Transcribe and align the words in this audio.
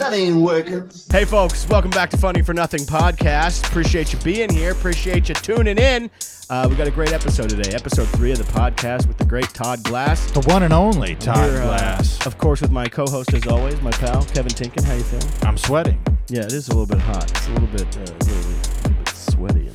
That 0.00 0.14
ain't 0.14 0.36
working. 0.36 0.90
Hey, 1.10 1.26
folks, 1.26 1.68
welcome 1.68 1.90
back 1.90 2.08
to 2.08 2.16
Funny 2.16 2.40
for 2.40 2.54
Nothing 2.54 2.80
podcast. 2.80 3.66
Appreciate 3.68 4.14
you 4.14 4.18
being 4.20 4.50
here. 4.50 4.72
Appreciate 4.72 5.28
you 5.28 5.34
tuning 5.34 5.76
in. 5.76 6.10
Uh, 6.48 6.66
we 6.70 6.74
got 6.74 6.86
a 6.86 6.90
great 6.90 7.12
episode 7.12 7.50
today, 7.50 7.74
episode 7.74 8.08
three 8.08 8.32
of 8.32 8.38
the 8.38 8.44
podcast 8.44 9.06
with 9.06 9.18
the 9.18 9.26
great 9.26 9.50
Todd 9.50 9.82
Glass. 9.84 10.30
The 10.30 10.40
one 10.40 10.62
and 10.62 10.72
only 10.72 11.16
Todd 11.16 11.50
Here, 11.50 11.60
uh, 11.60 11.64
Glass. 11.64 12.26
of 12.26 12.38
course, 12.38 12.62
with 12.62 12.70
my 12.70 12.86
co-host 12.86 13.34
as 13.34 13.46
always, 13.46 13.78
my 13.82 13.90
pal 13.90 14.24
Kevin 14.24 14.50
Tienken. 14.52 14.82
How 14.84 14.94
you 14.94 15.02
feeling? 15.02 15.34
I'm 15.42 15.58
sweating. 15.58 16.02
Yeah, 16.28 16.44
it 16.44 16.52
is 16.54 16.68
a 16.68 16.70
little 16.70 16.86
bit 16.86 17.00
hot. 17.00 17.30
It's 17.30 17.46
a 17.48 17.50
little 17.50 17.68
bit, 17.68 17.98
uh, 17.98 18.00
a 18.00 18.69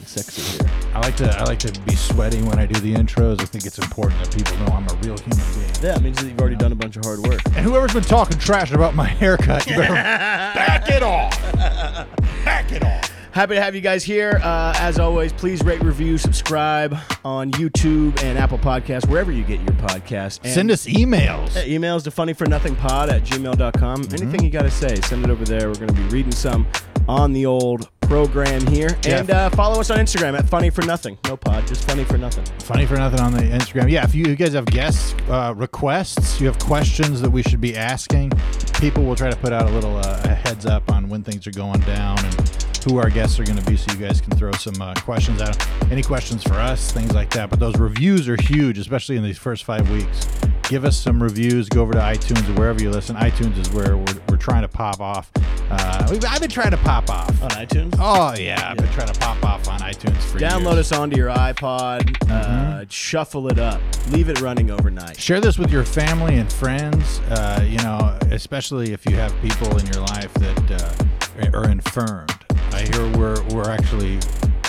and 0.05 0.25
sexy 0.25 0.41
here. 0.57 0.71
I 0.93 0.99
like 0.99 1.15
to 1.17 1.29
I 1.37 1.43
like 1.43 1.59
to 1.59 1.79
be 1.81 1.95
sweating 1.95 2.45
when 2.45 2.59
I 2.59 2.65
do 2.65 2.79
the 2.79 2.93
intros. 2.93 3.41
I 3.41 3.45
think 3.45 3.65
it's 3.65 3.79
important 3.79 4.23
that 4.23 4.35
people 4.35 4.55
know 4.57 4.73
I'm 4.73 4.87
a 4.87 4.93
real 5.01 5.17
human 5.17 5.53
being. 5.53 5.71
Yeah, 5.81 5.95
it 5.95 6.01
means 6.01 6.17
that 6.21 6.27
you've 6.27 6.39
already 6.39 6.55
done 6.55 6.71
a 6.71 6.75
bunch 6.75 6.95
of 6.97 7.03
hard 7.03 7.19
work. 7.21 7.41
And 7.47 7.65
whoever's 7.65 7.93
been 7.93 8.03
talking 8.03 8.37
trash 8.37 8.71
about 8.71 8.95
my 8.95 9.07
haircut, 9.07 9.67
you 9.67 9.75
better 9.75 9.93
back 9.93 10.89
it 10.89 11.03
off. 11.03 11.39
Back 12.45 12.71
it 12.71 12.83
off. 12.83 13.11
Happy 13.31 13.55
to 13.55 13.61
have 13.61 13.75
you 13.75 13.81
guys 13.81 14.01
here. 14.01 14.39
Uh, 14.41 14.73
as 14.77 14.97
always, 14.97 15.33
please 15.33 15.61
rate, 15.63 15.83
review, 15.83 16.17
subscribe 16.17 16.97
on 17.25 17.51
YouTube 17.51 18.17
and 18.23 18.37
Apple 18.37 18.57
Podcasts, 18.57 19.09
wherever 19.09 19.29
you 19.29 19.43
get 19.43 19.59
your 19.59 19.73
podcast. 19.73 20.39
And 20.45 20.53
Send 20.53 20.71
us 20.71 20.85
emails. 20.85 21.53
Yeah, 21.53 21.77
emails 21.77 22.03
to 22.05 22.11
funnyfornothingpod 22.11 23.11
at 23.11 23.23
gmail.com. 23.23 24.03
Mm-hmm. 24.03 24.23
Anything 24.23 24.43
you 24.45 24.49
got 24.51 24.61
to 24.61 24.71
say, 24.71 24.95
send 25.01 25.25
it 25.25 25.29
over 25.29 25.43
there. 25.43 25.67
We're 25.67 25.75
going 25.75 25.89
to 25.89 25.93
be 25.93 26.03
reading 26.03 26.31
some 26.31 26.65
on 27.07 27.33
the 27.33 27.45
old 27.45 27.89
program 28.01 28.65
here. 28.67 28.97
Yeah. 29.03 29.19
And 29.19 29.31
uh, 29.31 29.49
follow 29.51 29.79
us 29.79 29.89
on 29.89 29.97
Instagram 29.97 30.37
at 30.37 30.47
funny 30.47 30.69
for 30.69 30.83
nothing. 30.83 31.17
No 31.25 31.35
pod, 31.37 31.67
just 31.67 31.85
funny 31.85 32.03
for 32.03 32.17
nothing. 32.17 32.45
Funny 32.59 32.85
for 32.85 32.95
nothing 32.95 33.19
on 33.19 33.31
the 33.31 33.41
Instagram. 33.41 33.89
Yeah, 33.89 34.03
if 34.03 34.13
you, 34.13 34.25
you 34.25 34.35
guys 34.35 34.53
have 34.53 34.65
guest 34.67 35.15
uh, 35.29 35.53
requests, 35.55 36.39
you 36.39 36.47
have 36.47 36.59
questions 36.59 37.21
that 37.21 37.29
we 37.29 37.41
should 37.43 37.61
be 37.61 37.75
asking, 37.75 38.31
people 38.79 39.03
will 39.03 39.15
try 39.15 39.29
to 39.29 39.37
put 39.37 39.53
out 39.53 39.67
a 39.69 39.71
little 39.71 39.97
uh, 39.97 40.21
a 40.23 40.33
heads 40.33 40.65
up 40.65 40.91
on 40.91 41.09
when 41.09 41.23
things 41.23 41.47
are 41.47 41.51
going 41.51 41.79
down 41.81 42.23
and 42.23 42.55
who 42.85 42.99
our 42.99 43.09
guests 43.09 43.39
are 43.39 43.43
going 43.43 43.57
to 43.57 43.65
be, 43.65 43.75
so 43.75 43.91
you 43.93 43.97
guys 43.97 44.21
can 44.21 44.37
throw 44.37 44.51
some 44.51 44.79
uh, 44.79 44.93
questions 44.95 45.41
out. 45.41 45.57
Any 45.91 46.03
questions 46.03 46.43
for 46.43 46.53
us, 46.53 46.91
things 46.91 47.13
like 47.13 47.31
that. 47.31 47.49
But 47.49 47.59
those 47.59 47.75
reviews 47.77 48.29
are 48.29 48.37
huge, 48.39 48.77
especially 48.77 49.17
in 49.17 49.23
these 49.23 49.39
first 49.39 49.63
five 49.63 49.89
weeks. 49.89 50.27
Give 50.67 50.83
us 50.83 50.97
some 50.97 51.21
reviews. 51.21 51.69
Go 51.69 51.81
over 51.83 51.93
to 51.93 51.99
iTunes 51.99 52.49
or 52.49 52.59
wherever 52.59 52.81
you 52.81 52.89
listen. 52.89 53.15
iTunes 53.17 53.57
is 53.59 53.69
where 53.71 53.97
we're, 53.97 54.15
we're 54.29 54.37
trying 54.37 54.63
to 54.63 54.67
pop 54.67 54.99
off. 54.99 55.29
Uh, 55.69 56.07
we've, 56.09 56.25
I've 56.25 56.41
been 56.41 56.49
trying 56.49 56.71
to 56.71 56.77
pop 56.77 57.09
off. 57.09 57.29
On 57.43 57.49
iTunes? 57.51 57.95
Oh 57.99 58.33
yeah, 58.35 58.71
I've 58.71 58.77
been 58.77 58.91
trying 58.91 59.11
to 59.13 59.19
pop 59.19 59.43
off 59.45 59.67
on 59.67 59.79
iTunes 59.81 60.19
for 60.23 60.39
Download 60.39 60.73
years. 60.75 60.91
us 60.91 60.97
onto 60.97 61.17
your 61.17 61.29
iPod, 61.29 62.29
uh, 62.31 62.85
shuffle 62.89 63.47
it 63.49 63.59
up, 63.59 63.79
leave 64.09 64.29
it 64.29 64.41
running 64.41 64.71
overnight. 64.71 65.19
Share 65.19 65.39
this 65.39 65.59
with 65.59 65.71
your 65.71 65.83
family 65.83 66.37
and 66.37 66.51
friends. 66.51 67.19
Uh, 67.29 67.63
you 67.67 67.77
know, 67.79 68.17
especially 68.31 68.91
if 68.93 69.05
you 69.05 69.15
have 69.15 69.33
people 69.41 69.77
in 69.77 69.85
your 69.87 70.01
life 70.01 70.33
that 70.35 70.71
uh, 71.51 71.57
are 71.57 71.69
infirmed. 71.69 72.33
I 72.71 72.81
hear 72.81 73.17
we're 73.17 73.41
we're 73.49 73.69
actually 73.69 74.19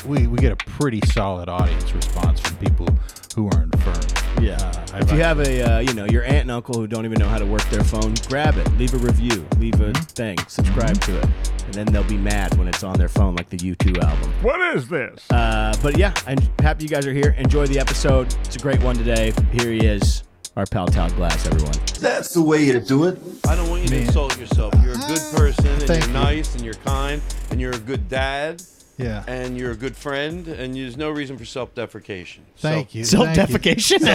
we, 0.04 0.26
we 0.26 0.38
get 0.38 0.52
a 0.52 0.56
pretty 0.56 1.00
solid 1.06 1.48
audience 1.48 1.92
response 1.92 2.40
from 2.40 2.56
people 2.58 2.86
who 3.34 3.48
are 3.48 3.62
infirmed. 3.62 4.15
Yeah. 4.40 4.54
Uh, 4.56 4.82
if 4.86 4.94
I've- 4.94 5.16
you 5.16 5.22
have 5.22 5.40
a, 5.40 5.62
uh, 5.62 5.78
you 5.80 5.94
know, 5.94 6.04
your 6.06 6.22
aunt 6.24 6.42
and 6.42 6.50
uncle 6.50 6.74
who 6.74 6.86
don't 6.86 7.04
even 7.04 7.18
know 7.18 7.28
how 7.28 7.38
to 7.38 7.46
work 7.46 7.62
their 7.70 7.84
phone, 7.84 8.14
grab 8.28 8.56
it, 8.56 8.66
leave 8.78 8.94
a 8.94 8.98
review, 8.98 9.44
leave 9.58 9.74
a 9.80 9.86
Mm-hmm. 9.92 10.02
thing, 10.14 10.38
subscribe 10.48 11.00
to 11.02 11.18
it, 11.18 11.24
and 11.64 11.74
then 11.74 11.86
they'll 11.86 12.04
be 12.04 12.16
mad 12.16 12.56
when 12.58 12.68
it's 12.68 12.82
on 12.84 12.96
their 12.98 13.08
phone, 13.08 13.34
like 13.36 13.48
the 13.50 13.56
U2 13.58 13.98
album. 14.02 14.32
What 14.42 14.60
is 14.76 14.88
this? 14.88 15.24
Uh, 15.30 15.74
but 15.82 15.96
yeah, 15.98 16.12
I'm 16.26 16.38
happy 16.60 16.84
you 16.84 16.88
guys 16.88 17.06
are 17.06 17.12
here. 17.12 17.34
Enjoy 17.38 17.66
the 17.66 17.78
episode. 17.78 18.34
It's 18.44 18.56
a 18.56 18.58
great 18.58 18.82
one 18.82 18.96
today. 18.96 19.32
Here 19.52 19.70
he 19.72 19.78
is, 19.86 20.22
our 20.56 20.66
pal 20.66 20.86
Todd 20.86 21.14
Glass, 21.16 21.46
everyone. 21.46 21.74
That's 22.00 22.32
the 22.34 22.42
way 22.42 22.70
to 22.72 22.80
do 22.80 23.04
it. 23.04 23.18
I 23.48 23.54
don't 23.56 23.68
want 23.70 23.82
you 23.82 23.88
to 23.88 23.98
insult 24.00 24.38
yourself. 24.38 24.74
You're 24.82 24.92
a 24.94 24.96
good 24.96 25.20
person, 25.34 25.66
and 25.66 25.82
Thank 25.82 26.04
you're 26.06 26.14
you. 26.14 26.20
nice, 26.24 26.54
and 26.54 26.64
you're 26.64 26.74
kind, 26.74 27.22
and 27.50 27.60
you're 27.60 27.74
a 27.74 27.78
good 27.78 28.08
dad, 28.08 28.62
Yeah. 28.98 29.24
and 29.28 29.58
you're 29.58 29.72
a 29.72 29.76
good 29.76 29.94
friend, 29.94 30.48
and 30.48 30.74
there's 30.74 30.96
no 30.96 31.10
reason 31.10 31.36
for 31.36 31.44
self-deprecation. 31.44 32.44
Thank 32.56 32.90
So- 32.92 32.98
you. 32.98 33.04
Self 33.04 33.26
Thank 33.34 33.50
you. 33.50 33.58
defecation? 33.58 33.98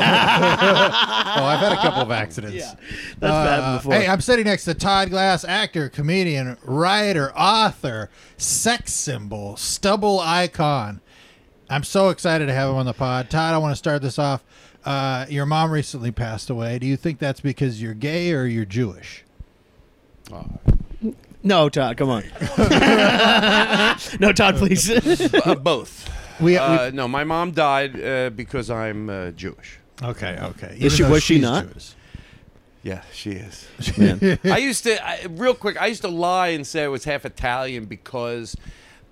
Oh, 1.34 1.44
I've 1.46 1.60
had 1.60 1.72
a 1.72 1.78
couple 1.78 2.02
of 2.02 2.12
accidents. 2.12 2.56
Yeah, 2.56 2.74
that's 3.20 3.32
happened 3.50 3.64
Uh, 3.66 3.78
before. 3.78 3.94
Hey, 3.94 4.08
I'm 4.08 4.22
sitting 4.22 4.46
next 4.46 4.66
to 4.66 4.74
Todd 4.74 5.10
Glass, 5.12 5.46
actor, 5.46 5.88
comedian, 5.88 6.58
writer, 6.64 7.32
author, 7.38 8.10
sex 8.38 8.92
symbol, 8.94 9.56
stubble 9.56 10.20
icon. 10.20 11.00
I'm 11.70 11.84
so 11.84 12.10
excited 12.10 12.48
to 12.48 12.54
have 12.54 12.70
him 12.72 12.76
on 12.76 12.86
the 12.86 12.94
pod. 12.94 13.30
Todd, 13.30 13.54
I 13.54 13.58
want 13.60 13.72
to 13.72 13.78
start 13.78 14.02
this 14.02 14.18
off. 14.20 14.44
Uh, 14.84 15.26
your 15.30 15.46
mom 15.46 15.72
recently 15.72 16.12
passed 16.12 16.50
away. 16.50 16.80
Do 16.80 16.88
you 16.88 16.98
think 16.98 17.20
that's 17.20 17.40
because 17.40 17.82
you're 17.82 17.94
gay 17.94 18.34
or 18.34 18.46
you're 18.46 18.66
Jewish? 18.66 19.24
No, 21.44 21.70
Todd, 21.70 21.98
come 21.98 22.10
on. 22.10 22.24
no, 24.20 24.32
Todd, 24.34 24.56
please. 24.58 24.90
Uh, 25.46 25.56
both. 25.56 26.10
We, 26.40 26.58
Uh, 26.58 26.92
no, 26.92 27.08
my 27.08 27.24
mom 27.24 27.52
died 27.52 28.02
uh, 28.02 28.30
because 28.32 28.70
I'm 28.70 29.10
uh, 29.10 29.32
Jewish. 29.32 29.80
we 30.02 30.08
okay, 30.10 30.38
okay. 30.42 30.78
Is 30.80 30.96
she- 30.96 31.04
though 31.04 31.10
was 31.12 31.24
she 31.24 31.36
she's 31.36 31.44
not? 31.44 31.72
Jewish. 31.72 31.94
Yeah, 32.84 33.04
she 33.14 33.32
is. 33.32 33.68
Man. 33.98 34.40
I 34.44 34.58
used 34.58 34.84
to, 34.86 35.06
I, 35.06 35.26
real 35.30 35.54
quick, 35.54 35.80
I 35.80 35.86
used 35.86 36.02
to 36.02 36.08
lie 36.08 36.48
and 36.50 36.66
say 36.66 36.84
I 36.84 36.88
was 36.88 37.04
half 37.04 37.26
Italian 37.26 37.86
because 37.86 38.56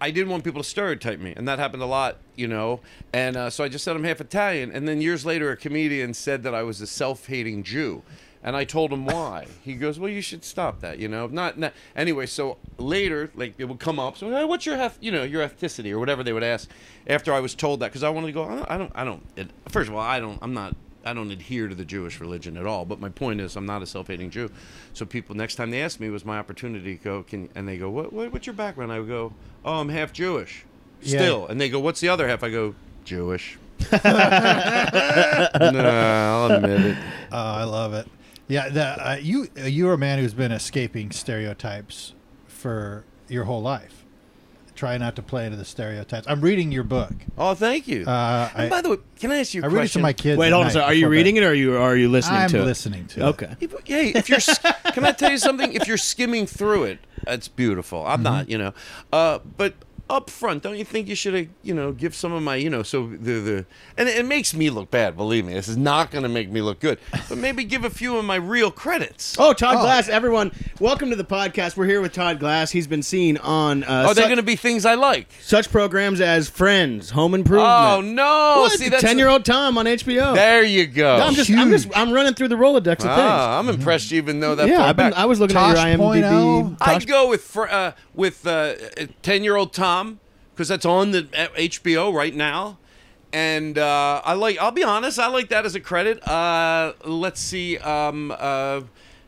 I 0.01 0.09
didn't 0.09 0.29
want 0.29 0.43
people 0.43 0.63
to 0.63 0.67
stereotype 0.67 1.19
me. 1.19 1.33
And 1.37 1.47
that 1.47 1.59
happened 1.59 1.83
a 1.83 1.85
lot, 1.85 2.17
you 2.35 2.47
know. 2.47 2.79
And 3.13 3.35
uh, 3.37 3.49
so 3.51 3.63
I 3.63 3.69
just 3.69 3.83
said 3.85 3.95
I'm 3.95 4.03
half 4.03 4.21
Italian. 4.21 4.71
And 4.71 4.87
then 4.87 5.01
years 5.01 5.23
later, 5.23 5.51
a 5.51 5.55
comedian 5.57 6.15
said 6.15 6.41
that 6.43 6.55
I 6.55 6.63
was 6.63 6.81
a 6.81 6.87
self 6.87 7.27
hating 7.27 7.61
Jew. 7.63 8.01
And 8.41 8.55
I 8.55 8.63
told 8.63 8.93
him 8.93 9.05
why. 9.05 9.47
He 9.63 9.73
goes, 9.73 9.99
"Well, 9.99 10.09
you 10.09 10.21
should 10.21 10.45
stop 10.45 10.79
that, 10.79 10.97
you 10.97 11.07
know." 11.09 11.27
Not, 11.27 11.57
not 11.57 11.73
anyway. 11.95 12.25
So 12.25 12.57
later, 12.77 13.31
like 13.35 13.55
it 13.57 13.65
would 13.65 13.79
come 13.79 13.99
up. 13.99 14.17
So, 14.17 14.29
hey, 14.31 14.45
what's 14.45 14.65
your, 14.65 14.77
heth- 14.77 14.97
you 15.01 15.11
know, 15.11 15.23
your 15.23 15.45
ethnicity 15.45 15.91
or 15.91 15.99
whatever 15.99 16.23
they 16.23 16.31
would 16.31 16.43
ask. 16.43 16.69
After 17.07 17.33
I 17.33 17.41
was 17.41 17.53
told 17.53 17.81
that, 17.81 17.87
because 17.87 18.03
I 18.03 18.09
wanted 18.09 18.27
to 18.27 18.33
go, 18.33 18.45
I 18.45 18.55
don't, 18.55 18.71
I 18.71 18.77
don't, 18.77 18.91
I 18.95 19.03
don't. 19.03 19.23
It, 19.35 19.49
first 19.67 19.89
of 19.89 19.95
all, 19.95 20.01
I 20.01 20.19
don't, 20.21 20.39
I'm 20.41 20.53
not 20.53 20.75
I 21.03 21.13
don't 21.13 21.31
adhere 21.31 21.67
to 21.67 21.75
the 21.75 21.85
Jewish 21.85 22.19
religion 22.19 22.55
at 22.57 22.65
all. 22.65 22.85
But 22.85 22.99
my 22.99 23.09
point 23.09 23.41
is, 23.41 23.55
I'm 23.55 23.65
not 23.65 23.81
a 23.81 23.85
self-hating 23.85 24.29
Jew. 24.29 24.49
So 24.93 25.05
people, 25.05 25.35
next 25.35 25.55
time 25.55 25.71
they 25.71 25.81
ask 25.81 25.99
me, 25.99 26.07
it 26.07 26.11
was 26.11 26.23
my 26.25 26.37
opportunity 26.39 26.97
to 26.97 27.03
go. 27.03 27.23
Can 27.23 27.49
and 27.55 27.67
they 27.67 27.77
go, 27.77 27.89
what, 27.89 28.13
what 28.13 28.31
what's 28.31 28.45
your 28.47 28.53
background? 28.55 28.91
I 28.91 28.99
would 28.99 29.07
go, 29.09 29.33
oh, 29.65 29.79
I'm 29.81 29.89
half 29.89 30.13
Jewish, 30.13 30.63
Yeah. 31.01 31.19
still. 31.19 31.47
And 31.47 31.59
they 31.59 31.67
go, 31.69 31.79
what's 31.79 31.99
the 31.99 32.07
other 32.09 32.27
half? 32.27 32.41
I 32.43 32.49
go, 32.49 32.75
Jewish. 33.03 33.57
no, 33.91 33.99
I'll 35.63 36.51
admit 36.51 36.81
it. 36.81 36.97
Oh, 37.31 37.37
I 37.37 37.63
love 37.63 37.93
it. 37.93 38.07
Yeah, 38.49 38.67
the, 38.69 38.83
uh, 39.11 39.15
you 39.21 39.47
you're 39.55 39.93
a 39.93 39.97
man 39.97 40.19
who's 40.19 40.33
been 40.33 40.51
escaping 40.51 41.11
stereotypes 41.11 42.13
for 42.47 43.05
your 43.27 43.45
whole 43.45 43.61
life. 43.61 44.05
Try 44.75 44.97
not 44.97 45.15
to 45.17 45.21
play 45.21 45.45
into 45.45 45.57
the 45.57 45.65
stereotypes. 45.65 46.25
I'm 46.27 46.39
reading 46.41 46.71
your 46.71 46.83
book. 46.85 47.11
Oh, 47.37 47.53
thank 47.53 47.87
you. 47.87 48.05
Uh, 48.07 48.49
and 48.55 48.63
I- 48.63 48.69
by 48.69 48.81
the 48.81 48.89
way, 48.91 48.97
can 49.19 49.29
I 49.31 49.39
ask 49.39 49.53
you 49.53 49.61
a 49.61 49.65
I 49.65 49.67
read 49.67 49.73
it 49.73 49.75
to 49.75 49.79
question? 49.81 50.01
my 50.01 50.13
kids. 50.13 50.37
Wait, 50.39 50.47
at 50.47 50.53
hold 50.53 50.61
on. 50.61 50.67
night 50.67 50.73
So 50.73 50.81
are 50.81 50.93
you 50.93 51.01
before 51.01 51.11
reading 51.11 51.35
bed. 51.35 51.43
it 51.43 51.45
or 51.45 51.49
are 51.49 51.53
you, 51.53 51.77
are 51.77 51.95
you 51.97 52.09
listening 52.09 52.39
I'm 52.41 52.49
to 52.51 52.61
it? 52.61 52.65
listening 52.65 53.05
to 53.07 53.19
it. 53.19 53.23
Okay. 53.23 53.55
Hey, 53.85 54.09
if 54.15 54.29
you're, 54.29 54.37
s- 54.37 54.57
can 54.93 55.05
I 55.05 55.11
tell 55.11 55.31
you 55.31 55.37
something? 55.37 55.73
If 55.73 55.85
you're 55.87 55.97
skimming 55.97 56.47
through 56.47 56.85
it, 56.85 56.99
it's 57.27 57.47
beautiful. 57.49 58.05
I'm 58.07 58.23
not, 58.23 58.49
you 58.49 58.57
know, 58.57 58.73
uh, 59.11 59.39
but 59.57 59.73
up 60.09 60.29
front, 60.29 60.63
don't 60.63 60.77
you 60.77 60.83
think 60.85 61.07
you 61.07 61.15
should 61.15 61.33
have, 61.33 61.47
you 61.61 61.73
know, 61.73 61.91
give 61.91 62.15
some 62.15 62.31
of 62.33 62.41
my, 62.41 62.55
you 62.55 62.69
know, 62.69 62.81
so 62.83 63.07
the 63.07 63.39
the, 63.39 63.65
and 63.97 64.09
it 64.09 64.25
makes 64.25 64.53
me 64.53 64.69
look 64.69 64.89
bad. 64.89 65.15
Believe 65.15 65.45
me, 65.45 65.53
this 65.53 65.67
is 65.67 65.77
not 65.77 66.09
going 66.11 66.23
to 66.23 66.29
make 66.29 66.49
me 66.49 66.61
look 66.61 66.79
good. 66.79 66.97
But 67.29 67.37
maybe 67.37 67.63
give 67.63 67.85
a 67.85 67.89
few 67.89 68.17
of 68.17 68.25
my 68.25 68.35
real 68.35 68.71
credits. 68.71 69.35
Oh, 69.39 69.53
Todd 69.53 69.75
Oh. 69.77 69.81
Glass, 69.81 70.09
everyone, 70.09 70.51
welcome 70.79 71.09
to 71.11 71.15
the 71.15 71.23
podcast. 71.23 71.77
We're 71.77 71.85
here 71.85 72.01
with 72.01 72.13
Todd 72.13 72.39
Glass. 72.39 72.71
He's 72.71 72.87
been 72.87 73.03
seen 73.03 73.37
on 73.37 73.83
uh, 73.83 74.05
Are 74.07 74.13
they 74.15 74.21
su- 74.23 74.27
going 74.27 74.37
to 74.37 74.43
be 74.43 74.55
things 74.55 74.85
I 74.85 74.95
like? 74.95 75.27
such 75.41 75.71
programs 75.71 76.21
as 76.21 76.49
Friends, 76.49 77.11
Home 77.11 77.33
Improvement. 77.35 77.69
Oh 77.69 78.01
no! 78.01 78.61
What? 78.61 78.71
See, 78.73 78.89
that's 78.89 79.03
ten-year-old 79.03 79.45
Tom 79.45 79.77
on 79.77 79.85
HBO. 79.85 80.33
There 80.33 80.63
you 80.63 80.87
go. 80.87 81.17
I'm 81.17 81.33
just, 81.35 81.51
I'm 81.51 81.69
just, 81.69 81.87
I'm 81.95 82.11
running 82.11 82.33
through 82.33 82.47
the 82.49 82.55
Rolodex 82.55 83.01
of 83.01 83.07
ah, 83.09 83.59
I'm 83.59 83.69
impressed. 83.69 84.09
You 84.11 84.17
even 84.17 84.39
know 84.39 84.55
that. 84.55 84.67
Yeah, 84.67 84.77
far 84.77 84.87
I've 84.87 84.95
been, 84.97 85.09
back. 85.11 85.19
I 85.19 85.25
was 85.25 85.39
looking 85.39 85.53
Tosh 85.55 85.77
at 85.77 85.97
your 85.97 86.07
IMDb. 86.07 86.23
oh? 86.31 86.75
I'd 86.81 87.05
go 87.05 87.29
with 87.29 87.41
fr- 87.43 87.67
uh, 87.69 87.91
with 88.15 88.43
ten 89.21 89.43
year 89.43 89.55
old 89.55 89.73
Tom 89.99 90.19
because 90.53 90.67
that's 90.67 90.85
on 90.85 91.11
the 91.11 91.23
HBO 91.23 92.13
right 92.13 92.35
now, 92.35 92.77
and 93.31 93.77
uh, 93.77 94.21
I 94.25 94.33
like. 94.33 94.57
I'll 94.59 94.71
be 94.71 94.83
honest, 94.83 95.19
I 95.19 95.27
like 95.27 95.49
that 95.49 95.65
as 95.65 95.75
a 95.75 95.79
credit. 95.79 96.25
Uh, 96.27 96.93
let's 97.05 97.39
see, 97.39 97.77
um, 97.77 98.33
uh, 98.37 98.81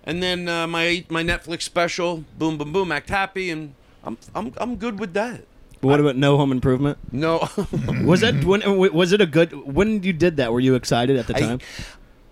and 0.04 0.22
then 0.22 0.48
uh, 0.50 0.68
my 0.68 1.06
my 1.10 1.24
Netflix 1.24 1.62
special, 1.62 2.26
Boom 2.38 2.58
Boom 2.58 2.74
Boom, 2.74 2.92
Act 2.92 3.10
Happy, 3.10 3.50
and 3.50 3.74
I'm 4.04 4.18
I'm 4.36 4.54
I'm 4.58 4.76
good 4.76 5.00
with 5.00 5.14
that. 5.14 5.46
But 5.80 5.88
what 5.88 6.00
about 6.00 6.16
No 6.18 6.38
Home 6.38 6.52
Improvement? 6.52 6.98
No, 7.12 7.48
Was 8.04 8.22
that 8.22 8.44
when? 8.44 8.62
Was 8.94 9.14
it 9.14 9.22
a 9.22 9.26
good? 9.26 9.54
When 9.54 10.04
you 10.04 10.14
did 10.14 10.38
that, 10.38 10.52
were 10.52 10.60
you 10.60 10.76
excited 10.76 11.18
at 11.18 11.28
the 11.28 11.34
time? 11.34 11.60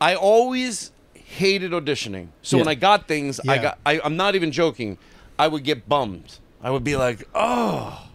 I 0.01 0.15
always 0.15 0.91
hated 1.13 1.71
auditioning. 1.71 2.27
So 2.41 2.57
when 2.57 2.67
I 2.67 2.75
got 2.75 3.07
things, 3.07 3.39
I 3.47 3.57
got 3.57 3.79
I, 3.85 4.01
I'm 4.03 4.17
not 4.17 4.35
even 4.35 4.51
joking. 4.51 4.97
I 5.37 5.47
would 5.47 5.63
get 5.63 5.87
bummed. 5.87 6.37
I 6.61 6.69
would 6.69 6.83
be 6.83 6.97
like, 6.97 7.27
oh. 7.33 8.08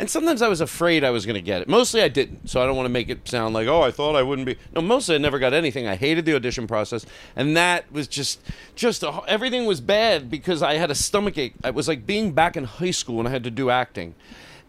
And 0.00 0.08
sometimes 0.08 0.42
I 0.42 0.48
was 0.48 0.60
afraid 0.60 1.02
I 1.02 1.10
was 1.10 1.26
going 1.26 1.34
to 1.34 1.42
get 1.42 1.60
it. 1.60 1.68
Mostly 1.68 2.02
I 2.02 2.08
didn't. 2.08 2.48
So 2.48 2.62
I 2.62 2.66
don't 2.66 2.76
want 2.76 2.86
to 2.86 2.90
make 2.90 3.08
it 3.08 3.26
sound 3.28 3.52
like, 3.52 3.66
oh, 3.66 3.82
I 3.82 3.90
thought 3.90 4.14
I 4.14 4.22
wouldn't 4.22 4.46
be. 4.46 4.56
No, 4.72 4.80
mostly 4.80 5.16
I 5.16 5.18
never 5.18 5.40
got 5.40 5.52
anything. 5.52 5.88
I 5.88 5.96
hated 5.96 6.24
the 6.24 6.36
audition 6.36 6.68
process. 6.68 7.04
And 7.34 7.56
that 7.56 7.90
was 7.92 8.06
just, 8.06 8.40
just 8.76 9.02
a, 9.02 9.20
everything 9.26 9.66
was 9.66 9.80
bad 9.80 10.30
because 10.30 10.62
I 10.62 10.74
had 10.74 10.90
a 10.90 10.94
stomach 10.94 11.36
ache. 11.36 11.54
It 11.64 11.74
was 11.74 11.88
like 11.88 12.06
being 12.06 12.32
back 12.32 12.56
in 12.56 12.64
high 12.64 12.92
school 12.92 13.16
when 13.16 13.26
I 13.26 13.30
had 13.30 13.44
to 13.44 13.50
do 13.50 13.70
acting. 13.70 14.14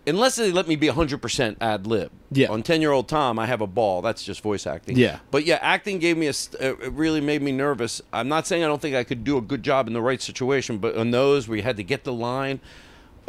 Unless 0.08 0.38
they 0.38 0.52
let 0.52 0.68
me 0.68 0.76
be 0.76 0.88
100% 0.88 1.58
ad 1.62 1.86
lib. 1.86 2.12
Yeah. 2.32 2.48
On 2.48 2.64
10 2.64 2.82
year 2.82 2.92
old 2.92 3.08
Tom, 3.08 3.38
I 3.38 3.46
have 3.46 3.62
a 3.62 3.68
ball. 3.68 4.02
That's 4.02 4.24
just 4.24 4.42
voice 4.42 4.66
acting. 4.66 4.98
Yeah. 4.98 5.20
But 5.30 5.46
yeah, 5.46 5.60
acting 5.62 6.00
gave 6.00 6.18
me 6.18 6.26
a. 6.28 6.34
St- 6.34 6.62
it 6.62 6.92
really 6.94 7.22
made 7.22 7.44
me 7.44 7.52
nervous. 7.52 8.02
I'm 8.12 8.30
not 8.30 8.48
saying 8.48 8.64
I 8.64 8.68
don't 8.68 8.82
think 8.82 8.96
I 8.96 9.04
could 9.04 9.24
do 9.24 9.38
a 9.38 9.42
good 9.42 9.62
job 9.62 9.86
in 9.86 9.94
the 9.94 10.02
right 10.02 10.22
situation, 10.22 10.80
but 10.80 10.96
on 10.96 11.12
those 11.12 11.48
where 11.48 11.58
you 11.58 11.64
had 11.64 11.78
to 11.78 11.84
get 11.84 12.06
the 12.06 12.14
line, 12.14 12.60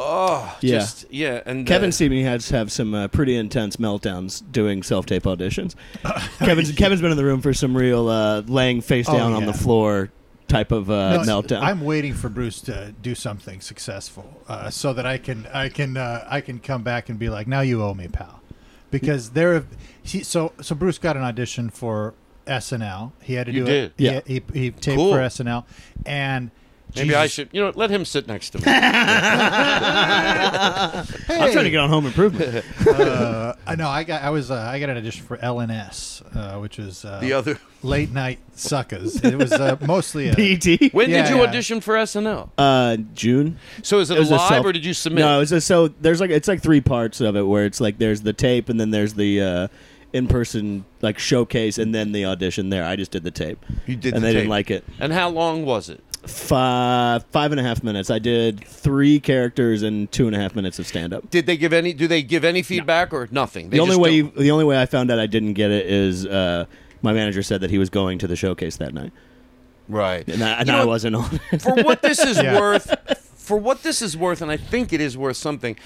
oh, 0.00 0.56
Yeah. 0.60 0.78
just 0.78 1.06
yeah. 1.10 1.42
And 1.46 1.66
Kevin 1.66 1.88
uh, 1.88 1.92
Seamy 1.92 2.22
has 2.24 2.50
have 2.50 2.72
some 2.72 2.94
uh, 2.94 3.08
pretty 3.08 3.36
intense 3.36 3.76
meltdowns 3.76 4.42
doing 4.50 4.82
self 4.82 5.06
tape 5.06 5.24
auditions. 5.24 5.74
Kevin's 6.38 6.72
Kevin's 6.72 7.00
been 7.00 7.10
in 7.10 7.16
the 7.16 7.24
room 7.24 7.40
for 7.42 7.52
some 7.54 7.76
real 7.76 8.08
uh, 8.08 8.40
laying 8.46 8.80
face 8.80 9.08
Oh, 9.08 9.12
down 9.16 9.32
on 9.34 9.46
the 9.46 9.52
floor 9.52 10.10
type 10.48 10.72
of 10.72 10.90
uh, 10.90 11.22
No, 11.24 11.42
meltdown. 11.42 11.62
I'm 11.62 11.80
waiting 11.82 12.14
for 12.14 12.28
Bruce 12.28 12.60
to 12.62 12.92
do 13.02 13.14
something 13.14 13.60
successful, 13.60 14.42
uh, 14.48 14.68
so 14.70 14.92
that 14.94 15.06
I 15.06 15.18
can 15.18 15.46
I 15.52 15.68
can 15.68 15.96
uh, 15.96 16.26
I 16.28 16.40
can 16.40 16.58
come 16.58 16.82
back 16.82 17.08
and 17.08 17.18
be 17.18 17.28
like, 17.28 17.46
now 17.46 17.60
you 17.60 17.82
owe 17.84 17.94
me, 17.94 18.08
pal, 18.08 18.40
because 18.90 19.30
there. 19.30 19.54
have- 19.54 19.66
He, 20.02 20.22
so 20.24 20.52
so 20.60 20.74
Bruce 20.74 20.98
got 20.98 21.16
an 21.16 21.22
audition 21.22 21.70
for 21.70 22.14
SNL. 22.46 23.12
He 23.22 23.34
had 23.34 23.46
to 23.46 23.52
You 23.52 23.64
do 23.64 23.70
it. 23.70 23.92
Yeah. 23.96 24.20
He, 24.26 24.42
he, 24.52 24.60
he 24.60 24.70
taped 24.72 24.96
Cool. 24.96 25.12
for 25.12 25.18
SNL, 25.20 25.64
and 26.06 26.50
Maybe 26.96 27.14
I 27.14 27.26
should, 27.26 27.48
you 27.52 27.60
know, 27.62 27.72
let 27.74 27.90
him 27.90 28.04
sit 28.04 28.26
next 28.26 28.50
to 28.50 28.58
me. 28.58 28.64
I'm 28.66 28.72
trying 31.52 31.64
to 31.64 31.70
get 31.70 31.80
on 31.80 31.88
Home 31.90 32.06
Improvement. 32.06 32.64
uh, 32.86 33.54
I 33.66 33.76
know 33.76 33.88
I 33.88 34.04
got 34.04 34.22
I 34.22 34.30
was 34.30 34.50
uh, 34.50 34.54
I 34.56 34.80
got 34.80 34.90
an 34.90 34.96
audition 34.96 35.24
for 35.24 35.36
LNS, 35.38 36.36
uh, 36.36 36.58
which 36.60 36.78
is 36.78 37.04
uh, 37.04 37.20
the 37.20 37.32
other. 37.32 37.58
late 37.82 38.10
night 38.10 38.38
suckers. 38.54 39.22
It 39.24 39.36
was 39.36 39.52
uh, 39.52 39.76
mostly 39.86 40.28
a, 40.28 40.34
BT. 40.36 40.90
When 40.92 41.10
Yeah, 41.10 41.22
did 41.22 41.30
you 41.30 41.36
yeah. 41.36 41.42
audition 41.48 41.80
for 41.80 41.94
SNL? 41.94 42.50
Uh, 42.58 42.96
June. 43.14 43.58
So 43.82 44.00
is 44.00 44.10
it, 44.10 44.16
It 44.16 44.20
was 44.20 44.30
a 44.30 44.36
live 44.36 44.48
self- 44.48 44.66
or 44.66 44.72
did 44.72 44.84
you 44.84 44.94
submit? 44.94 45.24
No, 45.24 45.40
it's 45.40 45.52
a, 45.52 45.60
so 45.60 45.88
there's 45.88 46.20
like 46.20 46.30
it's 46.30 46.48
like 46.48 46.62
three 46.62 46.80
parts 46.80 47.20
of 47.20 47.36
it 47.36 47.42
where 47.42 47.64
it's 47.64 47.80
like 47.80 47.98
there's 47.98 48.22
the 48.22 48.32
tape 48.32 48.68
and 48.68 48.80
then 48.80 48.90
there's 48.90 49.14
the 49.14 49.40
uh, 49.40 49.68
in-person 50.12 50.84
like 51.02 51.18
showcase 51.18 51.78
and 51.78 51.94
then 51.94 52.12
the 52.12 52.24
audition. 52.24 52.70
There, 52.70 52.84
I 52.84 52.96
just 52.96 53.10
did 53.12 53.24
the 53.24 53.30
tape. 53.30 53.64
You 53.86 53.96
did 53.96 54.14
and 54.14 54.22
the 54.22 54.26
they 54.26 54.32
tape. 54.32 54.38
didn't 54.40 54.50
like 54.50 54.70
it. 54.70 54.84
And 54.98 55.12
how 55.12 55.28
long 55.28 55.64
was 55.64 55.88
it? 55.88 56.02
Five 56.26 57.24
five 57.30 57.50
and 57.52 57.60
a 57.60 57.62
half 57.62 57.82
minutes. 57.82 58.10
I 58.10 58.18
did 58.18 58.64
three 58.66 59.20
characters 59.20 59.82
and 59.82 60.10
two 60.12 60.26
and 60.26 60.36
a 60.36 60.38
half 60.38 60.54
minutes 60.54 60.78
of 60.78 60.86
stand-up. 60.86 61.30
Did 61.30 61.46
they 61.46 61.56
give 61.56 61.72
any? 61.72 61.92
Do 61.92 62.06
they 62.06 62.22
give 62.22 62.44
any 62.44 62.62
feedback 62.62 63.12
or 63.12 63.28
nothing? 63.30 63.70
They 63.70 63.76
The 63.78 63.80
only 63.82 63.92
just 63.92 64.00
way 64.02 64.20
don't- 64.20 64.36
you, 64.36 64.42
the 64.42 64.50
only 64.50 64.64
way 64.64 64.80
I 64.80 64.86
found 64.86 65.10
out 65.10 65.18
I 65.18 65.26
didn't 65.26 65.54
get 65.54 65.70
it 65.70 65.86
is 65.86 66.26
uh, 66.26 66.66
my 67.02 67.12
manager 67.12 67.42
said 67.42 67.60
that 67.62 67.70
he 67.70 67.78
was 67.78 67.88
going 67.90 68.18
to 68.18 68.26
the 68.26 68.36
showcase 68.36 68.76
that 68.76 68.92
night, 68.92 69.12
right? 69.88 70.26
and 70.28 70.42
I, 70.44 70.50
and 70.58 70.66
You 70.68 70.72
know 70.72 70.78
I 70.78 70.84
what? 70.84 70.88
wasn't 70.88 71.16
on. 71.16 71.40
it. 71.52 71.62
for 71.62 71.74
what 71.82 72.02
this 72.02 72.18
is 72.18 72.36
worth, 72.42 72.94
for 73.36 73.56
what 73.56 73.82
this 73.82 74.02
is 74.02 74.16
worth, 74.16 74.42
and 74.42 74.50
I 74.50 74.56
think 74.58 74.92
it 74.92 75.00
is 75.00 75.16
worth 75.16 75.36
something. 75.38 75.76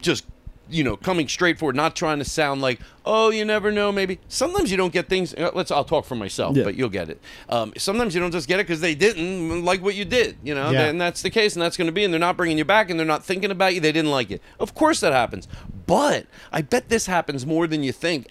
Just 0.00 0.24
you 0.70 0.82
know, 0.82 0.96
coming 0.96 1.28
straight 1.28 1.58
forward, 1.58 1.76
not 1.76 1.94
trying 1.94 2.18
to 2.18 2.24
sound 2.24 2.62
like, 2.62 2.80
oh, 3.04 3.30
you 3.30 3.44
never 3.44 3.70
know. 3.70 3.92
Maybe 3.92 4.18
sometimes 4.28 4.70
you 4.70 4.76
don't 4.76 4.92
get 4.92 5.08
things. 5.08 5.34
uh, 5.34 5.50
Let's. 5.54 5.70
I'll 5.70 5.84
talk 5.84 6.04
for 6.04 6.14
myself, 6.14 6.56
Yeah. 6.56 6.64
but 6.64 6.74
you'll 6.74 6.88
get 6.88 7.10
it. 7.10 7.20
Um, 7.48 7.72
sometimes 7.76 8.14
you 8.14 8.20
don't 8.20 8.30
just 8.32 8.48
get 8.48 8.60
it 8.60 8.66
because 8.66 8.80
they 8.80 8.94
didn't 8.94 9.64
like 9.64 9.82
what 9.82 9.94
you 9.94 10.04
did. 10.04 10.36
You 10.42 10.54
know, 10.54 10.70
Yeah. 10.70 10.84
and 10.86 11.00
that's 11.00 11.22
the 11.22 11.30
case, 11.30 11.54
and 11.54 11.62
that's 11.62 11.76
going 11.76 11.86
to 11.86 11.92
be. 11.92 12.04
And 12.04 12.12
they're 12.12 12.18
not 12.20 12.36
bringing 12.36 12.56
you 12.58 12.64
back, 12.64 12.88
and 12.90 12.98
they're 12.98 13.06
not 13.06 13.24
thinking 13.24 13.50
about 13.50 13.74
you. 13.74 13.80
They 13.80 13.92
didn't 13.92 14.10
like 14.10 14.30
it. 14.30 14.40
Of 14.58 14.74
course, 14.74 15.00
that 15.00 15.12
happens. 15.12 15.48
But 15.86 16.26
I 16.52 16.62
bet 16.62 16.88
this 16.88 17.06
happens 17.06 17.44
more 17.44 17.66
than 17.66 17.82
you 17.82 17.92
think. 17.92 18.28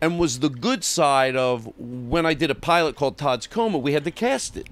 And 0.00 0.18
was 0.18 0.40
the 0.40 0.50
good 0.50 0.84
side 0.84 1.34
of 1.34 1.72
when 1.78 2.26
I 2.26 2.34
did 2.34 2.50
a 2.50 2.54
pilot 2.54 2.94
called 2.94 3.16
Todd's 3.16 3.46
Coma, 3.46 3.78
we 3.78 3.94
had 3.94 4.04
to 4.04 4.10
cast 4.10 4.56
it. 4.56 4.68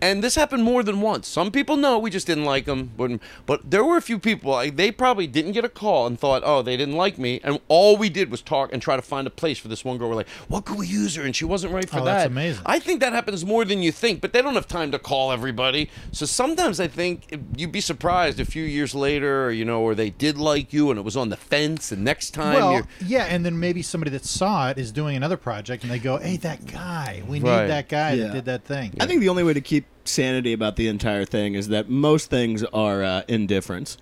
And 0.00 0.22
this 0.22 0.34
happened 0.34 0.62
more 0.62 0.82
than 0.82 1.00
once. 1.00 1.26
Some 1.26 1.50
people 1.50 1.76
know 1.76 1.98
we 1.98 2.10
just 2.10 2.26
didn't 2.26 2.44
like 2.44 2.66
them, 2.66 2.90
but, 2.98 3.12
but 3.46 3.70
there 3.70 3.82
were 3.82 3.96
a 3.96 4.02
few 4.02 4.18
people. 4.18 4.52
Like, 4.52 4.76
they 4.76 4.90
probably 4.92 5.26
didn't 5.26 5.52
get 5.52 5.64
a 5.64 5.70
call 5.70 6.06
and 6.06 6.20
thought, 6.20 6.42
"Oh, 6.44 6.60
they 6.60 6.76
didn't 6.76 6.96
like 6.96 7.16
me." 7.18 7.40
And 7.42 7.60
all 7.68 7.96
we 7.96 8.10
did 8.10 8.30
was 8.30 8.42
talk 8.42 8.72
and 8.74 8.82
try 8.82 8.96
to 8.96 9.00
find 9.02 9.26
a 9.26 9.30
place 9.30 9.58
for 9.58 9.68
this 9.68 9.84
one 9.86 9.96
girl. 9.96 10.10
We're 10.10 10.16
like, 10.16 10.28
"What 10.48 10.66
could 10.66 10.76
we 10.78 10.86
use 10.86 11.14
her?" 11.14 11.22
And 11.22 11.34
she 11.34 11.46
wasn't 11.46 11.72
right 11.72 11.88
for 11.88 12.00
Oh, 12.00 12.04
that. 12.04 12.12
that's 12.18 12.26
amazing. 12.26 12.62
I 12.66 12.78
think 12.78 13.00
that 13.00 13.14
happens 13.14 13.42
more 13.44 13.64
than 13.64 13.82
you 13.82 13.90
think, 13.90 14.20
but 14.20 14.34
they 14.34 14.42
don't 14.42 14.54
have 14.54 14.68
time 14.68 14.90
to 14.92 14.98
call 14.98 15.32
everybody. 15.32 15.88
So 16.12 16.26
sometimes 16.26 16.78
I 16.78 16.88
think 16.88 17.34
you'd 17.56 17.72
be 17.72 17.80
surprised 17.80 18.38
a 18.38 18.44
few 18.44 18.64
years 18.64 18.94
later, 18.94 19.50
you 19.50 19.64
know, 19.64 19.80
or 19.80 19.94
they 19.94 20.10
did 20.10 20.36
like 20.36 20.74
you 20.74 20.90
and 20.90 20.98
it 20.98 21.04
was 21.06 21.16
on 21.16 21.30
the 21.30 21.36
fence, 21.38 21.90
and 21.90 22.04
next 22.04 22.30
time 22.32 22.54
Well, 22.54 22.72
you're. 22.74 22.88
yeah, 23.06 23.24
and 23.24 23.46
then 23.46 23.58
maybe 23.58 23.80
somebody 23.80 24.10
that 24.10 24.26
saw 24.26 24.68
it 24.68 24.76
is 24.78 24.92
doing 24.92 25.16
another 25.16 25.38
project, 25.38 25.84
and 25.84 25.90
they 25.90 25.98
go, 25.98 26.18
"Hey, 26.18 26.36
that 26.38 26.66
guy, 26.66 27.22
we 27.26 27.40
Right. 27.40 27.62
need 27.62 27.70
that 27.70 27.88
guy 27.88 28.12
Yeah. 28.12 28.24
that 28.28 28.32
did 28.34 28.44
that 28.44 28.64
thing." 28.66 28.92
I 29.00 29.06
think 29.06 29.20
the 29.20 29.30
only 29.30 29.42
way 29.42 29.54
to 29.54 29.60
keep 29.62 29.85
sanity 30.04 30.52
about 30.52 30.76
the 30.76 30.88
entire 30.88 31.24
thing 31.24 31.54
is 31.54 31.68
that 31.68 31.88
most 31.88 32.30
things 32.30 32.62
are 32.64 33.02
uh, 33.02 33.22
indifference. 33.28 33.98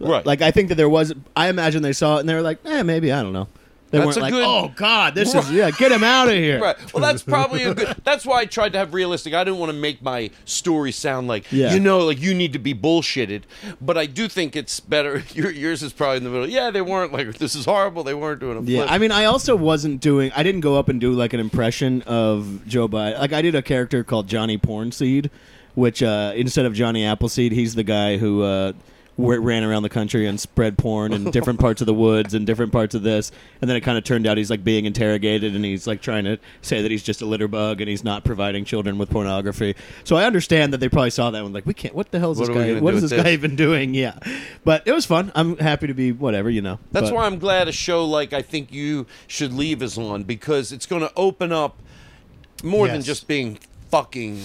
Right. 0.00 0.24
Like 0.24 0.42
I 0.42 0.50
think 0.50 0.68
that 0.70 0.76
there 0.76 0.88
was. 0.88 1.12
I 1.34 1.48
imagine 1.48 1.82
they 1.82 1.92
saw 1.92 2.16
it 2.16 2.20
and 2.20 2.28
they 2.28 2.34
were 2.34 2.42
like, 2.42 2.58
eh, 2.64 2.82
maybe 2.82 3.12
I 3.12 3.22
don't 3.22 3.32
know. 3.32 3.48
They 3.90 3.98
That's 4.00 4.16
a 4.16 4.20
like, 4.20 4.32
good- 4.32 4.44
oh 4.44 4.72
God, 4.74 5.14
this 5.14 5.32
is 5.32 5.50
yeah, 5.52 5.70
get 5.70 5.92
him 5.92 6.02
out 6.02 6.26
of 6.28 6.34
here. 6.34 6.60
Right. 6.60 6.76
Well, 6.92 7.00
that's 7.02 7.22
probably 7.22 7.62
a 7.62 7.72
good. 7.74 7.96
That's 8.02 8.26
why 8.26 8.40
I 8.40 8.44
tried 8.44 8.72
to 8.72 8.78
have 8.78 8.92
realistic. 8.94 9.32
I 9.32 9.44
didn't 9.44 9.60
want 9.60 9.70
to 9.70 9.78
make 9.78 10.02
my 10.02 10.30
story 10.44 10.90
sound 10.90 11.28
like 11.28 11.44
Yeah. 11.52 11.72
you 11.72 11.78
know, 11.78 12.00
like 12.00 12.20
you 12.20 12.34
need 12.34 12.52
to 12.54 12.58
be 12.58 12.74
bullshitted. 12.74 13.42
But 13.80 13.96
I 13.96 14.06
do 14.06 14.26
think 14.26 14.56
it's 14.56 14.80
better. 14.80 15.22
Your, 15.34 15.50
yours 15.50 15.82
is 15.84 15.92
probably 15.92 16.16
in 16.16 16.24
the 16.24 16.30
middle. 16.30 16.48
Yeah, 16.48 16.70
they 16.70 16.82
weren't 16.82 17.12
like 17.12 17.38
this 17.38 17.54
is 17.54 17.64
horrible. 17.64 18.02
They 18.02 18.14
weren't 18.14 18.40
doing 18.40 18.58
a 18.58 18.62
Yeah. 18.62 18.86
I 18.88 18.98
mean, 18.98 19.12
I 19.12 19.26
also 19.26 19.54
wasn't 19.54 20.00
doing. 20.00 20.32
I 20.34 20.42
didn't 20.42 20.62
go 20.62 20.76
up 20.76 20.88
and 20.88 21.00
do 21.00 21.12
like 21.12 21.32
an 21.32 21.38
impression 21.40 22.02
of 22.02 22.66
Joe 22.66 22.88
Biden. 22.88 23.20
Like 23.20 23.32
I 23.32 23.40
did 23.40 23.54
a 23.54 23.62
character 23.62 24.02
called 24.02 24.26
Johnny 24.26 24.58
Pornseed, 24.58 25.30
which 25.76 26.02
uh, 26.02 26.32
instead 26.34 26.66
of 26.66 26.74
Johnny 26.74 27.04
Appleseed, 27.04 27.52
he's 27.52 27.76
the 27.76 27.84
guy 27.84 28.16
who 28.16 28.42
uh, 28.42 28.72
w- 28.72 28.82
ran 29.18 29.64
around 29.64 29.82
the 29.82 29.88
country 29.88 30.26
and 30.26 30.38
spread 30.38 30.76
porn 30.76 31.12
in 31.12 31.30
different 31.30 31.58
parts 31.58 31.80
of 31.80 31.86
the 31.86 31.94
woods 31.94 32.34
and 32.34 32.46
different 32.46 32.70
parts 32.72 32.94
of 32.94 33.02
this. 33.02 33.32
And 33.60 33.70
then 33.70 33.76
it 33.76 33.80
kind 33.80 33.96
of 33.96 34.04
turned 34.04 34.26
out 34.26 34.36
he's 34.36 34.50
like 34.50 34.62
being 34.62 34.84
interrogated 34.84 35.54
and 35.56 35.64
he's 35.64 35.86
like 35.86 36.02
trying 36.02 36.24
to 36.24 36.38
say 36.60 36.82
that 36.82 36.90
he's 36.90 37.02
just 37.02 37.22
a 37.22 37.26
litter 37.26 37.48
bug 37.48 37.80
and 37.80 37.88
he's 37.88 38.04
not 38.04 38.24
providing 38.24 38.64
children 38.66 38.98
with 38.98 39.08
pornography. 39.08 39.74
So 40.04 40.16
I 40.16 40.24
understand 40.24 40.72
that 40.74 40.78
they 40.78 40.88
probably 40.90 41.10
saw 41.10 41.30
that 41.30 41.42
one 41.42 41.52
like, 41.54 41.64
we 41.64 41.72
can't. 41.74 41.94
What 41.94 42.10
the 42.10 42.18
hell 42.18 42.32
is 42.32 42.38
What 42.38 42.48
this 42.48 42.56
guy? 42.56 42.68
gonna 42.68 42.82
What 42.82 42.90
do 42.90 42.96
is 42.98 43.02
with 43.04 43.10
this 43.12 43.22
guy 43.22 43.30
even 43.30 43.56
doing? 43.56 43.94
Yeah, 43.94 44.18
but 44.64 44.82
it 44.86 44.92
was 44.92 45.06
fun. 45.06 45.32
I'm 45.34 45.56
happy 45.56 45.86
to 45.86 45.94
be 45.94 46.12
whatever 46.12 46.50
you 46.50 46.60
know. 46.60 46.78
That's 46.92 47.08
But- 47.10 47.16
why 47.16 47.26
I'm 47.26 47.38
glad 47.38 47.68
a 47.68 47.72
show 47.72 48.04
like 48.04 48.32
I 48.34 48.42
think 48.42 48.72
you 48.72 49.06
should 49.26 49.52
leave 49.54 49.82
is 49.82 49.96
on 49.96 50.24
because 50.24 50.72
it's 50.72 50.84
going 50.86 51.02
to 51.02 51.12
open 51.16 51.52
up 51.52 51.78
more 52.62 52.86
than 52.88 53.02
just 53.02 53.26
being 53.28 53.58
fucking 53.90 54.40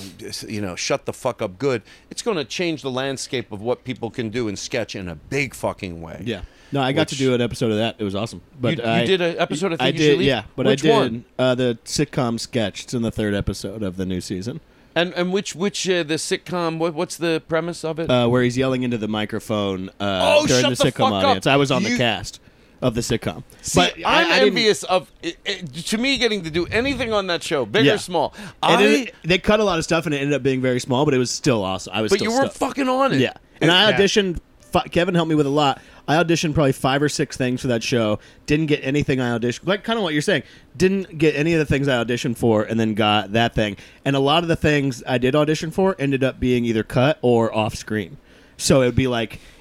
you 0.48 0.62
know 0.62 0.76
shut 0.76 1.06
the 1.06 1.14
fuck 1.14 1.42
up 1.42 1.58
good. 1.58 1.82
It's 2.10 2.22
going 2.22 2.38
to 2.38 2.46
change 2.46 2.82
the 2.82 2.92
landscape 2.92 3.52
of 3.52 3.62
what 3.62 3.84
people 3.84 4.10
can 4.10 4.30
do 4.30 4.48
in 4.48 4.56
sketch 4.56 4.96
in 4.96 5.08
a 5.08 5.16
big 5.16 5.54
fucking 5.54 6.02
way. 6.02 6.22
Yeah. 6.26 6.42
No, 6.74 6.82
I 6.82 6.94
got 6.94 7.10
to 7.10 7.16
do 7.16 7.34
an 7.34 7.42
episode 7.42 7.72
of 7.72 7.78
that. 7.78 7.96
It 8.00 8.04
was 8.06 8.16
awesome. 8.16 8.42
But 8.60 8.78
You- 8.78 8.84
you 8.86 8.90
I, 8.90 9.06
did 9.06 9.20
an 9.20 9.36
episode 9.38 9.74
of 9.74 9.82
I 9.82 9.92
did, 9.92 10.22
yeah. 10.22 10.44
But 10.56 10.68
Which 10.68 10.86
I 10.86 11.08
did? 11.10 11.24
Uh, 11.38 11.54
the 11.56 11.78
sitcom 11.84 12.40
sketch. 12.40 12.86
It's 12.86 12.94
in 12.94 13.02
the 13.02 13.12
third 13.12 13.34
episode 13.34 13.84
of 13.84 13.98
the 13.98 14.06
new 14.06 14.22
season, 14.22 14.62
And 14.96 15.14
and 15.16 15.34
which 15.34 15.54
which 15.54 15.90
uh, 15.90 16.04
the 16.04 16.14
sitcom? 16.16 16.78
What, 16.78 16.94
what's 16.94 17.18
the 17.18 17.44
premise 17.50 17.84
of 17.84 18.00
it? 18.00 18.10
uh, 18.10 18.28
where 18.30 18.42
he's 18.42 18.58
yelling 18.58 18.84
into 18.84 18.98
the 18.98 19.10
microphone 19.10 19.90
uh, 20.00 20.38
Oh, 20.40 20.48
during 20.48 20.62
shut 20.62 20.78
the 20.78 20.84
the 20.86 20.92
sitcom 20.92 21.10
fuck 21.10 21.12
up. 21.12 21.24
audience. 21.26 21.48
I 21.48 21.58
was 21.58 21.72
on 21.72 21.84
You- 21.84 21.90
the 21.90 21.98
cast 21.98 22.40
of 22.82 22.96
the 22.96 23.02
sitcom. 23.02 23.44
See, 23.62 23.80
but 23.80 23.98
I- 24.06 24.22
I'm 24.22 24.28
I 24.28 24.34
didn't- 24.40 24.48
envious 24.50 24.84
of 24.84 25.12
i 25.24 25.36
i 25.48 25.52
to 25.54 25.98
me 25.98 26.18
getting 26.18 26.44
to 26.44 26.50
do 26.52 26.66
anything 26.68 27.14
on 27.14 27.28
that 27.28 27.44
show, 27.44 27.66
big 27.66 27.86
Yeah. 27.86 27.94
or 27.94 27.98
small. 27.98 28.34
I, 28.64 28.84
it- 28.84 29.16
they 29.24 29.38
cut 29.38 29.60
a 29.60 29.64
lot 29.64 29.78
of 29.78 29.84
stuff, 29.84 30.06
and 30.06 30.16
it 30.16 30.20
ended 30.20 30.34
up 30.34 30.44
being 30.44 30.62
very 30.62 30.80
small, 30.80 31.06
but 31.06 31.14
it 31.14 31.18
was 31.20 31.32
still 31.32 31.64
awesome. 31.64 31.94
I 31.96 32.02
was, 32.02 32.10
but 32.12 32.20
still 32.20 32.32
you 32.32 32.38
weren't 32.38 32.54
fucking 32.54 32.90
on 32.90 33.14
it. 33.14 33.20
Yeah, 33.20 33.34
and 33.62 33.72
I 33.72 33.90
Yeah. 33.90 33.98
auditioned. 33.98 34.40
Fi- 34.72 34.88
Kevin 34.88 35.16
helped 35.16 35.28
me 35.28 35.36
with 35.36 35.46
a 35.48 35.50
lot. 35.50 35.82
I 36.08 36.16
auditioned 36.24 36.54
probably 36.54 36.72
five 36.72 37.04
or 37.04 37.10
six 37.10 37.36
things 37.36 37.60
for 37.60 37.68
that 37.68 37.84
show. 37.84 38.20
Didn't 38.46 38.68
get 38.68 38.80
anything 38.84 39.20
I 39.20 39.38
auditioned. 39.38 39.68
Like 39.68 39.84
kind 39.84 39.98
of 40.00 40.04
what 40.04 40.14
you're 40.14 40.22
saying. 40.22 40.44
Didn't 40.78 41.18
get 41.18 41.36
any 41.36 41.52
of 41.54 41.60
the 41.60 41.66
things 41.66 41.90
I 41.90 42.02
auditioned 42.02 42.38
for, 42.38 42.64
and 42.64 42.80
then 42.80 42.94
got 42.94 43.34
that 43.34 43.54
thing. 43.54 43.76
And 44.06 44.16
a 44.16 44.20
lot 44.20 44.44
of 44.44 44.48
the 44.50 44.56
things 44.56 45.04
I 45.06 45.18
did 45.18 45.36
audition 45.36 45.72
for 45.72 45.98
ended 46.00 46.24
up 46.24 46.40
being 46.40 46.64
either 46.64 46.84
cut 46.84 47.20
or 47.22 47.54
off 47.54 47.76
screen. 47.76 48.16
So 48.56 48.82
it 48.82 48.86
would 48.86 48.96
be 48.96 49.08
like 49.08 49.40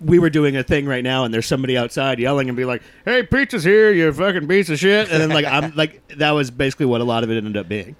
we 0.00 0.18
were 0.18 0.30
doing 0.30 0.56
a 0.56 0.62
thing 0.62 0.86
right 0.86 1.04
now, 1.04 1.24
and 1.24 1.32
there's 1.32 1.46
somebody 1.46 1.76
outside 1.76 2.18
yelling 2.18 2.48
and 2.48 2.56
be 2.56 2.64
like, 2.64 2.82
"Hey, 3.04 3.22
pizza's 3.22 3.64
here, 3.64 3.92
you 3.92 4.12
fucking 4.12 4.46
piece 4.48 4.68
of 4.68 4.78
shit," 4.78 5.10
and 5.10 5.20
then 5.20 5.30
like 5.30 5.46
I'm 5.46 5.74
like 5.74 6.06
that 6.16 6.32
was 6.32 6.50
basically 6.50 6.86
what 6.86 7.00
a 7.00 7.04
lot 7.04 7.24
of 7.24 7.30
it 7.30 7.36
ended 7.36 7.56
up 7.56 7.68
being. 7.68 7.96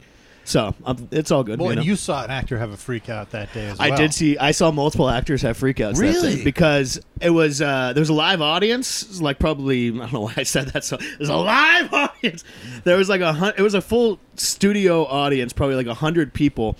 So 0.46 0.76
um, 0.84 1.08
it's 1.10 1.32
all 1.32 1.42
good. 1.42 1.58
well, 1.58 1.66
you 1.66 1.72
and 1.72 1.80
know? 1.80 1.84
you 1.84 1.96
saw 1.96 2.22
an 2.22 2.30
actor 2.30 2.56
have 2.56 2.70
a 2.70 2.76
freak 2.76 3.08
out 3.08 3.32
that 3.32 3.52
day 3.52 3.66
as 3.66 3.78
well. 3.78 3.92
I 3.92 3.96
did 3.96 4.14
see. 4.14 4.38
I 4.38 4.52
saw 4.52 4.70
multiple 4.70 5.10
actors 5.10 5.42
have 5.42 5.58
freakouts. 5.58 5.98
Really? 5.98 6.44
because 6.44 7.00
it 7.20 7.30
was 7.30 7.60
uh, 7.60 7.92
there 7.92 8.00
was 8.00 8.10
a 8.10 8.14
live 8.14 8.40
audience. 8.40 9.20
Like 9.20 9.40
probably 9.40 9.88
I 9.88 9.90
don't 9.90 10.12
know 10.12 10.20
why 10.20 10.34
I 10.36 10.44
said 10.44 10.68
that. 10.68 10.84
So 10.84 10.98
there's 11.18 11.28
a 11.28 11.36
live 11.36 11.92
audience. 11.92 12.44
There 12.84 12.96
was 12.96 13.08
like 13.08 13.22
a 13.22 13.32
hun- 13.32 13.54
it 13.58 13.62
was 13.62 13.74
a 13.74 13.80
full 13.80 14.20
studio 14.36 15.04
audience, 15.06 15.52
probably 15.52 15.74
like 15.74 15.88
a 15.88 15.94
hundred 15.94 16.32
people, 16.32 16.76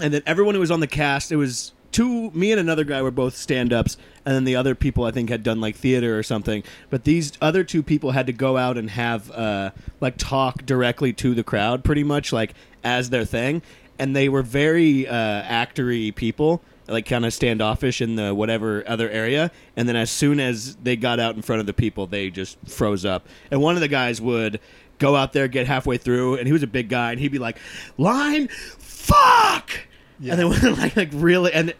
and 0.00 0.14
then 0.14 0.22
everyone 0.24 0.54
who 0.54 0.60
was 0.60 0.70
on 0.70 0.78
the 0.78 0.86
cast. 0.86 1.32
It 1.32 1.36
was 1.36 1.72
two. 1.90 2.30
Me 2.30 2.52
and 2.52 2.60
another 2.60 2.84
guy 2.84 3.02
were 3.02 3.10
both 3.10 3.36
stand-ups, 3.36 3.96
and 4.26 4.34
then 4.34 4.44
the 4.44 4.56
other 4.56 4.74
people 4.74 5.04
I 5.04 5.12
think 5.12 5.30
had 5.30 5.44
done 5.44 5.60
like 5.60 5.76
theater 5.76 6.18
or 6.18 6.24
something. 6.24 6.64
But 6.90 7.04
these 7.04 7.32
other 7.40 7.62
two 7.62 7.82
people 7.82 8.10
had 8.10 8.26
to 8.26 8.32
go 8.32 8.56
out 8.56 8.76
and 8.76 8.90
have 8.90 9.30
uh, 9.30 9.70
like 10.00 10.16
talk 10.18 10.66
directly 10.66 11.12
to 11.14 11.32
the 11.32 11.44
crowd, 11.44 11.84
pretty 11.84 12.02
much 12.02 12.32
like 12.32 12.52
as 12.82 13.10
their 13.10 13.24
thing, 13.24 13.62
and 14.00 14.16
they 14.16 14.28
were 14.28 14.42
very 14.42 15.06
uh, 15.06 15.42
actory 15.42 16.14
people. 16.14 16.60
Like 16.88 17.04
kind 17.04 17.26
of 17.26 17.34
standoffish 17.34 18.00
in 18.00 18.14
the 18.14 18.32
whatever 18.32 18.84
other 18.86 19.10
area, 19.10 19.50
and 19.74 19.88
then 19.88 19.96
as 19.96 20.08
soon 20.08 20.38
as 20.38 20.76
they 20.76 20.94
got 20.94 21.18
out 21.18 21.34
in 21.34 21.42
front 21.42 21.58
of 21.58 21.66
the 21.66 21.72
people, 21.72 22.06
they 22.06 22.30
just 22.30 22.58
froze 22.64 23.04
up. 23.04 23.26
And 23.50 23.60
one 23.60 23.74
of 23.74 23.80
the 23.80 23.88
guys 23.88 24.20
would 24.20 24.60
go 24.98 25.16
out 25.16 25.32
there, 25.32 25.48
get 25.48 25.66
halfway 25.66 25.98
through, 25.98 26.36
and 26.36 26.46
he 26.46 26.52
was 26.52 26.62
a 26.62 26.68
big 26.68 26.88
guy, 26.88 27.10
and 27.10 27.18
he'd 27.18 27.32
be 27.32 27.40
like, 27.40 27.58
"Line, 27.98 28.46
fuck," 28.78 29.72
and 30.20 30.38
then 30.38 30.76
like 30.78 30.94
like 30.94 31.10
really, 31.12 31.52
and 31.52 31.74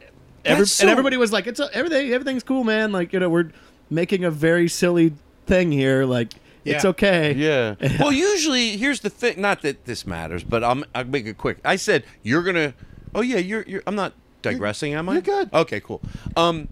every, 0.47 0.67
so- 0.67 0.83
and 0.83 0.91
everybody 0.91 1.17
was 1.17 1.33
like, 1.33 1.47
"It's 1.47 1.61
a, 1.61 1.69
everything, 1.75 2.13
everything's 2.13 2.43
cool, 2.43 2.65
man." 2.65 2.93
Like 2.93 3.13
you 3.13 3.21
know, 3.21 3.29
we're 3.29 3.51
making 3.91 4.25
a 4.25 4.31
very 4.31 4.69
silly 4.69 5.13
thing 5.47 5.73
here. 5.73 6.05
Like 6.05 6.33
it's 6.65 6.85
okay. 6.85 7.33
Yeah. 7.35 7.75
well, 8.01 8.13
usually 8.13 8.77
here's 8.77 9.01
the 9.01 9.11
thing. 9.11 9.41
Not 9.41 9.63
that 9.63 9.85
this 9.85 10.07
matters, 10.07 10.43
but 10.43 10.65
I'm, 10.65 10.85
I'll 10.95 11.05
make 11.05 11.27
it 11.27 11.39
quick. 11.39 11.59
I 11.65 11.77
said 11.77 12.05
you're 12.23 12.43
gonna. 12.43 12.75
Oh 13.15 13.21
yeah, 13.21 13.39
you're. 13.39 13.63
you're 13.63 13.83
I'm 13.87 13.95
not 13.95 14.13
digressing, 14.43 14.95
am 14.95 15.09
I? 15.09 15.15
you're 15.15 15.23
good. 15.23 15.53
Okay, 15.53 15.81
cool. 15.81 16.01
Um, 16.37 16.69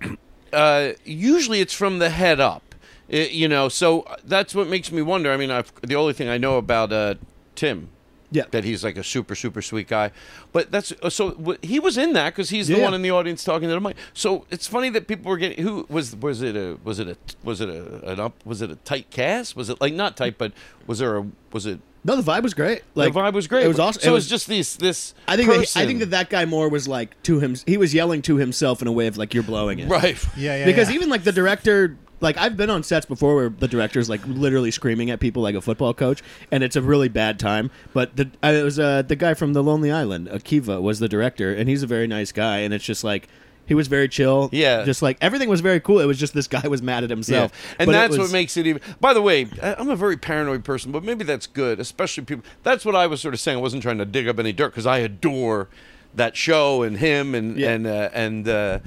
uh, 0.52 0.92
usually 1.04 1.60
it's 1.60 1.74
from 1.74 1.98
the 1.98 2.10
head 2.10 2.40
up. 2.40 2.74
I- 3.10 3.28
you 3.30 3.48
know, 3.48 3.68
so 3.68 4.04
that's 4.24 4.54
what 4.54 4.68
makes 4.68 4.92
me 4.92 5.02
wonder. 5.02 5.32
I 5.32 5.36
mean, 5.36 5.50
I've, 5.50 5.72
the 5.82 5.96
only 5.96 6.12
thing 6.12 6.28
I 6.28 6.38
know 6.38 6.58
about 6.58 6.92
uh, 6.92 7.14
Tim. 7.54 7.88
Yeah. 8.30 8.44
That 8.50 8.64
he's 8.64 8.84
like 8.84 8.96
a 8.98 9.02
super 9.04 9.34
super 9.34 9.62
sweet 9.62 9.88
guy, 9.88 10.10
but 10.52 10.70
that's 10.70 10.92
uh, 11.02 11.08
so 11.08 11.56
he 11.62 11.80
was 11.80 11.96
in 11.96 12.12
that 12.12 12.34
because 12.34 12.50
he's 12.50 12.68
the 12.68 12.76
Yeah. 12.76 12.84
one 12.84 12.94
in 12.94 13.00
the 13.02 13.10
audience 13.10 13.42
talking 13.42 13.68
to 13.68 13.74
the 13.74 13.80
mic. 13.80 13.96
So 14.12 14.44
it's 14.50 14.66
funny 14.66 14.90
that 14.90 15.06
people 15.06 15.30
were 15.30 15.38
getting 15.38 15.64
who 15.64 15.86
was 15.88 16.14
was 16.14 16.42
it 16.42 16.54
a 16.54 16.78
was 16.84 16.98
it 16.98 17.08
a 17.08 17.16
was 17.42 17.60
it 17.62 17.70
a 17.70 18.06
an 18.10 18.20
up 18.20 18.34
was 18.44 18.60
it 18.60 18.70
a 18.70 18.76
tight 18.76 19.10
cast 19.10 19.56
was 19.56 19.70
it 19.70 19.80
like 19.80 19.94
not 19.94 20.16
tight 20.16 20.36
but 20.36 20.52
was 20.86 20.98
there 20.98 21.16
a 21.16 21.26
was 21.52 21.64
it 21.64 21.80
No, 22.04 22.16
the 22.16 22.22
vibe 22.32 22.42
was 22.42 22.52
great. 22.54 22.82
Like 22.94 23.14
the 23.14 23.18
vibe 23.20 23.32
was 23.32 23.46
great 23.46 23.64
It 23.64 23.68
was 23.68 23.78
awesome. 23.78 24.02
so 24.02 24.08
it 24.08 24.10
it 24.10 24.14
was 24.14 24.24
was 24.24 24.30
just 24.30 24.46
this 24.46 24.76
this 24.76 25.14
I 25.26 25.36
think 25.36 25.48
that 25.48 25.60
he- 25.64 25.80
I 25.80 25.86
think 25.86 26.00
that 26.00 26.10
that 26.10 26.28
guy 26.28 26.44
more 26.44 26.68
was 26.68 26.86
like 26.86 27.20
to 27.22 27.38
him. 27.40 27.56
He 27.66 27.78
was 27.78 27.94
yelling 27.94 28.20
to 28.22 28.36
himself 28.36 28.82
in 28.82 28.88
a 28.88 28.92
way 28.92 29.06
of 29.06 29.16
like 29.16 29.32
you're 29.32 29.42
blowing 29.42 29.78
it. 29.78 29.88
right 29.88 30.18
Yeah, 30.36 30.58
yeah. 30.58 30.64
because 30.66 30.90
yeah. 30.90 30.96
even 30.96 31.08
like 31.08 31.24
the 31.24 31.32
director 31.32 31.96
like 32.20 32.36
i've 32.38 32.56
been 32.56 32.70
on 32.70 32.82
sets 32.82 33.06
before 33.06 33.34
where 33.36 33.48
the 33.48 33.68
director's 33.68 34.08
like 34.08 34.20
literally 34.26 34.70
screaming 34.70 35.10
at 35.10 35.20
people 35.20 35.42
like 35.42 35.54
a 35.54 35.60
football 35.60 35.94
coach 35.94 36.22
and 36.50 36.62
it's 36.64 36.76
a 36.76 36.82
really 36.82 37.08
bad 37.08 37.38
time 37.38 37.70
but 37.92 38.16
the 38.16 38.30
I, 38.42 38.52
it 38.54 38.62
was 38.62 38.78
uh, 38.78 39.02
the 39.02 39.16
guy 39.16 39.34
from 39.34 39.52
the 39.52 39.62
lonely 39.62 39.90
island 39.90 40.28
akiva 40.28 40.80
was 40.82 40.98
the 40.98 41.08
director 41.08 41.54
and 41.54 41.68
he's 41.68 41.82
a 41.82 41.86
very 41.86 42.06
nice 42.06 42.32
guy 42.32 42.58
and 42.58 42.72
it's 42.74 42.84
just 42.84 43.04
like 43.04 43.28
he 43.66 43.74
was 43.74 43.86
very 43.86 44.08
chill 44.08 44.48
Yeah. 44.50 44.84
just 44.84 45.02
like 45.02 45.18
everything 45.20 45.48
was 45.50 45.60
very 45.60 45.78
cool 45.78 46.00
it 46.00 46.06
was 46.06 46.18
just 46.18 46.32
this 46.32 46.48
guy 46.48 46.66
was 46.66 46.80
mad 46.80 47.04
at 47.04 47.10
Yeah. 47.10 47.16
himself 47.16 47.52
And 47.78 47.86
But 47.86 47.92
that's 47.92 48.16
was- 48.16 48.28
what 48.28 48.32
makes 48.32 48.56
it 48.56 48.66
even. 48.66 48.80
By 48.98 49.12
the 49.12 49.20
way, 49.20 49.46
I'm 49.62 49.90
a 49.90 49.96
very 49.96 50.16
paranoid 50.16 50.64
person, 50.64 50.90
but 50.90 51.04
maybe 51.04 51.22
that's 51.22 51.46
good, 51.46 51.78
especially 51.78 52.24
people. 52.24 52.44
That's 52.62 52.86
what 52.86 52.96
I 52.96 53.06
was 53.06 53.20
sort 53.20 53.34
of 53.34 53.40
saying. 53.40 53.58
I 53.58 53.60
wasn't 53.60 53.82
trying 53.82 53.98
to 53.98 54.06
dig 54.06 54.26
up 54.26 54.38
any 54.38 54.52
dirt 54.54 54.70
because 54.70 54.86
I 54.86 54.98
adore 54.98 55.68
that 56.14 56.34
show 56.34 56.82
and 56.82 56.96
him 56.96 57.34
and 57.34 57.58
Yeah. 57.58 57.72
and 57.72 57.86
uh, 57.86 58.08
and. 58.14 58.48
Uh, 58.48 58.78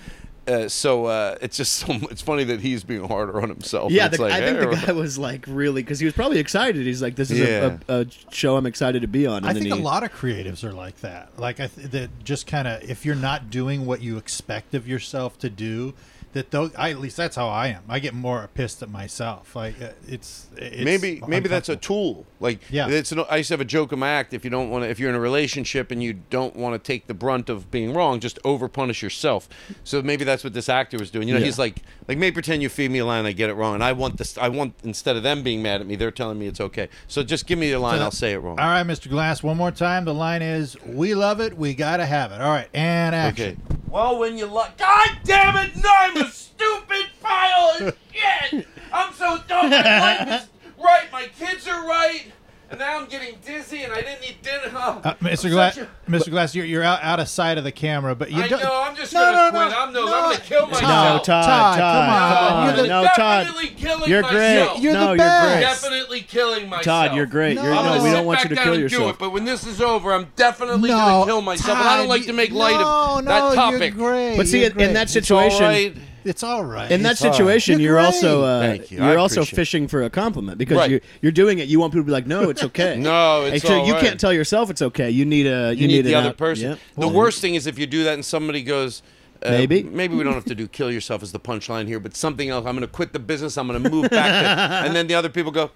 uh, 0.48 0.68
so 0.68 1.06
uh, 1.06 1.38
it's 1.42 1.58
just 1.58 1.74
so 1.78 1.94
it's 2.10 2.22
funny 2.22 2.44
that 2.46 2.62
he's 2.62 2.84
being 2.84 3.08
harder 3.08 3.42
on 3.42 3.50
himself. 3.50 3.92
yeah, 3.92 4.08
It's 4.08 4.18
the, 4.18 4.24
like, 4.24 4.34
I 4.34 4.42
think 4.42 4.60
the 4.60 4.76
hey, 4.76 4.86
guy 4.88 4.92
was 4.94 5.18
like 5.18 5.46
really 5.48 5.84
because 5.84 6.00
he 6.00 6.06
was 6.06 6.14
probably 6.14 6.40
excited. 6.40 6.86
He's 6.86 7.02
like, 7.02 7.16
"This 7.16 7.30
is 7.32 7.40
Yeah. 7.40 7.78
a, 7.88 7.94
a, 7.94 8.02
a 8.02 8.06
show 8.32 8.58
I'm 8.58 8.66
excited 8.66 9.02
to 9.04 9.08
be 9.08 9.28
on." 9.28 9.38
And 9.38 9.48
I 9.48 9.54
then 9.54 9.64
think 9.64 9.76
a 9.76 9.78
lot 9.78 10.04
of 10.04 10.12
creatives 10.12 10.64
are 10.64 10.74
like 10.74 11.00
that. 11.02 11.38
Like 11.40 11.60
I 11.60 11.68
th- 11.68 11.90
that 11.92 12.24
just 12.24 12.48
kind 12.48 12.68
of 12.68 12.82
if 12.90 13.06
you're 13.06 13.16
not 13.16 13.50
doing 13.50 13.86
what 13.86 14.02
you 14.02 14.18
expect 14.18 14.74
of 14.74 14.88
yourself 14.88 15.38
to 15.40 15.50
do, 15.50 15.94
that 16.34 16.52
those 16.52 16.74
I, 16.76 16.92
at 16.92 17.00
least 17.00 17.18
that's 17.18 17.36
how 17.36 17.48
I 17.50 17.68
am. 17.68 17.84
I 17.90 18.00
get 18.00 18.14
more 18.14 18.50
pissed 18.54 18.82
at 18.82 18.90
myself. 18.90 19.56
Like 19.56 19.82
uh, 19.82 19.90
it's, 20.08 20.48
it's 20.58 20.84
maybe 20.84 21.22
maybe 21.28 21.50
that's 21.50 21.70
a 21.70 21.76
tool. 21.76 22.26
Like 22.40 22.60
Yeah. 22.70 22.88
it's 22.90 23.12
an, 23.12 23.24
I 23.30 23.38
used 23.38 23.50
to 23.50 23.54
have 23.54 23.62
a 23.62 23.66
joke 23.66 23.92
in 23.92 24.00
my 24.00 24.10
act. 24.10 24.34
If 24.34 24.44
you 24.44 24.50
don't 24.50 24.70
want 24.70 24.84
to, 24.84 24.90
if 24.90 25.00
you're 25.00 25.10
in 25.10 25.16
a 25.16 25.20
relationship 25.20 25.92
and 25.92 26.02
you 26.02 26.14
don't 26.30 26.56
want 26.56 26.74
to 26.74 26.80
take 26.80 27.08
the 27.08 27.14
brunt 27.14 27.50
of 27.50 27.70
being 27.72 27.94
wrong, 27.94 28.20
just 28.20 28.40
over 28.46 28.68
punish 28.68 29.02
yourself. 29.04 29.50
So 29.84 30.02
maybe 30.02 30.24
that's 30.24 30.44
what 30.44 30.54
this 30.54 30.70
actor 30.70 30.98
was 30.98 31.12
doing. 31.12 31.28
You 31.28 31.34
know, 31.34 31.40
Yeah. 31.40 31.46
he's 31.48 31.60
like 31.60 31.82
like 32.08 32.18
maybe 32.18 32.34
pretend 32.34 32.62
you 32.64 32.70
feed 32.70 32.92
me 32.92 33.00
a 33.00 33.06
line, 33.06 33.20
and 33.20 33.28
I 33.28 33.32
get 33.34 33.50
it 33.50 33.54
wrong, 33.54 33.76
and 33.76 33.84
I 33.84 33.92
want 33.94 34.18
this. 34.18 34.38
I 34.38 34.48
want 34.50 34.74
instead 34.84 35.16
of 35.16 35.24
them 35.24 35.44
being 35.44 35.62
mad 35.62 35.82
at 35.82 35.88
me, 35.88 35.96
they're 35.96 36.12
telling 36.12 36.40
me 36.40 36.48
it's 36.48 36.60
okay. 36.62 36.90
So 37.08 37.24
just 37.24 37.46
give 37.46 37.60
me 37.60 37.72
a 37.72 37.80
line, 37.80 38.00
So- 38.00 38.04
I'll 38.06 38.12
say 38.12 38.34
it 38.34 38.40
wrong. 38.40 38.60
All 38.60 38.66
right, 38.68 38.86
Mr. 38.86 39.10
Glass, 39.10 39.44
one 39.44 39.58
more 39.58 39.72
time. 39.72 40.06
The 40.06 40.14
line 40.14 40.42
is, 40.42 40.76
"We 40.86 41.14
love 41.14 41.40
it, 41.40 41.58
we 41.58 41.74
gotta 41.74 42.06
have 42.06 42.32
it." 42.32 42.42
All 42.42 42.50
right, 42.52 42.68
and 42.74 43.14
action. 43.16 43.62
Okay. 43.70 43.78
Well, 43.90 44.18
when 44.20 44.38
you 44.38 44.46
like, 44.46 44.78
God 44.78 45.10
damn 45.26 45.58
it! 45.58 45.76
No, 45.76 45.90
I'm 46.00 46.21
a 46.26 46.32
stupid 46.32 47.06
pile 47.22 47.88
of 47.88 47.98
shit. 48.14 48.68
I'm 48.94 49.14
so 49.14 49.38
dumb. 49.48 49.70
My 49.70 50.16
life 50.18 50.42
is 50.44 50.48
right. 50.84 51.12
My 51.12 51.28
kids 51.40 51.68
are 51.68 51.86
right. 51.88 52.26
And 52.70 52.80
now 52.80 52.98
I'm 53.02 53.06
getting 53.10 53.36
dizzy, 53.46 53.84
and 53.84 53.92
I 53.92 53.98
didn't 54.02 54.24
eat 54.24 54.42
dinner. 54.44 54.72
Oh, 54.74 55.02
Uh, 55.04 55.14
Mr. 55.16 55.46
I'm 55.48 55.52
Glass, 55.52 55.76
such 55.76 55.88
Mr. 56.08 56.30
Glass, 56.30 56.56
you're, 56.56 56.64
you're 56.66 56.84
out, 56.84 57.04
out 57.04 57.20
of 57.20 57.28
sight 57.28 57.58
of 57.58 57.66
the 57.66 57.72
camera, 57.74 58.16
but 58.16 58.32
you 58.32 58.42
I 58.42 58.48
don't. 58.48 58.64
know. 58.64 58.84
I'm 58.86 58.96
just 58.96 59.12
No, 59.12 59.20
gonna 59.26 59.36
no, 59.36 59.50
quit. 59.52 59.72
no, 59.72 59.78
I'm 59.82 59.94
no. 59.94 60.06
no. 60.06 60.16
I'm 60.16 60.24
gonna 60.32 60.38
kill 60.38 60.68
myself. 60.68 60.82
No, 60.84 60.88
Todd, 60.88 61.26
Todd, 61.26 61.46
Todd, 61.46 61.78
come 61.80 62.14
on. 62.16 62.38
come. 62.48 62.66
You're 62.78 62.84
the- 62.84 62.88
no, 62.88 63.10
Todd, 63.14 63.48
killing 63.76 64.10
you're 64.10 64.22
myself. 64.22 64.72
great. 64.78 64.84
You're 64.84 64.94
the 64.94 65.00
no, 65.00 65.08
you're 65.10 65.18
best. 65.18 65.52
great. 65.52 65.62
Definitely 65.92 66.22
killing 66.22 66.70
myself. 66.70 66.86
Todd, 66.86 67.16
you're 67.18 67.26
great. 67.26 67.56
No. 67.58 67.64
You're, 67.64 67.74
no, 67.74 68.04
we 68.04 68.10
don't 68.12 68.26
want 68.26 68.44
you 68.44 68.50
to 68.50 68.56
kill 68.56 68.68
and 68.68 68.76
do 68.76 68.82
yourself. 68.84 69.12
it, 69.16 69.20
but 69.20 69.32
when 69.32 69.44
this 69.44 69.68
is 69.68 69.82
over, 69.82 70.14
I'm 70.14 70.32
definitely 70.38 70.92
no, 70.92 70.96
gonna 70.96 71.26
kill 71.26 71.42
myself. 71.42 71.78
and 71.78 71.86
I 71.90 71.98
don't 71.98 72.08
like 72.08 72.26
to 72.28 72.32
make 72.34 72.52
light 72.52 72.80
no, 72.80 73.18
of 73.20 73.26
that 73.26 73.54
topic. 73.54 73.96
You're 73.96 74.08
great. 74.12 74.38
But 74.38 74.48
see, 74.48 74.60
you're 74.62 74.68
in, 74.68 74.72
in 74.72 74.78
great. 74.78 74.94
that 74.94 75.14
It's 75.14 75.30
all 75.30 75.42
situation, 75.42 75.62
right. 75.66 75.98
It's 76.26 76.44
all 76.44 76.64
right. 76.64 76.92
in 76.92 77.04
that 77.04 77.14
It's 77.14 77.22
all 77.24 77.30
right. 77.30 77.36
situation, 77.38 77.80
You're 77.80 77.94
you're, 77.96 78.00
also 78.00 78.44
uh, 78.44 78.62
Thank 78.62 78.92
you. 78.92 79.04
you're 79.04 79.18
also 79.18 79.44
fishing 79.46 79.88
for 79.88 80.04
a 80.04 80.10
compliment 80.10 80.58
because 80.58 80.78
Right. 80.78 80.92
you 80.92 81.02
you're 81.22 81.32
doing 81.32 81.60
it. 81.60 81.68
You 81.68 81.80
want 81.80 81.92
people 81.94 82.04
to 82.04 82.08
be 82.08 82.12
like, 82.12 82.28
no, 82.28 82.50
it's 82.50 82.64
okay. 82.70 82.98
No, 82.98 83.46
it's 83.46 83.64
Actually, 83.64 83.80
all 83.82 83.88
you 83.88 83.94
right. 83.94 84.04
can't 84.04 84.20
tell 84.20 84.34
yourself 84.34 84.70
it's 84.70 84.82
okay. 84.82 85.10
You 85.10 85.26
need 85.26 85.48
a 85.48 85.74
you, 85.74 85.82
you, 85.82 85.88
need, 85.88 86.00
an 86.00 86.06
the 86.06 86.16
other 86.16 86.30
out- 86.30 86.38
person. 86.38 86.70
Yep. 86.72 86.80
The 86.98 87.08
worst 87.08 87.42
thing 87.42 87.56
is 87.56 87.68
if 87.68 87.78
you 87.80 87.88
do 87.88 88.04
that 88.06 88.14
and 88.16 88.24
somebody 88.26 88.62
goes, 88.64 89.02
uh, 89.44 89.50
Maybe. 89.50 89.82
maybe 89.84 90.16
we 90.16 90.24
don't 90.24 90.34
have 90.34 90.46
to 90.46 90.56
do 90.56 90.68
kill 90.68 90.92
yourself 90.92 91.24
as 91.24 91.32
the 91.32 91.40
punchline 91.40 91.88
here, 91.88 92.00
but 92.00 92.16
something 92.16 92.50
else. 92.50 92.66
I'm 92.68 92.76
going 92.76 92.88
to 92.88 92.94
quit 92.94 93.12
the 93.12 93.20
business. 93.20 93.58
I'm 93.58 93.68
going 93.68 93.82
to 93.82 93.90
move 93.90 94.10
back, 94.12 94.30
to, 94.46 94.86
and 94.86 94.96
then 94.96 95.08
the 95.08 95.16
other 95.16 95.30
people 95.30 95.52
go. 95.52 95.72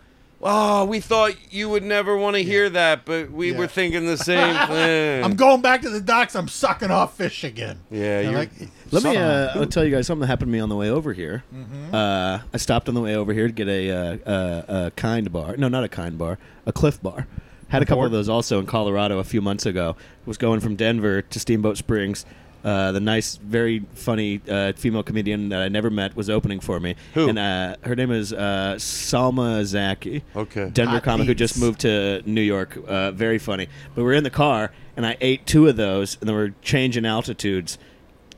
Oh, 0.47 0.85
we 0.85 0.99
thought 0.99 1.33
you 1.51 1.69
would 1.69 1.81
never 1.83 2.15
want 2.15 2.35
to 2.35 2.43
hear 2.43 2.69
that, 2.69 3.03
but 3.03 3.31
we 3.31 3.51
Yeah. 3.51 3.57
were 3.57 3.65
thinking 3.67 4.05
the 4.05 4.15
same 4.31 4.55
thing. 4.67 5.23
I'm 5.23 5.35
going 5.35 5.61
back 5.61 5.81
to 5.81 5.89
the 5.89 5.99
docks. 5.99 6.35
I'm 6.35 6.47
sucking 6.47 6.91
off 6.91 7.17
fish 7.17 7.43
again. 7.43 7.79
Yeah, 7.89 8.19
I'm 8.19 8.25
you're- 8.25 8.35
like, 8.37 8.51
Let 8.91 9.03
me. 9.03 9.17
Uh, 9.17 9.23
a- 9.23 9.51
I'll 9.55 9.65
tell 9.65 9.83
you 9.83 9.89
guys 9.89 10.05
something 10.05 10.21
that 10.21 10.27
happened 10.27 10.49
to 10.49 10.53
me 10.53 10.59
on 10.59 10.69
the 10.69 10.75
way 10.75 10.89
over 10.91 11.13
here. 11.13 11.43
Mm-hmm. 11.53 11.95
Uh, 11.95 12.39
I 12.53 12.57
stopped 12.57 12.87
on 12.87 12.93
the 12.93 13.01
way 13.01 13.15
over 13.15 13.33
here 13.33 13.47
to 13.47 13.53
get 13.53 13.67
a, 13.67 13.89
uh, 13.89 14.17
uh, 14.29 14.85
a 14.87 14.91
kind 14.91 15.31
bar. 15.33 15.57
No, 15.57 15.67
not 15.67 15.83
a 15.83 15.89
kind 15.89 16.15
bar. 16.17 16.37
A 16.67 16.71
Clif 16.71 17.01
Bar. 17.01 17.25
Had 17.69 17.81
a 17.81 17.85
couple 17.87 18.05
of 18.05 18.11
those 18.11 18.29
also 18.29 18.59
in 18.59 18.67
Colorado 18.67 19.17
a 19.17 19.23
few 19.23 19.41
months 19.41 19.65
ago. 19.65 19.95
Was 20.27 20.37
going 20.37 20.59
from 20.59 20.75
Denver 20.75 21.23
to 21.23 21.39
Steamboat 21.39 21.77
Springs. 21.77 22.23
Uh, 22.65 22.91
the 22.91 22.99
nice, 22.99 23.35
very 23.35 23.85
funny 23.93 24.41
uh, 24.49 24.73
female 24.73 25.03
comedian 25.03 25.49
that 25.49 25.61
I 25.61 25.69
never 25.69 25.91
met 25.91 26.15
was 26.15 26.31
opening 26.31 26.59
for 26.59 26.79
me. 26.79 26.95
Who? 27.13 27.29
And 27.29 27.37
uh, 27.37 27.75
her 27.83 27.95
name 27.95 28.09
is 28.11 28.33
uh, 28.33 28.75
Salma 28.79 29.63
Zaki. 29.65 30.23
Okay. 30.35 30.71
Denver 30.71 30.93
Hot 30.93 31.03
comic 31.03 31.27
who 31.27 31.35
just 31.35 31.59
moved 31.59 31.81
to 31.81 32.23
New 32.25 32.41
York. 32.41 32.75
Uh, 32.87 33.11
very 33.11 33.37
funny. 33.37 33.67
But 33.93 34.03
we're 34.03 34.13
in 34.13 34.23
the 34.23 34.31
car, 34.31 34.71
and 34.97 35.05
I 35.05 35.15
ate 35.21 35.45
two 35.45 35.67
of 35.67 35.75
those, 35.75 36.17
and 36.19 36.27
then 36.27 36.35
we're 36.35 36.53
changing 36.63 37.05
altitudes. 37.05 37.77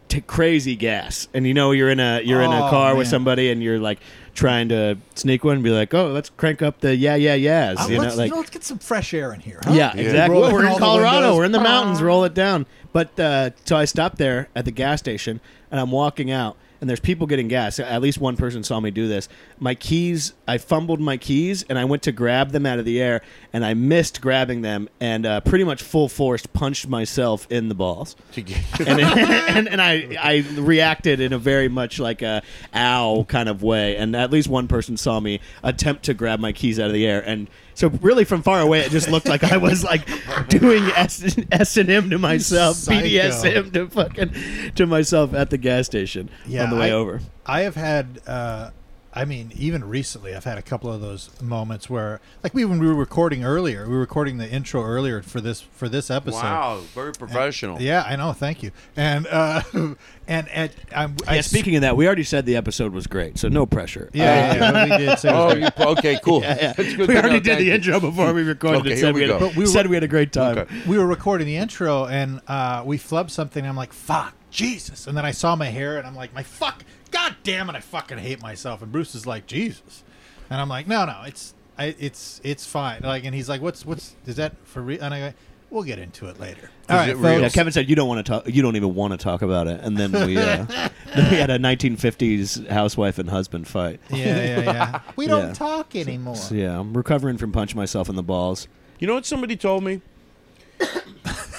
T- 0.10 0.22
crazy 0.22 0.78
gas, 0.78 1.28
and 1.34 1.46
you 1.46 1.54
know 1.54 1.72
you're 1.72 1.90
in 1.90 2.00
a 2.00 2.22
you're 2.22 2.42
in 2.42 2.50
a 2.52 2.68
Oh, 2.68 2.70
car 2.70 2.96
with 2.96 3.08
man. 3.08 3.12
somebody, 3.12 3.50
and 3.52 3.62
you're 3.62 3.78
like 3.80 4.00
trying 4.34 4.70
to 4.70 4.98
sneak 5.16 5.44
one 5.44 5.56
and 5.56 5.64
be 5.66 5.70
like, 5.70 5.94
oh, 5.94 6.08
let's 6.14 6.30
crank 6.30 6.62
up 6.62 6.80
the 6.80 6.96
yeah 6.96 7.16
yeah 7.16 7.34
yeahs. 7.34 7.78
Uh, 7.78 7.88
you 7.90 7.98
know, 7.98 8.04
let's, 8.04 8.16
like 8.16 8.32
let's 8.34 8.50
get 8.50 8.64
some 8.64 8.80
fresh 8.80 9.14
air 9.14 9.34
in 9.34 9.42
here. 9.42 9.60
Huh? 9.64 9.74
yeah, 9.74 9.92
Yeah. 9.96 10.02
exactly. 10.04 10.34
Roll 10.34 10.44
Well, 10.44 10.54
we're 10.54 10.62
down 10.62 10.68
in 10.76 10.80
the 10.80 10.86
Colorado. 10.86 11.16
windows. 11.18 11.38
We're 11.38 11.44
in 11.46 11.52
the 11.52 11.60
mountains. 11.60 12.00
Ah. 12.02 12.06
Roll 12.06 12.24
it 12.24 12.34
down. 12.34 12.66
But 12.98 13.20
uh, 13.20 13.52
so 13.64 13.76
I 13.76 13.86
stopped 13.86 14.18
there 14.18 14.50
at 14.56 14.66
the 14.66 14.72
gas 14.72 14.98
station, 14.98 15.40
and 15.70 15.80
I'm 15.80 15.92
walking 15.92 16.32
out, 16.32 16.58
and 16.82 16.90
there's 16.90 17.00
people 17.00 17.28
getting 17.28 17.48
gas. 17.48 17.78
At 17.78 18.02
least 18.02 18.18
one 18.20 18.36
person 18.38 18.64
saw 18.64 18.80
me 18.80 18.90
do 18.90 19.08
this. 19.08 19.30
My 19.60 19.76
keys, 19.76 20.34
I 20.48 20.58
fumbled 20.58 21.00
my 21.00 21.18
keys, 21.18 21.64
and 21.70 21.78
I 21.78 21.86
went 21.86 22.02
to 22.04 22.12
grab 22.12 22.54
them 22.54 22.66
out 22.66 22.80
of 22.80 22.86
the 22.86 23.00
air, 23.00 23.22
and 23.54 23.64
I 23.64 23.76
missed 23.76 24.20
grabbing 24.20 24.64
them, 24.64 24.90
and 25.00 25.28
uh, 25.28 25.42
pretty 25.42 25.64
much 25.64 25.84
full 25.84 26.10
force 26.10 26.48
punched 26.48 26.88
myself 26.88 27.46
in 27.52 27.70
the 27.70 27.76
balls. 27.76 28.16
and, 28.36 28.50
and 29.00 29.68
and 29.70 29.80
I 29.80 30.18
I 30.20 30.44
reacted 30.56 31.20
in 31.20 31.34
a 31.34 31.38
very 31.38 31.68
much 31.70 32.00
like 32.00 32.24
a 32.24 32.42
ow 32.74 33.26
kind 33.28 33.48
of 33.48 33.62
way, 33.62 33.96
and 33.96 34.16
at 34.16 34.32
least 34.32 34.48
one 34.48 34.68
person 34.68 34.98
saw 34.98 35.20
me 35.20 35.40
attempt 35.62 36.06
to 36.06 36.16
grab 36.16 36.40
my 36.40 36.52
keys 36.52 36.80
out 36.80 36.88
of 36.88 36.94
the 36.94 37.06
air, 37.06 37.22
and 37.24 37.48
so 37.78 37.90
really 38.02 38.26
from 38.26 38.42
far 38.42 38.60
away 38.60 38.80
it 38.80 38.92
just 38.92 39.08
looked 39.10 39.28
like 39.28 39.44
I 39.44 39.58
was 39.58 39.84
like 39.84 40.08
doing 40.50 40.84
S 40.96 41.78
and 41.78 41.90
M 41.90 42.10
to 42.10 42.18
myself, 42.18 42.76
psycho. 42.76 43.06
BDSM 43.06 43.72
to 43.74 43.88
fucking 43.90 44.32
to 44.76 44.86
myself 44.88 45.34
at 45.36 45.50
the 45.52 45.58
gas 45.58 45.86
station 45.86 46.30
Yeah, 46.48 46.64
on 46.64 46.72
the 46.72 46.76
way 46.76 46.90
I- 46.90 46.96
over. 46.96 47.22
I 47.46 47.62
have 47.62 47.76
had 47.76 48.20
uh, 48.28 48.72
I 49.18 49.26
mean, 49.26 49.52
even 49.56 49.84
recently, 49.84 50.36
I've 50.36 50.44
had 50.44 50.58
a 50.58 50.62
couple 50.62 50.92
of 50.94 51.02
those 51.02 51.30
moments 51.42 51.90
where, 51.90 52.22
like, 52.44 52.54
we 52.54 52.66
when 52.66 52.78
we 52.80 52.86
were 52.88 52.94
recording 52.94 53.44
earlier, 53.44 53.86
we 53.88 53.94
were 53.94 54.00
recording 54.00 54.38
the 54.38 54.50
intro 54.50 54.84
earlier 54.84 55.22
for 55.24 55.42
this 55.42 55.62
for 55.62 55.90
this 55.90 56.12
episode. 56.12 56.38
Wow, 56.44 56.82
very 56.94 57.14
professional. 57.14 57.82
Yeah, 57.82 58.04
I 58.06 58.16
know. 58.16 58.34
Thank 58.34 58.62
you. 58.62 58.72
And 58.96 59.26
uh, 59.28 59.62
and 60.28 60.48
and 60.50 60.72
I'm, 60.96 61.16
I 61.28 61.36
Yeah, 61.36 61.42
speaking 61.42 61.76
of 61.76 61.82
that, 61.82 61.98
we 61.98 62.06
already 62.06 62.24
said 62.24 62.46
the 62.46 62.56
episode 62.56 62.94
was 62.94 63.08
great, 63.08 63.38
so 63.40 63.48
no 63.50 63.66
pressure. 63.66 64.10
Yeah, 64.14 64.54
yeah, 64.56 64.72
but 64.72 64.90
we 64.92 64.98
did 65.06 65.20
say 65.20 65.30
Oh, 65.32 65.56
you, 65.56 65.68
okay, 65.80 66.20
cool. 66.24 66.42
Yeah, 66.48 66.74
yeah. 66.78 66.98
We 67.08 67.18
already 67.18 67.30
know. 67.36 67.40
did 67.40 67.58
the 67.60 67.64
you. 67.66 67.74
intro 67.74 68.00
before 68.00 68.34
we 68.34 68.44
recorded 68.44 68.82
Okay, 68.82 68.92
it. 68.92 68.98
here 68.98 69.06
Said 69.08 69.16
we 69.16 69.22
we, 69.22 69.28
had, 69.30 69.40
go. 69.40 69.46
a, 69.46 69.50
But 69.50 69.56
we 69.58 69.64
were- 69.64 69.68
said 69.68 69.88
we 69.88 69.96
had 69.96 70.04
a 70.04 70.08
great 70.08 70.32
time. 70.32 70.58
Okay. 70.60 70.82
we 70.88 70.98
were 70.98 71.08
recording 71.08 71.48
the 71.48 71.58
intro 71.58 72.06
and 72.06 72.42
uh, 72.48 72.84
we 72.86 72.98
flubbed 72.98 73.32
something. 73.32 73.62
And 73.62 73.70
I'm 73.70 73.76
like, 73.76 73.94
fuck, 73.94 74.34
Jesus. 74.58 75.06
And 75.08 75.16
then 75.16 75.24
I 75.24 75.32
saw 75.32 75.56
my 75.56 75.68
hair 75.68 75.98
and 76.00 76.08
I'm 76.08 76.16
like, 76.16 76.34
my 76.34 76.42
fuck, 76.44 76.84
god 77.12 77.36
damn 77.44 77.70
it, 77.70 77.76
I 77.76 77.80
fucking 77.80 78.18
hate 78.18 78.42
myself. 78.42 78.82
And 78.82 78.92
Bruce 78.92 79.14
is 79.16 79.26
like, 79.28 79.46
Jesus. 79.46 80.04
And 80.50 80.60
I'm 80.60 80.68
like, 80.68 80.88
no, 80.88 81.06
no, 81.06 81.22
it's 81.26 81.54
I, 81.78 81.96
it's 82.00 82.42
it's 82.44 82.66
fine. 82.66 83.02
Like, 83.04 83.24
and 83.24 83.36
he's 83.36 83.48
like, 83.48 83.62
what's 83.62 83.86
what's 83.86 84.16
is 84.26 84.36
that 84.38 84.56
for 84.66 84.82
real? 84.82 85.02
And 85.04 85.14
I 85.14 85.20
go, 85.20 85.34
we'll 85.70 85.84
get 85.84 86.00
into 86.00 86.28
it 86.28 86.40
later. 86.40 86.72
All 86.90 86.98
right, 86.98 87.10
it? 87.10 87.42
Yeah. 87.42 87.50
Kevin 87.50 87.72
said 87.72 87.88
you 87.88 87.96
don't 87.96 88.08
want 88.08 88.26
to 88.26 88.32
talk. 88.32 88.48
You 88.48 88.64
don't 88.64 88.76
even 88.76 88.96
want 88.96 89.12
to 89.12 89.18
talk 89.18 89.44
about 89.44 89.68
it. 89.68 89.80
And 89.82 89.96
then 89.96 90.12
we, 90.12 90.38
uh, 90.38 90.66
then 91.16 91.32
we 91.32 91.38
had 91.38 91.52
a 91.52 91.60
1950s 91.60 92.68
housewife 92.70 93.20
and 93.20 93.30
husband 93.30 93.68
fight. 93.68 94.00
Yeah, 94.10 94.26
yeah, 94.26 94.60
yeah. 94.62 95.02
We 95.16 95.28
don't 95.28 95.48
Yeah. 95.50 95.54
talk 95.54 95.96
anymore. 95.96 96.36
So, 96.36 96.56
yeah, 96.56 96.80
I'm 96.80 96.96
recovering 96.98 97.38
from 97.38 97.52
punching 97.52 97.78
myself 97.78 98.10
in 98.10 98.16
the 98.16 98.24
balls. 98.24 98.68
You 98.98 99.06
know 99.06 99.14
what 99.14 99.26
somebody 99.28 99.56
told 99.56 99.84
me? 99.84 100.02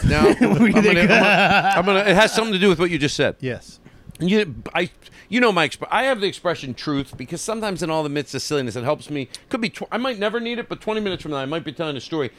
Now, 0.04 0.26
I'm 0.28 0.34
gonna, 0.38 0.64
I'm 0.64 0.72
gonna- 0.72 1.72
I'm 1.76 1.84
gonna- 1.84 2.00
It 2.00 2.14
has 2.16 2.32
something 2.32 2.52
to 2.52 2.58
do 2.58 2.68
with 2.68 2.78
what 2.78 2.90
you 2.90 2.98
just 2.98 3.16
said. 3.16 3.36
Yes. 3.40 3.80
You, 4.20 4.54
I, 4.74 4.90
you 5.28 5.40
know 5.40 5.52
my. 5.52 5.68
Exp- 5.68 5.86
I 5.92 6.04
have 6.04 6.20
the 6.20 6.26
expression 6.26 6.74
"truth" 6.74 7.16
because 7.16 7.40
sometimes 7.40 7.82
in 7.84 7.90
all 7.90 8.02
the 8.02 8.08
midst 8.08 8.34
of 8.34 8.42
silliness, 8.42 8.74
it 8.74 8.82
helps 8.82 9.10
me. 9.10 9.28
Could 9.48 9.60
be. 9.60 9.70
Tw- 9.70 9.84
I 9.92 9.96
might 9.96 10.18
never 10.18 10.40
need 10.40 10.58
it, 10.58 10.68
but 10.68 10.80
20 10.80 11.00
minutes 11.00 11.22
from 11.22 11.30
now, 11.30 11.36
I 11.38 11.46
might 11.46 11.62
be 11.64 11.72
telling 11.72 11.96
a 11.96 12.00
story, 12.00 12.30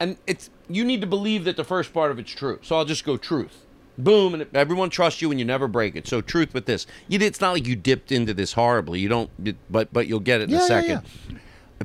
and 0.00 0.16
it's. 0.26 0.50
You 0.68 0.84
need 0.84 1.00
to 1.00 1.06
believe 1.06 1.44
that 1.44 1.56
the 1.56 1.62
first 1.62 1.92
part 1.94 2.10
of 2.10 2.18
it's 2.18 2.32
true. 2.32 2.58
So 2.62 2.74
I'll 2.76 2.84
just 2.84 3.04
go 3.04 3.16
truth. 3.16 3.64
Boom, 3.98 4.34
and 4.34 4.46
everyone 4.52 4.90
trusts 4.90 5.22
you, 5.22 5.30
and 5.30 5.38
you 5.38 5.46
never 5.46 5.68
break 5.68 5.94
it. 5.94 6.08
So 6.08 6.20
truth 6.20 6.54
with 6.54 6.66
this. 6.66 6.88
You, 7.06 7.20
it's 7.20 7.40
not 7.40 7.52
like 7.52 7.68
you 7.68 7.76
dipped 7.76 8.10
into 8.10 8.34
this 8.34 8.54
horribly. 8.54 8.98
You 8.98 9.08
don't. 9.08 9.30
But 9.70 9.92
but 9.92 10.08
you'll 10.08 10.18
get 10.18 10.40
it 10.40 10.44
in 10.44 10.50
Yeah, 10.50 10.56
a 10.56 10.60
yeah, 10.62 10.66
second. 10.66 11.02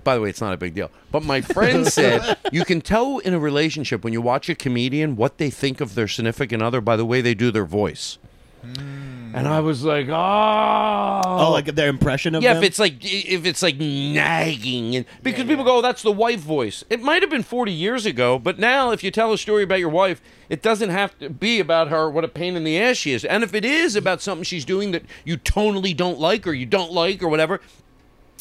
By 0.03 0.15
the 0.15 0.21
way, 0.21 0.29
it's 0.29 0.41
not 0.41 0.53
a 0.53 0.57
big 0.57 0.73
deal. 0.73 0.89
But 1.11 1.23
my 1.23 1.41
friend 1.41 1.87
said 1.91 2.37
you 2.51 2.65
can 2.65 2.81
tell 2.81 3.19
in 3.19 3.33
a 3.33 3.39
relationship 3.39 4.03
when 4.03 4.13
you 4.13 4.21
watch 4.21 4.49
a 4.49 4.55
comedian 4.55 5.15
what 5.15 5.37
they 5.37 5.49
think 5.49 5.81
of 5.81 5.95
their 5.95 6.07
significant 6.07 6.63
other 6.63 6.81
by 6.81 6.95
the 6.95 7.05
way 7.05 7.21
they 7.21 7.33
do 7.33 7.51
their 7.51 7.65
voice. 7.65 8.17
Hmm. 8.61 9.35
And 9.35 9.47
I 9.47 9.61
was 9.61 9.83
like, 9.83 10.07
oh, 10.09 11.21
Oh, 11.25 11.51
like 11.51 11.65
their 11.65 11.89
impression 11.89 12.35
of 12.35 12.43
yeah. 12.43 12.53
them? 12.53 12.63
If 12.63 12.69
it's 12.69 12.79
like 12.79 12.97
if 13.01 13.45
it's 13.45 13.63
like 13.63 13.77
nagging, 13.77 14.95
and 14.95 15.05
because 15.23 15.45
people 15.45 15.63
go, 15.65 15.77
oh, 15.77 15.81
that's 15.81 16.03
the 16.03 16.11
wife 16.11 16.39
voice. 16.39 16.83
It 16.89 17.01
might 17.01 17.23
have 17.23 17.31
been 17.31 17.43
forty 17.43 17.71
years 17.71 18.05
ago, 18.05 18.37
but 18.37 18.59
now 18.59 18.91
if 18.91 19.03
you 19.03 19.09
tell 19.09 19.33
a 19.33 19.37
story 19.37 19.63
about 19.63 19.79
your 19.79 19.89
wife, 19.89 20.21
it 20.49 20.61
doesn't 20.61 20.89
have 20.89 21.17
to 21.19 21.29
be 21.29 21.59
about 21.59 21.89
her. 21.89 22.09
What 22.09 22.23
a 22.23 22.27
pain 22.27 22.55
in 22.55 22.63
the 22.63 22.79
ass 22.79 22.97
she 22.97 23.11
is. 23.11 23.25
And 23.25 23.43
if 23.43 23.55
it 23.55 23.65
is 23.65 23.95
about 23.95 24.21
something 24.21 24.43
she's 24.43 24.65
doing 24.65 24.91
that 24.91 25.03
you 25.25 25.37
tonally 25.37 25.97
don't 25.97 26.19
like 26.19 26.45
or 26.45 26.53
you 26.53 26.67
don't 26.67 26.91
like 26.91 27.23
or 27.23 27.27
whatever, 27.27 27.59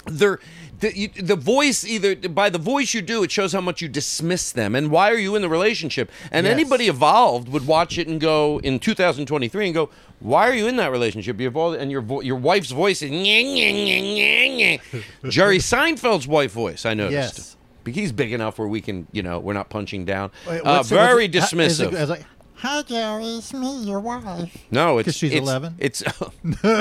they're 0.04 0.40
the, 0.82 0.96
you, 0.96 1.08
the 1.08 1.36
voice 1.36 1.84
either 1.84 2.14
by 2.28 2.50
the 2.50 2.58
voice 2.58 2.92
you 2.94 3.02
do 3.02 3.22
it 3.24 3.30
shows 3.32 3.52
how 3.52 3.60
much 3.60 3.80
you 3.82 3.88
dismiss 3.88 4.52
them. 4.52 4.74
And 4.74 4.90
why 4.90 5.10
are 5.10 5.16
you 5.26 5.34
in 5.36 5.42
the 5.42 5.48
relationship? 5.48 6.10
And 6.30 6.44
Yes. 6.46 6.52
anybody 6.52 6.86
evolved 6.88 7.48
would 7.48 7.66
watch 7.66 7.96
it 7.98 8.06
and 8.08 8.20
go 8.20 8.60
in 8.62 8.78
2023 8.78 9.64
and 9.66 9.74
go 9.74 9.88
why 10.20 10.48
are 10.48 10.54
you 10.54 10.68
in 10.68 10.76
that 10.76 10.92
relationship? 10.92 11.40
You 11.40 11.48
evolved 11.48 11.78
and 11.80 11.90
your 11.90 12.00
vo- 12.02 12.20
your 12.20 12.36
wife's 12.36 12.70
voice 12.70 13.02
is 13.02 13.10
"Nyeh, 13.10 13.44
nyeh, 13.44 13.72
nyeh, 13.86 14.02
nyeh, 14.16 14.80
nyeh." 14.92 15.30
Jerry 15.30 15.58
Seinfeld's 15.58 16.28
wife 16.28 16.52
voice 16.52 16.84
I 16.86 16.94
noticed. 16.94 17.38
Yes. 17.38 17.56
He's 17.96 18.12
big 18.12 18.32
enough 18.32 18.58
where 18.60 18.68
we 18.68 18.80
can 18.80 19.06
you 19.12 19.22
know 19.22 19.40
we're 19.40 19.54
not 19.54 19.68
punching 19.70 20.04
down. 20.04 20.30
Wait, 20.48 20.60
uh, 20.60 20.82
very 20.84 21.24
it- 21.24 21.34
ha- 21.34 21.46
is 21.46 21.80
it- 21.80 21.90
dismissive. 21.90 22.10
it- 22.18 22.24
Hi, 22.62 22.82
Gary. 22.82 23.24
It's 23.24 23.52
me, 23.52 23.82
your 23.82 23.98
wife. 23.98 24.56
no 24.70 24.98
it's 24.98 25.06
'Cause 25.08 25.16
she's 25.16 25.32
it's, 25.32 25.40
11? 25.42 25.74
it's 25.80 26.00
hey, 26.62 26.76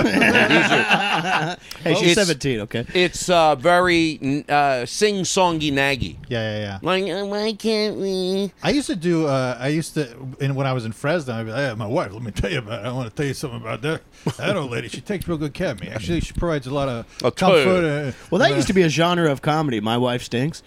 she's 1.96 2.12
it's- 2.12 2.28
17, 2.28 2.60
okay? 2.62 2.86
it's 2.94 3.28
uh, 3.32 3.56
very 3.56 4.46
uh, 4.48 4.86
sing-songy 4.86 5.74
naggy 5.74 6.18
Yeah, 6.30 6.40
yeah, 6.40 6.60
yeah. 6.60 6.80
like 6.84 7.04
uh, 7.12 7.26
why 7.26 7.54
can't 7.54 7.98
we 7.98 8.52
I 8.62 8.70
used 8.70 8.86
to 8.88 8.96
do. 8.96 9.26
Uh, 9.26 9.58
I 9.60 9.70
used 9.70 9.96
to, 9.96 10.08
and 10.40 10.56
when 10.56 10.68
I 10.68 10.74
was 10.74 10.86
in 10.86 10.92
Fresno, 10.92 11.34
I'd 11.34 11.46
be 11.48 11.52
like, 11.52 11.70
hey, 11.72 11.76
"My 11.76 11.88
wife, 11.88 12.14
let 12.14 12.22
me 12.22 12.30
tell 12.32 12.52
you 12.52 12.60
about. 12.60 12.86
It. 12.86 12.88
I 12.88 12.92
want 12.92 13.10
to 13.10 13.16
tell 13.16 13.26
you 13.26 13.34
something 13.34 13.60
about 13.60 13.82
that. 13.82 14.02
That 14.38 14.56
old 14.56 14.70
lady, 14.70 14.88
she 14.88 15.02
takes 15.02 15.28
real 15.28 15.40
good 15.40 15.56
care 15.56 15.72
of 15.72 15.82
me. 15.82 15.88
Actually, 15.88 16.20
she 16.22 16.34
provides 16.34 16.68
a 16.68 16.74
lot 16.74 16.90
of 16.90 17.08
I'll 17.24 17.32
tell 17.32 17.58
you. 17.58 17.64
comfort. 17.64 17.86
Uh, 17.86 18.12
Well, 18.30 18.38
that 18.40 18.52
uh, 18.52 18.56
used 18.56 18.68
to 18.68 18.74
be 18.74 18.84
a 18.84 18.90
genre 18.90 19.32
of 19.32 19.42
comedy. 19.42 19.80
My 19.80 19.98
wife 19.98 20.22
stinks. 20.24 20.62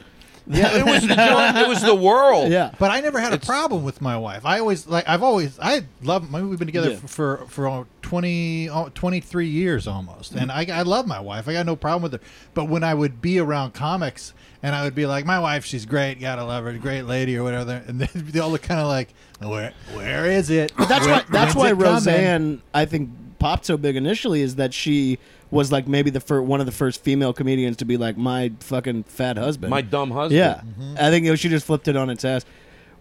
Yeah, 0.46 0.76
it 0.78 0.84
was 0.84 1.06
the. 1.06 1.14
It 1.62 1.68
was 1.68 1.82
the 1.82 1.94
world. 1.94 2.52
Yeah. 2.52 2.72
But 2.78 2.90
I 2.90 3.00
never 3.00 3.18
had 3.18 3.32
a 3.32 3.36
It's- 3.36 3.48
problem 3.48 3.82
with 3.82 4.02
my 4.02 4.16
wife. 4.18 4.44
I 4.44 4.58
always 4.58 4.86
like. 4.86 5.08
I've 5.08 5.22
always. 5.22 5.58
I 5.58 5.84
love. 6.02 6.34
I 6.34 6.38
mean, 6.38 6.50
we've 6.50 6.58
been 6.58 6.68
together 6.68 6.90
Yeah. 6.90 6.96
for 6.98 7.08
for, 7.08 7.46
for 7.46 7.68
uh, 7.68 7.84
20, 8.02 8.68
uh, 8.68 8.88
23 8.94 9.48
years 9.48 9.86
almost, 9.86 10.32
and 10.34 10.52
I, 10.52 10.66
I 10.70 10.82
love 10.82 11.06
my 11.06 11.18
wife. 11.20 11.48
I 11.48 11.54
got 11.54 11.64
no 11.64 11.76
problem 11.76 12.02
with 12.02 12.12
her. 12.12 12.20
But 12.52 12.68
when 12.68 12.84
I 12.84 12.92
would 12.92 13.22
be 13.22 13.38
around 13.38 13.72
comics, 13.72 14.34
and 14.62 14.74
I 14.74 14.84
would 14.84 14.94
be 14.94 15.06
like, 15.06 15.24
"My 15.24 15.38
wife, 15.40 15.64
she's 15.64 15.86
great. 15.86 16.20
Gotta 16.20 16.44
love 16.44 16.64
her. 16.64 16.72
Great 16.74 17.02
lady, 17.06 17.38
or 17.38 17.42
whatever," 17.42 17.82
and 17.86 17.98
then 18.00 18.08
they 18.14 18.38
all 18.40 18.50
look 18.50 18.62
kind 18.62 18.80
of 18.80 18.86
like, 18.88 19.14
"Where 19.40 19.72
where 19.94 20.26
is 20.26 20.50
it?" 20.50 20.72
That's 20.76 21.06
When- 21.06 21.10
why. 21.10 21.24
That's 21.30 21.54
when's 21.54 21.56
why 21.56 21.66
it 21.68 21.70
coming?" 21.70 21.82
Roseanne, 21.94 22.62
I 22.74 22.84
think, 22.84 23.08
popped 23.44 23.66
so 23.66 23.76
big 23.76 23.94
initially. 23.96 24.40
Is 24.40 24.56
that 24.56 24.72
she 24.72 25.18
was 25.50 25.70
like 25.70 25.86
maybe 25.86 26.08
the 26.10 26.20
fir- 26.20 26.40
one 26.40 26.60
of 26.60 26.66
the 26.66 26.72
first 26.72 27.02
female 27.04 27.32
comedians 27.34 27.76
to 27.78 27.84
be 27.84 27.96
like 27.98 28.16
my 28.16 28.52
fucking 28.60 29.02
fat 29.04 29.36
husband, 29.36 29.70
My 29.70 29.82
dumb 29.82 30.10
husband. 30.10 30.38
Yeah, 30.38 30.62
I 30.98 31.10
think 31.10 31.26
it 31.26 31.30
was, 31.30 31.40
she 31.40 31.48
just 31.50 31.66
flipped 31.66 31.86
it 31.88 31.96
on 31.96 32.08
its 32.10 32.24
ass. 32.24 32.44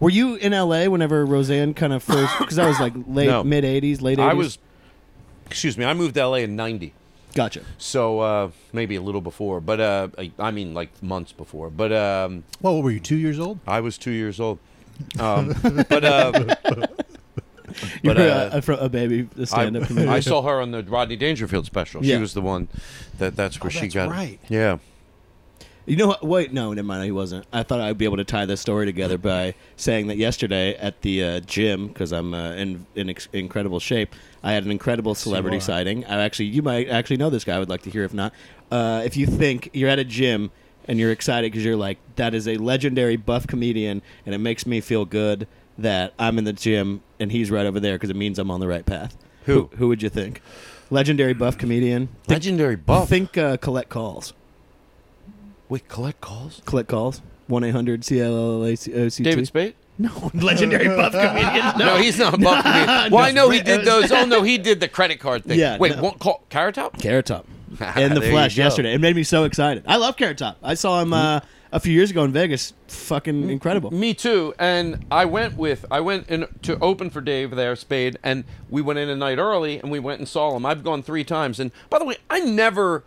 Were 0.01 0.09
you 0.09 0.35
in 0.35 0.51
L.A. 0.53 0.89
whenever 0.89 1.25
Roseanne 1.25 1.73
kind 1.73 1.93
of 1.93 2.03
first? 2.03 2.33
Because 2.39 2.59
I 2.59 2.67
was 2.67 2.77
like 2.79 2.93
late 3.07 3.27
No. 3.27 3.43
mid 3.43 3.63
'80s, 3.63 4.01
late 4.01 4.17
'80s. 4.19 4.29
I 4.29 4.33
was. 4.33 4.57
Excuse 5.45 5.77
me. 5.77 5.85
I 5.85 5.93
moved 5.93 6.15
to 6.15 6.27
LA 6.27 6.37
in 6.37 6.55
'90, 6.57 6.93
gotcha. 7.35 7.61
so 7.77 8.19
uh, 8.19 8.49
maybe 8.73 8.95
a 8.95 9.01
little 9.01 9.21
before, 9.21 9.61
but 9.61 9.79
uh, 9.79 10.07
I, 10.17 10.31
I 10.39 10.51
mean 10.51 10.73
like 10.73 10.89
months 11.03 11.31
before. 11.31 11.69
But 11.69 11.91
um, 11.93 12.43
Well, 12.61 12.75
what 12.75 12.83
were 12.83 12.91
you 12.91 12.99
two 12.99 13.15
years 13.17 13.39
old? 13.39 13.59
I 13.67 13.79
was 13.79 13.97
two 13.97 14.11
years 14.11 14.39
old. 14.41 14.59
Um, 15.19 15.53
but 15.89 16.03
uh, 16.03 16.45
You 18.01 18.13
But, 18.13 18.17
uh, 18.17 18.49
a, 18.67 18.71
a, 18.71 18.75
a 18.85 18.89
baby, 18.89 19.23
the 19.23 19.41
I, 19.43 19.45
stand-up 19.45 19.87
comedian. 19.87 20.09
I 20.13 20.19
saw 20.19 20.41
her 20.43 20.61
on 20.61 20.71
the 20.71 20.83
Rodney 20.83 21.15
Dangerfield 21.15 21.65
special. 21.65 22.03
Yeah. 22.05 22.15
She 22.15 22.21
was 22.21 22.33
the 22.33 22.41
one 22.41 22.67
that 23.17 23.35
that's 23.35 23.59
where 23.61 23.67
Oh, 23.67 23.69
she 23.69 23.81
that's 23.81 23.93
got. 23.95 24.09
right. 24.09 24.39
Yeah. 24.49 24.77
You 25.85 25.97
know 25.97 26.07
what? 26.07 26.23
Wait, 26.23 26.53
no, 26.53 26.71
never 26.71 26.85
mind. 26.85 27.03
He 27.03 27.11
wasn't. 27.11 27.45
I 27.51 27.63
thought 27.63 27.81
I'd 27.81 27.97
be 27.97 28.05
able 28.05 28.15
to 28.15 28.23
tie 28.23 28.45
this 28.45 28.61
story 28.61 28.85
together 28.85 29.17
by 29.17 29.53
saying 29.75 30.07
that 30.07 30.15
yesterday 30.15 30.75
at 30.77 31.01
the 31.01 31.21
uh, 31.21 31.39
gym, 31.41 31.87
because 31.89 32.13
I'm 32.13 32.33
uh, 32.33 32.53
in 32.53 32.85
in 32.95 33.09
ex- 33.09 33.27
incredible 33.33 33.81
shape, 33.81 34.15
I 34.43 34.53
had 34.53 34.63
an 34.63 34.71
incredible 34.71 35.13
celebrity 35.13 35.57
are. 35.57 35.59
sighting. 35.59 36.05
I 36.05 36.23
actually, 36.23 36.45
you 36.45 36.61
might 36.61 36.87
actually 36.87 37.17
know 37.17 37.29
this 37.29 37.43
guy. 37.43 37.57
I 37.57 37.59
would 37.59 37.67
like 37.69 37.81
to 37.81 37.89
hear. 37.89 38.05
If 38.05 38.13
not, 38.13 38.31
uh, 38.71 39.01
if 39.03 39.17
you 39.17 39.25
think 39.27 39.71
you're 39.73 39.89
at 39.89 39.99
a 39.99 40.05
gym 40.05 40.51
and 40.87 40.99
you're 40.99 41.11
excited 41.11 41.51
because 41.51 41.65
you're 41.65 41.75
like, 41.75 41.97
that 42.15 42.33
is 42.33 42.47
a 42.47 42.55
legendary 42.55 43.17
buff 43.17 43.45
comedian, 43.45 44.01
and 44.25 44.33
it 44.33 44.37
makes 44.39 44.65
me 44.65 44.79
feel 44.79 45.03
good 45.03 45.47
that 45.77 46.13
I'm 46.19 46.37
in 46.37 46.43
the 46.43 46.53
gym 46.53 47.01
and 47.19 47.31
he's 47.31 47.49
right 47.51 47.65
over 47.65 47.79
there 47.79 47.95
because 47.95 48.09
it 48.09 48.15
means 48.15 48.39
I'm 48.39 48.51
on 48.51 48.59
the 48.59 48.67
right 48.67 48.85
path. 48.85 49.17
Who? 49.45 49.69
Who 49.77 49.87
would 49.87 50.01
you 50.01 50.09
think? 50.09 50.41
Legendary 50.89 51.33
buff 51.33 51.57
comedian. 51.57 52.07
Think, 52.07 52.29
Legendary 52.29 52.75
buff. 52.75 53.09
Think 53.09 53.37
uh, 53.37 53.57
Colette 53.57 53.89
Calls. 53.89 54.33
Wait, 55.69 55.87
collect 55.87 56.21
calls. 56.21 56.61
Colette 56.65 56.87
Calls. 56.87 57.21
One 57.47 57.63
eight 57.63 57.71
hundred 57.71 58.05
C 58.05 58.21
L 58.21 58.61
L 58.61 58.63
A 58.63 58.75
C 58.75 58.93
O 58.93 59.09
C 59.09 59.23
T. 59.23 59.29
David 59.29 59.47
Spade. 59.47 59.75
No, 59.97 60.31
legendary 60.33 60.87
buff 60.87 61.11
comedian. 61.13 61.77
No, 61.77 61.97
he's 61.97 62.17
not 62.17 62.33
a 62.33 62.37
buff 62.37 62.63
comedian. 62.63 63.11
Well, 63.11 63.23
I 63.23 63.31
know 63.31 63.49
he 63.49 63.61
did 63.61 63.85
those. 63.85 64.11
Oh 64.11 64.25
no, 64.25 64.41
he 64.43 64.57
did 64.57 64.79
the 64.79 64.87
credit 64.87 65.19
card 65.19 65.43
thing. 65.43 65.59
Yeah, 65.59 65.77
Wait, 65.77 65.95
no. 65.95 66.03
what? 66.03 66.19
Call, 66.19 66.43
Carrot 66.49 66.75
Top? 66.75 66.99
Carrot 66.99 67.25
Top 67.25 67.47
in 67.97 68.13
the 68.13 68.21
flesh 68.21 68.55
yesterday. 68.57 68.93
It 68.93 69.01
made 69.01 69.15
me 69.15 69.23
so 69.23 69.43
excited. 69.45 69.83
I 69.87 69.97
love 69.97 70.15
Carrot 70.15 70.37
Top. 70.37 70.57
I 70.63 70.75
saw 70.75 71.01
him 71.01 71.11
uh, 71.13 71.39
a 71.73 71.79
few 71.81 71.91
years 71.91 72.11
ago 72.11 72.23
in 72.23 72.31
Vegas. 72.31 72.71
Fucking 72.87 73.49
incredible. 73.49 73.91
Me 73.91 74.13
too. 74.13 74.53
And 74.57 75.05
I 75.11 75.25
went 75.25 75.57
with 75.57 75.85
I 75.91 75.99
went 75.99 76.29
in 76.29 76.45
to 76.61 76.79
open 76.79 77.09
for 77.09 77.19
Dave 77.19 77.51
there, 77.51 77.75
Spade, 77.75 78.17
and 78.23 78.45
we 78.69 78.81
went 78.81 78.99
in 78.99 79.09
a 79.09 79.15
night 79.15 79.39
early 79.39 79.79
and 79.79 79.91
we 79.91 79.99
went 79.99 80.19
and 80.19 80.27
saw 80.29 80.55
him. 80.55 80.65
I've 80.65 80.83
gone 80.83 81.03
three 81.03 81.25
times, 81.25 81.59
and 81.59 81.71
by 81.89 81.99
the 81.99 82.05
way, 82.05 82.15
I 82.29 82.39
never. 82.39 83.03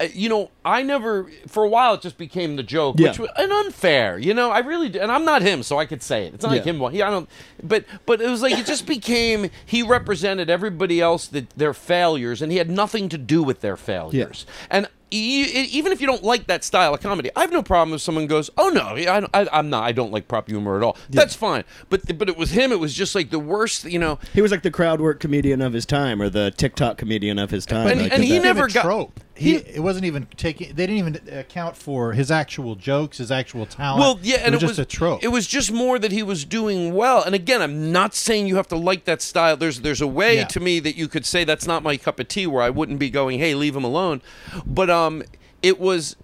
uh, 0.00 0.08
You 0.12 0.28
know, 0.28 0.50
I 0.64 0.82
never. 0.82 1.30
For 1.46 1.62
a 1.64 1.68
while, 1.68 1.94
it 1.94 2.00
just 2.02 2.18
became 2.18 2.56
the 2.56 2.64
joke, 2.64 2.98
which 3.10 3.18
was 3.20 3.30
and 3.36 3.52
unfair. 3.52 4.18
You 4.18 4.34
know, 4.34 4.50
I 4.50 4.58
really, 4.58 4.88
did, 4.88 5.00
and 5.00 5.12
I'm 5.12 5.24
not 5.24 5.40
him, 5.42 5.62
so 5.62 5.78
I 5.78 5.86
could 5.86 6.02
say 6.02 6.26
it. 6.26 6.34
It's 6.34 6.42
not 6.42 6.50
like 6.50 6.64
him. 6.64 6.80
He, 6.90 7.00
I 7.00 7.10
don't. 7.10 7.28
But 7.62 7.84
but 8.06 8.20
it 8.20 8.28
was 8.28 8.42
like 8.42 8.58
it 8.58 8.66
just 8.66 8.86
became. 8.86 9.50
He 9.64 9.82
represented 9.84 10.50
everybody 10.50 11.00
else 11.00 11.28
that 11.28 11.48
their 11.50 11.72
failures, 11.72 12.42
and 12.42 12.50
he 12.50 12.58
had 12.58 12.68
nothing 12.68 13.08
to 13.10 13.18
do 13.18 13.42
with 13.44 13.60
their 13.60 13.76
failures. 13.76 14.46
And 14.68 14.88
e- 15.10 15.68
even 15.72 15.92
if 15.92 16.00
you 16.00 16.06
don't 16.06 16.22
like 16.22 16.46
that 16.46 16.64
style 16.64 16.94
of 16.94 17.00
comedy, 17.00 17.30
I 17.36 17.40
have 17.40 17.52
no 17.52 17.62
problem 17.62 17.94
if 17.94 18.00
someone 18.00 18.26
goes, 18.26 18.50
"Oh 18.56 18.68
no, 18.68 18.82
I, 18.82 19.26
I, 19.34 19.48
I'm 19.52 19.70
not. 19.70 19.84
I 19.84 19.92
don't 19.92 20.12
like 20.12 20.28
prop 20.28 20.48
humor 20.48 20.76
at 20.76 20.82
all." 20.82 20.96
That's 21.10 21.34
fine. 21.34 21.64
But 21.90 22.18
but 22.18 22.28
it 22.28 22.36
was 22.36 22.50
him. 22.50 22.72
It 22.72 22.80
was 22.80 22.94
just 22.94 23.14
like 23.14 23.30
the 23.30 23.38
worst. 23.38 23.84
You 23.84 23.98
know. 23.98 24.18
He 24.32 24.42
was 24.42 24.50
like 24.50 24.62
the 24.62 24.70
crowd 24.70 25.00
work 25.00 25.20
comedian 25.20 25.60
of 25.60 25.72
his 25.72 25.86
time, 25.86 26.20
or 26.20 26.28
the 26.28 26.50
TikTok 26.50 26.98
comedian 26.98 27.38
of 27.38 27.50
his 27.50 27.66
time. 27.66 27.86
And, 27.86 28.02
like 28.02 28.12
and 28.12 28.24
he 28.24 28.38
that. 28.38 28.44
never 28.44 28.68
got. 28.68 28.82
trope. 28.82 29.20
He 29.36 29.56
it 29.56 29.80
wasn't 29.82 30.04
even 30.04 30.26
taking. 30.36 30.68
They 30.74 30.86
didn't 30.86 30.98
even 30.98 31.38
account 31.38 31.76
for 31.76 32.12
his 32.12 32.30
actual 32.30 32.76
jokes, 32.76 33.18
his 33.18 33.30
actual 33.32 33.66
talent. 33.66 34.00
Well, 34.00 34.18
yeah, 34.22 34.36
and 34.44 34.54
it 34.54 34.62
was 34.62 34.76
just 34.76 34.78
a 34.78 34.84
trope. 34.84 35.24
It 35.24 35.28
was 35.28 35.46
just 35.46 35.72
more 35.72 35.98
that 35.98 36.12
he 36.12 36.22
was 36.22 36.44
doing 36.44 36.94
well. 36.94 37.22
And 37.22 37.34
again, 37.34 37.60
I'm 37.60 37.90
not 37.90 38.14
saying 38.14 38.46
you 38.46 38.56
have 38.56 38.68
to 38.68 38.76
like 38.76 39.04
that 39.06 39.20
style. 39.22 39.56
There's 39.56 39.80
there's 39.80 40.00
a 40.00 40.06
way 40.06 40.36
Yeah. 40.36 40.44
to 40.44 40.60
me 40.60 40.78
that 40.80 40.96
you 40.96 41.08
could 41.08 41.26
say 41.26 41.42
that's 41.44 41.66
not 41.66 41.82
my 41.82 41.96
cup 41.96 42.20
of 42.20 42.28
tea, 42.28 42.46
where 42.46 42.62
I 42.62 42.70
wouldn't 42.70 42.98
be 42.98 43.10
going, 43.10 43.38
"Hey, 43.40 43.54
leave 43.54 43.74
him 43.74 43.84
alone." 43.84 44.22
But 44.64 44.88
um, 44.90 45.22
it 45.62 45.80
was. 45.80 46.16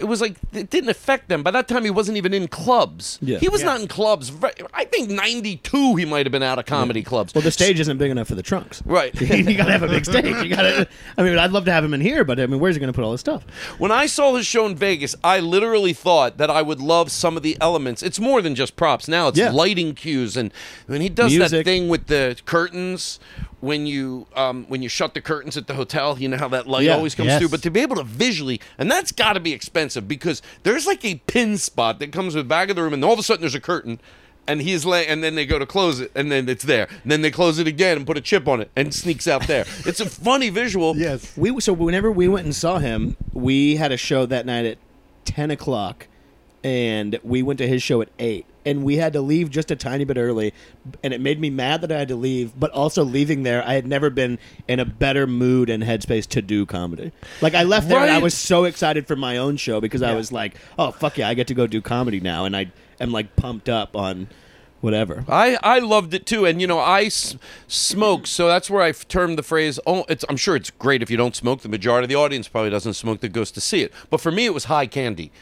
It 0.00 0.04
was 0.06 0.20
like 0.20 0.36
it 0.52 0.70
didn't 0.70 0.90
affect 0.90 1.28
them. 1.28 1.42
By 1.42 1.50
that 1.52 1.68
time, 1.68 1.84
he 1.84 1.90
wasn't 1.90 2.16
even 2.16 2.34
in 2.34 2.48
clubs. 2.48 3.18
Yeah. 3.22 3.38
He 3.38 3.48
was 3.48 3.60
Yeah. 3.60 3.66
not 3.68 3.80
in 3.80 3.88
clubs. 3.88 4.30
I 4.74 4.84
think 4.84 5.10
'92 5.10 5.96
he 5.96 6.04
might 6.04 6.26
have 6.26 6.32
been 6.32 6.42
out 6.42 6.58
of 6.58 6.66
comedy 6.66 7.02
clubs. 7.02 7.34
Well, 7.34 7.42
the 7.42 7.50
stage 7.50 7.80
isn't 7.80 7.98
big 7.98 8.10
enough 8.10 8.28
for 8.28 8.34
the 8.34 8.42
trunks. 8.42 8.82
Right. 8.84 9.18
you 9.20 9.56
gotta 9.56 9.72
have 9.72 9.82
a 9.82 9.88
big 9.88 10.04
stage. 10.04 10.26
You 10.42 10.48
gotta. 10.54 10.88
I 11.16 11.22
mean, 11.22 11.38
I'd 11.38 11.52
love 11.52 11.64
to 11.66 11.72
have 11.72 11.84
him 11.84 11.94
in 11.94 12.00
here, 12.00 12.24
but 12.24 12.38
I 12.40 12.46
mean, 12.46 12.60
where's 12.60 12.76
he 12.76 12.80
gonna 12.80 12.92
put 12.92 13.04
all 13.04 13.12
this 13.12 13.20
stuff? 13.20 13.44
When 13.78 13.90
I 13.90 14.06
saw 14.06 14.34
his 14.36 14.46
show 14.46 14.66
in 14.66 14.76
Vegas, 14.76 15.14
I 15.24 15.40
literally 15.40 15.92
thought 15.92 16.38
that 16.38 16.50
I 16.50 16.62
would 16.62 16.80
love 16.80 17.10
some 17.10 17.36
of 17.36 17.42
the 17.42 17.56
elements. 17.60 18.02
It's 18.02 18.18
more 18.20 18.42
than 18.42 18.54
just 18.54 18.76
props. 18.76 19.08
Now 19.08 19.28
it's 19.28 19.38
Yeah. 19.38 19.50
lighting 19.50 19.94
cues, 19.94 20.36
and 20.36 20.52
when 20.86 21.00
he 21.00 21.08
does 21.08 21.36
that 21.38 21.64
thing 21.64 21.88
with 21.88 22.06
the 22.06 22.36
curtains, 22.44 23.18
when 23.60 23.86
you 23.86 24.26
um, 24.36 24.64
when 24.68 24.82
you 24.82 24.88
shut 24.88 25.14
the 25.14 25.20
curtains 25.20 25.56
at 25.56 25.66
the 25.66 25.74
hotel, 25.74 26.16
you 26.18 26.28
know 26.28 26.36
how 26.36 26.48
that 26.48 26.66
light 26.68 26.84
Yeah. 26.84 26.94
always 26.94 27.14
comes 27.14 27.26
Yes. 27.28 27.38
through. 27.40 27.48
But 27.48 27.62
to 27.62 27.70
be 27.70 27.80
able 27.80 27.96
to 27.96 28.04
visually, 28.04 28.60
and 28.78 28.90
that's 28.90 29.10
got 29.12 29.32
to 29.34 29.40
be 29.40 29.52
expensive 29.52 30.06
because 30.06 30.42
there's 30.62 30.86
like 30.86 31.04
a 31.04 31.16
pin 31.26 31.58
spot 31.58 31.98
that 31.98 32.12
comes 32.12 32.34
with 32.34 32.44
the 32.44 32.48
back 32.48 32.70
of 32.70 32.76
the 32.76 32.82
room, 32.82 32.92
and 32.94 33.04
all 33.04 33.12
of 33.14 33.18
a 33.18 33.22
sudden 33.22 33.40
there's 33.42 33.54
a 33.54 33.60
curtain. 33.60 34.00
And 34.46 34.62
he's 34.62 34.86
laying, 34.86 35.08
and 35.10 35.22
then 35.22 35.34
they 35.34 35.44
go 35.44 35.58
to 35.58 35.66
close 35.66 36.00
it, 36.00 36.10
and 36.14 36.32
then 36.32 36.48
it's 36.48 36.64
there. 36.64 36.88
And 37.02 37.12
then 37.12 37.20
they 37.20 37.30
close 37.30 37.58
it 37.58 37.66
again 37.66 37.98
and 37.98 38.06
put 38.06 38.16
a 38.16 38.20
chip 38.22 38.48
on 38.48 38.62
it, 38.62 38.70
and 38.74 38.94
sneaks 38.94 39.28
out 39.28 39.46
there. 39.46 39.66
It's 39.84 40.00
a 40.00 40.06
funny 40.08 40.48
visual. 40.48 40.96
yes. 40.96 41.36
We 41.36 41.60
so 41.60 41.74
whenever 41.74 42.10
we 42.10 42.28
went 42.28 42.46
and 42.46 42.54
saw 42.54 42.78
him, 42.78 43.16
we 43.34 43.76
had 43.76 43.92
a 43.92 43.98
show 43.98 44.24
that 44.24 44.46
night 44.46 44.64
at 44.64 44.78
ten 45.26 45.50
o'clock, 45.50 46.06
and 46.64 47.18
we 47.22 47.42
went 47.42 47.58
to 47.58 47.68
his 47.68 47.82
show 47.82 48.00
at 48.00 48.08
eight, 48.18 48.46
and 48.68 48.84
we 48.84 48.96
had 48.96 49.12
to 49.14 49.20
leave 49.20 49.50
just 49.50 49.70
a 49.70 49.76
tiny 49.76 50.04
bit 50.04 50.16
early, 50.16 50.52
and 51.02 51.12
it 51.14 51.20
made 51.20 51.40
me 51.40 51.50
mad 51.50 51.80
that 51.80 51.90
I 51.90 51.98
had 51.98 52.08
to 52.08 52.16
leave, 52.16 52.52
but 52.58 52.70
also 52.72 53.02
leaving 53.04 53.42
there, 53.42 53.66
I 53.66 53.74
had 53.74 53.86
never 53.86 54.10
been 54.10 54.38
in 54.68 54.78
a 54.78 54.84
better 54.84 55.26
mood 55.26 55.70
and 55.70 55.82
headspace 55.82 56.26
to 56.28 56.42
do 56.42 56.66
comedy. 56.66 57.12
Like 57.40 57.54
I 57.54 57.62
left 57.64 57.88
there 57.88 57.98
and 57.98 58.10
I 58.10 58.18
was 58.18 58.34
so 58.34 58.64
excited 58.64 59.06
for 59.06 59.16
my 59.16 59.36
own 59.38 59.56
show 59.56 59.80
because 59.80 60.02
I 60.02 60.14
was 60.14 60.30
like, 60.32 60.54
oh 60.78 60.90
fuck 60.90 61.18
yeah, 61.18 61.28
I 61.28 61.34
get 61.34 61.46
to 61.48 61.54
go 61.54 61.66
do 61.66 61.80
comedy 61.80 62.20
now, 62.20 62.44
and 62.44 62.56
I 62.56 62.70
am 63.00 63.10
like 63.12 63.34
pumped 63.36 63.68
up 63.68 63.96
on 63.96 64.28
whatever. 64.80 65.24
I, 65.28 65.58
I 65.62 65.80
loved 65.80 66.14
it 66.14 66.24
too, 66.24 66.44
and 66.46 66.60
you 66.60 66.66
know 66.66 66.78
I 66.78 67.04
s- 67.04 67.36
smoke, 67.66 68.26
so 68.28 68.46
that's 68.46 68.70
where 68.70 68.82
I 68.82 68.90
f- 68.90 69.08
termed 69.08 69.36
the 69.38 69.42
phrase. 69.42 69.80
Oh, 69.86 70.04
it's 70.08 70.24
I'm 70.28 70.36
sure 70.36 70.54
it's 70.56 70.70
great 70.70 71.02
if 71.02 71.10
you 71.10 71.16
don't 71.16 71.34
smoke. 71.34 71.62
The 71.62 71.68
majority 71.68 72.04
of 72.04 72.08
the 72.10 72.14
audience 72.14 72.46
probably 72.48 72.70
doesn't 72.70 72.94
smoke 72.94 73.20
that 73.20 73.32
goes 73.32 73.50
to 73.52 73.60
see 73.60 73.82
it, 73.82 73.92
but 74.10 74.20
for 74.20 74.30
me 74.30 74.44
it 74.46 74.54
was 74.54 74.64
high 74.66 74.86
candy. 74.86 75.32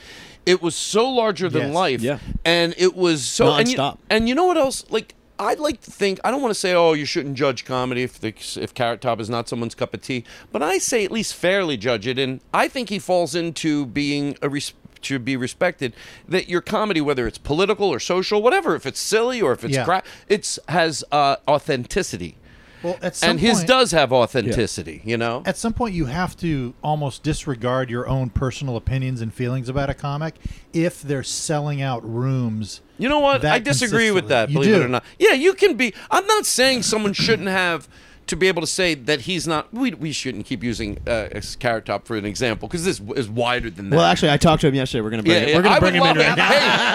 It 0.47 0.63
was 0.63 0.75
so 0.77 1.09
larger 1.11 1.49
than 1.49 1.67
Yes. 1.69 1.75
life, 1.75 2.01
Yeah. 2.01 2.19
and 2.45 2.75
it 2.79 2.95
was 2.97 3.27
so 3.27 3.53
and 3.55 3.69
you, 3.69 3.77
Nonstop. 3.77 3.99
and 4.09 4.29
you 4.29 4.35
know 4.35 4.45
what 4.47 4.57
else? 4.57 4.85
Like 4.89 5.15
I'd 5.39 5.59
like 5.59 5.83
to 5.83 5.91
think 5.91 6.19
I 6.25 6.31
don't 6.31 6.41
want 6.41 6.55
to 6.55 6.59
say 6.59 6.73
oh 6.73 6.93
you 6.95 7.05
shouldn't 7.05 7.35
judge 7.37 7.65
comedy 7.67 8.03
if 8.05 8.19
the, 8.21 8.33
if 8.61 8.73
Carrot 8.73 9.01
Top 9.03 9.21
is 9.21 9.29
not 9.29 9.49
someone's 9.49 9.75
cup 9.75 9.93
of 9.93 10.01
tea, 10.01 10.25
but 10.53 10.63
I 10.63 10.79
say 10.79 11.05
at 11.05 11.11
least 11.13 11.35
fairly 11.35 11.77
judge 11.77 12.07
it, 12.07 12.19
and 12.19 12.41
I 12.55 12.69
think 12.69 12.89
he 12.89 12.99
falls 12.99 13.35
into 13.35 13.85
being 13.87 14.37
a 14.41 14.49
res- 14.49 14.73
should 15.03 15.25
be 15.25 15.37
respected 15.37 15.95
that 16.27 16.49
your 16.49 16.61
comedy 16.61 17.01
whether 17.01 17.27
it's 17.29 17.39
political 17.39 17.89
or 17.89 18.01
social 18.01 18.41
whatever 18.43 18.75
if 18.75 18.87
it's 18.87 18.99
silly 18.99 19.41
or 19.43 19.53
if 19.53 19.63
it's 19.65 19.75
Yeah. 19.75 19.85
crap 19.85 20.07
it's 20.27 20.59
has 20.69 21.05
uh, 21.13 21.37
authenticity 21.47 22.37
Well, 22.87 22.99
at 23.03 23.17
some 23.17 23.31
and 23.31 23.41
his 23.41 23.59
point, 23.59 23.69
does 23.69 23.91
have 23.91 24.13
authenticity 24.13 25.03
you 25.05 25.17
know 25.17 25.43
At 25.45 25.57
some 25.57 25.73
point, 25.73 25.95
you 25.95 26.07
have 26.07 26.37
to 26.39 26.75
almost 26.83 27.23
disregard 27.23 27.91
your 27.91 28.09
own 28.09 28.31
personal 28.31 28.77
opinions 28.77 29.21
and 29.21 29.33
feelings 29.35 29.69
about 29.69 29.91
a 29.91 29.95
comic 29.95 30.37
if 30.73 31.03
they're 31.03 31.23
selling 31.23 31.83
out 31.83 32.09
rooms. 32.09 32.81
you 32.99 33.09
know 33.09 33.19
what 33.21 33.43
that 33.43 33.53
i 33.55 33.59
disagree 33.59 34.11
with 34.11 34.29
consistently. 34.29 34.29
that 34.29 34.49
You 34.51 34.55
believe 34.55 34.75
it 34.75 34.79
do. 34.79 34.85
or 34.85 34.89
not 34.89 35.05
yeah 35.19 35.33
you 35.33 35.53
can 35.55 35.75
be 35.77 35.93
i'm 36.11 36.27
not 36.27 36.47
saying 36.47 36.83
someone 36.83 37.13
shouldn't 37.13 37.49
have 37.49 37.89
to 38.27 38.37
be 38.37 38.49
able 38.49 38.61
to 38.61 38.67
say 38.67 38.95
that 38.95 39.23
he's 39.23 39.47
not 39.47 39.73
we, 39.73 39.93
we 39.95 40.13
shouldn't 40.13 40.47
keep 40.47 40.63
using 40.65 40.99
uh, 41.07 41.29
carrot 41.61 41.87
top 41.87 42.07
for 42.07 42.17
an 42.17 42.25
example 42.25 42.67
because 42.69 42.85
this 42.85 43.01
is 43.17 43.29
wider 43.29 43.71
than 43.71 43.91
that 43.91 43.97
Well, 43.97 44.05
actually, 44.05 44.31
I 44.33 44.37
talked 44.37 44.61
to 44.63 44.69
him 44.69 44.75
yesterday. 44.75 45.03
We're 45.03 45.11
gonna 45.11 45.23
bring, 45.23 45.35
yeah, 45.43 45.49
it. 45.49 45.55
we're 45.55 45.63
gonna 45.63 45.77
I 45.77 45.79
bring 45.81 45.95
him 45.95 46.03
in 46.03 46.09
love 46.09 46.17
right 46.17 46.37
now. 46.37 46.47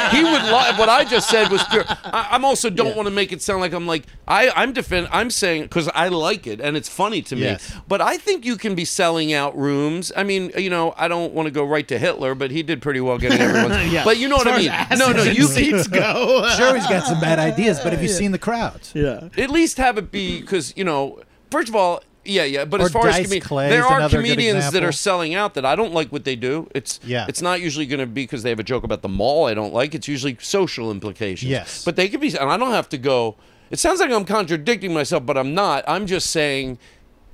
Hey, 0.09 0.17
he 0.17 0.23
would 0.23 0.43
love 0.43 0.77
what 0.77 0.89
I 0.89 1.03
just 1.05 1.29
said 1.29 1.49
was 1.51 1.63
pure. 1.65 1.85
I, 1.87 2.29
I'm 2.31 2.43
also 2.43 2.69
don't 2.69 2.95
want 2.95 3.07
to 3.07 3.13
make 3.13 3.31
it 3.31 3.41
sound 3.41 3.61
like 3.61 3.73
I'm 3.73 3.87
like 3.87 4.03
I 4.27 4.49
I'm 4.55 4.73
defend 4.73 5.07
I'm 5.11 5.29
saying 5.29 5.63
because 5.63 5.87
I 5.89 6.09
like 6.09 6.47
it 6.47 6.59
and 6.59 6.75
it's 6.75 6.89
funny 6.89 7.21
to 7.23 7.35
me. 7.35 7.43
Yes. 7.43 7.73
But 7.87 8.01
I 8.01 8.17
think 8.17 8.45
you 8.45 8.57
can 8.57 8.75
be 8.75 8.85
selling 8.85 9.33
out 9.33 9.57
rooms. 9.57 10.11
I 10.15 10.23
mean, 10.23 10.51
you 10.57 10.69
know, 10.69 10.93
I 10.97 11.07
don't 11.07 11.33
want 11.33 11.47
to 11.47 11.51
go 11.51 11.63
right 11.63 11.87
to 11.87 11.97
Hitler, 11.97 12.35
but 12.35 12.51
he 12.51 12.61
did 12.63 12.81
pretty 12.81 12.99
well 13.01 13.17
getting 13.17 13.39
everyone. 13.41 13.71
Yeah. 13.91 14.03
But 14.03 14.17
you 14.17 14.27
know 14.27 14.37
As 14.37 14.45
what 14.45 14.53
I 14.55 14.57
mean? 14.57 14.69
as 14.69 14.99
No, 14.99 15.11
no, 15.11 15.23
you 15.23 15.43
and 15.45 15.49
seats 15.49 15.87
go. 15.87 16.47
Sure, 16.57 16.75
he's 16.75 16.87
got 16.87 17.05
some 17.05 17.19
bad 17.19 17.39
ideas, 17.39 17.79
but 17.79 17.93
have 17.93 18.01
you 18.01 18.09
seen 18.09 18.31
the 18.31 18.39
crowds? 18.39 18.91
yeah. 18.93 19.29
at 19.37 19.49
least 19.49 19.77
have 19.77 19.97
it 19.97 20.11
be 20.11 20.41
because 20.41 20.73
you 20.75 20.83
know 20.83 21.20
first 21.51 21.69
of 21.69 21.75
all 21.75 22.01
yeah 22.23 22.43
yeah 22.43 22.65
but 22.65 22.79
Or 22.81 22.85
as 22.85 22.91
far 22.91 23.07
as 23.07 23.15
Dice 23.17 23.29
comed- 23.29 23.41
Clay 23.43 23.69
there 23.69 23.83
are 23.85 24.07
comedians 24.09 24.71
that 24.71 24.83
are 24.83 24.91
selling 24.91 25.33
out 25.33 25.53
that 25.55 25.65
i 25.65 25.75
don't 25.75 25.93
like 25.93 26.11
what 26.11 26.23
they 26.23 26.35
do. 26.35 26.69
It's 26.75 26.99
Yeah. 27.03 27.25
it's 27.27 27.41
not 27.41 27.61
usually 27.61 27.85
going 27.85 27.99
to 27.99 28.05
be 28.05 28.23
because 28.23 28.43
they 28.43 28.49
have 28.49 28.59
a 28.59 28.63
joke 28.63 28.83
about 28.83 29.01
the 29.01 29.09
mall 29.09 29.45
i 29.47 29.53
don't 29.53 29.73
like. 29.73 29.95
It's 29.95 30.07
usually 30.07 30.37
social 30.39 30.91
implications. 30.91 31.49
Yes. 31.49 31.83
but 31.83 31.95
they 31.95 32.07
could 32.09 32.21
be 32.21 32.27
and 32.29 32.49
i 32.49 32.57
don't 32.57 32.71
have 32.71 32.89
to 32.89 32.97
go 32.97 33.35
it 33.71 33.79
sounds 33.79 33.99
like 33.99 34.11
i'm 34.11 34.25
contradicting 34.25 34.93
myself 34.93 35.25
but 35.25 35.37
i'm 35.37 35.53
not. 35.53 35.83
I'm 35.87 36.05
just 36.05 36.29
saying 36.29 36.77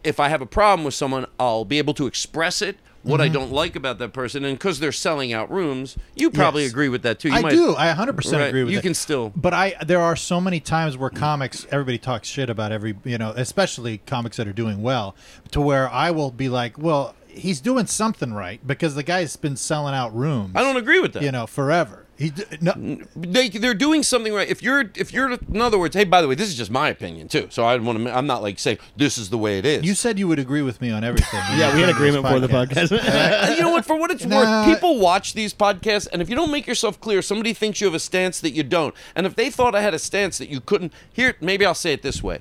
if 0.04 0.20
i 0.20 0.30
have 0.30 0.42
a 0.42 0.46
problem 0.46 0.86
with 0.86 0.94
someone 0.94 1.26
i'll 1.40 1.66
be 1.66 1.78
able 1.80 1.94
to 1.96 2.08
express 2.08 2.62
it 2.62 2.78
what 3.04 3.20
Mm-hmm. 3.20 3.22
I 3.22 3.28
don't 3.30 3.52
like 3.52 3.76
about 3.76 4.00
that 4.00 4.14
person, 4.14 4.44
and 4.46 4.58
because 4.58 4.80
they're 4.80 4.92
selling 4.92 5.34
out 5.34 5.50
rooms, 5.52 5.98
you 6.16 6.30
probably 6.30 6.64
Yes. 6.64 6.72
agree 6.72 6.90
with 6.90 7.04
that 7.04 7.20
too. 7.20 7.30
You 7.30 7.36
I 7.36 7.42
might- 7.42 7.52
do. 7.52 7.76
I 7.76 7.88
100% 7.94 8.40
Right. 8.42 8.48
agree 8.48 8.64
with 8.64 8.74
You 8.74 8.80
it. 8.80 8.82
can 8.82 8.94
still- 8.94 9.32
But 9.36 9.54
I 9.54 9.76
there 9.86 10.02
are 10.02 10.16
so 10.16 10.42
many 10.42 10.60
times 10.60 10.98
where 10.98 11.10
comics 11.10 11.66
everybody 11.72 11.98
talks 11.98 12.28
shit 12.28 12.50
about 12.50 12.72
every, 12.72 12.96
you 13.04 13.18
know, 13.18 13.34
especially 13.36 14.00
comics 14.06 14.38
that 14.38 14.48
are 14.48 14.54
doing 14.54 14.82
well, 14.82 15.16
to 15.52 15.62
where 15.62 15.90
I 15.90 16.12
will 16.12 16.32
be 16.32 16.50
like, 16.50 16.78
well, 16.78 17.14
he's 17.28 17.62
doing 17.62 17.86
something 17.86 18.34
right 18.34 18.60
because 18.66 18.96
the 18.96 19.04
guy's 19.04 19.36
been 19.36 19.56
selling 19.56 19.94
out 19.94 20.16
rooms. 20.16 20.54
I 20.56 20.62
don't 20.64 20.78
agree 20.78 21.00
with 21.00 21.14
that. 21.14 21.22
you 21.24 21.32
know, 21.32 21.46
forever. 21.46 22.04
He 22.18 22.34
no, 22.62 22.74
they 23.16 23.50
they're 23.50 23.76
doing 23.76 24.02
something 24.02 24.34
right. 24.34 24.50
If 24.50 24.64
you're 24.64 24.86
if 24.96 25.14
you're 25.14 25.34
in 25.34 25.62
other 25.62 25.78
words, 25.78 25.96
hey, 25.96 26.04
by 26.04 26.22
the 26.22 26.28
way, 26.28 26.34
this 26.34 26.50
is 26.50 26.56
just 26.56 26.72
my 26.72 26.90
opinion 26.90 27.28
too. 27.28 27.48
So 27.52 27.64
I 27.64 27.78
want 27.78 28.04
to. 28.04 28.18
I'm 28.18 28.26
not 28.26 28.42
like 28.42 28.58
saying 28.58 28.80
this 28.96 29.20
is 29.20 29.30
the 29.30 29.38
way 29.38 29.60
it 29.60 29.66
is. 29.66 29.84
you 29.86 29.94
said 29.94 30.18
you 30.18 30.28
would 30.28 30.40
agree 30.40 30.64
with 30.64 30.82
me 30.82 30.90
on 30.92 31.04
everything. 31.04 31.40
Yeah, 31.58 31.74
we 31.76 31.82
had 31.82 31.90
agreement 31.90 32.26
for 32.26 32.32
for 32.34 32.40
the 32.40 32.48
podcast. 32.48 33.56
You 33.56 33.62
know 33.62 33.72
what? 33.72 33.86
For 33.86 33.96
what 33.98 34.10
it's 34.12 34.26
Nah. 34.28 34.66
worth, 34.66 34.74
people 34.76 35.00
watch 35.00 35.34
these 35.34 35.54
podcasts, 35.54 36.08
and 36.12 36.22
if 36.22 36.30
you 36.30 36.36
don't 36.36 36.52
make 36.52 36.66
yourself 36.68 37.00
clear, 37.00 37.22
somebody 37.22 37.54
thinks 37.54 37.80
you 37.82 37.86
have 37.88 37.94
a 37.94 38.00
stance 38.00 38.40
that 38.42 38.52
you 38.52 38.64
don't. 38.64 38.94
And 39.16 39.26
if 39.28 39.36
they 39.36 39.50
thought 39.50 39.76
I 39.76 39.82
had 39.82 39.94
a 39.94 40.00
stance 40.00 40.38
that 40.40 40.50
you 40.50 40.60
couldn't, 40.60 40.94
here, 41.14 41.36
maybe 41.40 41.66
I'll 41.66 41.74
say 41.76 41.94
it 41.94 42.02
this 42.02 42.22
way. 42.24 42.40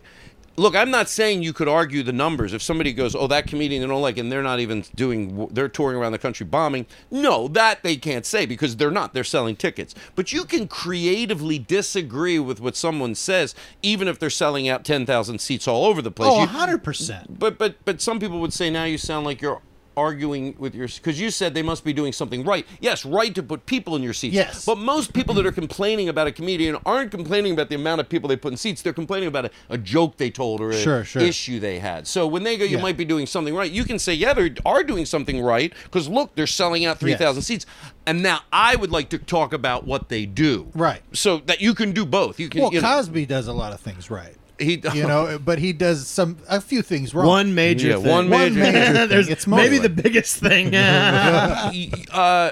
Look, 0.59 0.75
I'm 0.75 0.91
not 0.91 1.09
saying 1.09 1.43
you 1.43 1.53
could 1.53 1.69
argue 1.69 2.03
the 2.03 2.13
numbers. 2.13 2.55
If 2.55 2.63
somebody 2.63 2.93
goes, 2.93 3.15
"Oh, 3.15 3.27
that 3.27 3.47
comedian 3.47 3.83
they 3.83 3.89
don't 3.89 4.01
like," 4.01 4.17
and 4.17 4.33
they're 4.33 4.43
not 4.43 4.59
even 4.61 4.85
doing, 4.95 5.49
they're 5.51 5.69
touring 5.69 5.99
around 5.99 6.13
the 6.13 6.19
country 6.19 6.47
bombing. 6.47 6.87
No, 7.11 7.47
that 7.49 7.83
they 7.83 7.97
can't 7.97 8.25
say 8.25 8.47
because 8.47 8.77
they're 8.77 8.91
not. 8.91 9.13
They're 9.13 9.25
selling 9.25 9.57
tickets. 9.57 9.95
But 10.15 10.33
you 10.33 10.45
can 10.45 10.67
creatively 10.67 11.59
disagree 11.59 12.39
with 12.39 12.61
what 12.61 12.75
someone 12.75 13.15
says, 13.15 13.55
even 13.83 14.09
if 14.09 14.19
they're 14.19 14.31
selling 14.31 14.69
out 14.69 14.85
10,000 14.85 15.41
seats 15.41 15.69
all 15.69 15.85
over 15.85 16.01
the 16.01 16.11
place. 16.11 16.33
Oh, 16.33 16.47
100%. 16.47 17.39
but 17.39 17.59
but 17.59 17.77
but 17.85 18.01
some 18.01 18.19
people 18.19 18.41
would 18.41 18.53
say 18.53 18.71
now 18.71 18.85
you 18.85 18.99
sound 18.99 19.27
like 19.27 19.43
you're 19.43 19.61
arguing 19.97 20.55
with 20.59 20.75
your 20.75 20.87
because 20.89 21.21
you 21.21 21.31
said 21.31 21.55
they 21.55 21.63
must 21.63 21.85
be 21.85 21.93
doing 21.93 22.13
something 22.13 22.45
right. 22.45 22.67
Yes, 22.81 23.05
right 23.05 23.35
to 23.35 23.43
put 23.43 23.67
people 23.67 23.97
in 23.97 24.03
your 24.03 24.13
seats. 24.13 24.35
Yes. 24.35 24.65
But 24.65 24.79
most 24.79 25.13
people 25.13 25.35
that 25.35 25.47
are 25.47 25.53
complaining 25.53 26.09
about 26.09 26.27
a 26.27 26.33
comedian 26.33 26.77
aren't 26.85 27.11
complaining 27.11 27.53
about 27.53 27.69
the 27.69 27.75
amount 27.75 28.01
of 28.01 28.09
people 28.09 28.29
they 28.29 28.37
put 28.37 28.53
in 28.53 28.57
seats. 28.57 28.83
They're 28.83 28.93
complaining 28.93 29.29
about 29.29 29.47
a, 29.47 29.51
a 29.71 29.79
joke 29.79 30.17
they 30.19 30.31
told 30.31 30.61
or 30.61 30.71
an 30.71 30.77
Sure, 30.79 31.05
sure. 31.05 31.23
issue 31.23 31.59
they 31.61 31.79
had. 31.79 32.07
So 32.07 32.27
when 32.27 32.43
they 32.43 32.57
go, 32.57 32.65
you 32.65 32.77
Yeah. 32.77 32.83
might 32.83 32.97
be 32.97 33.05
doing 33.05 33.27
something 33.27 33.55
right. 33.55 33.71
You 33.71 33.85
can 33.85 33.99
say, 33.99 34.13
yeah, 34.15 34.35
they 34.35 34.55
are 34.65 34.83
doing 34.83 35.07
something 35.07 35.41
right 35.41 35.73
because 35.85 36.09
look, 36.09 36.35
they're 36.35 36.47
selling 36.47 36.85
out 36.85 36.99
three 36.99 37.15
thousand 37.15 37.41
Yes. 37.41 37.47
seats. 37.47 37.67
And 38.07 38.23
now 38.23 38.41
I 38.53 38.77
would 38.77 38.93
like 38.93 39.09
to 39.11 39.19
talk 39.19 39.53
about 39.53 39.87
what 39.87 40.09
they 40.09 40.27
do. 40.27 40.71
Right. 40.75 41.03
So 41.13 41.39
that 41.47 41.61
you 41.61 41.75
can 41.75 41.93
do 41.93 42.07
both. 42.07 42.39
You 42.39 42.49
can. 42.49 42.61
Well, 42.63 42.73
you 42.73 42.81
know, 42.81 42.87
Cosby 42.89 43.27
does 43.27 43.49
a 43.49 43.53
lot 43.53 43.73
of 43.73 43.81
things 43.81 44.11
right. 44.11 44.37
He, 44.59 44.81
You 44.95 45.07
know, 45.07 45.39
but 45.45 45.59
he 45.59 45.73
does 45.73 46.07
some 46.07 46.39
a 46.49 46.61
few 46.61 46.83
things 46.83 47.15
wrong. 47.15 47.27
One 47.27 47.55
major 47.55 47.89
Yeah, 47.89 47.97
thing. 47.97 48.07
one 48.11 48.29
major 48.29 48.61
One 48.61 48.73
major 48.73 48.93
thing. 48.95 49.09
There's 49.09 49.29
It's 49.29 49.47
maybe 49.47 49.79
the 49.79 49.89
biggest 49.89 50.37
thing. 50.39 50.75
uh, 52.13 52.51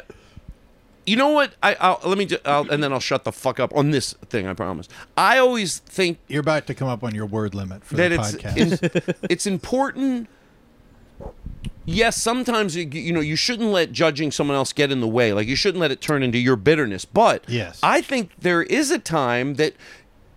you 1.07 1.17
know 1.17 1.29
what? 1.31 1.55
I 1.63 1.75
I'll, 1.81 2.01
let 2.05 2.17
me, 2.17 2.25
ju- 2.27 2.39
I'll, 2.47 2.71
and 2.71 2.83
then 2.83 2.93
I'll 2.93 3.01
shut 3.01 3.25
the 3.25 3.33
fuck 3.33 3.61
up 3.61 3.75
on 3.77 3.91
this 3.91 4.15
thing. 4.31 4.47
I 4.47 4.55
promise. 4.55 4.89
I 5.17 5.39
always 5.39 5.79
think 5.81 6.19
You're 6.29 6.41
about 6.41 6.67
to 6.69 6.75
come 6.75 6.89
up 6.89 7.03
on 7.05 7.15
your 7.15 7.27
word 7.27 7.55
limit 7.55 7.85
for 7.85 7.97
that 7.97 8.09
the 8.09 8.15
it's 8.15 8.33
podcast. 8.33 8.83
it's, 9.09 9.19
it's 9.31 9.47
important. 9.47 10.29
Yes, 11.87 12.17
sometimes 12.21 12.75
you, 12.75 12.85
you 12.89 13.13
know 13.13 13.21
you 13.21 13.37
shouldn't 13.37 13.69
let 13.69 13.93
judging 13.93 14.31
someone 14.31 14.57
else 14.57 14.73
get 14.73 14.91
in 14.91 15.01
the 15.03 15.09
way. 15.09 15.35
Like 15.35 15.47
you 15.47 15.57
shouldn't 15.57 15.81
let 15.83 15.91
it 15.91 16.01
turn 16.01 16.23
into 16.23 16.39
your 16.39 16.57
bitterness. 16.57 17.05
But 17.05 17.45
Yes. 17.47 17.79
I 17.83 18.01
think 18.01 18.31
there 18.39 18.63
is 18.63 18.91
a 18.91 18.99
time 18.99 19.55
that 19.57 19.75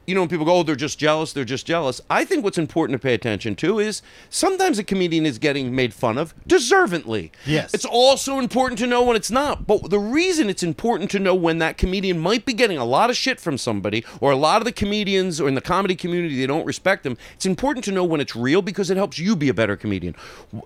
you 0.08 0.16
know, 0.16 0.22
when 0.22 0.30
people 0.30 0.46
go, 0.46 0.56
oh, 0.56 0.64
they're 0.64 0.76
just 0.76 0.98
jealous, 0.98 1.34
they're 1.34 1.44
just 1.44 1.68
jealous. 1.68 2.00
I 2.10 2.24
think 2.24 2.42
what's 2.42 2.58
important 2.58 3.00
to 3.00 3.06
pay 3.06 3.14
attention 3.14 3.58
to 3.58 3.80
is 3.80 4.02
sometimes 4.30 4.80
a 4.80 4.84
comedian 4.84 5.26
is 5.26 5.38
getting 5.38 5.76
made 5.76 5.94
fun 5.94 6.18
of 6.18 6.34
deservingly. 6.48 7.32
Yes. 7.46 7.74
It's 7.74 7.84
also 7.84 8.40
important 8.40 8.80
to 8.80 8.88
know 8.88 9.04
when 9.04 9.18
it's 9.18 9.30
not. 9.30 9.68
But 9.68 9.90
the 9.90 10.00
reason 10.00 10.50
it's 10.50 10.64
important 10.64 11.12
to 11.12 11.20
know 11.20 11.36
when 11.36 11.58
that 11.58 11.78
comedian 11.78 12.20
might 12.20 12.46
be 12.46 12.54
getting 12.54 12.78
a 12.78 12.86
lot 12.86 13.10
of 13.10 13.18
shit 13.18 13.38
from 13.42 13.58
somebody, 13.58 14.06
or 14.22 14.32
a 14.32 14.38
lot 14.38 14.62
of 14.62 14.66
the 14.66 14.72
comedians 14.72 15.42
or 15.42 15.50
in 15.50 15.56
the 15.56 15.62
comedy 15.62 15.96
community, 15.96 16.40
they 16.40 16.48
don't 16.48 16.66
respect 16.66 17.04
them, 17.04 17.18
it's 17.36 17.46
important 17.46 17.84
to 17.84 17.92
know 17.92 18.06
when 18.06 18.22
it's 18.22 18.36
real 18.36 18.62
because 18.62 18.90
it 18.90 18.96
helps 18.96 19.20
you 19.20 19.36
be 19.36 19.50
a 19.50 19.54
better 19.54 19.76
comedian. 19.76 20.16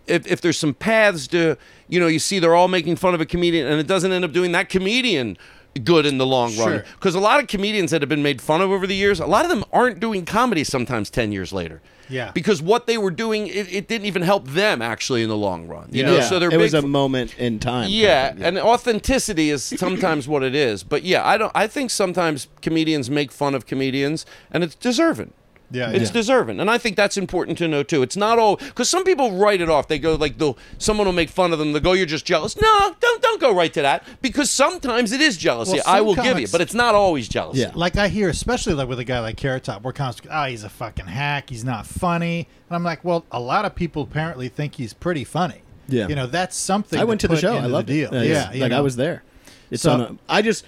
If, 0.05 0.27
if 0.27 0.41
there's 0.41 0.57
some 0.57 0.75
paths 0.75 1.25
to, 1.29 1.57
you 1.87 1.99
know, 1.99 2.07
you 2.07 2.19
see 2.19 2.37
they're 2.37 2.55
all 2.55 2.67
making 2.67 2.97
fun 2.97 3.15
of 3.15 3.21
a 3.21 3.25
comedian 3.25 3.65
and 3.65 3.79
it 3.79 3.87
doesn't 3.87 4.11
end 4.11 4.23
up 4.23 4.33
doing 4.33 4.51
that 4.51 4.69
comedian 4.69 5.35
good 5.83 6.05
in 6.05 6.17
the 6.17 6.25
long 6.25 6.55
run. 6.57 6.83
Because 6.95 7.15
a 7.15 7.19
lot 7.19 7.39
of 7.39 7.47
comedians 7.47 7.91
that 7.91 8.01
have 8.01 8.09
been 8.09 8.23
made 8.23 8.41
fun 8.41 8.61
of 8.61 8.69
over 8.71 8.85
the 8.87 8.95
years, 8.95 9.19
a 9.19 9.25
lot 9.25 9.45
of 9.45 9.49
them 9.49 9.63
aren't 9.71 9.99
doing 9.99 10.25
comedy 10.25 10.63
sometimes 10.63 11.09
10 11.09 11.31
years 11.31 11.53
later. 11.53 11.81
Yeah. 12.09 12.31
Because 12.33 12.61
what 12.61 12.87
they 12.87 12.97
were 12.97 13.09
doing, 13.11 13.47
it, 13.47 13.71
it 13.73 13.87
didn't 13.87 14.05
even 14.05 14.21
help 14.21 14.45
them 14.47 14.81
actually 14.81 15.23
in 15.23 15.29
the 15.29 15.37
long 15.37 15.67
run. 15.67 15.87
You 15.93 16.03
know, 16.03 16.15
Yeah, 16.17 16.23
so 16.23 16.39
they're 16.39 16.51
it 16.53 16.57
was 16.57 16.73
a 16.73 16.79
f- 16.79 16.83
moment 16.83 17.33
in 17.37 17.57
time. 17.57 17.89
yeah, 17.89 18.33
and 18.37 18.57
authenticity 18.57 19.49
is 19.49 19.63
sometimes 19.77 20.27
what 20.27 20.43
it 20.43 20.53
is. 20.53 20.83
But 20.83 21.03
yeah, 21.03 21.25
I 21.25 21.37
don't. 21.37 21.53
I 21.55 21.67
think 21.67 21.89
sometimes 21.89 22.49
comedians 22.61 23.09
make 23.09 23.31
fun 23.31 23.55
of 23.55 23.65
comedians, 23.65 24.25
and 24.51 24.61
it's 24.61 24.75
deserving. 24.75 25.31
Yeah, 25.71 25.91
it's 25.91 26.09
yeah. 26.09 26.13
deserving, 26.13 26.59
and 26.59 26.69
I 26.69 26.77
think 26.77 26.95
that's 26.95 27.17
important 27.17 27.57
to 27.59 27.67
know 27.67 27.83
too. 27.83 28.01
It's 28.01 28.17
not 28.17 28.39
all 28.39 28.57
because 28.57 28.89
some 28.89 29.03
people 29.03 29.31
write 29.31 29.61
it 29.61 29.69
off. 29.69 29.87
They 29.87 29.99
go 29.99 30.15
like, 30.15 30.37
they'll 30.37 30.57
someone 30.77 31.07
will 31.07 31.13
make 31.13 31.29
fun 31.29 31.53
of 31.53 31.59
them. 31.59 31.73
They 31.73 31.79
go, 31.79 31.93
"You're 31.93 32.05
just 32.05 32.25
jealous." 32.25 32.59
No, 32.59 32.95
don't 32.99 33.21
don't 33.21 33.39
go 33.39 33.53
right 33.53 33.73
to 33.73 33.81
that 33.81 34.05
because 34.21 34.51
sometimes 34.51 35.11
it 35.11 35.21
is 35.21 35.37
jealousy. 35.37 35.73
Well, 35.77 35.83
I 35.87 35.97
some 35.97 36.07
will 36.07 36.15
give 36.15 36.39
you, 36.39 36.47
but 36.47 36.61
it's 36.61 36.73
not 36.73 36.95
always 36.95 37.27
jealousy. 37.27 37.61
Yeah. 37.61 37.71
like 37.73 37.97
I 37.97 38.07
hear, 38.07 38.29
especially 38.29 38.73
like 38.73 38.87
with 38.87 38.99
a 38.99 39.03
guy 39.03 39.19
like 39.19 39.37
Carrot 39.37 39.63
Top, 39.63 39.83
where 39.83 39.93
comics, 39.93 40.21
oh, 40.25 40.29
ah, 40.31 40.45
he's 40.47 40.63
a 40.63 40.69
fucking 40.69 41.07
hack. 41.07 41.49
He's 41.49 41.63
not 41.63 41.85
funny, 41.85 42.47
and 42.69 42.75
I'm 42.75 42.83
like, 42.83 43.03
well, 43.03 43.25
a 43.31 43.39
lot 43.39 43.65
of 43.65 43.75
people 43.75 44.03
apparently 44.03 44.49
think 44.49 44.75
he's 44.75 44.93
pretty 44.93 45.23
funny. 45.23 45.61
Yeah. 45.87 46.07
you 46.07 46.15
know, 46.15 46.27
that's 46.27 46.55
something. 46.55 46.99
I 46.99 47.03
went 47.03 47.21
to 47.21 47.27
the 47.27 47.37
show. 47.37 47.55
I 47.55 47.65
loved 47.65 47.87
the 47.87 47.93
deal. 48.01 48.13
it. 48.13 48.27
Yeah, 48.27 48.33
Yeah, 48.33 48.53
you 48.53 48.61
like 48.61 48.71
I 48.71 48.81
was 48.81 48.95
there. 48.95 49.23
It's 49.69 49.83
So- 49.83 49.93
on 49.93 50.01
a, 50.01 50.17
I 50.29 50.41
just 50.41 50.65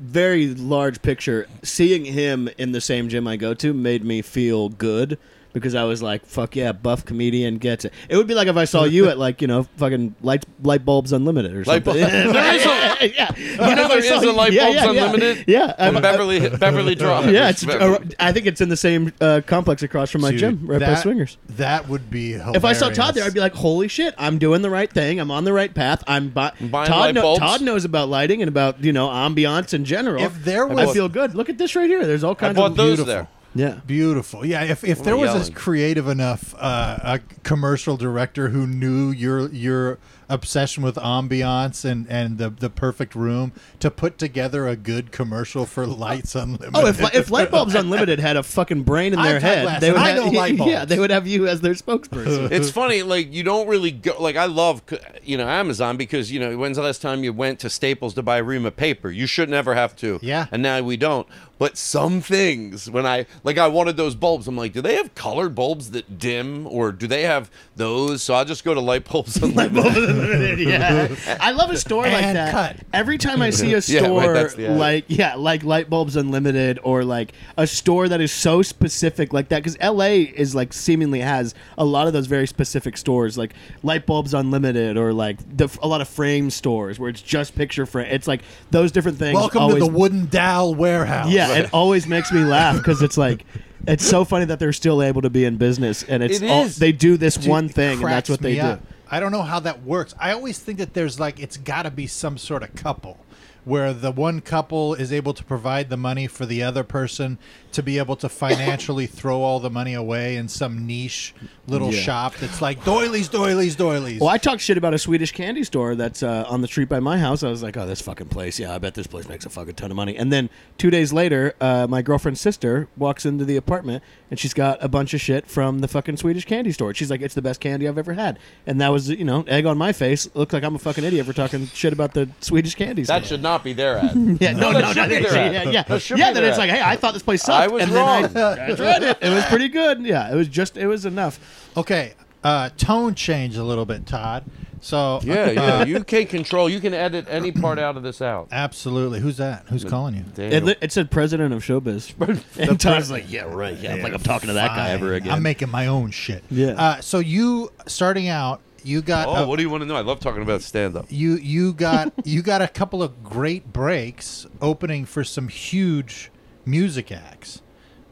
very 0.00 0.54
large 0.54 1.02
picture. 1.02 1.46
Seeing 1.62 2.06
him 2.06 2.48
in 2.56 2.72
the 2.72 2.80
same 2.80 3.08
gym 3.08 3.28
I 3.28 3.36
go 3.36 3.54
to 3.54 3.74
made 3.74 4.04
me 4.04 4.22
feel 4.22 4.70
good 4.70 5.18
because 5.52 5.74
I 5.74 5.84
was 5.84 6.02
like, 6.02 6.24
"Fuck 6.26 6.56
yeah, 6.56 6.72
buff 6.72 7.04
comedian 7.04 7.58
gets 7.58 7.84
it." 7.84 7.92
It 8.08 8.16
would 8.16 8.26
be 8.26 8.34
like 8.34 8.48
if 8.48 8.56
I 8.56 8.64
saw 8.64 8.84
you 8.84 9.08
at 9.08 9.18
like 9.18 9.40
you 9.42 9.48
know 9.48 9.64
fucking 9.76 10.14
light 10.22 10.44
light 10.62 10.84
bulbs 10.84 11.12
unlimited 11.12 11.52
or 11.54 11.64
Light 11.64 11.84
something. 11.84 12.02
bulb- 12.02 12.10
There 12.34 12.54
is 12.54 12.64
a- 12.66 13.14
yeah, 13.14 13.34
You 13.36 13.56
know 13.56 13.64
If 13.64 13.78
I 13.78 13.88
there 13.88 13.98
is 13.98 14.22
a 14.22 14.32
Light 14.32 14.52
yeah, 14.52 14.64
Bulbs 14.64 14.76
yeah, 14.76 14.90
yeah. 14.92 15.04
Unlimited? 15.06 15.44
Yeah, 15.46 15.74
On 15.78 15.94
I'm- 15.94 16.02
Beverly 16.02 16.48
Beverly 16.50 16.94
Drive. 16.96 17.32
yeah, 17.32 17.48
it's. 17.50 17.64
Beverly. 17.64 18.14
I 18.18 18.32
think 18.32 18.46
it's 18.46 18.60
in 18.60 18.68
the 18.68 18.76
same 18.76 19.12
uh, 19.20 19.40
complex 19.46 19.82
across 19.82 20.10
from 20.10 20.20
my 20.22 20.30
Dude, 20.30 20.40
gym, 20.40 20.60
right 20.66 20.80
by 20.80 20.86
that- 20.86 21.02
Swingers. 21.02 21.36
That 21.50 21.88
would 21.88 22.10
be 22.10 22.32
hilarious. 22.32 22.56
If 22.56 22.64
I 22.64 22.72
saw 22.72 22.88
Todd 22.90 23.14
there, 23.14 23.24
I'd 23.24 23.34
be 23.34 23.40
like, 23.40 23.54
"Holy 23.54 23.88
shit! 23.88 24.14
I'm 24.18 24.38
doing 24.38 24.62
the 24.62 24.70
right 24.70 24.90
thing. 24.92 25.18
I'm 25.20 25.30
on 25.30 25.44
the 25.44 25.52
right 25.52 25.72
path. 25.74 26.02
I'm 26.06 26.28
bu- 26.28 26.32
buying 26.68 26.70
Todd. 26.70 26.88
light 26.90 27.14
bulbs. 27.16 27.40
Todd 27.40 27.60
knows 27.62 27.84
about 27.84 28.08
lighting 28.08 28.42
and 28.42 28.48
about 28.48 28.82
you 28.84 28.92
know 28.92 29.08
ambiance 29.08 29.74
in 29.74 29.84
general. 29.84 30.22
If 30.22 30.44
there 30.44 30.66
was, 30.66 30.90
I 30.90 30.92
feel 30.92 31.08
good. 31.08 31.34
Look 31.34 31.48
at 31.48 31.58
this 31.58 31.74
right 31.76 31.88
here. 31.88 32.04
There's 32.06 32.24
all 32.24 32.32
I 32.32 32.34
kinds 32.34 32.56
bought 32.56 32.70
of 32.72 32.76
those 32.76 32.98
beautiful. 32.98 33.06
there. 33.14 33.28
Yeah. 33.54 33.80
Beautiful. 33.86 34.44
Yeah, 34.46 34.62
if, 34.64 34.84
if 34.84 35.02
there 35.02 35.14
am 35.14 35.28
I 35.28 35.34
was 35.34 35.48
a 35.48 35.52
creative 35.52 36.08
enough 36.08 36.54
uh, 36.58 36.98
a 37.02 37.20
commercial 37.42 37.96
director 37.96 38.48
who 38.50 38.66
knew 38.66 39.10
your 39.10 39.50
your 39.50 39.98
obsession 40.30 40.82
with 40.82 40.96
ambiance 40.96 41.84
and, 41.84 42.06
and 42.08 42.38
the, 42.38 42.48
the 42.50 42.70
perfect 42.70 43.14
room 43.14 43.52
to 43.80 43.90
put 43.90 44.16
together 44.18 44.66
a 44.68 44.76
good 44.76 45.12
commercial 45.12 45.66
for 45.66 45.86
Lights 45.86 46.34
Unlimited. 46.34 46.70
Oh, 46.74 46.86
if, 46.86 47.00
if 47.14 47.30
Light 47.30 47.50
Bulbs 47.50 47.74
Unlimited 47.80 48.18
had 48.20 48.36
a 48.36 48.42
fucking 48.42 48.82
brain 48.84 49.12
in 49.12 49.18
I've 49.18 49.24
their 49.26 49.40
had 49.40 49.50
head, 49.58 49.62
glass, 49.64 49.80
they 49.80 49.90
would 49.92 50.00
I 50.00 50.08
have, 50.10 50.16
know 50.24 50.30
light 50.30 50.54
yeah, 50.66 50.84
they 50.84 50.98
would 50.98 51.10
have 51.10 51.26
you 51.26 51.46
as 51.48 51.60
their 51.60 51.74
spokesperson. 51.74 52.50
it's 52.50 52.70
funny 52.70 53.02
like 53.02 53.32
you 53.32 53.42
don't 53.42 53.66
really 53.68 53.90
go 53.90 54.14
like 54.20 54.36
i 54.36 54.44
love 54.46 54.82
you 55.22 55.36
know 55.36 55.48
amazon 55.48 55.96
because 55.96 56.30
you 56.30 56.38
know 56.38 56.56
when's 56.56 56.76
the 56.76 56.82
last 56.82 57.02
time 57.02 57.24
you 57.24 57.32
went 57.32 57.58
to 57.60 57.68
staples 57.70 58.14
to 58.14 58.22
buy 58.22 58.38
a 58.38 58.42
ream 58.42 58.64
of 58.66 58.76
paper 58.76 59.10
you 59.10 59.26
should 59.26 59.48
never 59.48 59.74
have 59.74 59.96
to 59.96 60.18
Yeah. 60.22 60.46
and 60.52 60.62
now 60.62 60.80
we 60.82 60.96
don't 60.96 61.26
but 61.58 61.76
some 61.76 62.20
things 62.20 62.90
when 62.90 63.06
i 63.06 63.26
like 63.44 63.58
i 63.58 63.66
wanted 63.66 63.96
those 63.96 64.14
bulbs 64.14 64.46
i'm 64.48 64.56
like 64.56 64.72
do 64.72 64.80
they 64.80 64.94
have 64.96 65.14
colored 65.14 65.54
bulbs 65.54 65.90
that 65.90 66.18
dim 66.18 66.66
or 66.66 66.92
do 66.92 67.06
they 67.06 67.22
have 67.22 67.50
those 67.76 68.22
so 68.22 68.34
i'll 68.34 68.44
just 68.44 68.64
go 68.64 68.74
to 68.74 68.80
light 68.80 69.04
bulbs 69.04 69.36
Unlimited. 69.42 70.19
yeah, 70.58 71.36
I 71.40 71.52
love 71.52 71.70
a 71.70 71.76
store 71.76 72.02
like 72.04 72.22
And 72.22 72.36
that. 72.36 72.50
cut. 72.52 72.76
Every 72.92 73.18
time 73.18 73.42
I 73.42 73.50
see 73.50 73.66
a 73.74 73.78
Yeah, 73.86 74.00
right, 74.00 74.04
store 74.04 74.32
that's 74.32 74.54
the 74.54 74.68
ad. 74.70 74.78
like 74.78 75.04
yeah, 75.08 75.34
like 75.34 75.64
Light 75.64 75.88
Bulbs 75.90 76.16
Unlimited 76.16 76.78
or 76.82 77.04
like 77.04 77.32
a 77.56 77.66
store 77.66 78.08
that 78.08 78.20
is 78.20 78.32
so 78.32 78.62
specific 78.62 79.32
like 79.32 79.48
that 79.50 79.62
because 79.62 79.78
LA 79.80 80.26
is 80.34 80.54
like 80.54 80.72
seemingly 80.72 81.20
has 81.20 81.54
a 81.78 81.84
lot 81.84 82.06
of 82.06 82.12
those 82.12 82.26
very 82.26 82.46
specific 82.46 82.96
stores 82.96 83.36
like 83.38 83.54
Light 83.82 84.06
Bulbs 84.06 84.34
Unlimited 84.34 84.96
or 84.96 85.12
like 85.12 85.38
the, 85.56 85.68
a 85.82 85.88
lot 85.88 86.00
of 86.00 86.08
frame 86.08 86.50
stores 86.50 86.98
where 86.98 87.10
it's 87.10 87.22
just 87.22 87.54
picture 87.54 87.86
frame. 87.86 88.08
It's 88.10 88.26
like 88.28 88.42
those 88.70 88.92
different 88.92 89.18
things. 89.18 89.34
Welcome 89.34 89.62
always, 89.62 89.82
to 89.84 89.90
the 89.90 89.96
Wooden 89.98 90.26
Dowel 90.26 90.74
Warehouse. 90.74 91.30
Yeah, 91.30 91.54
it 91.56 91.70
always 91.72 92.06
makes 92.06 92.32
me 92.32 92.40
laugh 92.44 92.76
because 92.76 93.02
it's 93.02 93.16
like. 93.18 93.44
It's 93.88 94.04
so 94.04 94.26
funny 94.26 94.44
that 94.44 94.58
they're 94.58 94.74
still 94.74 95.02
able 95.02 95.22
to 95.22 95.30
be 95.30 95.46
in 95.46 95.56
business, 95.56 96.02
and 96.02 96.22
it's 96.22 96.42
It 96.42 96.50
all, 96.50 96.64
is. 96.64 96.76
they 96.76 96.92
do 96.92 97.16
this 97.16 97.36
Dude, 97.36 97.48
one 97.48 97.64
it 97.64 97.72
thing, 97.72 97.92
and 97.92 98.02
that's 98.02 98.28
cracks 98.28 98.28
what 98.28 98.40
they 98.42 98.50
me 98.52 98.60
do. 98.60 98.66
up. 98.66 98.82
I 99.10 99.20
don't 99.20 99.32
know 99.32 99.42
how 99.42 99.60
that 99.60 99.82
works. 99.82 100.14
I 100.18 100.32
always 100.32 100.58
think 100.58 100.78
that 100.78 100.94
there's 100.94 101.18
like 101.18 101.40
it's 101.40 101.56
got 101.56 101.82
to 101.82 101.90
be 101.90 102.06
some 102.06 102.38
sort 102.38 102.62
of 102.62 102.74
couple 102.74 103.18
where 103.64 103.92
the 103.92 104.10
one 104.10 104.40
couple 104.40 104.94
is 104.94 105.12
able 105.12 105.34
to 105.34 105.44
provide 105.44 105.90
the 105.90 105.96
money 105.96 106.26
for 106.26 106.46
the 106.46 106.62
other 106.62 106.82
person 106.84 107.38
to 107.72 107.82
be 107.82 107.98
able 107.98 108.16
to 108.16 108.28
financially 108.28 109.06
throw 109.06 109.42
all 109.42 109.60
the 109.60 109.70
money 109.70 109.94
away 109.94 110.36
in 110.36 110.48
some 110.48 110.86
niche 110.86 111.34
little 111.66 111.92
Yeah. 111.92 112.00
shop 112.00 112.34
that's 112.36 112.60
like 112.60 112.84
doilies, 112.84 113.28
doilies, 113.28 113.76
doilies. 113.76 114.20
Well, 114.20 114.28
I 114.28 114.38
talked 114.38 114.60
shit 114.60 114.76
about 114.76 114.92
a 114.94 114.98
Swedish 114.98 115.32
candy 115.32 115.62
store 115.64 115.94
that's 115.94 116.22
uh, 116.22 116.44
on 116.48 116.62
the 116.62 116.66
street 116.68 116.88
by 116.88 117.00
my 117.00 117.18
house. 117.18 117.42
I 117.42 117.48
was 117.48 117.62
like, 117.62 117.76
"Oh, 117.76 117.86
this 117.86 118.00
fucking 118.00 118.28
place! 118.28 118.58
Yeah, 118.58 118.74
I 118.74 118.78
bet 118.78 118.94
this 118.94 119.06
place 119.06 119.28
makes 119.28 119.46
a 119.46 119.50
fucking 119.50 119.74
ton 119.74 119.90
of 119.90 119.96
money." 119.96 120.16
And 120.16 120.32
then 120.32 120.50
two 120.78 120.90
days 120.90 121.12
later, 121.12 121.54
uh, 121.60 121.86
my 121.88 122.02
girlfriend's 122.02 122.40
sister 122.40 122.88
walks 122.96 123.24
into 123.24 123.44
the 123.44 123.56
apartment 123.56 124.02
and 124.30 124.38
she's 124.38 124.54
got 124.54 124.82
a 124.82 124.88
bunch 124.88 125.14
of 125.14 125.20
shit 125.20 125.46
from 125.46 125.80
the 125.80 125.88
fucking 125.88 126.16
Swedish 126.16 126.44
candy 126.44 126.72
store. 126.72 126.94
She's 126.94 127.10
like, 127.10 127.20
"It's 127.20 127.34
the 127.34 127.42
best 127.42 127.60
candy 127.60 127.86
I've 127.88 127.98
ever 127.98 128.14
had," 128.14 128.38
and 128.66 128.80
that 128.80 128.92
was, 128.92 129.08
you 129.08 129.24
know, 129.24 129.44
egg 129.46 129.66
on 129.66 129.78
my 129.78 129.92
face. 129.92 130.28
Looked 130.34 130.52
like 130.52 130.62
I'm 130.64 130.74
a 130.74 130.78
fucking 130.78 131.04
idiot 131.04 131.26
for 131.26 131.32
talking 131.32 131.66
shit 131.68 131.92
about 131.92 132.14
the 132.14 132.28
Swedish 132.40 132.74
candy 132.74 133.04
store. 133.04 133.20
that 133.20 133.26
should 133.26 133.42
not 133.42 133.62
be 133.64 133.72
there 133.72 133.98
ad 134.02 134.16
yeah, 134.40 134.52
no, 134.52 134.72
that 134.72 134.80
no, 134.80 134.86
should 134.88 134.96
no, 134.96 135.08
be 135.08 135.20
no, 135.20 135.30
their 135.30 135.52
yeah, 135.52 135.70
yeah, 135.70 135.82
That 135.82 136.10
yeah. 136.10 136.32
Then 136.32 136.44
it's 136.44 136.58
like, 136.58 136.70
hey, 136.70 136.80
I 136.82 136.96
thought 136.96 137.14
this 137.14 137.22
place 137.22 137.42
sucked. 137.42 137.59
I 137.60 137.66
was 137.68 137.82
and 137.82 137.92
wrong. 137.92 138.22
Then 138.22 138.58
I, 138.58 138.66
I 138.72 138.74
tried 138.74 139.02
it. 139.02 139.18
It 139.20 139.30
was 139.30 139.44
pretty 139.46 139.68
good. 139.68 140.02
Yeah, 140.02 140.32
it 140.32 140.34
was 140.34 140.48
just, 140.48 140.76
it 140.76 140.86
was 140.86 141.04
enough. 141.04 141.70
okay, 141.76 142.14
uh, 142.42 142.70
tone 142.76 143.14
change 143.14 143.56
a 143.56 143.64
little 143.64 143.86
bit, 143.86 144.06
Todd. 144.06 144.44
So 144.80 145.20
yeah 145.22 145.50
yeah 145.50 145.60
uh, 145.60 145.84
you 145.84 146.02
can 146.04 146.26
control 146.26 146.70
you 146.70 146.80
can 146.80 146.94
edit 146.94 147.26
any 147.28 147.52
part 147.52 147.78
out 147.78 147.96
of 147.96 148.02
this 148.02 148.22
out 148.22 148.48
absolutely. 148.50 149.20
Who's 149.20 149.36
that? 149.36 149.66
Who's 149.68 149.84
calling 149.84 150.14
you? 150.14 150.24
It, 150.42 150.64
li- 150.64 150.76
it 150.80 150.90
said 150.90 151.10
president 151.10 151.52
of 151.52 151.62
showbiz. 151.62 152.14
and 152.58 152.80
Todd's 152.80 153.10
like, 153.10 153.30
yeah, 153.30 153.42
right. 153.42 153.76
Yeah, 153.76 153.96
like 153.96 154.14
I'm 154.14 154.22
talking 154.22 154.46
to 154.48 154.54
that 154.54 154.68
guy 154.68 154.90
ever 154.90 155.14
again. 155.14 155.32
I'm 155.32 155.42
making 155.42 155.70
my 155.70 155.86
own 155.88 156.10
shit. 156.10 156.42
Yeah. 156.50 156.70
Uh, 156.70 157.00
so 157.00 157.18
you 157.18 157.70
starting 157.86 158.28
out, 158.28 158.62
you 158.82 159.02
got 159.02 159.28
oh 159.28 159.34
uh, 159.34 159.46
what 159.46 159.56
do 159.56 159.62
you 159.62 159.68
want 159.68 159.82
to 159.82 159.86
know 159.86 159.94
i 159.94 160.00
love 160.00 160.20
talking 160.20 160.40
about 160.40 160.62
stand-up 160.62 161.04
you 161.10 161.34
you 161.34 161.74
got 161.74 162.10
you 162.24 162.40
got 162.40 162.62
a 162.62 162.68
couple 162.68 163.02
of 163.02 163.22
great 163.22 163.70
breaks 163.74 164.46
opening 164.62 165.04
for 165.04 165.22
some 165.22 165.48
huge 165.48 166.30
music 166.70 167.10
acts. 167.12 167.62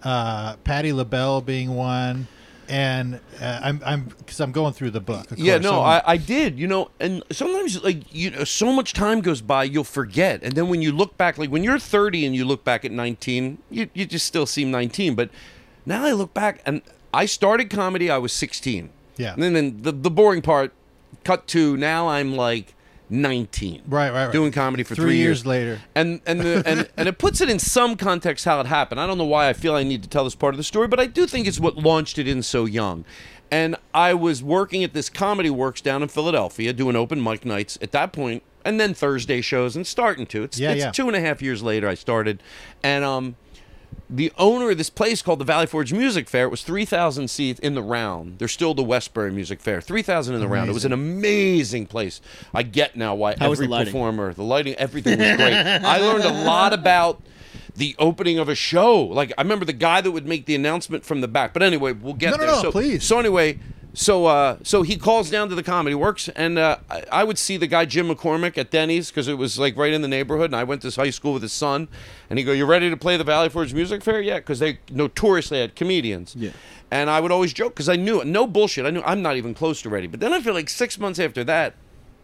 Uh, 0.03 0.57
Patti 0.65 0.93
LaBelle 0.93 1.41
being 1.41 1.75
one, 1.75 2.29
and 2.69 3.21
uh, 3.41 3.61
I'm 3.63 3.83
I'm 3.85 4.05
because 4.05 4.41
I'm 4.41 4.53
going 4.53 4.73
through 4.73 4.91
the 4.93 5.01
book. 5.01 5.31
of 5.33 5.39
Yeah, 5.39 5.55
course. 5.55 5.65
no, 5.65 5.71
So- 5.71 5.81
I, 5.81 6.03
I 6.07 6.17
did. 6.17 6.59
You 6.59 6.67
know, 6.69 6.91
and 7.01 7.23
sometimes 7.33 7.83
like 7.83 8.03
you 8.15 8.31
know, 8.31 8.45
so 8.45 8.73
much 8.73 8.93
time 8.93 9.21
goes 9.23 9.41
by, 9.41 9.65
you'll 9.65 9.83
forget, 9.85 10.43
and 10.43 10.53
then 10.55 10.69
when 10.69 10.83
you 10.83 10.93
look 10.93 11.17
back, 11.17 11.37
like 11.39 11.51
when 11.51 11.65
you're 11.65 11.79
30 11.81 12.27
and 12.27 12.35
you 12.37 12.45
look 12.45 12.65
back 12.65 12.85
at 12.85 12.93
19, 12.93 13.59
you 13.71 13.89
you 13.95 14.07
just 14.07 14.27
still 14.27 14.47
seem 14.47 14.71
19. 14.71 15.15
But 15.17 15.31
now 15.85 16.05
I 16.05 16.13
look 16.13 16.33
back, 16.33 16.61
and 16.65 16.83
I 17.13 17.27
started 17.27 17.69
comedy. 17.71 18.11
I 18.11 18.19
was 18.19 18.33
16. 18.33 18.91
Yeah. 19.17 19.33
And 19.35 19.43
then, 19.43 19.53
then 19.55 19.83
the 19.83 19.91
the 19.93 20.11
boring 20.11 20.43
part, 20.43 20.73
cut 21.25 21.49
to 21.49 21.77
now 21.77 22.09
I'm 22.09 22.37
like 22.37 22.75
19. 23.11 23.83
Right, 23.87 24.11
right, 24.11 24.25
right. 24.27 24.33
Doing 24.33 24.53
comedy 24.53 24.83
for 24.83 24.95
Three 24.95 25.05
three, 25.05 25.17
years 25.17 25.47
later. 25.47 25.81
and 25.95 26.21
and 26.27 26.41
the, 26.41 26.63
and 26.67 26.89
and 26.97 27.09
it 27.09 27.19
puts 27.19 27.41
it 27.41 27.49
in 27.49 27.59
some 27.59 27.97
context 27.97 28.45
how 28.45 28.61
it 28.61 28.67
happened. 28.67 29.01
I 29.01 29.07
don't 29.07 29.19
know 29.19 29.25
why 29.25 29.49
I 29.49 29.53
feel 29.53 29.75
I 29.75 29.83
need 29.83 30.03
to 30.03 30.09
tell 30.09 30.25
this 30.25 30.35
part 30.35 30.55
of 30.55 30.59
the 30.59 30.65
story, 30.65 30.89
but 30.89 31.01
I 31.01 31.07
do 31.07 31.27
think 31.27 31.47
it's 31.47 31.61
what 31.61 31.77
launched 31.77 32.19
it 32.19 32.29
in 32.29 32.43
so 32.43 32.65
young. 32.65 33.05
And 33.51 33.77
I 33.95 34.13
was 34.15 34.43
working 34.43 34.85
at 34.85 34.93
this 34.93 35.09
comedy 35.09 35.49
works 35.49 35.81
down 35.81 36.03
in 36.03 36.09
Philadelphia, 36.09 36.73
doing 36.75 36.97
open 36.97 37.23
mic 37.23 37.47
nights 37.47 37.79
at 37.81 37.93
that 37.93 38.13
point, 38.13 38.43
and 38.63 38.79
then 38.79 38.93
Thursday 38.93 39.41
shows, 39.41 39.75
and 39.75 39.87
starting 39.87 40.27
to. 40.27 40.43
It's, 40.43 40.59
Yeah, 40.59 40.73
it's 40.73 40.81
yeah. 40.81 40.91
two 40.91 41.07
and 41.09 41.17
a 41.17 41.21
half 41.21 41.41
years 41.41 41.63
later 41.63 41.89
I 41.89 41.95
started, 41.95 42.43
and 42.83 43.05
um, 43.05 43.37
the 44.11 44.33
owner 44.39 44.71
of 44.71 44.79
this 44.79 44.91
place 44.91 45.21
called 45.21 45.39
the 45.39 45.45
Valley 45.45 45.67
Forge 45.67 45.93
Music 45.93 46.29
Fair. 46.29 46.47
It 46.47 46.51
was 46.51 46.63
three 46.63 46.85
thousand 46.85 47.29
seats 47.29 47.61
in 47.61 47.75
the 47.75 47.83
round. 47.83 48.39
There's 48.39 48.53
still 48.53 48.75
the 48.75 48.83
Westbury 48.83 49.31
Music 49.31 49.61
Fair, 49.61 49.81
three 49.81 50.03
thousand 50.03 50.35
in 50.35 50.41
the 50.41 50.49
round. 50.49 50.71
It 50.71 50.73
was 50.73 50.85
an 50.85 50.93
amazing 50.93 51.87
place. 51.87 52.21
I 52.55 52.63
get 52.63 52.97
now 52.97 53.15
why 53.15 53.37
How 53.39 53.53
every 53.53 53.67
the 53.67 53.85
performer, 53.85 54.33
the 54.33 54.43
lighting, 54.45 54.75
everything 54.75 55.19
was 55.19 55.37
great. 55.37 55.55
I 55.55 55.99
learned 55.99 56.25
a 56.25 56.45
lot 56.45 56.73
about 56.73 57.21
the 57.77 57.95
opening 57.99 58.39
of 58.39 58.49
a 58.49 58.55
show. 58.55 59.03
Like 59.03 59.33
I 59.37 59.43
remember 59.43 59.65
the 59.65 59.73
guy 59.73 60.01
that 60.01 60.11
would 60.11 60.27
make 60.27 60.47
the 60.47 60.55
announcement 60.55 61.05
from 61.05 61.21
the 61.21 61.29
back. 61.29 61.53
But 61.53 61.63
anyway, 61.63 61.93
we'll 61.93 62.15
get 62.15 62.31
No, 62.33 62.37
no, 62.39 62.47
no, 62.47 62.63
so, 62.63 62.73
please. 62.73 63.05
So 63.05 63.19
anyway, 63.19 63.59
so 63.95 64.27
uh, 64.27 64.59
so 64.63 64.83
he 64.83 64.97
calls 64.97 65.31
down 65.31 65.49
to 65.49 65.55
the 65.55 65.63
Comedy 65.63 65.95
Works, 65.95 66.29
and 66.31 66.59
uh, 66.59 66.79
I, 66.91 67.05
I 67.11 67.25
would 67.25 67.39
see 67.39 67.57
the 67.57 67.67
guy 67.67 67.85
Jim 67.85 68.09
McCormick 68.09 68.59
at 68.59 68.71
Denny's 68.71 69.11
because 69.11 69.29
it 69.29 69.39
was 69.39 69.59
like 69.59 69.77
right 69.77 69.93
in 69.93 70.03
the 70.03 70.09
neighborhood, 70.09 70.47
and 70.47 70.57
I 70.57 70.65
went 70.65 70.83
to 70.83 70.91
high 70.91 71.11
school 71.11 71.33
with 71.33 71.43
his 71.43 71.53
son, 71.53 71.89
and 72.29 72.39
he 72.39 72.45
go, 72.45 72.53
"You 72.53 72.67
ready 72.67 72.91
to 72.91 72.97
play 72.97 73.17
the 73.17 73.25
Valley 73.25 73.49
Forge 73.49 73.73
Music 73.73 74.03
Fair?" 74.03 74.21
Yeah, 74.21 74.37
because 74.37 74.59
they 74.59 74.79
notoriously 74.91 75.61
had 75.61 75.75
comedians. 75.75 76.37
Yeah. 76.37 76.51
And 76.91 77.11
I 77.11 77.21
would 77.21 77.33
always 77.33 77.53
joke 77.53 77.75
because 77.75 77.89
I 77.89 77.97
knew 77.97 78.25
no 78.25 78.47
bullshit. 78.47 78.87
I 78.87 78.91
knew 78.91 79.03
I'm 79.05 79.21
not 79.21 79.37
even 79.37 79.53
close 79.55 79.83
to 79.83 79.91
ready. 79.91 80.07
But 80.07 80.21
then 80.21 80.33
I 80.33 80.41
feel 80.41 80.55
like 80.55 80.69
six 80.69 80.99
months 80.99 81.19
after 81.19 81.45
that, 81.45 81.75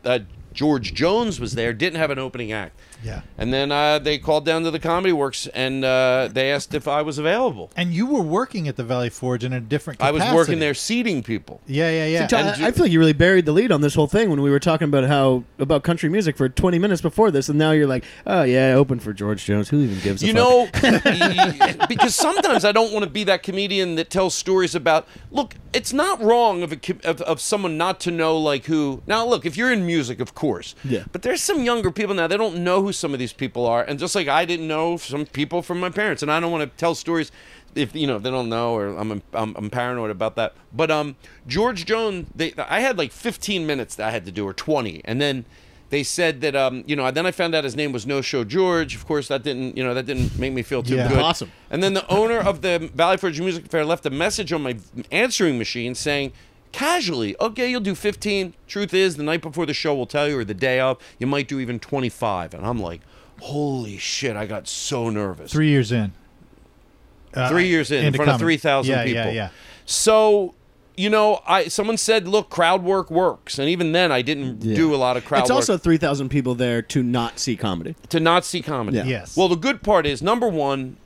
uh, 0.05 0.21
George 0.55 0.95
Jones 0.95 1.39
was 1.41 1.55
there, 1.57 1.73
didn't 1.73 1.99
have 1.99 2.11
an 2.11 2.19
opening 2.19 2.53
act. 2.53 2.79
Yeah. 3.03 3.21
And 3.37 3.53
then 3.53 3.71
uh, 3.71 3.99
they 3.99 4.17
called 4.17 4.47
down 4.47 4.63
to 4.63 4.71
the 4.71 4.79
Comedy 4.79 5.13
Works 5.13 5.47
and 5.49 5.85
uh, 5.85 6.31
they 6.33 6.51
asked 6.51 6.73
if 6.73 6.89
I 6.89 7.03
was 7.03 7.19
available. 7.19 7.71
And 7.77 7.93
you 7.93 8.07
were 8.07 8.23
working 8.23 8.67
at 8.67 8.77
the 8.77 8.85
Valley 8.85 9.11
Forge 9.11 9.45
in 9.45 9.53
a 9.53 9.61
different 9.61 10.01
I 10.01 10.11
was 10.11 10.23
working 10.33 10.61
there 10.61 10.73
seating 10.73 11.23
people. 11.23 11.61
Yeah, 11.67 11.91
yeah, 11.91 12.07
yeah. 12.07 12.27
Ty- 12.27 12.41
And 12.41 12.65
I 12.65 12.71
feel 12.71 12.85
like 12.85 12.93
you 12.93 12.99
really 12.99 13.13
buried 13.13 13.45
the 13.45 13.53
lead 13.53 13.71
on 13.73 13.83
this 13.83 13.95
whole 13.95 14.07
thing 14.07 14.31
when 14.31 14.41
we 14.41 14.51
were 14.51 14.61
talking 14.61 14.87
about 14.89 15.05
how 15.05 15.45
about 15.59 15.83
country 15.83 16.09
music 16.09 16.37
for 16.39 16.49
20 16.49 16.79
minutes 16.79 17.03
before 17.03 17.31
this, 17.31 17.49
and 17.51 17.59
now 17.59 17.73
you're 17.73 17.87
like, 17.87 18.05
oh 18.27 18.45
yeah, 18.45 18.69
I 18.69 18.73
opened 18.73 19.03
for 19.03 19.13
George 19.13 19.45
Jones. 19.45 19.69
Who 19.69 19.81
even 19.81 19.99
gives 20.01 20.23
a 20.23 20.27
You 20.27 20.33
fuck? 20.33 20.83
know, 20.83 21.87
because 21.89 22.15
sometimes 22.15 22.65
I 22.65 22.73
don't 22.73 22.93
want 22.93 23.05
to 23.05 23.11
be 23.11 23.25
that 23.25 23.43
comedian 23.43 23.97
that 23.97 24.09
tells 24.09 24.35
stories 24.35 24.75
about. 24.75 25.07
Look, 25.31 25.57
it's 25.75 25.93
not 25.93 26.23
wrong 26.23 26.63
of, 26.63 26.73
a, 26.73 26.79
of 27.05 27.21
of 27.23 27.41
someone 27.41 27.77
not 27.77 28.01
to 28.01 28.11
know 28.11 28.39
like 28.39 28.65
who. 28.67 29.03
Now, 29.07 29.27
look, 29.27 29.45
if 29.45 29.57
you're 29.57 29.73
in 29.73 29.85
music, 29.85 30.21
of 30.21 30.35
course. 30.35 30.44
Yeah. 30.85 31.05
But 31.13 31.23
there's 31.23 31.43
some 31.43 31.63
younger 31.65 31.91
people 31.91 32.15
now. 32.15 32.27
They 32.27 32.37
don't 32.37 32.63
know 32.65 32.83
who 32.83 32.93
some 32.93 33.13
of 33.13 33.19
these 33.19 33.33
people 33.33 33.67
are, 33.67 33.83
and 33.83 33.99
just 33.99 34.15
like 34.15 34.29
I 34.29 34.45
didn't 34.45 34.69
know 34.69 34.97
some 34.97 35.27
people 35.27 35.63
from 35.63 35.81
my 35.81 35.91
parents, 35.91 36.23
and 36.23 36.31
I 36.31 36.41
don't 36.41 36.53
want 36.53 36.71
to 36.71 36.77
tell 36.79 36.95
stories 36.95 37.31
if 37.75 37.95
you 37.95 38.07
know 38.07 38.17
if 38.17 38.23
they 38.23 38.31
don't 38.31 38.49
know 38.49 38.75
or 38.75 38.89
I'm, 38.97 39.23
I'm 39.33 39.55
I'm 39.57 39.71
paranoid 39.71 40.11
about 40.11 40.37
that. 40.37 40.55
But 40.73 40.91
um, 40.91 41.17
George 41.47 41.87
Jones, 41.87 42.29
they 42.35 42.53
I 42.57 42.81
had 42.81 42.97
like 42.99 43.11
15 43.13 43.67
minutes 43.67 43.95
that 43.97 44.07
I 44.09 44.11
had 44.11 44.25
to 44.27 44.33
do 44.33 44.47
or 44.47 44.53
20, 44.53 45.01
and 45.05 45.21
then 45.21 45.45
they 45.91 46.03
said 46.03 46.41
that 46.41 46.55
um, 46.57 46.83
you 46.87 46.97
know 46.97 47.11
then 47.11 47.27
I 47.27 47.31
found 47.31 47.55
out 47.55 47.65
his 47.65 47.77
name 47.77 47.93
was 47.93 48.07
No 48.07 48.21
Show 48.23 48.45
George. 48.45 48.95
Of 48.95 49.07
course, 49.07 49.29
that 49.29 49.43
didn't 49.43 49.77
you 49.77 49.83
know 49.85 49.95
that 49.95 50.07
didn't 50.07 50.39
make 50.39 50.53
me 50.53 50.63
feel 50.63 50.83
too 50.83 50.97
Yeah. 50.97 51.09
good. 51.09 51.19
Awesome. 51.19 51.51
And 51.71 51.83
then 51.83 51.95
the 51.95 52.07
owner 52.09 52.39
of 52.39 52.63
the 52.63 52.91
Valley 52.95 53.17
Forge 53.17 53.41
Music 53.41 53.67
Fair 53.69 53.85
left 53.85 54.07
a 54.07 54.11
message 54.11 54.53
on 54.53 54.63
my 54.63 54.77
answering 55.11 55.59
machine 55.59 55.95
saying. 55.95 56.33
Casually, 56.75 57.37
okay, 57.41 57.71
you'll 57.71 57.81
do 57.81 57.95
15. 57.95 58.53
Truth 58.67 58.93
is, 58.93 59.15
the 59.15 59.23
night 59.23 59.43
before 59.43 59.65
the 59.65 59.73
show, 59.73 59.95
we'll 59.95 60.07
tell 60.07 60.29
you, 60.29 60.37
or 60.37 60.45
the 60.45 60.55
day 60.55 60.81
of, 60.81 60.99
you 61.21 61.27
might 61.29 61.47
do 61.47 61.61
even 61.61 61.79
25. 61.79 62.53
And 62.53 62.67
I'm 62.67 62.81
like, 62.81 63.01
holy 63.43 63.97
shit, 63.97 64.35
I 64.35 64.47
got 64.47 64.67
so 64.67 65.09
nervous. 65.09 65.53
Three 65.53 65.69
years 65.69 65.93
in. 65.93 66.15
Uh, 67.33 67.49
Three 67.49 67.69
years 67.69 67.93
in, 67.93 67.99
in 67.99 68.07
into 68.07 68.17
front 68.17 68.33
of 68.33 68.41
3,000 68.41 68.91
yeah, 68.91 69.05
people. 69.05 69.23
Yeah, 69.23 69.31
yeah, 69.31 69.49
So, 69.87 70.55
you 70.97 71.09
know, 71.09 71.43
I 71.47 71.69
someone 71.69 71.97
said, 71.97 72.27
look, 72.27 72.51
crowd 72.51 72.83
work 72.83 73.09
works. 73.09 73.61
And 73.61 73.69
even 73.69 73.93
then, 73.93 74.11
I 74.11 74.23
didn't 74.23 74.59
do 74.59 74.93
a 74.93 74.97
lot 74.97 75.17
of 75.17 75.25
crowd 75.25 75.43
It's 75.43 75.51
work 75.51 75.59
also 75.59 75.79
3,000 75.79 76.29
people 76.29 76.57
there 76.57 76.83
to 76.83 77.05
not 77.05 77.39
see 77.39 77.55
comedy. 77.55 77.95
to 78.09 78.19
not 78.19 78.45
see 78.45 78.61
comedy. 78.61 78.97
Yeah. 78.97 79.05
Yes. 79.05 79.37
Well, 79.37 79.47
the 79.47 79.55
good 79.55 79.81
part 79.81 80.07
is, 80.07 80.23
number 80.23 80.49
one, 80.49 80.97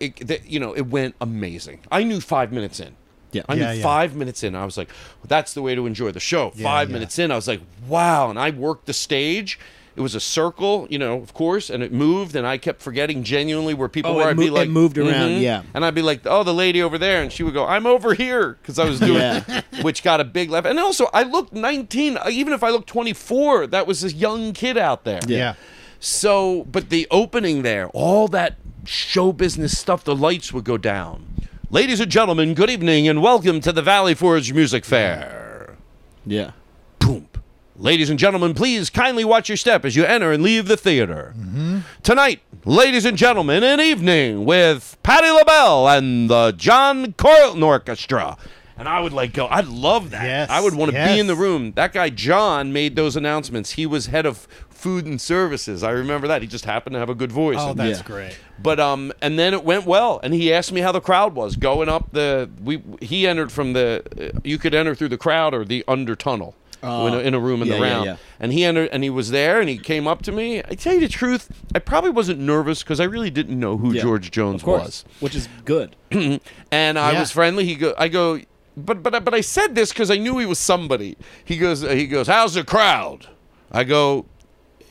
it, 0.00 0.26
the, 0.26 0.40
you 0.46 0.58
know, 0.58 0.74
it 0.74 0.86
went 0.86 1.16
amazing. 1.20 1.80
I 1.92 2.02
knew 2.02 2.22
five 2.22 2.50
minutes 2.50 2.80
in. 2.80 2.96
Yeah. 3.36 3.42
I 3.48 3.54
Yeah, 3.54 3.72
knew 3.72 3.78
yeah. 3.78 3.82
five 3.82 4.14
minutes 4.16 4.42
in. 4.42 4.54
I 4.54 4.64
was 4.64 4.76
like, 4.76 4.90
that's 5.26 5.54
the 5.54 5.62
way 5.62 5.74
to 5.74 5.86
enjoy 5.86 6.10
the 6.12 6.20
show. 6.20 6.52
Yeah, 6.54 6.64
five 6.64 6.88
yeah. 6.88 6.94
minutes 6.94 7.18
in, 7.18 7.30
I 7.30 7.36
was 7.36 7.48
like, 7.48 7.60
wow. 7.88 8.30
And 8.30 8.38
I 8.38 8.50
worked 8.50 8.86
the 8.86 8.92
stage. 8.92 9.58
It 9.94 10.02
was 10.02 10.14
a 10.14 10.20
circle, 10.20 10.86
you 10.90 10.98
know, 10.98 11.16
of 11.22 11.32
course, 11.32 11.70
and 11.70 11.82
it 11.82 11.90
moved, 11.90 12.36
and 12.36 12.46
I 12.46 12.58
kept 12.58 12.82
forgetting 12.82 13.22
genuinely 13.24 13.72
where 13.72 13.88
people 13.88 14.10
Oh, 14.10 14.16
were. 14.16 14.24
I'd 14.24 14.36
be 14.36 14.50
like, 14.50 14.68
it 14.68 14.70
moved 14.70 14.98
around, 14.98 15.30
"Mhm." 15.30 15.40
yeah. 15.40 15.62
And 15.72 15.86
I'd 15.86 15.94
be 15.94 16.02
like, 16.02 16.20
oh, 16.26 16.42
the 16.42 16.52
lady 16.52 16.82
over 16.82 16.98
there, 16.98 17.22
and 17.22 17.32
she 17.32 17.42
would 17.42 17.54
go, 17.54 17.64
I'm 17.64 17.86
over 17.86 18.12
here, 18.12 18.58
because 18.60 18.78
I 18.78 18.84
was 18.84 19.00
doing, 19.00 19.22
Yeah. 19.22 19.62
which 19.80 20.02
got 20.02 20.20
a 20.20 20.24
big 20.24 20.50
laugh. 20.50 20.66
And 20.66 20.78
also, 20.78 21.08
I 21.14 21.22
looked 21.22 21.54
19. 21.54 22.18
Even 22.30 22.52
if 22.52 22.62
I 22.62 22.68
looked 22.68 22.88
24, 22.90 23.68
that 23.68 23.86
was 23.86 24.04
a 24.04 24.12
young 24.12 24.52
kid 24.52 24.76
out 24.76 25.04
there. 25.04 25.20
yeah. 25.26 25.54
So, 25.98 26.64
but 26.70 26.90
the 26.90 27.06
opening 27.10 27.62
there, 27.62 27.88
all 27.94 28.28
that 28.28 28.56
show 28.84 29.32
business 29.32 29.78
stuff, 29.78 30.04
the 30.04 30.14
lights 30.14 30.52
would 30.52 30.64
go 30.64 30.76
down. 30.76 31.24
Ladies 31.68 31.98
and 31.98 32.12
gentlemen, 32.12 32.54
good 32.54 32.70
evening 32.70 33.08
and 33.08 33.20
welcome 33.20 33.60
to 33.60 33.72
the 33.72 33.82
Valley 33.82 34.14
Forge 34.14 34.52
Music 34.52 34.84
Fair. 34.84 35.76
Yeah. 36.24 36.52
Boom. 37.00 37.28
Ladies 37.74 38.08
and 38.08 38.20
gentlemen, 38.20 38.54
please 38.54 38.88
kindly 38.88 39.24
watch 39.24 39.48
your 39.48 39.56
step 39.56 39.84
as 39.84 39.96
you 39.96 40.04
enter 40.04 40.30
and 40.30 40.44
leave 40.44 40.68
the 40.68 40.76
theater. 40.76 41.34
Mm-hmm. 41.36 41.78
Tonight, 42.04 42.40
ladies 42.64 43.04
and 43.04 43.18
gentlemen, 43.18 43.64
an 43.64 43.80
evening 43.80 44.44
with 44.44 44.96
Patti 45.02 45.28
LaBelle 45.28 45.88
and 45.88 46.30
the 46.30 46.52
John 46.52 47.14
Corlton 47.14 47.64
Orchestra. 47.64 48.36
And 48.78 48.88
I 48.88 49.00
would 49.00 49.12
like 49.12 49.32
go, 49.32 49.48
I'd 49.48 49.66
love 49.66 50.10
that. 50.10 50.22
Yes, 50.22 50.50
I 50.50 50.60
would 50.60 50.74
want 50.74 50.92
to 50.92 51.04
be 51.04 51.18
in 51.18 51.26
the 51.26 51.34
room. 51.34 51.72
That 51.72 51.92
guy, 51.92 52.10
John, 52.10 52.72
made 52.72 52.94
those 52.94 53.16
announcements. 53.16 53.72
He 53.72 53.86
was 53.86 54.06
head 54.06 54.24
of 54.24 54.46
food 54.86 55.04
and 55.06 55.20
services. 55.20 55.82
I 55.82 55.90
remember 55.90 56.28
that. 56.28 56.42
He 56.42 56.48
just 56.48 56.64
happened 56.64 56.94
to 56.94 57.00
have 57.00 57.10
a 57.10 57.14
good 57.14 57.32
voice. 57.32 57.56
Oh, 57.58 57.74
that's 57.74 57.98
Yeah. 57.98 58.04
great. 58.06 58.38
but 58.62 58.78
um, 58.78 59.12
and 59.20 59.36
then 59.38 59.52
it 59.52 59.64
went 59.64 59.84
well, 59.84 60.20
and 60.22 60.32
he 60.32 60.52
asked 60.52 60.70
me 60.72 60.80
how 60.80 60.92
the 60.92 61.00
crowd 61.00 61.34
was 61.34 61.56
going 61.56 61.88
up 61.88 62.12
the. 62.12 62.48
We 62.62 62.82
he 63.00 63.26
entered 63.26 63.50
from 63.50 63.72
the. 63.72 64.02
Uh, 64.34 64.38
you 64.44 64.58
could 64.58 64.74
enter 64.74 64.94
through 64.94 65.08
the 65.08 65.18
crowd 65.18 65.54
or 65.54 65.64
the 65.64 65.82
under 65.88 66.14
tunnel. 66.14 66.54
in, 66.82 66.90
a, 67.14 67.18
in 67.18 67.34
a 67.34 67.40
room 67.40 67.62
in 67.62 67.68
yeah, 67.68 67.74
the 67.74 67.80
yeah, 67.80 67.92
round, 67.92 68.04
yeah. 68.06 68.16
and 68.38 68.52
he 68.52 68.64
entered, 68.64 68.88
and 68.92 69.02
he 69.02 69.10
was 69.10 69.30
there, 69.32 69.58
and 69.60 69.68
he 69.68 69.76
came 69.76 70.06
up 70.06 70.22
to 70.22 70.30
me. 70.30 70.60
I 70.60 70.74
tell 70.76 70.94
you 70.94 71.00
the 71.00 71.08
truth, 71.08 71.48
I 71.74 71.80
probably 71.80 72.10
wasn't 72.10 72.38
nervous 72.38 72.84
because 72.84 73.00
I 73.00 73.04
really 73.04 73.30
didn't 73.30 73.58
know 73.58 73.76
who 73.76 73.92
Yeah. 73.92 74.02
George 74.02 74.30
Jones 74.30 74.60
Of 74.62 74.66
course. 74.66 74.84
was, 74.84 75.04
Which 75.18 75.34
is 75.34 75.48
good. 75.64 75.96
and 76.12 76.98
I 76.98 77.12
Yeah. 77.12 77.20
was 77.20 77.32
friendly. 77.32 77.64
He 77.64 77.74
go, 77.74 77.92
I 77.98 78.06
go, 78.08 78.38
but 78.76 79.02
but 79.02 79.24
but 79.24 79.34
I 79.34 79.40
said 79.40 79.74
this 79.74 79.88
because 79.92 80.10
I 80.12 80.16
knew 80.18 80.38
he 80.38 80.46
was 80.46 80.60
somebody. 80.60 81.16
He 81.44 81.56
goes, 81.56 81.80
he 81.82 82.06
goes, 82.06 82.28
how's 82.28 82.54
the 82.54 82.62
crowd? 82.62 83.26
I 83.72 83.82
go, 83.82 84.26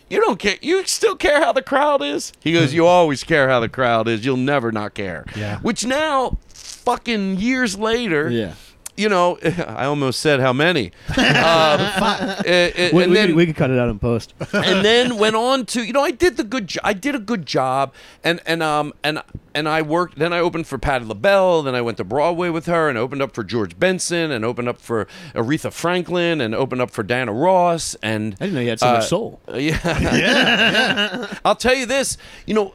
you 0.09 0.21
don't 0.21 0.39
care. 0.39 0.57
You 0.61 0.85
still 0.85 1.15
care 1.15 1.41
how 1.43 1.51
the 1.53 1.61
crowd 1.61 2.01
is? 2.01 2.31
He 2.39 2.53
goes, 2.53 2.73
you 2.73 2.85
always 2.85 3.23
care 3.23 3.49
how 3.49 3.59
the 3.59 3.69
crowd 3.69 4.07
is. 4.07 4.25
You'll 4.25 4.37
never 4.37 4.71
not 4.71 4.93
care. 4.93 5.25
Yeah. 5.35 5.59
Which 5.59 5.85
now, 5.85 6.37
fucking 6.49 7.37
years 7.39 7.77
later, 7.77 8.29
Yeah. 8.29 8.53
You 8.97 9.09
know, 9.09 9.37
I 9.67 9.85
almost 9.85 10.19
said 10.19 10.39
how 10.39 10.53
many. 10.53 10.91
Um, 11.35 11.81
uh, 11.81 12.35
We, 12.45 12.51
and 12.51 12.93
we, 12.93 13.05
then 13.07 13.27
could, 13.27 13.35
we 13.35 13.45
could 13.45 13.55
cut 13.55 13.69
it 13.69 13.77
out 13.77 13.89
in 13.89 13.99
post. 13.99 14.33
and 14.53 14.83
then 14.85 15.17
went 15.17 15.35
on 15.35 15.65
to 15.67 15.83
you 15.83 15.93
know 15.93 16.01
I 16.01 16.11
did 16.11 16.37
the 16.37 16.43
good 16.43 16.67
jo- 16.67 16.81
I 16.83 16.93
did 16.93 17.13
a 17.15 17.19
good 17.19 17.45
job 17.45 17.93
and 18.23 18.39
and 18.45 18.63
um 18.63 18.93
and 19.03 19.21
and 19.53 19.67
I 19.69 19.81
worked 19.81 20.17
then 20.17 20.33
I 20.33 20.39
opened 20.39 20.67
for 20.67 20.77
Patti 20.77 21.05
LaBelle 21.05 21.63
then 21.63 21.75
I 21.75 21.81
went 21.81 21.97
to 21.97 22.03
Broadway 22.03 22.49
with 22.49 22.65
her 22.67 22.89
and 22.89 22.97
opened 22.97 23.21
up 23.21 23.33
for 23.33 23.43
George 23.43 23.77
Benson 23.77 24.31
and 24.31 24.43
opened 24.45 24.69
up 24.69 24.79
for 24.79 25.07
Aretha 25.33 25.71
Franklin 25.71 26.41
and 26.41 26.55
opened 26.55 26.81
up 26.81 26.91
for 26.91 27.03
Diana 27.03 27.33
Ross 27.33 27.95
and 28.01 28.35
I 28.39 28.45
didn't 28.45 28.55
know 28.55 28.61
you 28.61 28.69
had 28.69 28.79
so 28.79 28.87
uh, 28.87 28.93
much 28.93 29.07
soul. 29.07 29.41
yeah. 29.53 31.37
I'll 31.45 31.55
tell 31.55 31.75
you 31.75 31.85
this, 31.85 32.17
you 32.45 32.53
know, 32.53 32.73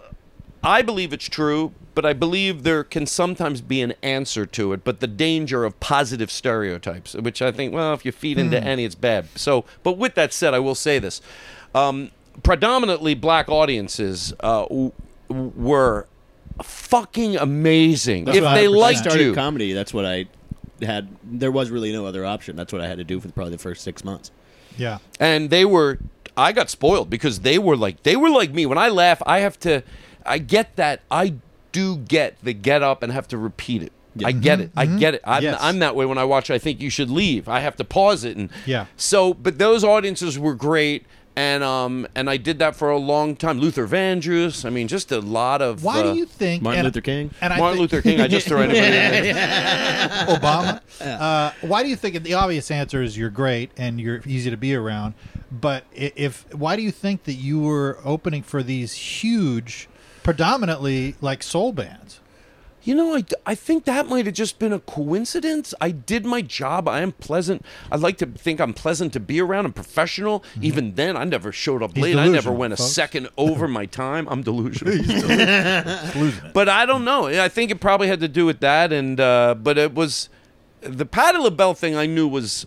I 0.62 0.82
believe 0.82 1.12
it's 1.12 1.28
true, 1.28 1.72
but 1.94 2.04
I 2.04 2.12
believe 2.12 2.62
there 2.64 2.84
can 2.84 3.06
sometimes 3.06 3.60
be 3.60 3.80
an 3.80 3.94
answer 4.02 4.44
to 4.46 4.72
it, 4.72 4.84
but 4.84 5.00
the 5.00 5.06
danger 5.06 5.64
of 5.64 5.78
positive 5.80 6.30
stereotypes, 6.30 7.14
which 7.14 7.40
I 7.42 7.50
think, 7.50 7.72
well, 7.72 7.94
if 7.94 8.04
you 8.04 8.12
feed 8.12 8.38
into 8.38 8.62
any, 8.62 8.84
it's 8.84 8.94
bad. 8.94 9.26
So, 9.36 9.64
but 9.82 9.96
with 9.96 10.14
that 10.16 10.32
said, 10.32 10.52
I 10.54 10.58
will 10.58 10.74
say 10.74 10.98
this. 10.98 11.20
Um, 11.74 12.10
predominantly 12.42 13.14
black 13.14 13.48
audiences 13.48 14.32
uh, 14.40 14.62
w- 14.64 14.92
w- 15.28 15.52
were 15.56 16.06
fucking 16.62 17.36
amazing. 17.36 18.24
That's 18.26 18.38
if 18.38 18.44
they 18.44 18.66
I- 18.66 18.68
when 18.68 18.76
I 18.78 18.80
liked 18.80 18.98
started 19.00 19.24
you. 19.24 19.34
comedy, 19.34 19.72
that's 19.72 19.94
what 19.94 20.04
I 20.04 20.26
had. 20.82 21.08
There 21.24 21.50
was 21.52 21.70
really 21.70 21.92
no 21.92 22.06
other 22.06 22.24
option. 22.24 22.56
That's 22.56 22.72
what 22.72 22.82
I 22.82 22.88
had 22.88 22.98
to 22.98 23.04
do 23.04 23.20
for 23.20 23.28
probably 23.30 23.52
the 23.52 23.58
first 23.58 23.82
six 23.82 24.04
months. 24.04 24.30
Yeah. 24.76 24.98
and 25.18 25.50
they 25.50 25.64
were 25.64 25.98
i 26.36 26.52
got 26.52 26.70
spoiled 26.70 27.10
because 27.10 27.40
they 27.40 27.58
were 27.58 27.76
like 27.76 28.04
they 28.04 28.14
were 28.14 28.30
like 28.30 28.52
me 28.52 28.64
when 28.66 28.78
i 28.78 28.88
laugh 28.88 29.20
i 29.26 29.40
have 29.40 29.58
to 29.58 29.82
i 30.26 30.38
get 30.38 30.76
that 30.76 31.00
i 31.10 31.34
do 31.72 31.96
get 31.96 32.36
the 32.42 32.52
get 32.52 32.82
up 32.82 33.02
and 33.02 33.12
have 33.12 33.28
to 33.28 33.38
repeat 33.38 33.82
it 33.82 33.92
I 34.24 34.32
get 34.32 34.60
it. 34.60 34.72
I 34.76 34.86
get 34.86 35.14
it. 35.14 35.22
I'm, 35.24 35.42
Yes. 35.42 35.58
I'm 35.62 35.78
that 35.78 35.94
way 35.94 36.04
when 36.04 36.18
I 36.18 36.24
watch. 36.24 36.50
I 36.50 36.58
think 36.58 36.80
you 36.80 36.90
should 36.90 37.08
leave. 37.08 37.48
I 37.48 37.60
have 37.60 37.76
to 37.76 37.84
pause 37.84 38.24
it 38.24 38.36
and 38.36 38.50
Yeah. 38.66 38.86
So, 38.96 39.32
but 39.32 39.58
those 39.58 39.84
audiences 39.84 40.36
were 40.36 40.54
great, 40.56 41.06
and 41.36 41.62
um, 41.62 42.08
and 42.16 42.28
I 42.28 42.36
did 42.36 42.58
that 42.58 42.74
for 42.74 42.90
a 42.90 42.98
long 42.98 43.36
time. 43.36 43.60
Luther 43.60 43.86
Vandross. 43.86 44.64
I 44.64 44.70
mean, 44.70 44.88
just 44.88 45.12
a 45.12 45.20
lot 45.20 45.62
of. 45.62 45.84
Why 45.84 46.00
uh, 46.00 46.12
do 46.12 46.18
you 46.18 46.26
think 46.26 46.62
Martin 46.62 46.80
and- 46.80 46.86
Luther 46.86 47.00
King? 47.00 47.30
And 47.40 47.52
I 47.52 47.58
Martin 47.58 47.78
think- 47.78 47.92
Luther 47.92 48.02
King? 48.02 48.20
I 48.20 48.26
just 48.26 48.48
threw 48.48 48.58
anybody 48.58 48.98
in 48.98 49.34
there. 49.34 50.26
Obama. 50.26 50.80
Uh, 51.00 51.52
why 51.62 51.82
do 51.82 51.88
you 51.88 51.96
think 51.96 52.20
the 52.22 52.34
obvious 52.34 52.70
answer 52.70 53.02
is 53.02 53.16
you're 53.16 53.30
great 53.30 53.70
and 53.78 53.98
you're 54.00 54.20
easy 54.26 54.50
to 54.50 54.56
be 54.56 54.74
around? 54.74 55.14
But 55.50 55.84
if 55.94 56.44
why 56.52 56.76
do 56.76 56.82
you 56.82 56.90
think 56.90 57.24
that 57.24 57.34
you 57.34 57.60
were 57.60 57.98
opening 58.04 58.42
for 58.42 58.62
these 58.62 58.92
huge, 58.92 59.88
predominantly 60.34 61.16
like 61.20 61.42
soul 61.42 61.72
bands? 61.72 62.20
You 62.82 62.94
know, 62.94 63.14
I, 63.14 63.24
I 63.44 63.54
think 63.54 63.84
that 63.84 64.06
might 64.08 64.24
have 64.24 64.34
just 64.34 64.58
been 64.58 64.72
a 64.72 64.78
coincidence. 64.78 65.74
I 65.82 65.90
did 65.90 66.24
my 66.24 66.40
job. 66.40 66.88
I 66.88 67.00
am 67.00 67.12
pleasant. 67.12 67.62
I 67.92 67.96
like 67.96 68.16
to 68.18 68.26
think 68.26 68.58
I'm 68.58 68.72
pleasant 68.72 69.12
to 69.12 69.20
be 69.20 69.38
around. 69.40 69.66
I'm 69.66 69.74
professional. 69.74 70.42
Even 70.62 70.94
then, 70.94 71.14
I 71.14 71.24
never 71.24 71.52
showed 71.52 71.82
up 71.82 71.90
Mm-hmm. 71.90 72.04
He's 72.04 72.14
late. 72.14 72.20
I 72.20 72.24
never 72.28 72.30
delusional, 72.50 72.56
went 72.56 72.72
a 72.72 72.76
folks. 72.76 72.90
second 72.92 73.28
over 73.36 73.68
my 73.68 73.84
time. 73.84 74.26
I'm 74.30 74.42
delusional. 74.42 74.94
Losing 74.94 75.30
it. 75.40 76.52
but 76.54 76.68
I 76.70 76.86
don't 76.86 77.04
know. 77.04 77.26
I 77.26 77.48
think 77.48 77.70
it 77.70 77.80
probably 77.80 78.08
had 78.08 78.20
to 78.20 78.28
do 78.28 78.46
with 78.46 78.60
that. 78.60 78.92
And 78.94 79.20
uh, 79.20 79.56
but 79.56 79.76
it 79.76 79.92
was 79.94 80.30
the 80.80 81.04
Patti 81.04 81.36
LaBelle 81.38 81.74
thing. 81.74 81.96
I 81.96 82.06
knew 82.06 82.26
was 82.26 82.66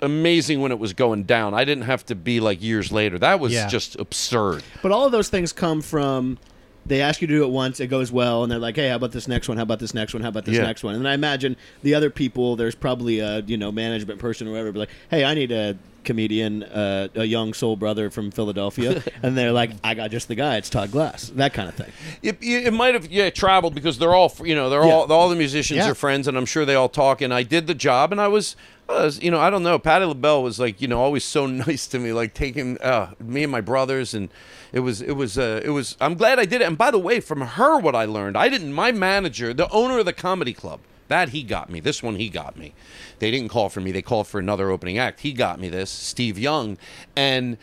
amazing 0.00 0.62
when 0.62 0.72
it 0.72 0.78
was 0.78 0.94
going 0.94 1.24
down. 1.24 1.52
I 1.52 1.64
didn't 1.66 1.84
have 1.84 2.06
to 2.06 2.14
be 2.14 2.40
like 2.40 2.62
years 2.62 2.90
later. 2.90 3.18
That 3.18 3.40
was 3.40 3.52
Yeah. 3.52 3.66
just 3.68 3.96
absurd. 4.00 4.62
But 4.80 4.90
all 4.90 5.04
of 5.04 5.12
those 5.12 5.28
things 5.28 5.52
come 5.52 5.82
from 5.82 6.38
they 6.86 7.00
ask 7.02 7.20
you 7.20 7.26
to 7.28 7.34
do 7.34 7.44
it 7.44 7.50
once, 7.50 7.78
it 7.80 7.86
goes 7.88 8.10
well, 8.10 8.42
and 8.42 8.50
they're 8.50 8.58
like, 8.58 8.76
"Hey, 8.76 8.88
how 8.88 8.96
about 8.96 9.12
this 9.12 9.28
next 9.28 9.48
one? 9.48 9.56
How 9.56 9.62
about 9.64 9.78
this 9.80 9.94
next 9.94 10.14
one? 10.14 10.22
How 10.22 10.28
about 10.30 10.44
this 10.44 10.56
Yeah. 10.56 10.62
next 10.64 10.82
one?" 10.82 10.94
And 10.94 11.06
I 11.06 11.14
imagine 11.14 11.56
the 11.82 11.94
other 11.94 12.10
people, 12.10 12.56
there's 12.56 12.74
probably 12.74 13.18
a 13.20 13.40
you 13.40 13.56
know 13.56 13.70
management 13.70 14.18
person 14.18 14.48
or 14.48 14.52
whatever, 14.52 14.72
be 14.72 14.78
like, 14.80 14.90
"Hey, 15.10 15.24
I 15.24 15.34
need 15.34 15.52
a 15.52 15.76
comedian, 16.02 16.62
uh, 16.62 17.08
a 17.14 17.24
young 17.24 17.52
soul 17.52 17.76
brother 17.76 18.08
from 18.10 18.30
Philadelphia," 18.30 19.02
and 19.22 19.36
they're 19.36 19.52
like, 19.52 19.70
"I 19.84 19.94
got 19.94 20.10
just 20.10 20.28
the 20.28 20.34
guy. 20.34 20.56
It's 20.56 20.70
Todd 20.70 20.90
Glass." 20.90 21.30
That 21.36 21.52
kind 21.52 21.68
of 21.68 21.74
thing. 21.74 21.92
It, 22.22 22.38
it 22.42 22.72
might 22.72 22.94
have 22.94 23.10
yeah 23.10 23.28
traveled 23.30 23.74
because 23.74 23.98
they're 23.98 24.14
all 24.14 24.32
you 24.42 24.54
know 24.54 24.70
they're 24.70 24.84
Yeah. 24.84 24.92
all 24.92 25.12
all 25.12 25.28
the 25.28 25.36
musicians 25.36 25.78
Yeah. 25.78 25.90
are 25.90 25.94
friends 25.94 26.26
and 26.26 26.36
I'm 26.36 26.46
sure 26.46 26.64
they 26.64 26.74
all 26.74 26.88
talk 26.88 27.20
and 27.20 27.32
I 27.34 27.42
did 27.42 27.66
the 27.66 27.74
job 27.74 28.10
and 28.12 28.20
I 28.20 28.28
was, 28.28 28.56
I 28.88 29.04
was 29.04 29.22
you 29.22 29.30
know 29.30 29.38
I 29.38 29.50
don't 29.50 29.62
know 29.62 29.78
Patti 29.78 30.06
LaBelle 30.06 30.42
was 30.42 30.58
like 30.58 30.80
you 30.80 30.88
know 30.88 31.00
always 31.00 31.24
so 31.24 31.46
nice 31.68 31.86
to 31.88 31.98
me 31.98 32.12
like 32.14 32.32
taking 32.32 32.78
uh, 32.80 33.10
me 33.20 33.42
and 33.42 33.52
my 33.52 33.60
brothers 33.60 34.14
and 34.14 34.30
it 34.72 34.80
was 34.80 35.00
it 35.00 35.12
was 35.12 35.38
uh, 35.38 35.60
it 35.64 35.70
was 35.70 35.96
I'm 36.00 36.14
glad 36.14 36.38
I 36.38 36.44
did 36.44 36.60
it 36.60 36.66
and 36.66 36.78
by 36.78 36.90
the 36.90 36.98
way 36.98 37.20
from 37.20 37.40
her 37.40 37.78
what 37.78 37.94
I 37.94 38.04
learned 38.04 38.36
I 38.36 38.48
didn't 38.48 38.72
my 38.72 38.92
manager 38.92 39.52
the 39.52 39.68
owner 39.70 39.98
of 39.98 40.06
the 40.06 40.12
comedy 40.12 40.52
club 40.52 40.80
that 41.08 41.30
he 41.30 41.42
got 41.42 41.70
me 41.70 41.80
this 41.80 42.02
one 42.02 42.16
he 42.16 42.28
got 42.28 42.56
me 42.56 42.74
they 43.18 43.30
didn't 43.30 43.48
call 43.48 43.68
for 43.68 43.80
me 43.80 43.92
they 43.92 44.02
called 44.02 44.26
for 44.26 44.38
another 44.38 44.70
opening 44.70 44.98
act 44.98 45.20
he 45.20 45.32
got 45.32 45.60
me 45.60 45.68
this 45.68 45.90
Steve 45.90 46.38
Young 46.38 46.78
and 47.16 47.58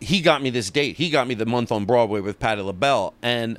he 0.00 0.20
got 0.20 0.42
me 0.42 0.50
this 0.50 0.70
date. 0.70 0.96
He 0.96 1.10
got 1.10 1.26
me 1.26 1.34
the 1.34 1.46
month 1.46 1.72
on 1.72 1.84
Broadway 1.84 2.20
with 2.20 2.38
Patti 2.38 2.62
LaBelle. 2.62 3.14
And 3.22 3.58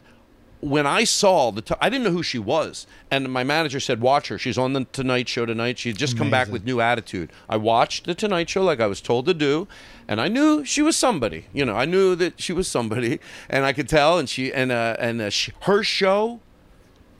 when 0.61 0.85
I 0.85 1.05
saw 1.05 1.51
the, 1.51 1.61
t- 1.61 1.75
I 1.79 1.89
didn't 1.89 2.03
know 2.03 2.11
who 2.11 2.23
she 2.23 2.39
was. 2.39 2.85
And 3.09 3.31
my 3.31 3.43
manager 3.43 3.79
said, 3.79 4.01
"Watch 4.01 4.27
her. 4.27 4.37
She's 4.37 4.57
on 4.57 4.73
the 4.73 4.85
Tonight 4.91 5.29
Show 5.29 5.45
tonight. 5.45 5.79
She 5.79 5.93
just 5.93 6.17
come 6.17 6.29
back 6.29 6.47
Amazing. 6.47 6.53
with 6.53 6.65
new 6.65 6.81
attitude." 6.81 7.31
I 7.47 7.57
watched 7.57 8.05
the 8.05 8.13
Tonight 8.13 8.49
Show 8.49 8.63
like 8.63 8.79
I 8.79 8.87
was 8.87 9.01
told 9.01 9.25
to 9.27 9.33
do, 9.33 9.67
and 10.07 10.19
I 10.19 10.27
knew 10.27 10.65
she 10.65 10.81
was 10.81 10.95
somebody. 10.95 11.47
You 11.53 11.65
know, 11.65 11.75
I 11.75 11.85
knew 11.85 12.15
that 12.15 12.39
she 12.41 12.53
was 12.53 12.67
somebody, 12.67 13.19
and 13.49 13.65
I 13.65 13.73
could 13.73 13.89
tell. 13.89 14.17
And 14.17 14.29
she 14.29 14.53
and 14.53 14.71
uh, 14.71 14.95
and 14.99 15.21
uh, 15.21 15.29
she, 15.29 15.53
her 15.61 15.83
show 15.83 16.39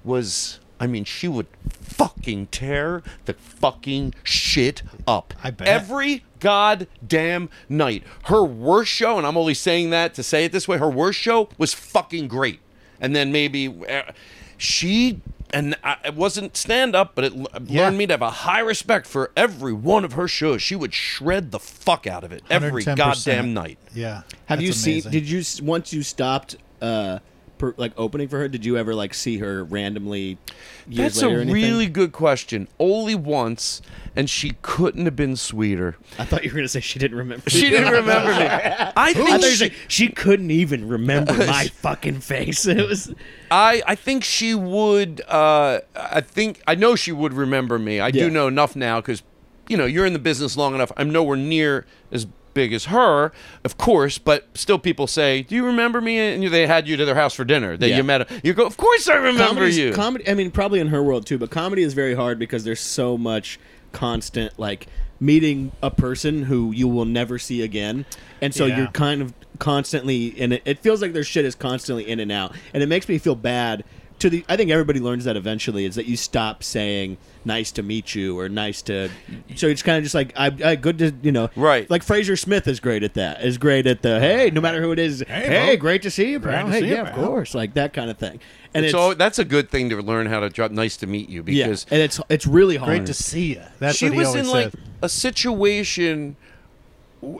was. 0.04 0.60
I 0.82 0.88
mean, 0.88 1.04
she 1.04 1.28
would 1.28 1.48
fucking 1.72 2.48
tear 2.48 3.04
the 3.26 3.34
fucking 3.34 4.14
shit 4.24 4.82
up. 5.06 5.34
I 5.44 5.52
bet. 5.52 5.68
Every 5.68 6.24
goddamn 6.40 7.50
night. 7.68 8.04
Her 8.26 8.46
worst 8.46 8.90
show, 8.90 9.18
and 9.18 9.28
I'm 9.28 9.36
only 9.36 9.54
saying 9.54 9.90
that 9.90 10.14
to 10.14 10.24
say 10.24 10.46
it 10.46 10.54
this 10.54 10.70
way, 10.70 10.78
her 10.78 10.90
worst 10.90 11.20
show 11.20 11.50
was 11.58 11.74
fucking 11.74 12.30
great. 12.30 12.62
And 13.02 13.16
then 13.16 13.32
maybe 13.32 13.68
uh, 13.89 14.12
she 14.58 15.22
and 15.52 15.76
I, 15.84 15.97
it 16.06 16.16
wasn't 16.16 16.56
stand 16.56 16.95
up, 16.95 17.16
but 17.16 17.24
it 17.26 17.34
l- 17.36 17.47
Yeah. 17.66 17.84
learned 17.86 17.97
me 17.97 18.06
to 18.08 18.14
have 18.14 18.22
a 18.22 18.30
high 18.30 18.60
respect 18.60 19.08
for 19.08 19.32
every 19.36 19.74
one 19.74 20.06
of 20.06 20.14
her 20.14 20.28
shows. 20.28 20.62
She 20.62 20.76
would 20.76 20.93
shred 20.93 21.52
the 21.52 21.60
fuck 21.60 22.06
out 22.06 22.24
of 22.24 22.32
it 22.32 22.43
every 22.52 22.84
110%. 22.84 22.95
goddamn 22.97 23.54
night. 23.54 23.80
Yeah. 23.95 24.22
Have 24.45 24.60
That's 24.60 24.62
you 24.62 24.74
seen? 24.74 25.02
Did 25.10 25.28
you 25.28 25.43
once 25.64 25.91
you 25.91 26.04
stopped? 26.04 26.56
Uh, 26.82 27.20
per, 27.60 27.76
like 27.78 27.91
opening 27.97 28.28
for 28.28 28.39
her, 28.39 28.47
did 28.47 28.66
you 28.66 28.76
ever 28.78 28.95
like 28.95 29.14
see 29.14 29.38
her 29.38 29.64
randomly? 29.64 30.39
Years 30.88 31.14
That's 31.14 31.22
later 31.22 31.38
a 31.38 31.41
anything? 31.41 31.53
really 31.53 31.86
good 31.88 32.12
question. 32.12 32.68
Only 32.80 33.14
once, 33.14 33.82
and 34.16 34.28
she 34.28 34.53
couldn't 34.64 35.05
have 35.05 35.16
been 35.16 35.36
sweeter. 35.36 35.95
I 36.18 36.26
thought 36.26 36.43
you 36.43 36.49
were 36.49 36.55
gonna 36.55 36.68
say 36.68 36.80
she 36.80 36.97
didn't 36.97 37.18
remember. 37.18 37.47
She 37.49 37.70
didn't 37.70 37.93
remember 37.93 38.32
me. 38.32 38.45
I 38.47 38.91
I 38.95 39.14
think 39.14 39.30
thought 39.30 39.41
you 39.41 39.49
she, 39.51 39.55
saying 39.57 39.72
she 39.88 40.07
couldn't 40.10 40.49
even 40.49 40.88
remember 40.88 41.34
my 41.38 41.68
fucking 41.68 42.22
face. 42.22 42.66
It 42.66 42.88
was. 42.88 43.14
I, 43.51 43.84
I 43.86 43.93
think 43.95 44.24
she 44.24 44.55
would. 44.55 45.22
Uh, 45.28 45.82
I 45.95 46.22
think 46.22 46.62
I 46.66 46.74
know 46.74 46.95
she 46.95 47.12
would 47.12 47.34
remember 47.34 47.78
me. 47.78 47.99
I 47.99 48.07
Yeah. 48.07 48.24
do 48.26 48.30
know 48.32 48.47
enough 48.47 48.76
now 48.76 48.99
because, 49.01 49.22
you 49.68 49.78
know, 49.78 49.86
you're 49.86 50.05
in 50.07 50.14
the 50.14 50.20
business 50.20 50.57
long 50.57 50.74
enough. 50.74 50.91
I'm 50.97 51.12
nowhere 51.12 51.38
near 51.38 51.86
as 52.12 52.26
big 52.54 52.74
as 52.74 52.86
her, 52.86 53.32
of 53.64 53.78
course, 53.78 54.18
but 54.18 54.47
still, 54.54 54.80
people 54.80 55.08
say, 55.08 55.43
"Do 55.43 55.56
you 55.56 55.66
remember 55.66 56.02
me?" 56.02 56.18
And 56.20 56.43
they 56.52 56.68
had 56.68 56.88
you 56.88 56.97
to 56.97 57.06
their 57.06 57.16
house 57.16 57.34
for 57.34 57.43
dinner. 57.45 57.78
That 57.78 57.89
Yeah. 57.89 57.97
you 57.97 58.04
met. 58.04 58.30
You 58.43 58.54
go, 58.54 58.66
"Of 58.66 58.78
course 58.78 59.08
I 59.08 59.16
remember 59.16 59.43
Comedy's- 59.45 59.78
you." 59.78 59.91
Comedy. 59.93 60.28
I 60.28 60.34
mean, 60.34 60.52
probably 60.52 60.80
in 60.80 60.88
her 60.88 61.02
world 61.04 61.26
too, 61.26 61.38
but 61.38 61.50
comedy 61.50 61.84
is 61.84 61.93
very 61.93 62.14
hard 62.16 62.39
because 62.39 62.64
there's 62.64 62.80
so 62.80 63.18
much 63.18 63.60
constant 63.91 64.60
like 64.60 64.88
meeting 65.20 65.72
a 65.84 65.91
person 65.91 66.43
who 66.43 66.72
you 66.72 66.88
will 66.88 67.06
never 67.06 67.38
see 67.39 67.62
again, 67.62 68.06
and 68.41 68.54
so 68.54 68.66
Yeah. 68.66 68.78
you're 68.78 68.88
kind 68.88 69.22
of 69.22 69.34
constantly 69.58 70.34
and 70.39 70.54
it, 70.54 70.62
it 70.64 70.80
feels 70.80 71.02
like 71.02 71.12
their 71.14 71.24
shit 71.24 71.43
is 71.43 71.54
constantly 71.56 72.08
in 72.08 72.20
and 72.20 72.32
out, 72.32 72.56
and 72.74 72.82
it 72.82 72.86
makes 72.88 73.10
me 73.10 73.18
feel 73.18 73.36
bad. 73.36 73.84
To 74.20 74.30
the, 74.30 74.45
I 74.49 74.57
think 74.57 74.70
everybody 74.72 74.99
learns 74.99 75.26
that 75.26 75.36
eventually 75.38 75.86
is 75.86 75.95
that 75.95 76.05
you 76.05 76.17
stop 76.17 76.63
saying 76.63 77.17
"nice 77.45 77.72
to 77.74 77.84
meet 77.84 78.13
you" 78.15 78.38
or 78.38 78.49
"nice 78.49 78.82
to," 78.84 79.09
so 79.55 79.67
it's 79.67 79.82
kind 79.82 79.97
of 79.97 80.03
just 80.03 80.15
like 80.15 80.34
I, 80.38 80.51
I 80.63 80.76
good 80.76 80.97
to 80.99 81.13
you 81.22 81.32
know, 81.32 81.49
Right. 81.55 81.89
Like 81.89 82.03
Fraser 82.03 82.36
Smith 82.36 82.67
is 82.67 82.80
great 82.80 83.03
at 83.03 83.13
that. 83.15 83.43
Is 83.43 83.57
great 83.57 83.88
at 83.88 84.01
the 84.01 84.20
hey, 84.20 84.49
no 84.51 84.61
matter 84.61 84.82
who 84.82 84.91
it 84.91 84.99
is, 84.99 85.24
hey, 85.28 85.67
bro. 85.67 85.78
great 85.78 86.01
to 86.03 86.11
see 86.11 86.32
you, 86.32 86.39
Great 86.39 86.53
pal. 86.55 86.65
to 86.65 86.72
Hey, 86.72 86.80
see 86.82 86.88
you, 86.88 86.95
yeah, 86.95 87.09
of 87.09 87.15
course, 87.15 87.55
like 87.55 87.74
that 87.76 87.93
kind 87.93 88.09
of 88.09 88.17
thing. 88.17 88.39
And 88.74 88.86
it's, 88.86 88.91
so 88.91 89.13
that's 89.13 89.39
a 89.39 89.45
good 89.45 89.70
thing 89.70 89.89
to 89.89 90.01
learn 90.01 90.28
how 90.28 90.41
to 90.41 90.49
drop. 90.49 90.72
Nice 90.72 90.97
to 90.97 91.07
meet 91.07 91.30
you 91.30 91.41
because 91.41 91.57
yeah, 91.57 91.65
because 91.65 91.86
and 91.89 92.01
it's 92.01 92.20
it's 92.30 92.45
really 92.45 92.76
hard. 92.76 92.89
Great 92.89 93.05
to 93.07 93.13
see 93.13 93.53
you. 93.55 93.63
That's 93.80 93.97
she 93.97 94.05
what 94.05 94.13
he 94.13 94.20
was 94.20 94.28
always 94.28 94.45
in 94.47 94.51
like 94.51 94.74
a 95.01 95.09
situation 95.09 96.36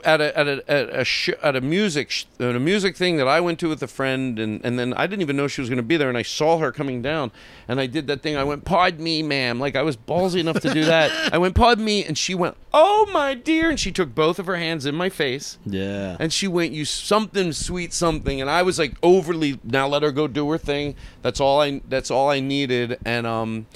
at 0.04 0.20
a 0.20 0.38
at 0.38 0.46
a 0.46 0.70
at 0.70 0.88
a, 1.00 1.04
sh- 1.04 1.30
at 1.42 1.56
a 1.56 1.60
music 1.60 2.10
sh- 2.10 2.26
at 2.38 2.54
a 2.54 2.60
music 2.60 2.96
thing 2.96 3.16
that 3.16 3.26
I 3.26 3.40
went 3.40 3.58
to 3.60 3.68
with 3.68 3.82
a 3.82 3.86
friend 3.86 4.38
and 4.38 4.60
and 4.62 4.78
then 4.78 4.92
I 4.94 5.06
didn't 5.06 5.22
even 5.22 5.36
know 5.36 5.48
she 5.48 5.62
was 5.62 5.70
going 5.70 5.78
to 5.78 5.82
be 5.82 5.96
there 5.96 6.08
and 6.10 6.18
I 6.18 6.22
saw 6.22 6.58
her 6.58 6.70
coming 6.70 7.00
down 7.00 7.32
and 7.66 7.80
I 7.80 7.86
did 7.86 8.06
that 8.08 8.20
thing. 8.22 8.36
I 8.36 8.44
went 8.44 8.64
pardon 8.66 9.02
me 9.02 9.22
ma'am. 9.22 9.58
Like 9.58 9.76
I 9.76 9.82
was 9.82 9.96
ballsy 9.96 10.40
enough 10.40 10.60
to 10.60 10.74
do 10.74 10.84
that. 10.84 11.32
I 11.32 11.38
went 11.38 11.54
pardon 11.54 11.84
me 11.84 12.04
and 12.04 12.18
she 12.18 12.34
went 12.34 12.56
oh 12.74 13.08
my 13.12 13.32
dear 13.34 13.70
and 13.70 13.80
she 13.80 13.90
took 13.90 14.14
both 14.14 14.38
of 14.38 14.46
her 14.46 14.56
hands 14.56 14.84
in 14.84 14.94
my 14.94 15.08
face. 15.08 15.58
Yeah. 15.64 16.16
and 16.20 16.32
she 16.32 16.46
went 16.46 16.72
you 16.72 16.84
something 16.84 17.52
sweet 17.52 17.94
something 17.94 18.40
and 18.40 18.50
I 18.50 18.62
was 18.62 18.78
like 18.78 18.96
overly 19.02 19.58
now 19.64 19.88
let 19.88 20.02
her 20.02 20.12
go 20.12 20.26
do 20.28 20.50
her 20.50 20.58
thing. 20.58 20.94
That's 21.22 21.40
all 21.40 21.60
I 21.62 21.80
that's 21.88 22.10
all 22.10 22.28
I 22.28 22.40
needed. 22.40 22.98
And 23.06 23.26
um 23.26 23.66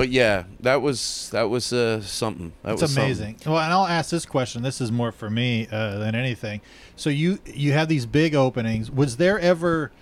but 0.00 0.08
yeah 0.08 0.44
that 0.60 0.80
was 0.80 1.28
that 1.30 1.50
was 1.50 1.74
uh 1.74 2.00
something 2.00 2.54
that 2.62 2.72
It's 2.72 2.80
was 2.80 2.94
something. 2.94 3.04
amazing. 3.04 3.36
Well, 3.44 3.58
and 3.58 3.70
I'll 3.70 3.86
ask 3.86 4.08
this 4.08 4.24
question. 4.24 4.62
This 4.62 4.80
is 4.80 4.90
more 4.90 5.12
for 5.12 5.28
me 5.28 5.68
uh, 5.70 5.98
than 5.98 6.14
anything. 6.14 6.62
So 6.96 7.10
you 7.10 7.38
you 7.44 7.72
have 7.74 7.88
these 7.88 8.06
big 8.06 8.34
openings. 8.34 8.90
Was 8.90 9.18
there 9.18 9.38
ever 9.38 9.92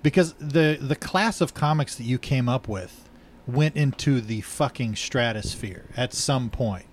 because 0.00 0.34
the 0.34 0.78
the 0.80 0.94
class 0.94 1.40
of 1.40 1.54
comics 1.54 1.96
that 1.96 2.04
you 2.04 2.18
came 2.18 2.48
up 2.48 2.68
with 2.68 3.08
went 3.48 3.74
into 3.74 4.20
the 4.20 4.42
fucking 4.42 4.94
stratosphere 4.94 5.86
at 5.96 6.14
some 6.14 6.50
point? 6.50 6.86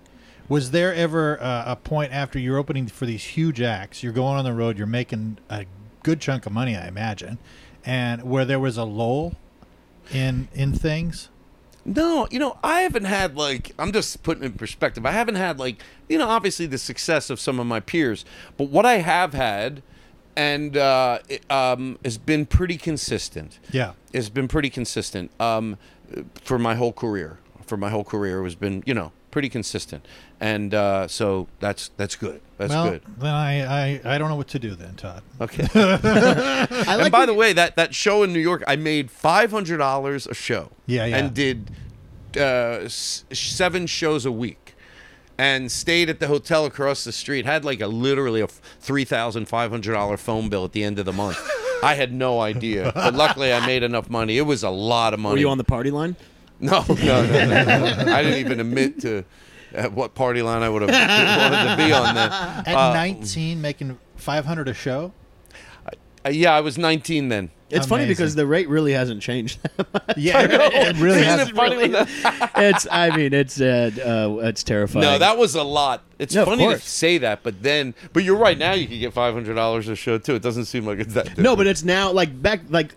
Was 0.50 0.72
there 0.72 0.92
ever 0.92 1.40
uh, 1.40 1.66
a 1.68 1.76
point 1.76 2.14
after 2.14 2.40
you're 2.40 2.58
opening 2.58 2.88
for 2.88 3.06
these 3.06 3.24
huge 3.24 3.62
acts, 3.62 4.02
you're 4.02 4.12
going 4.12 4.40
on 4.40 4.44
the 4.44 4.54
road, 4.54 4.80
you're 4.80 4.88
making 4.88 5.38
a 5.52 5.68
good 6.02 6.20
chunk 6.20 6.48
of 6.48 6.52
money, 6.52 6.76
I 6.76 6.88
imagine, 6.88 7.38
and 7.86 8.24
where 8.24 8.44
there 8.44 8.60
was 8.60 8.76
a 8.76 8.86
lull 8.86 9.36
in 10.12 10.48
in 10.56 10.74
things? 10.74 11.30
No, 11.86 12.28
you 12.32 12.40
know, 12.40 12.58
I 12.64 12.82
haven't 12.82 13.06
had 13.06 13.36
like 13.38 13.72
I'm 13.78 13.92
just 13.92 14.24
putting 14.24 14.44
it 14.44 14.48
in 14.48 14.54
perspective. 14.54 15.06
I 15.06 15.12
haven't 15.12 15.36
had 15.36 15.60
like 15.60 15.82
you 16.10 16.18
know, 16.18 16.28
obviously 16.28 16.66
the 16.66 16.80
success 16.80 17.30
of 17.30 17.40
some 17.40 17.60
of 17.60 17.68
my 17.68 17.80
peers, 17.80 18.26
but 18.58 18.70
what 18.70 18.86
I 18.86 18.98
have 18.98 19.34
had, 19.34 19.84
and 20.36 20.76
uh, 20.76 21.20
it, 21.30 21.50
um, 21.52 22.00
has 22.04 22.18
been 22.18 22.48
pretty 22.48 22.78
consistent. 22.78 23.60
Yeah. 23.72 23.94
It's 24.14 24.30
been 24.30 24.48
pretty 24.48 24.70
consistent 24.70 25.30
um, 25.40 25.78
for 26.36 26.58
my 26.58 26.76
whole 26.76 26.94
career. 26.94 27.38
For 27.66 27.78
my 27.78 27.90
whole 27.90 28.04
career, 28.04 28.44
has 28.44 28.56
been 28.56 28.84
you 28.86 28.94
know 28.94 29.12
pretty 29.36 29.50
consistent, 29.50 30.08
and 30.40 30.74
uh, 30.74 31.10
so 31.10 31.50
that's 31.60 31.90
that's 31.98 32.16
good. 32.16 32.40
That's 32.58 32.70
well, 32.70 32.92
good. 32.92 33.02
then 33.18 33.34
I, 33.34 33.98
I 33.98 34.02
I 34.06 34.18
don't 34.18 34.30
know 34.30 34.38
what 34.38 34.48
to 34.48 34.60
do 34.60 34.76
then, 34.76 34.96
Todd. 34.96 35.24
Okay. 35.42 35.68
I 35.76 37.00
and 37.02 37.12
by 37.12 37.26
the 37.26 37.34
way, 37.34 37.52
that 37.52 37.76
that 37.76 37.94
show 37.94 38.24
in 38.24 38.32
New 38.32 38.40
York, 38.40 38.64
I 38.66 38.78
made 38.78 39.12
five 39.12 39.52
hundred 39.52 39.80
dollars 39.80 40.26
a 40.26 40.34
show. 40.34 40.72
Yeah, 40.86 41.06
yeah. 41.06 41.18
And 41.18 41.34
did 41.34 41.70
uh, 42.38 42.86
s- 42.86 43.26
seven 43.34 43.88
shows 43.88 44.26
a 44.26 44.32
week, 44.32 44.74
and 45.38 45.70
stayed 45.70 46.10
at 46.10 46.22
the 46.22 46.28
hotel 46.28 46.64
across 46.66 47.04
the 47.04 47.12
street. 47.12 47.46
Had 47.46 47.66
like 47.66 47.82
a 47.82 47.88
literally 47.88 48.40
a 48.40 48.48
three 48.48 49.04
thousand 49.04 49.50
five 49.50 49.70
hundred 49.70 49.92
dollar 49.96 50.16
phone 50.16 50.48
bill 50.48 50.64
at 50.64 50.72
the 50.72 50.86
end 50.86 50.98
of 50.98 51.06
the 51.06 51.12
month. 51.12 51.46
I 51.84 51.96
had 51.96 52.14
no 52.14 52.40
idea, 52.40 52.94
but 52.96 53.14
luckily 53.14 53.52
I 53.52 53.66
made 53.66 53.84
enough 53.84 54.10
money. 54.10 54.38
It 54.38 54.44
was 54.44 54.64
a 54.64 54.70
lot 54.70 55.14
of 55.14 55.20
money. 55.20 55.34
Were 55.34 55.40
you 55.40 55.50
on 55.50 55.58
the 55.58 55.66
party 55.66 55.92
line? 55.92 56.16
No, 56.60 56.84
no, 56.88 56.96
no, 56.96 57.26
no, 57.26 58.04
no. 58.06 58.14
I 58.14 58.22
didn't 58.24 58.40
even 58.40 58.60
admit 58.60 59.02
to 59.02 59.24
at 59.74 59.92
what 59.92 60.16
party 60.16 60.42
line 60.42 60.64
I 60.64 60.70
would 60.70 60.82
have 60.84 60.90
wanted 60.92 61.70
to 61.72 61.86
be 61.88 61.92
on. 61.92 62.16
that. 62.16 62.68
At 62.68 62.94
19, 62.94 63.62
making 63.62 63.98
500 64.16 64.70
a 64.70 64.74
show. 64.74 65.12
Uh, 66.26 66.30
yeah, 66.30 66.54
I 66.54 66.62
was 66.62 66.78
19 66.78 67.28
then. 67.30 67.52
It's 67.70 67.88
funny 67.88 68.04
Amazing. 68.04 68.14
because 68.24 68.36
the 68.36 68.46
rate 68.48 68.70
really 68.70 68.94
hasn't 68.94 69.22
changed. 69.22 69.60
Yeah, 70.18 70.40
it 70.50 70.96
really 70.98 71.20
Isn't 71.20 71.40
has. 71.40 71.50
it 71.50 71.56
funny 71.56 71.76
when 71.78 71.92
that- 71.92 72.52
it's, 72.56 72.88
I 72.90 73.14
mean, 73.18 73.34
it's, 73.34 73.60
uh, 73.60 73.92
uh, 74.42 74.46
it's 74.48 74.64
terrifying. 74.64 75.04
No, 75.04 75.18
that 75.18 75.38
was 75.38 75.56
a 75.56 75.64
lot. 75.64 76.04
It's 76.20 76.34
No, 76.34 76.44
of 76.44 76.48
funny 76.48 76.64
to 76.64 76.70
course. 76.70 76.86
say 76.88 77.18
that, 77.18 77.44
but 77.44 77.62
then, 77.62 77.94
but 78.14 78.24
you're 78.24 78.38
right. 78.38 78.58
Now 78.58 78.72
you 78.74 78.88
can 78.88 79.00
get 79.00 79.12
five 79.12 79.34
hundred 79.34 79.56
dollars 79.56 79.90
a 79.90 79.96
show 79.98 80.18
too. 80.18 80.36
It 80.36 80.42
doesn't 80.42 80.66
seem 80.66 80.86
like 80.86 81.00
it's 81.00 81.14
that. 81.16 81.26
Different. 81.26 81.44
No, 81.44 81.56
but 81.58 81.68
it's 81.68 81.84
now 81.84 82.12
like 82.14 82.42
back 82.42 82.62
like 82.70 82.94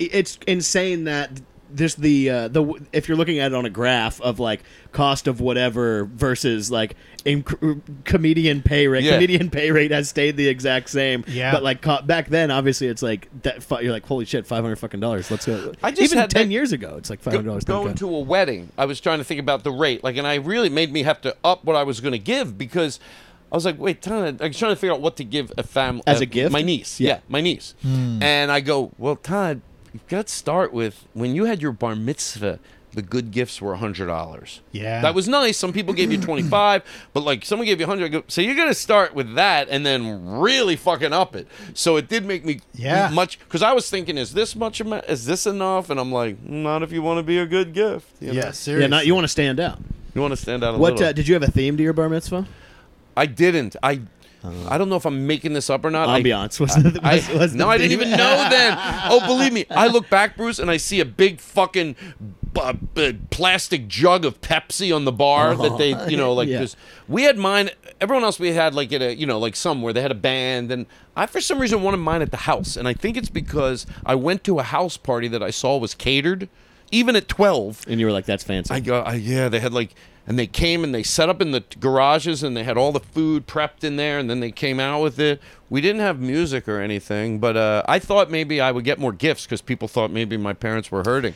i- 0.00 0.10
it's 0.12 0.38
insane 0.46 1.04
that 1.04 1.40
this 1.72 1.94
the 1.94 2.30
uh, 2.30 2.48
the 2.48 2.80
if 2.92 3.08
you're 3.08 3.16
looking 3.16 3.38
at 3.38 3.52
it 3.52 3.54
on 3.54 3.64
a 3.64 3.70
graph 3.70 4.20
of 4.20 4.38
like 4.40 4.60
cost 4.92 5.26
of 5.26 5.40
whatever 5.40 6.04
versus 6.04 6.70
like 6.70 6.96
inc- 7.24 7.80
comedian 8.04 8.62
pay 8.62 8.86
rate. 8.88 9.04
Yeah. 9.04 9.12
Comedian 9.14 9.50
pay 9.50 9.70
rate 9.70 9.90
has 9.90 10.08
stayed 10.08 10.36
the 10.36 10.48
exact 10.48 10.90
same. 10.90 11.24
Yeah. 11.28 11.52
but 11.52 11.62
like 11.62 11.82
co- 11.82 12.02
back 12.02 12.28
then, 12.28 12.50
obviously, 12.50 12.86
it's 12.88 13.02
like 13.02 13.28
that. 13.42 13.62
fu- 13.62 13.80
You're 13.80 13.92
like, 13.92 14.06
holy 14.06 14.24
shit, 14.24 14.46
five 14.46 14.62
hundred 14.62 14.76
fucking 14.76 15.00
dollars. 15.00 15.30
Let's 15.30 15.46
go. 15.46 15.72
I 15.82 15.90
just 15.90 16.02
even 16.02 16.18
had 16.18 16.30
ten 16.30 16.50
years 16.50 16.72
ago, 16.72 16.96
it's 16.98 17.10
like 17.10 17.20
five 17.20 17.32
Go- 17.32 17.38
hundred 17.38 17.64
dollars. 17.64 17.64
going 17.64 17.94
to 17.96 18.14
a 18.14 18.20
wedding, 18.20 18.70
I 18.76 18.84
was 18.86 19.00
trying 19.00 19.18
to 19.18 19.24
think 19.24 19.40
about 19.40 19.64
the 19.64 19.72
rate, 19.72 20.02
like, 20.04 20.16
and 20.16 20.26
I 20.26 20.36
really 20.36 20.68
made 20.68 20.92
me 20.92 21.02
have 21.04 21.20
to 21.22 21.36
up 21.44 21.64
what 21.64 21.76
I 21.76 21.82
was 21.84 22.00
going 22.00 22.12
to 22.12 22.18
give 22.18 22.58
because 22.58 22.98
I 23.52 23.56
was 23.56 23.64
like, 23.64 23.78
wait, 23.78 24.00
Todd, 24.00 24.40
I 24.40 24.46
was 24.48 24.56
trying 24.58 24.72
to 24.72 24.76
figure 24.76 24.94
out 24.94 25.00
what 25.00 25.16
to 25.16 25.24
give 25.24 25.52
a 25.58 25.62
family 25.64 26.02
As 26.06 26.20
a 26.20 26.26
gift? 26.26 26.52
My 26.52 26.62
niece, 26.62 27.00
Yeah. 27.00 27.08
yeah, 27.14 27.20
my 27.28 27.40
niece, 27.40 27.74
and 27.84 28.50
I 28.50 28.60
go, 28.60 28.92
well, 28.98 29.16
Todd, 29.16 29.60
you've 29.92 30.06
got 30.08 30.26
to 30.28 30.32
start 30.32 30.72
with 30.72 31.06
when 31.14 31.34
you 31.34 31.44
had 31.44 31.60
your 31.62 31.72
bar 31.72 31.94
mitzvah. 31.96 32.58
The 32.92 33.02
good 33.02 33.30
gifts 33.30 33.62
were 33.62 33.76
hundred 33.76 34.06
dollars. 34.06 34.62
Yeah. 34.72 35.00
that 35.02 35.14
was 35.14 35.28
nice. 35.28 35.56
Some 35.56 35.72
people 35.72 35.94
gave 35.94 36.10
you 36.10 36.18
twenty 36.28 36.42
five, 36.42 36.82
but 37.12 37.20
like 37.22 37.44
someone 37.44 37.66
gave 37.66 37.78
you 37.78 37.86
hundred. 37.86 38.24
So 38.26 38.40
you're 38.40 38.56
gonna 38.56 38.74
start 38.74 39.14
with 39.14 39.34
that 39.36 39.68
and 39.68 39.86
then 39.86 40.26
really 40.28 40.74
fucking 40.74 41.12
up 41.12 41.36
it. 41.36 41.46
So 41.74 41.96
it 41.98 42.08
did 42.08 42.24
make 42.24 42.44
me 42.44 42.58
Yeah. 42.74 43.08
much 43.12 43.38
because 43.38 43.62
I 43.62 43.74
was 43.74 43.88
thinking, 43.88 44.18
is 44.18 44.32
this 44.32 44.56
much? 44.56 44.80
Is 44.80 45.24
this 45.24 45.46
enough? 45.46 45.88
And 45.90 46.00
I'm 46.00 46.10
like, 46.10 46.42
not 46.42 46.82
if 46.82 46.90
you 46.90 47.00
want 47.00 47.18
to 47.18 47.22
be 47.22 47.38
a 47.38 47.46
good 47.46 47.72
gift. 47.74 48.08
you 48.20 48.28
know? 48.28 48.32
Yeah, 48.32 48.50
seriously. 48.50 48.80
yeah, 48.80 48.86
not 48.88 49.06
you 49.06 49.14
want 49.14 49.24
to 49.24 49.28
stand 49.28 49.60
out. 49.60 49.78
You 50.12 50.20
want 50.20 50.32
to 50.32 50.36
stand 50.36 50.64
out 50.64 50.74
a 50.74 50.78
What 50.78 50.94
little. 50.94 51.06
uh, 51.10 51.12
did 51.12 51.28
you 51.28 51.34
have 51.34 51.44
a 51.44 51.50
theme 51.52 51.76
to 51.76 51.84
your 51.84 51.92
bar 51.92 52.08
mitzvah? 52.08 52.48
I 53.16 53.26
didn't. 53.26 53.76
I. 53.84 54.00
I 54.42 54.78
don't 54.78 54.88
know 54.88 54.96
if 54.96 55.04
I'm 55.06 55.26
making 55.26 55.52
this 55.52 55.68
up 55.70 55.84
or 55.84 55.90
not. 55.90 56.08
I- 56.08 56.22
Ambiance 56.22 56.58
was, 56.60 56.74
the, 56.74 56.98
I, 57.02 57.16
was, 57.38 57.54
no, 57.54 57.68
I 57.68 57.76
didn't 57.78 57.92
even 57.92 58.10
know 58.10 58.48
then. 58.50 58.76
Oh, 59.12 59.20
believe 59.26 59.52
me, 59.52 59.66
I 59.70 59.86
look 59.88 60.08
back, 60.08 60.36
Bruce, 60.36 60.58
and 60.58 60.70
I 60.70 60.76
see 60.76 61.00
a 61.00 61.04
big 61.04 61.40
fucking 61.40 61.96
uh, 62.56 62.74
uh, 62.96 63.12
plastic 63.30 63.86
jug 63.88 64.24
of 64.24 64.40
Pepsi 64.40 64.94
on 64.94 65.04
the 65.04 65.12
bar 65.12 65.54
that 65.56 65.78
they, 65.78 65.90
you 66.10 66.16
know, 66.16 66.32
like 66.32 66.48
Yeah. 66.48 66.60
this. 66.60 66.76
We 67.08 67.24
had 67.24 67.36
mine. 67.38 67.70
Everyone 68.00 68.24
else 68.24 68.38
we 68.40 68.52
had 68.52 68.74
like 68.74 68.92
at 68.92 69.02
a, 69.02 69.14
you 69.14 69.26
know, 69.26 69.38
like 69.38 69.54
somewhere 69.56 69.92
they 69.92 70.00
had 70.00 70.10
a 70.10 70.14
band, 70.16 70.70
and 70.72 70.86
I 71.16 71.26
for 71.26 71.40
some 71.40 71.58
reason 71.58 71.82
wanted 71.82 71.98
mine 71.98 72.22
at 72.22 72.30
the 72.30 72.38
house, 72.38 72.76
and 72.76 72.88
I 72.88 72.94
think 72.94 73.16
it's 73.16 73.28
because 73.28 73.84
I 74.06 74.14
went 74.14 74.42
to 74.44 74.58
a 74.58 74.62
house 74.62 74.96
party 74.96 75.28
that 75.28 75.42
I 75.42 75.50
saw 75.50 75.76
was 75.76 75.94
catered, 75.94 76.48
even 76.90 77.14
at 77.16 77.28
twelve. 77.28 77.84
and 77.86 78.00
you 78.00 78.06
were 78.06 78.12
like, 78.12 78.24
"That's 78.26 78.42
fancy." 78.44 78.72
I 78.72 78.80
go, 78.80 79.00
I, 79.02 79.14
yeah, 79.14 79.48
they 79.48 79.60
had 79.60 79.72
like, 79.74 79.94
and 80.30 80.38
they 80.38 80.46
came 80.46 80.84
and 80.84 80.94
they 80.94 81.02
set 81.02 81.28
up 81.28 81.42
in 81.42 81.50
the 81.50 81.64
garages 81.80 82.44
and 82.44 82.56
they 82.56 82.62
had 82.62 82.78
all 82.78 82.92
the 82.92 83.00
food 83.00 83.48
prepped 83.48 83.82
in 83.82 83.96
there, 83.96 84.16
and 84.16 84.30
then 84.30 84.38
they 84.38 84.52
came 84.52 84.78
out 84.78 85.02
with 85.02 85.18
it. 85.18 85.42
We 85.68 85.80
didn't 85.80 86.02
have 86.02 86.20
music 86.20 86.68
or 86.68 86.80
anything, 86.80 87.40
but 87.40 87.56
uh, 87.56 87.82
I 87.88 87.98
thought 87.98 88.30
maybe 88.30 88.60
I 88.60 88.70
would 88.70 88.84
get 88.84 89.00
more 89.00 89.12
gifts 89.12 89.44
because 89.44 89.60
people 89.60 89.88
thought 89.88 90.12
maybe 90.12 90.36
my 90.36 90.52
parents 90.52 90.88
were 90.92 91.02
hurting. 91.04 91.34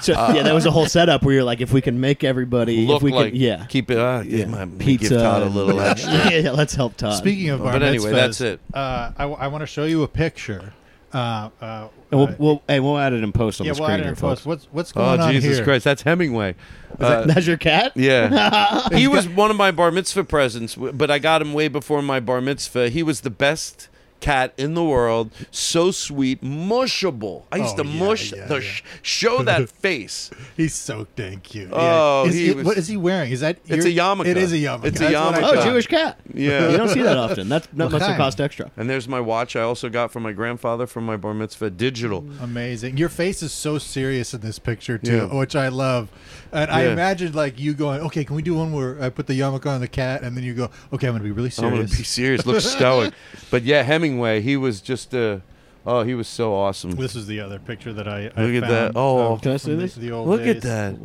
So 0.00 0.12
yeah, 0.12 0.44
that 0.44 0.54
was 0.54 0.64
a 0.64 0.70
whole 0.70 0.86
setup 0.86 1.24
where 1.24 1.34
you're 1.34 1.42
like, 1.42 1.60
if 1.60 1.72
we 1.72 1.80
can 1.80 1.98
make 1.98 2.22
everybody, 2.22 2.86
Look 2.86 2.98
if 2.98 3.02
we 3.02 3.10
like, 3.10 3.32
can, 3.32 3.40
yeah, 3.40 3.66
keep 3.66 3.90
it, 3.90 3.98
uh, 3.98 4.22
yeah. 4.24 4.38
yeah, 4.38 4.44
my, 4.44 4.66
pizza, 4.78 5.08
give 5.08 5.22
Todd 5.22 5.42
a 5.42 5.46
little 5.46 5.80
extra. 5.80 6.12
yeah, 6.12 6.30
yeah, 6.30 6.50
let's 6.52 6.76
help 6.76 6.96
Todd. 6.96 7.14
Speaking 7.14 7.48
of 7.48 7.64
bar 7.64 7.72
But 7.72 7.82
anyway, 7.82 8.12
mitzvahs, 8.12 8.14
that's 8.14 8.40
it. 8.42 8.60
Uh, 8.72 9.10
I, 9.16 9.48
want 9.48 9.62
to 9.62 9.66
show 9.66 9.86
you 9.86 10.04
a 10.04 10.08
picture. 10.08 10.72
Uh, 11.12 11.50
uh, 11.60 11.88
And 12.10 12.20
we'll, 12.20 12.28
uh, 12.28 12.34
we'll, 12.38 12.62
hey, 12.68 12.80
we'll 12.80 12.98
add 12.98 13.12
it 13.12 13.22
in 13.22 13.32
post 13.32 13.60
on 13.60 13.66
yeah, 13.66 13.72
the 13.72 13.80
we'll 13.80 13.88
screen 13.88 13.94
add 13.94 14.00
it 14.00 14.02
here, 14.04 14.10
in 14.10 14.16
folks. 14.16 14.40
post. 14.40 14.46
What's 14.46 14.64
what's 14.72 14.92
going 14.92 15.08
on? 15.08 15.20
Oh 15.20 15.24
on 15.24 15.32
Jesus 15.32 15.56
here? 15.56 15.64
Christ, 15.64 15.84
that's 15.84 16.02
Hemingway. 16.02 16.50
Is 16.50 16.56
that- 16.98 17.26
that's 17.28 17.46
your 17.46 17.56
cat? 17.56 17.92
Yeah. 17.94 18.88
he 18.92 19.06
was 19.08 19.28
one 19.28 19.50
of 19.50 19.56
my 19.56 19.70
bar 19.70 19.90
mitzvah 19.90 20.24
presents, 20.24 20.74
but 20.74 21.10
I 21.10 21.18
got 21.18 21.40
him 21.42 21.52
way 21.54 21.68
before 21.68 22.02
my 22.02 22.20
bar 22.20 22.40
mitzvah. 22.40 22.88
He 22.90 23.02
was 23.02 23.22
the 23.22 23.30
best 23.30 23.88
cat 24.20 24.52
in 24.56 24.74
the 24.74 24.84
world. 24.84 25.30
So 25.50 25.90
sweet, 25.90 26.42
mushable. 26.42 27.42
I 27.52 27.56
used 27.58 27.78
Oh, 27.78 27.82
to 27.82 27.88
yeah, 27.88 27.98
mush 28.04 28.32
yeah, 28.32 28.46
the 28.46 28.54
yeah. 28.56 28.60
sh- 28.60 28.82
show 29.02 29.42
that 29.42 29.68
face. 29.82 30.30
He's 30.56 30.74
so 30.74 31.06
dang 31.16 31.40
cute. 31.40 31.68
Oh, 31.72 32.26
is 32.26 32.34
he 32.34 32.48
it- 32.50 32.56
was- 32.56 32.64
what 32.66 32.76
is 32.78 32.88
he 32.88 32.96
wearing? 32.96 33.30
Is 33.32 33.40
that 33.40 33.58
It's 33.66 33.86
your- 33.86 33.92
a 34.08 34.16
yarmulke. 34.16 34.26
It 34.26 34.36
is 34.36 34.52
a 34.52 34.56
yarmulke. 34.56 34.84
It's 34.86 35.00
a 35.00 35.04
That's 35.04 35.14
yarmulke. 35.14 35.56
Oh. 35.58 35.64
Jewish 35.64 35.86
cat. 35.86 36.18
Yeah. 36.34 36.70
you 36.70 36.76
don't 36.76 36.88
see 36.88 37.02
that 37.02 37.16
often. 37.26 37.48
That's 37.48 37.66
that 37.68 37.76
must 37.76 37.92
have 37.92 38.02
L'chaim. 38.02 38.16
cost 38.16 38.40
extra. 38.40 38.70
And 38.76 38.88
there's 38.90 39.08
my 39.08 39.20
watch 39.20 39.56
I 39.56 39.62
also 39.62 39.88
got 39.88 40.10
from 40.12 40.22
my 40.22 40.32
grandfather 40.32 40.86
from 40.86 41.04
my 41.06 41.16
bar 41.16 41.34
mitzvah, 41.34 41.70
digital. 41.70 42.24
Amazing. 42.40 42.96
Your 42.96 43.08
face 43.08 43.42
is 43.42 43.52
so 43.52 43.78
serious 43.78 44.34
in 44.34 44.40
this 44.40 44.58
picture 44.58 44.98
too, 44.98 45.28
Yeah. 45.30 45.34
which 45.38 45.54
I 45.56 45.68
love. 45.68 46.08
And 46.52 46.70
I 46.70 46.84
Yeah. 46.84 46.92
imagine 46.92 47.32
like 47.32 47.58
you 47.58 47.74
going, 47.74 48.00
"Okay, 48.02 48.24
can 48.24 48.36
we 48.36 48.42
do 48.42 48.54
one 48.54 48.72
where 48.72 49.00
I 49.02 49.08
put 49.10 49.26
the 49.26 49.38
yarmulke 49.38 49.66
on 49.66 49.80
the 49.80 49.88
cat?" 49.88 50.22
And 50.22 50.36
then 50.36 50.44
you 50.44 50.54
go, 50.54 50.70
"Okay, 50.92 51.06
I'm 51.08 51.12
going 51.12 51.22
to 51.22 51.24
be 51.24 51.30
really 51.32 51.50
serious. 51.50 51.58
I'm 51.72 51.76
gonna 51.76 51.88
serious." 51.88 51.98
be 51.98 52.04
serious. 52.04 52.46
Look 52.46 52.60
stoic. 52.76 53.12
But 53.50 53.62
yeah, 53.64 53.82
Hemingway, 54.06 54.40
he 54.40 54.56
was 54.56 54.80
just 54.80 55.14
uh 55.14 55.38
oh, 55.86 56.02
he 56.02 56.14
was 56.14 56.28
so 56.28 56.54
awesome. 56.54 56.92
This 56.92 57.14
is 57.16 57.26
the 57.26 57.40
other 57.40 57.58
picture 57.58 57.92
that 57.92 58.08
I, 58.08 58.30
I 58.36 58.44
Look 58.44 58.62
at 58.62 58.68
found, 58.68 58.72
that. 58.72 58.92
Oh. 58.96 59.34
of- 59.34 59.42
Can 59.42 59.52
I 59.52 59.56
see 59.56 59.74
this? 59.74 59.94
The 59.94 60.12
old 60.12 60.28
Look 60.28 60.40
days. 60.42 60.56
at 60.56 60.62
that. 60.62 60.96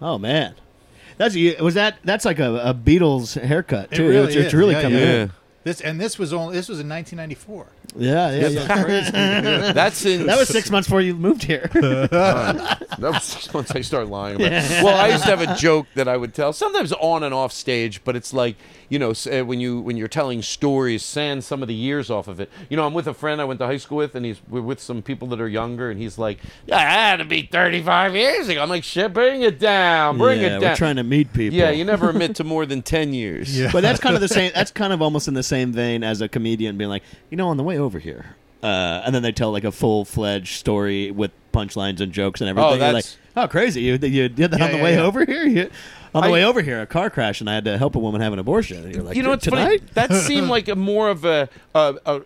Oh 0.00 0.18
man, 0.18 0.54
that's 1.16 1.36
was 1.60 1.74
that 1.74 1.98
that's 2.04 2.24
like 2.24 2.38
a, 2.40 2.54
a 2.70 2.74
Beatles 2.74 3.40
haircut 3.40 3.92
It 3.92 3.96
too. 3.96 4.08
really 4.08 4.26
it's, 4.28 4.36
it's 4.36 4.46
is. 4.48 4.54
really 4.54 4.74
Yeah, 4.74 4.82
coming 4.82 4.98
yeah. 4.98 5.22
in. 5.22 5.32
This 5.64 5.80
and 5.80 6.00
this 6.00 6.18
was 6.18 6.32
only 6.32 6.54
this 6.56 6.68
was 6.68 6.80
in 6.80 6.88
1994. 6.88 7.66
Yeah, 7.94 8.32
yeah, 8.32 8.48
yeah. 8.48 9.72
That's 9.72 10.04
in 10.04 10.26
that 10.26 10.36
was 10.38 10.48
six 10.48 10.70
months 10.70 10.88
before 10.88 11.02
you 11.02 11.14
moved 11.14 11.44
here. 11.44 11.70
That 12.98 13.10
was 13.12 13.22
six 13.22 13.52
months 13.54 13.70
I 13.72 13.80
started 13.82 14.08
lying 14.10 14.36
about. 14.36 14.50
it. 14.52 14.82
Well, 14.82 14.96
I 14.96 15.08
used 15.08 15.24
to 15.24 15.30
have 15.36 15.40
a 15.40 15.54
joke 15.56 15.86
that 15.94 16.08
I 16.08 16.16
would 16.16 16.34
tell, 16.34 16.52
sometimes 16.52 16.92
on 16.94 17.22
and 17.22 17.32
off 17.34 17.52
stage, 17.52 18.02
but 18.04 18.16
it's 18.16 18.32
like 18.32 18.56
you 18.92 18.98
know 18.98 19.12
uh, 19.32 19.42
when 19.44 19.58
you 19.58 19.80
when 19.80 19.96
you're 19.96 20.06
telling 20.20 20.42
stories, 20.42 21.02
sand 21.02 21.42
some 21.44 21.62
of 21.62 21.68
the 21.68 21.74
years 21.74 22.10
off 22.10 22.28
of 22.28 22.40
it. 22.40 22.50
You 22.68 22.76
know, 22.76 22.84
I'm 22.86 22.92
with 22.92 23.06
a 23.06 23.14
friend 23.14 23.40
I 23.40 23.44
went 23.44 23.58
to 23.60 23.66
high 23.66 23.78
school 23.78 23.96
with, 23.98 24.14
and 24.14 24.26
he's 24.26 24.40
we're 24.50 24.60
with 24.60 24.80
some 24.80 25.00
people 25.00 25.26
that 25.28 25.40
are 25.40 25.48
younger, 25.48 25.90
and 25.90 25.98
he's 25.98 26.18
like, 26.18 26.38
"Yeah, 26.66 26.76
I 26.76 26.80
had 26.82 27.16
to 27.16 27.24
be 27.24 27.48
35 27.50 28.14
years 28.14 28.48
ago." 28.48 28.62
I'm 28.62 28.68
like, 28.68 28.84
"Shit, 28.84 29.14
bring 29.14 29.40
it 29.40 29.58
down, 29.58 30.18
bring 30.18 30.40
yeah, 30.42 30.48
it 30.48 30.52
we're 30.56 30.60
down." 30.60 30.76
trying 30.76 30.96
to 30.96 31.04
meet 31.04 31.32
people. 31.32 31.58
yeah, 31.58 31.70
you 31.70 31.86
never 31.86 32.10
admit 32.10 32.36
to 32.36 32.44
more 32.44 32.66
than 32.66 32.82
10 32.82 33.14
years. 33.14 33.58
Yeah. 33.62 33.70
but 33.72 33.80
that's 33.80 33.98
kind 34.00 34.14
of 34.14 34.20
the 34.20 34.28
same. 34.28 34.52
That's 34.54 34.70
kind 34.70 34.92
of 34.92 35.00
almost 35.00 35.26
in 35.26 35.34
the 35.34 35.42
same 35.42 35.72
vein 35.72 36.04
as 36.04 36.20
a 36.20 36.28
comedian 36.28 36.76
being 36.76 36.90
like, 36.90 37.02
you 37.30 37.36
know, 37.38 37.48
on 37.48 37.56
the 37.56 37.62
way 37.62 37.78
over 37.78 37.98
here, 37.98 38.36
uh, 38.62 39.02
and 39.06 39.14
then 39.14 39.22
they 39.22 39.32
tell 39.32 39.52
like 39.52 39.64
a 39.64 39.72
full 39.72 40.04
fledged 40.04 40.56
story 40.58 41.10
with 41.10 41.30
punchlines 41.52 42.00
and 42.00 42.12
jokes 42.12 42.40
and 42.42 42.50
everything. 42.50 42.68
Oh, 42.70 42.74
You're 42.74 42.92
like, 42.92 43.04
that's- 43.04 43.16
oh, 43.36 43.48
crazy! 43.48 43.80
You, 43.82 43.92
you 43.94 44.28
did 44.28 44.50
that 44.50 44.58
Yeah, 44.58 44.64
on 44.66 44.70
the 44.72 44.76
yeah, 44.78 44.82
way 44.84 44.94
yeah. 44.94 45.02
over 45.02 45.24
here. 45.24 45.44
You, 45.44 45.70
on 46.14 46.22
the 46.22 46.28
I- 46.28 46.32
way 46.32 46.44
over 46.44 46.60
here, 46.62 46.80
a 46.80 46.86
car 46.86 47.10
crash, 47.10 47.40
and 47.40 47.48
I 47.48 47.54
had 47.54 47.64
to 47.64 47.78
help 47.78 47.94
a 47.96 47.98
woman 47.98 48.20
have 48.20 48.32
an 48.32 48.38
abortion. 48.38 48.84
And 48.84 48.94
you're 48.94 49.02
like, 49.02 49.16
you 49.16 49.22
know 49.22 49.30
what's 49.30 49.44
tonight? 49.44 49.80
funny? 49.80 49.90
That 49.94 50.12
seemed 50.12 50.48
like 50.48 50.68
a 50.68 50.76
more 50.76 51.08
of 51.08 51.24
a, 51.24 51.48
a, 51.74 51.94
a, 52.06 52.20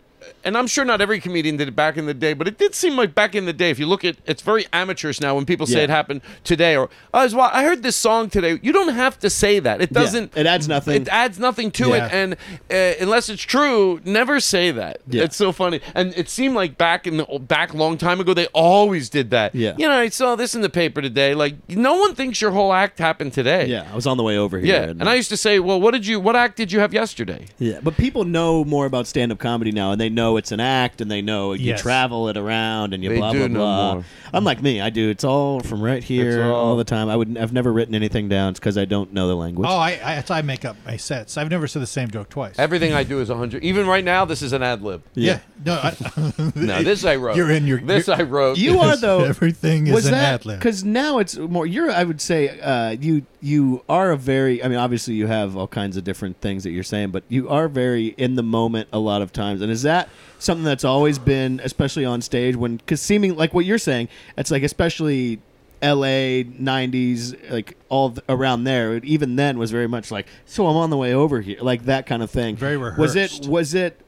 and 0.46 0.56
I'm 0.56 0.66
sure 0.66 0.84
not 0.84 1.00
every 1.02 1.20
comedian 1.20 1.56
did 1.58 1.68
it 1.68 1.76
back 1.76 1.96
in 1.98 2.06
the 2.06 2.14
day, 2.14 2.32
but 2.32 2.48
it 2.48 2.56
did 2.56 2.74
seem 2.74 2.96
like 2.96 3.14
back 3.14 3.34
in 3.34 3.44
the 3.44 3.52
day. 3.52 3.68
If 3.70 3.78
you 3.78 3.86
look 3.86 4.04
at, 4.04 4.16
it's 4.24 4.40
very 4.42 4.64
amateurish 4.72 5.20
now 5.20 5.34
when 5.34 5.44
people 5.44 5.66
say 5.66 5.78
Yeah. 5.78 5.84
it 5.84 5.90
happened 5.90 6.22
today, 6.44 6.76
or 6.76 6.88
oh, 7.12 7.18
I 7.18 7.24
was 7.24 7.34
wa- 7.34 7.50
I 7.52 7.64
heard 7.64 7.82
this 7.82 7.96
song 7.96 8.30
today. 8.30 8.58
You 8.62 8.72
don't 8.72 8.94
have 8.94 9.18
to 9.20 9.28
say 9.28 9.58
that. 9.58 9.80
It 9.82 9.92
doesn't. 9.92 10.36
it 10.36 10.46
adds 10.46 10.66
nothing. 10.68 11.02
It 11.02 11.08
adds 11.08 11.38
nothing 11.38 11.70
to 11.72 11.88
Yeah. 11.90 12.06
it, 12.06 12.12
and 12.12 12.32
uh, 12.70 13.02
unless 13.02 13.28
it's 13.28 13.42
true, 13.42 14.00
never 14.04 14.40
say 14.40 14.70
that. 14.70 15.00
Yeah. 15.08 15.24
It's 15.24 15.36
so 15.36 15.52
funny, 15.52 15.80
and 15.94 16.14
it 16.16 16.28
seemed 16.28 16.54
like 16.54 16.78
back 16.78 17.06
in 17.06 17.16
the 17.18 17.24
back 17.40 17.72
a 17.74 17.76
long 17.76 17.98
time 17.98 18.20
ago, 18.20 18.32
they 18.32 18.46
always 18.48 19.10
did 19.10 19.30
that. 19.30 19.54
Yeah. 19.54 19.74
you 19.76 19.86
know, 19.88 19.94
I 19.98 20.08
saw 20.08 20.36
this 20.36 20.54
in 20.54 20.62
the 20.62 20.70
paper 20.70 21.02
today. 21.02 21.34
Like, 21.34 21.54
no 21.68 21.94
one 21.96 22.14
thinks 22.14 22.40
your 22.40 22.52
whole 22.52 22.72
act 22.72 22.98
happened 22.98 23.32
today. 23.32 23.66
Yeah, 23.66 23.88
I 23.90 23.94
was 23.94 24.06
on 24.06 24.16
the 24.16 24.22
way 24.22 24.36
over 24.38 24.58
here. 24.58 24.74
Yeah, 24.74 24.82
and 24.90 25.08
I 25.08 25.14
used 25.14 25.30
to 25.30 25.36
say, 25.36 25.58
well, 25.58 25.80
what 25.80 25.90
did 25.92 26.06
you, 26.06 26.20
what 26.20 26.36
act 26.36 26.56
did 26.56 26.70
you 26.72 26.80
have 26.80 26.92
yesterday? 26.94 27.46
Yeah, 27.58 27.80
but 27.82 27.96
people 27.96 28.24
know 28.24 28.64
more 28.64 28.86
about 28.86 29.06
stand 29.06 29.32
up 29.32 29.38
comedy 29.38 29.72
now, 29.72 29.90
and 29.92 30.00
they 30.00 30.08
know 30.08 30.35
it's 30.36 30.52
an 30.52 30.60
act, 30.60 31.00
and 31.00 31.10
they 31.10 31.22
know 31.22 31.52
you 31.52 31.66
Yes. 31.66 31.82
travel 31.82 32.28
it 32.28 32.36
around, 32.36 32.94
and 32.94 33.02
you 33.02 33.10
They 33.10 33.16
blah 33.18 33.32
do 33.32 33.38
blah 33.40 33.46
know 33.48 33.58
blah. 33.58 33.94
more. 33.94 34.04
Unlike 34.32 34.62
me, 34.62 34.80
I 34.80 34.90
do. 34.90 35.08
It's 35.10 35.24
all 35.24 35.60
from 35.60 35.80
right 35.82 36.02
here 36.02 36.44
all- 36.44 36.54
all, 36.54 36.76
the 36.76 36.84
time. 36.84 37.08
I 37.08 37.16
would. 37.16 37.36
I've 37.38 37.52
never 37.52 37.72
written 37.72 37.94
anything 37.94 38.28
down 38.28 38.52
because 38.54 38.76
I 38.78 38.84
don't 38.84 39.12
know 39.12 39.28
the 39.28 39.36
language. 39.36 39.68
Oh, 39.70 39.76
I, 39.76 39.92
I 40.02 40.14
that's 40.16 40.28
how 40.28 40.34
I 40.36 40.42
make 40.42 40.64
up 40.64 40.76
my 40.86 40.96
sets. 40.96 41.36
I've 41.36 41.50
never 41.50 41.66
said 41.66 41.80
the 41.82 41.86
same 41.86 42.10
joke 42.10 42.28
twice. 42.28 42.58
Everything 42.58 42.92
I 42.92 43.02
do 43.04 43.20
is 43.20 43.28
100. 43.28 43.62
Even 43.64 43.86
right 43.86 44.04
now, 44.04 44.24
this 44.24 44.42
is 44.42 44.52
an 44.52 44.62
ad 44.62 44.82
lib. 44.82 45.02
yeah. 45.14 45.38
No, 45.64 45.74
I, 45.74 45.94
No, 46.54 46.82
this 46.82 47.04
I 47.04 47.16
wrote. 47.16 47.36
You're 47.36 47.50
in 47.50 47.66
your- 47.66 47.80
This 47.80 48.08
I 48.08 48.22
wrote. 48.22 48.58
You 48.58 48.78
are 48.80 48.96
though. 48.96 49.24
Everything 49.24 49.86
is 49.86 49.94
was 49.94 50.06
an 50.06 50.12
that 50.12 50.34
ad 50.40 50.46
lib. 50.46 50.58
because 50.58 50.84
now 50.84 51.18
it's 51.18 51.36
more. 51.36 51.66
You're. 51.66 51.90
I 51.90 52.04
would 52.04 52.20
say. 52.20 52.58
Uh, 52.60 52.90
you. 52.90 53.24
You 53.40 53.82
are 53.88 54.10
a 54.10 54.16
very. 54.16 54.62
I 54.62 54.68
mean, 54.68 54.78
obviously, 54.78 55.14
you 55.14 55.28
have 55.28 55.56
all 55.56 55.68
kinds 55.68 55.96
of 55.96 56.02
different 56.04 56.40
things 56.40 56.64
that 56.64 56.70
you're 56.70 56.82
saying, 56.82 57.10
but 57.10 57.22
you 57.28 57.48
are 57.48 57.68
very 57.68 58.06
in 58.18 58.34
the 58.34 58.42
moment 58.42 58.88
a 58.92 58.98
lot 58.98 59.22
of 59.22 59.32
times. 59.32 59.62
And 59.62 59.70
is 59.70 59.82
that 59.82 60.08
something 60.38 60.64
that's 60.64 60.84
always 60.84 61.18
been, 61.18 61.60
especially 61.64 62.04
on 62.04 62.20
stage, 62.22 62.56
when 62.56 62.76
because 62.76 63.00
seeming 63.00 63.36
like 63.36 63.54
what 63.54 63.64
you're 63.64 63.78
saying, 63.78 64.08
it's 64.36 64.50
like 64.50 64.62
especially. 64.62 65.40
L.A. 65.82 66.42
'90s, 66.42 67.50
like 67.50 67.76
all 67.90 68.12
th- 68.12 68.22
around 68.30 68.64
there. 68.64 68.96
Even 69.04 69.36
then, 69.36 69.58
was 69.58 69.70
very 69.70 69.86
much 69.86 70.10
like, 70.10 70.26
so 70.46 70.66
I'm 70.66 70.74
on 70.76 70.88
the 70.88 70.96
way 70.96 71.12
over 71.12 71.42
here, 71.42 71.58
like 71.60 71.84
that 71.84 72.06
kind 72.06 72.22
of 72.22 72.30
thing. 72.30 72.56
Very 72.56 72.78
rehearsed. 72.78 72.98
Was 72.98 73.14
it? 73.14 73.46
Was 73.46 73.74
it? 73.74 74.00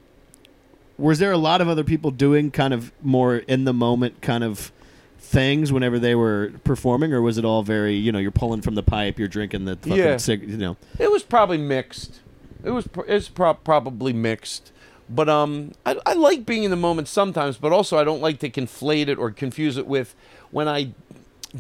was 0.97 1.19
there 1.19 1.31
a 1.31 1.37
lot 1.39 1.61
of 1.61 1.69
other 1.69 1.85
people 1.85 2.11
doing 2.11 2.51
kind 2.51 2.73
of 2.75 2.91
more 3.03 3.37
in 3.37 3.65
the 3.65 3.73
moment 3.75 4.21
kind 4.23 4.43
of 4.43 4.73
things 5.19 5.71
whenever 5.71 5.99
they 5.99 6.15
were 6.15 6.53
performing, 6.65 7.13
or 7.13 7.21
was 7.21 7.37
it 7.39 7.45
all 7.45 7.63
very 7.63 7.95
you 7.95 8.11
know 8.13 8.19
you're 8.19 8.31
pulling 8.31 8.63
from 8.63 8.75
the 8.75 8.83
pipe, 8.83 9.19
you're 9.19 9.29
drinking 9.29 9.67
the 9.67 9.77
fucking 9.77 9.97
Yeah. 9.97 10.17
cig- 10.17 10.49
you 10.49 10.57
know. 10.57 10.77
It 10.99 11.11
was 11.13 11.23
probably 11.23 11.59
mixed. 11.59 12.21
It 12.65 12.71
was 12.71 12.87
pr- 12.87 13.03
it's 13.07 13.29
pro- 13.29 13.55
probably 13.55 14.13
mixed. 14.15 14.73
But 15.11 15.29
um, 15.29 15.73
I, 15.87 15.99
I 16.05 16.13
like 16.15 16.45
being 16.45 16.65
in 16.65 16.71
the 16.71 16.77
moment 16.77 17.09
sometimes, 17.09 17.57
but 17.57 17.73
also 17.73 17.99
I 17.99 18.05
don't 18.05 18.21
like 18.21 18.41
to 18.41 18.51
conflate 18.51 19.09
it 19.09 19.19
or 19.19 19.31
confuse 19.31 19.77
it 19.77 19.87
with 19.87 20.15
when 20.51 20.69
I 20.69 20.93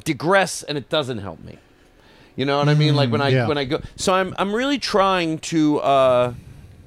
digress 0.05 0.63
and 0.63 0.77
it 0.77 0.89
doesn't 0.89 1.19
help 1.19 1.43
me. 1.43 1.59
You 2.37 2.45
know 2.45 2.59
what 2.59 2.69
I 2.69 2.75
mean? 2.75 2.95
Like 2.95 3.11
when 3.11 3.21
I 3.21 3.31
yeah. 3.31 3.49
when 3.49 3.59
I 3.59 3.65
go. 3.65 3.81
So 3.97 4.15
I'm 4.15 4.33
I'm 4.39 4.55
really 4.55 4.79
trying 4.79 5.39
to 5.39 5.81
uh, 5.81 6.35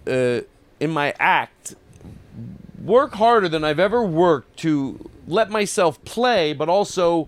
uh, 0.07 0.41
in 0.79 0.91
my 0.91 1.13
act 1.19 1.75
work 2.81 3.13
harder 3.15 3.49
than 3.49 3.63
I've 3.63 3.79
ever 3.79 4.01
worked 4.01 4.57
to 4.59 5.09
let 5.27 5.49
myself 5.49 6.01
play, 6.05 6.53
but 6.53 6.69
also 6.69 7.27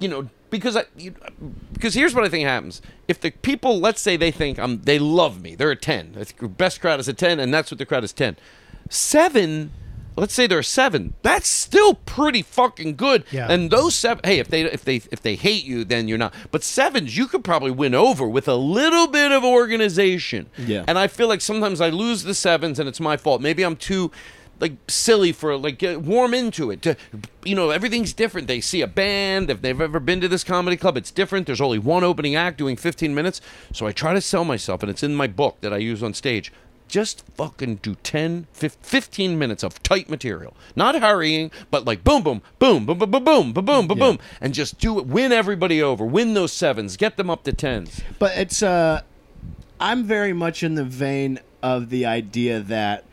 you 0.00 0.08
know, 0.08 0.28
because 0.50 0.76
I, 0.76 0.84
you, 0.96 1.14
because 1.72 1.94
here's 1.94 2.14
what 2.14 2.24
I 2.24 2.28
think 2.28 2.46
happens. 2.46 2.82
If 3.08 3.20
the 3.20 3.30
people, 3.30 3.78
let's 3.78 4.00
say 4.00 4.16
they 4.16 4.30
think 4.30 4.58
I'm, 4.58 4.82
they 4.82 4.98
love 4.98 5.40
me, 5.40 5.54
they're 5.54 5.70
a 5.70 5.76
ten. 5.76 6.12
The 6.12 6.48
best 6.48 6.80
crowd 6.80 7.00
is 7.00 7.08
a 7.08 7.12
ten, 7.12 7.40
and 7.40 7.52
that's 7.52 7.70
what 7.70 7.78
the 7.78 7.86
crowd 7.86 8.04
is 8.04 8.12
ten. 8.12 8.36
Seven, 8.88 9.72
let's 10.16 10.34
say 10.34 10.46
they're 10.46 10.58
a 10.58 10.64
seven. 10.64 11.14
That's 11.22 11.48
still 11.48 11.94
pretty 11.94 12.42
fucking 12.42 12.96
good. 12.96 13.24
Yeah. 13.30 13.50
And 13.50 13.70
those 13.70 13.94
seven, 13.94 14.22
hey, 14.24 14.38
if 14.38 14.48
they 14.48 14.62
if 14.62 14.84
they 14.84 14.96
if 14.96 15.22
they 15.22 15.36
hate 15.36 15.64
you, 15.64 15.84
then 15.84 16.08
you're 16.08 16.18
not. 16.18 16.34
But 16.50 16.62
sevens, 16.62 17.16
you 17.16 17.26
could 17.26 17.44
probably 17.44 17.70
win 17.70 17.94
over 17.94 18.28
with 18.28 18.48
a 18.48 18.56
little 18.56 19.06
bit 19.06 19.32
of 19.32 19.44
organization. 19.44 20.48
Yeah. 20.58 20.84
And 20.86 20.98
I 20.98 21.06
feel 21.06 21.28
like 21.28 21.40
sometimes 21.40 21.80
I 21.80 21.90
lose 21.90 22.24
the 22.24 22.34
sevens, 22.34 22.78
and 22.78 22.88
it's 22.88 23.00
my 23.00 23.16
fault. 23.16 23.40
Maybe 23.40 23.62
I'm 23.62 23.76
too 23.76 24.10
like 24.60 24.74
silly 24.88 25.32
for 25.32 25.56
like 25.56 25.82
warm 25.82 26.34
into 26.34 26.70
it 26.70 26.82
to 26.82 26.96
you 27.44 27.54
know 27.54 27.70
everything's 27.70 28.12
different 28.12 28.46
they 28.46 28.60
see 28.60 28.82
a 28.82 28.86
band 28.86 29.50
if 29.50 29.62
they've 29.62 29.80
ever 29.80 29.98
been 29.98 30.20
to 30.20 30.28
this 30.28 30.44
comedy 30.44 30.76
club 30.76 30.96
it's 30.96 31.10
different 31.10 31.46
there's 31.46 31.60
only 31.60 31.78
one 31.78 32.04
opening 32.04 32.36
act 32.36 32.58
doing 32.58 32.76
15 32.76 33.14
minutes 33.14 33.40
so 33.72 33.86
i 33.86 33.92
try 33.92 34.12
to 34.12 34.20
sell 34.20 34.44
myself 34.44 34.82
and 34.82 34.90
it's 34.90 35.02
in 35.02 35.14
my 35.14 35.26
book 35.26 35.60
that 35.62 35.72
i 35.72 35.78
use 35.78 36.02
on 36.02 36.14
stage 36.14 36.52
just 36.88 37.24
fucking 37.36 37.76
do 37.76 37.94
10 37.94 38.48
15 38.52 39.38
minutes 39.38 39.62
of 39.62 39.82
tight 39.82 40.10
material 40.10 40.56
not 40.74 41.00
hurrying 41.00 41.50
but 41.70 41.84
like 41.84 42.02
boom 42.02 42.22
boom 42.22 42.42
boom 42.58 42.84
boom 42.84 42.98
boom 42.98 43.10
boom 43.10 43.24
boom 43.24 43.52
boom 43.52 43.64
boom 43.64 43.86
boom 43.86 43.98
boom 43.98 44.18
and 44.40 44.52
just 44.54 44.78
do 44.78 44.98
it 44.98 45.06
win 45.06 45.32
everybody 45.32 45.80
over 45.80 46.04
win 46.04 46.34
those 46.34 46.52
sevens 46.52 46.96
get 46.96 47.16
them 47.16 47.30
up 47.30 47.44
to 47.44 47.52
tens 47.52 48.02
But 48.18 48.36
it's 48.36 48.62
uh 48.62 49.02
I'm 49.78 50.04
very 50.04 50.34
much 50.34 50.62
in 50.62 50.74
the 50.74 50.84
vein 50.84 51.40
of 51.62 51.88
the 51.88 52.04
idea 52.04 52.60
that 52.60 53.04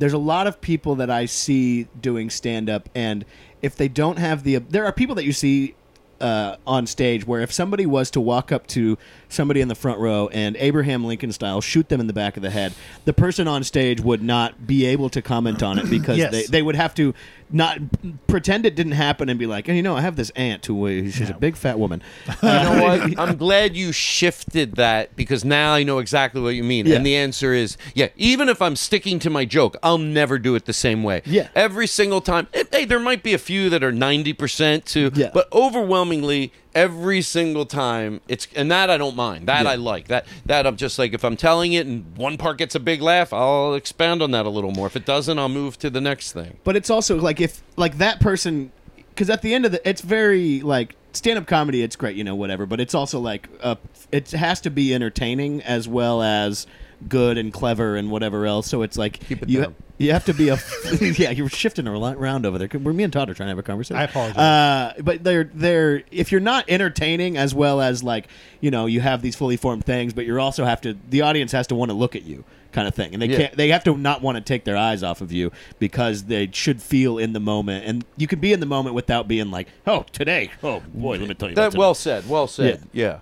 there's 0.00 0.12
a 0.14 0.18
lot 0.18 0.46
of 0.48 0.60
people 0.60 0.96
that 0.96 1.10
I 1.10 1.26
see 1.26 1.84
doing 2.00 2.28
stand 2.30 2.68
up 2.68 2.88
and 2.94 3.24
if 3.62 3.76
they 3.76 3.86
don't 3.88 4.18
have 4.18 4.42
the 4.42 4.56
there 4.56 4.84
are 4.86 4.92
people 4.92 5.14
that 5.14 5.24
you 5.24 5.32
see 5.32 5.74
uh, 6.20 6.56
on 6.66 6.86
stage 6.86 7.26
where 7.26 7.40
if 7.40 7.50
somebody 7.50 7.86
was 7.86 8.10
to 8.10 8.20
walk 8.20 8.52
up 8.52 8.66
to 8.66 8.98
somebody 9.30 9.62
in 9.62 9.68
the 9.68 9.74
front 9.74 9.98
row 9.98 10.28
and 10.32 10.54
Abraham 10.58 11.02
Lincoln 11.04 11.32
style 11.32 11.62
shoot 11.62 11.88
them 11.88 11.98
in 12.00 12.06
the 12.08 12.12
back 12.12 12.36
of 12.36 12.42
the 12.42 12.50
head, 12.50 12.74
the 13.06 13.14
person 13.14 13.48
on 13.48 13.64
stage 13.64 14.00
would 14.02 14.22
not 14.22 14.66
be 14.66 14.84
able 14.84 15.08
to 15.10 15.22
comment 15.22 15.62
on 15.62 15.78
it 15.78 15.88
because 15.88 16.18
Yes. 16.18 16.30
they, 16.30 16.42
they 16.42 16.60
would 16.62 16.76
have 16.76 16.94
to 16.96 17.14
not 17.52 17.78
pretend 18.26 18.64
it 18.66 18.74
didn't 18.74 18.92
happen 18.92 19.28
and 19.28 19.38
be 19.38 19.46
like, 19.46 19.68
"Oh, 19.68 19.72
you 19.72 19.82
know, 19.82 19.96
I 19.96 20.00
have 20.02 20.16
this 20.16 20.30
aunt 20.30 20.64
who 20.66 20.86
uh, 20.86 21.10
she's 21.10 21.30
a 21.30 21.34
big 21.34 21.56
fat 21.56 21.78
woman. 21.78 22.02
You 22.42 22.48
know 22.48 22.82
what? 22.82 23.18
I'm 23.18 23.36
glad 23.36 23.76
you 23.76 23.92
shifted 23.92 24.76
that 24.76 25.14
because 25.16 25.44
now 25.44 25.72
I 25.74 25.82
know 25.82 25.98
exactly 25.98 26.40
what 26.40 26.54
you 26.54 26.64
mean. 26.64 26.86
Yeah. 26.86 26.96
And 26.96 27.04
the 27.06 27.16
answer 27.16 27.52
is, 27.52 27.76
yeah, 27.94 28.08
even 28.16 28.48
if 28.48 28.62
I'm 28.62 28.76
sticking 28.76 29.18
to 29.20 29.30
my 29.30 29.44
joke, 29.44 29.76
I'll 29.82 29.98
never 29.98 30.38
do 30.38 30.54
it 30.54 30.64
the 30.64 30.72
same 30.72 31.02
way. 31.02 31.22
Yeah. 31.26 31.48
Every 31.54 31.86
single 31.86 32.20
time. 32.20 32.46
Hey, 32.72 32.84
there 32.84 32.98
might 33.00 33.22
be 33.22 33.34
a 33.34 33.38
few 33.38 33.68
that 33.70 33.82
are 33.84 33.92
90% 33.92 34.84
too, 34.84 35.10
Yeah. 35.14 35.30
but 35.34 35.48
overwhelmingly 35.52 36.52
every 36.74 37.20
single 37.22 37.66
time 37.66 38.20
it's 38.28 38.46
and 38.54 38.70
that 38.70 38.90
I 38.90 38.96
don't 38.96 39.16
mind. 39.16 39.46
That 39.48 39.64
Yeah. 39.64 39.70
I 39.72 39.74
like. 39.76 40.08
That 40.08 40.26
that 40.46 40.66
I'm 40.66 40.76
just 40.76 40.98
like 40.98 41.12
if 41.12 41.24
I'm 41.24 41.36
telling 41.36 41.72
it 41.72 41.86
and 41.86 42.16
one 42.16 42.36
part 42.36 42.58
gets 42.58 42.74
a 42.74 42.80
big 42.80 43.00
laugh, 43.02 43.32
I'll 43.32 43.74
expand 43.74 44.22
on 44.22 44.30
that 44.32 44.46
a 44.46 44.50
little 44.50 44.70
more. 44.70 44.86
If 44.86 44.96
it 44.96 45.04
doesn't, 45.04 45.38
I'll 45.38 45.48
move 45.48 45.78
to 45.80 45.90
the 45.90 46.00
next 46.00 46.32
thing. 46.32 46.58
but 46.64 46.76
it's 46.76 46.90
also 46.90 47.16
like 47.20 47.40
if 47.40 47.62
like 47.76 47.98
that 47.98 48.20
person 48.20 48.70
because 49.08 49.28
at 49.30 49.42
the 49.42 49.52
end 49.54 49.66
of 49.66 49.72
the 49.72 49.88
it's 49.88 50.00
very 50.00 50.60
like 50.60 50.94
stand-up 51.12 51.44
comedy 51.46 51.82
it's 51.82 51.96
great 51.96 52.14
you 52.14 52.22
know 52.22 52.36
whatever 52.36 52.66
but 52.66 52.80
it's 52.80 52.94
also 52.94 53.18
like 53.18 53.48
uh, 53.62 53.74
it 54.12 54.30
has 54.30 54.60
to 54.60 54.70
be 54.70 54.94
entertaining 54.94 55.60
as 55.62 55.88
well 55.88 56.22
as 56.22 56.68
good 57.08 57.36
and 57.36 57.52
clever 57.52 57.96
and 57.96 58.10
whatever 58.12 58.46
else 58.46 58.68
so 58.68 58.82
it's 58.82 58.96
like 58.96 59.18
Keep 59.26 59.42
it 59.42 59.48
you 59.48 59.62
down. 59.62 59.74
You 60.00 60.12
have 60.12 60.24
to 60.24 60.32
be 60.34 60.48
a 60.48 60.58
yeah 61.00 61.30
you're 61.30 61.48
shifting 61.48 61.86
around 61.86 62.46
over 62.46 62.58
there 62.58 62.68
we're 62.80 62.92
me 62.92 63.04
and 63.04 63.12
Todd 63.12 63.28
are 63.30 63.34
trying 63.34 63.46
to 63.48 63.50
have 63.50 63.58
a 63.58 63.62
conversation 63.62 63.96
I 63.96 64.04
apologize. 64.04 64.36
uh, 64.38 64.94
but 65.02 65.22
they're 65.22 65.44
they're 65.54 66.02
if 66.10 66.32
you're 66.32 66.40
not 66.40 66.64
entertaining 66.68 67.36
as 67.36 67.54
well 67.54 67.80
as 67.80 68.02
like 68.02 68.26
you 68.60 68.70
know 68.70 68.86
you 68.86 69.00
have 69.00 69.20
these 69.22 69.36
fully 69.36 69.56
formed 69.56 69.84
things 69.84 70.12
but 70.14 70.24
you're 70.26 70.40
also 70.40 70.64
have 70.64 70.80
to 70.82 70.96
the 71.10 71.20
audience 71.22 71.52
has 71.52 71.66
to 71.68 71.74
want 71.74 71.90
to 71.90 71.94
look 71.94 72.16
at 72.16 72.22
you 72.22 72.44
kind 72.72 72.86
of 72.88 72.94
thing 72.94 73.12
and 73.12 73.20
they 73.20 73.26
Yeah. 73.26 73.36
can't 73.36 73.56
they 73.56 73.68
have 73.68 73.84
to 73.84 73.96
not 73.96 74.22
want 74.22 74.36
to 74.36 74.40
take 74.40 74.64
their 74.64 74.76
eyes 74.76 75.02
off 75.02 75.20
of 75.20 75.32
you 75.32 75.50
because 75.78 76.24
they 76.24 76.48
should 76.52 76.80
feel 76.80 77.18
in 77.18 77.32
the 77.32 77.40
moment 77.40 77.84
and 77.84 78.04
you 78.16 78.26
can 78.26 78.38
be 78.40 78.52
in 78.52 78.60
the 78.60 78.66
moment 78.66 78.94
without 78.94 79.28
being 79.28 79.50
like 79.50 79.68
oh 79.86 80.04
today 80.12 80.50
oh 80.62 80.80
boy 80.94 81.18
let 81.18 81.28
me 81.28 81.34
tell 81.34 81.48
you 81.48 81.54
That 81.56 81.70
today." 81.72 81.78
well 81.78 81.94
said. 81.94 82.28
Well 82.28 82.46
said. 82.46 82.82
Yeah. 82.92 83.18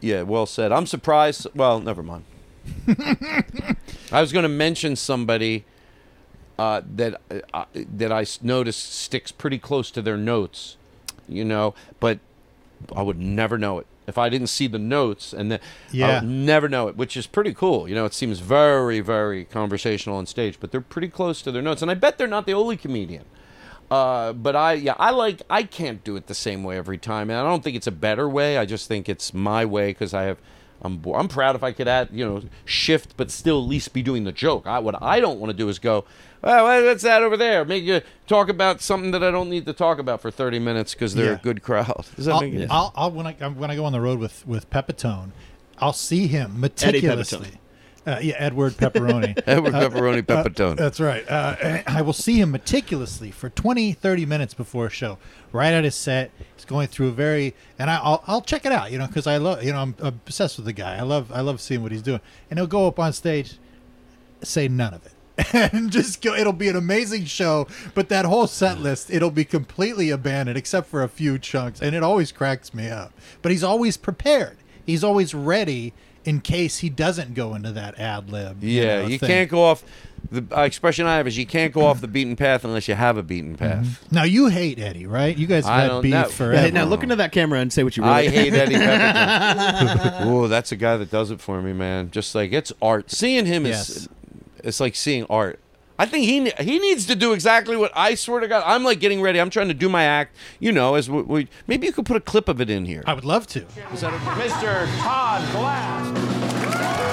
yeah. 0.00 0.22
well 0.22 0.46
said. 0.46 0.70
I'm 0.72 0.86
surprised. 0.86 1.46
Well, 1.54 1.80
never 1.80 2.02
mind. 2.02 2.24
I 4.12 4.20
was 4.20 4.32
going 4.32 4.44
to 4.44 4.48
mention 4.48 4.96
somebody 4.96 5.64
uh, 6.58 6.82
that 6.96 7.20
uh, 7.52 7.64
that 7.74 8.12
I 8.12 8.24
noticed 8.42 8.94
sticks 8.94 9.32
pretty 9.32 9.58
close 9.58 9.90
to 9.92 10.02
their 10.02 10.16
notes, 10.16 10.76
you 11.28 11.44
know, 11.44 11.74
but 12.00 12.18
I 12.94 13.02
would 13.02 13.18
never 13.18 13.58
know 13.58 13.78
it 13.78 13.86
if 14.06 14.18
I 14.18 14.28
didn't 14.28 14.48
see 14.48 14.66
the 14.66 14.78
notes, 14.78 15.32
and 15.32 15.50
then 15.50 15.60
I 15.60 15.96
Yeah. 15.96 16.20
would 16.20 16.28
never 16.28 16.68
know 16.68 16.88
it, 16.88 16.96
which 16.96 17.16
is 17.16 17.26
pretty 17.26 17.54
cool. 17.54 17.88
You 17.88 17.94
know, 17.94 18.04
it 18.04 18.12
seems 18.12 18.38
very, 18.40 19.00
very 19.00 19.46
conversational 19.46 20.18
on 20.18 20.26
stage, 20.26 20.58
but 20.60 20.70
they're 20.72 20.82
pretty 20.82 21.08
close 21.08 21.40
to 21.42 21.50
their 21.50 21.62
notes, 21.62 21.80
and 21.80 21.90
I 21.90 21.94
bet 21.94 22.18
they're 22.18 22.26
not 22.26 22.44
the 22.46 22.52
only 22.52 22.76
comedian. 22.76 23.24
Uh, 23.90 24.32
but 24.32 24.54
I, 24.56 24.74
yeah, 24.74 24.94
I 24.98 25.10
like. 25.10 25.42
I 25.50 25.62
can't 25.62 26.02
do 26.04 26.16
it 26.16 26.26
the 26.26 26.34
same 26.34 26.64
way 26.64 26.76
every 26.76 26.98
time, 26.98 27.30
and 27.30 27.38
I 27.38 27.42
don't 27.42 27.62
think 27.62 27.76
it's 27.76 27.86
a 27.86 27.92
better 27.92 28.28
way. 28.28 28.56
I 28.58 28.64
just 28.64 28.88
think 28.88 29.08
it's 29.08 29.32
my 29.34 29.64
way 29.64 29.90
because 29.90 30.14
I 30.14 30.22
have. 30.24 30.38
I'm. 30.82 30.96
bo- 30.98 31.14
I'm 31.14 31.28
proud 31.28 31.54
if 31.54 31.62
I 31.62 31.72
could 31.72 31.86
add, 31.86 32.08
you 32.12 32.24
know, 32.26 32.42
shift, 32.64 33.14
but 33.16 33.30
still 33.30 33.58
at 33.62 33.68
least 33.68 33.92
be 33.92 34.02
doing 34.02 34.24
the 34.24 34.32
joke. 34.32 34.66
I, 34.66 34.78
what 34.80 35.00
I 35.02 35.20
don't 35.20 35.38
want 35.38 35.50
to 35.50 35.56
do 35.56 35.68
is 35.68 35.78
go. 35.78 36.04
Well, 36.44 36.84
what's 36.84 37.02
that 37.04 37.22
over 37.22 37.36
there? 37.36 37.64
Make 37.64 37.84
you 37.84 38.02
talk 38.26 38.48
about 38.50 38.80
something 38.82 39.12
that 39.12 39.24
I 39.24 39.30
don't 39.30 39.48
need 39.48 39.64
to 39.66 39.72
talk 39.72 39.98
about 39.98 40.20
for 40.20 40.30
30 40.30 40.58
minutes 40.58 40.92
because 40.94 41.14
they're 41.14 41.32
Yeah. 41.32 41.38
a 41.38 41.42
good 41.42 41.62
crowd. 41.62 42.04
Does 42.16 42.26
that 42.26 42.34
I'll, 42.34 42.40
make 42.42 42.70
I'll, 42.70 42.92
I'll 42.94 43.10
when 43.10 43.26
I 43.26 43.32
when 43.32 43.70
I 43.70 43.76
go 43.76 43.84
on 43.86 43.92
the 43.92 44.00
road 44.00 44.18
with 44.18 44.46
with 44.46 44.68
Pepitone, 44.68 45.30
I'll 45.78 45.92
see 45.94 46.26
him 46.26 46.60
meticulously. 46.60 47.52
Uh, 48.06 48.18
yeah, 48.20 48.34
Edward 48.36 48.74
Pepperoni. 48.74 49.42
Edward 49.46 49.72
Pepperoni 49.72 50.20
Pepitone. 50.22 50.76
That's 50.76 51.00
right. 51.00 51.26
Uh, 51.26 51.82
I 51.86 52.02
will 52.02 52.12
see 52.12 52.38
him 52.38 52.50
meticulously 52.50 53.30
for 53.30 53.48
20, 53.48 53.94
30 53.94 54.26
minutes 54.26 54.52
before 54.52 54.84
a 54.88 54.90
show. 54.90 55.16
Right 55.52 55.72
at 55.72 55.84
his 55.84 55.94
set, 55.94 56.30
he's 56.54 56.66
going 56.66 56.88
through 56.88 57.08
a 57.08 57.12
very, 57.12 57.54
and 57.78 57.90
I, 57.90 57.96
I'll 58.02 58.22
I'll 58.26 58.42
check 58.42 58.66
it 58.66 58.72
out, 58.72 58.92
you 58.92 58.98
know, 58.98 59.06
because 59.06 59.26
I 59.26 59.38
love, 59.38 59.62
you 59.64 59.72
know, 59.72 59.78
I'm 59.78 59.94
obsessed 60.00 60.58
with 60.58 60.66
the 60.66 60.74
guy. 60.74 60.96
I 60.98 61.00
love 61.00 61.32
I 61.32 61.40
love 61.40 61.62
seeing 61.62 61.82
what 61.82 61.92
he's 61.92 62.02
doing, 62.02 62.20
and 62.50 62.58
he'll 62.58 62.66
go 62.66 62.86
up 62.86 62.98
on 62.98 63.14
stage, 63.14 63.54
say 64.42 64.68
none 64.68 64.92
of 64.92 65.06
it. 65.06 65.12
And 65.52 65.90
just 65.90 66.22
go. 66.22 66.34
It'll 66.34 66.52
be 66.52 66.68
an 66.68 66.76
amazing 66.76 67.24
show, 67.24 67.66
but 67.94 68.08
that 68.08 68.24
whole 68.24 68.46
set 68.46 68.78
list, 68.78 69.10
it'll 69.10 69.30
be 69.30 69.44
completely 69.44 70.10
abandoned 70.10 70.56
except 70.56 70.88
for 70.88 71.02
a 71.02 71.08
few 71.08 71.38
chunks, 71.38 71.80
and 71.82 71.94
it 71.96 72.02
always 72.02 72.30
cracks 72.32 72.72
me 72.72 72.88
up. 72.88 73.12
But 73.42 73.50
he's 73.52 73.64
always 73.64 73.96
prepared. 73.96 74.56
He's 74.86 75.02
always 75.02 75.34
ready 75.34 75.92
in 76.24 76.40
case 76.40 76.78
he 76.78 76.88
doesn't 76.88 77.34
go 77.34 77.54
into 77.54 77.72
that 77.72 77.98
ad 77.98 78.30
lib. 78.30 78.62
Yeah, 78.62 79.02
know, 79.02 79.08
you 79.08 79.18
thing. 79.18 79.26
can't 79.28 79.50
go 79.50 79.62
off. 79.64 79.82
The 80.30 80.44
uh, 80.56 80.62
expression 80.62 81.06
I 81.06 81.16
have 81.18 81.26
is 81.26 81.36
you 81.36 81.46
can't 81.46 81.72
go 81.72 81.84
off 81.84 82.00
the 82.00 82.08
beaten 82.08 82.34
path 82.34 82.64
unless 82.64 82.88
you 82.88 82.94
have 82.94 83.16
a 83.18 83.22
beaten 83.22 83.56
path. 83.56 84.10
Now 84.10 84.22
you 84.24 84.46
hate 84.48 84.78
Eddie, 84.78 85.06
right? 85.06 85.36
You 85.36 85.46
guys 85.46 85.66
I 85.66 85.82
had 85.82 85.88
don't 85.88 86.02
beef 86.02 86.12
know. 86.12 86.18
Yeah, 86.20 86.24
forever. 86.26 86.70
now 86.72 86.84
look 86.84 87.02
into 87.02 87.16
that 87.16 87.30
camera 87.32 87.58
and 87.60 87.72
say 87.72 87.82
what 87.84 87.96
you 87.96 88.02
really 88.04 88.14
I 88.14 88.28
hate 88.30 88.52
Eddie 88.54 88.74
Pepitone. 88.76 90.16
oh, 90.26 90.48
that's 90.48 90.72
a 90.72 90.76
guy 90.76 90.96
that 90.96 91.10
does 91.10 91.30
it 91.30 91.40
for 91.40 91.60
me, 91.60 91.72
man. 91.72 92.10
Just 92.10 92.34
like 92.34 92.52
it's 92.52 92.72
art. 92.80 93.10
Seeing 93.10 93.46
him 93.46 93.66
Yes. 93.66 93.90
is, 93.90 94.08
it's 94.64 94.80
like 94.80 94.96
seeing 94.96 95.26
art. 95.30 95.60
I 95.96 96.06
think 96.06 96.24
he 96.24 96.50
he 96.64 96.78
needs 96.80 97.06
to 97.06 97.14
do 97.14 97.32
exactly 97.32 97.76
what 97.76 97.92
I 97.94 98.16
swear 98.16 98.40
to 98.40 98.48
God. 98.48 98.64
I'm 98.66 98.82
like 98.82 98.98
getting 98.98 99.22
ready. 99.22 99.40
I'm 99.40 99.50
trying 99.50 99.68
to 99.68 99.74
do 99.74 99.88
my 99.88 100.02
act. 100.02 100.34
You 100.58 100.72
know, 100.72 100.96
as 100.96 101.08
we, 101.08 101.22
we 101.22 101.48
maybe 101.68 101.86
you 101.86 101.92
could 101.92 102.06
put 102.06 102.16
a 102.16 102.20
clip 102.20 102.48
of 102.48 102.60
it 102.60 102.68
in 102.68 102.84
here. 102.84 103.04
I 103.06 103.14
would 103.14 103.24
love 103.24 103.46
to. 103.48 103.60
Mr. 103.60 104.86
Todd 104.98 105.52
Glass. 105.52 107.03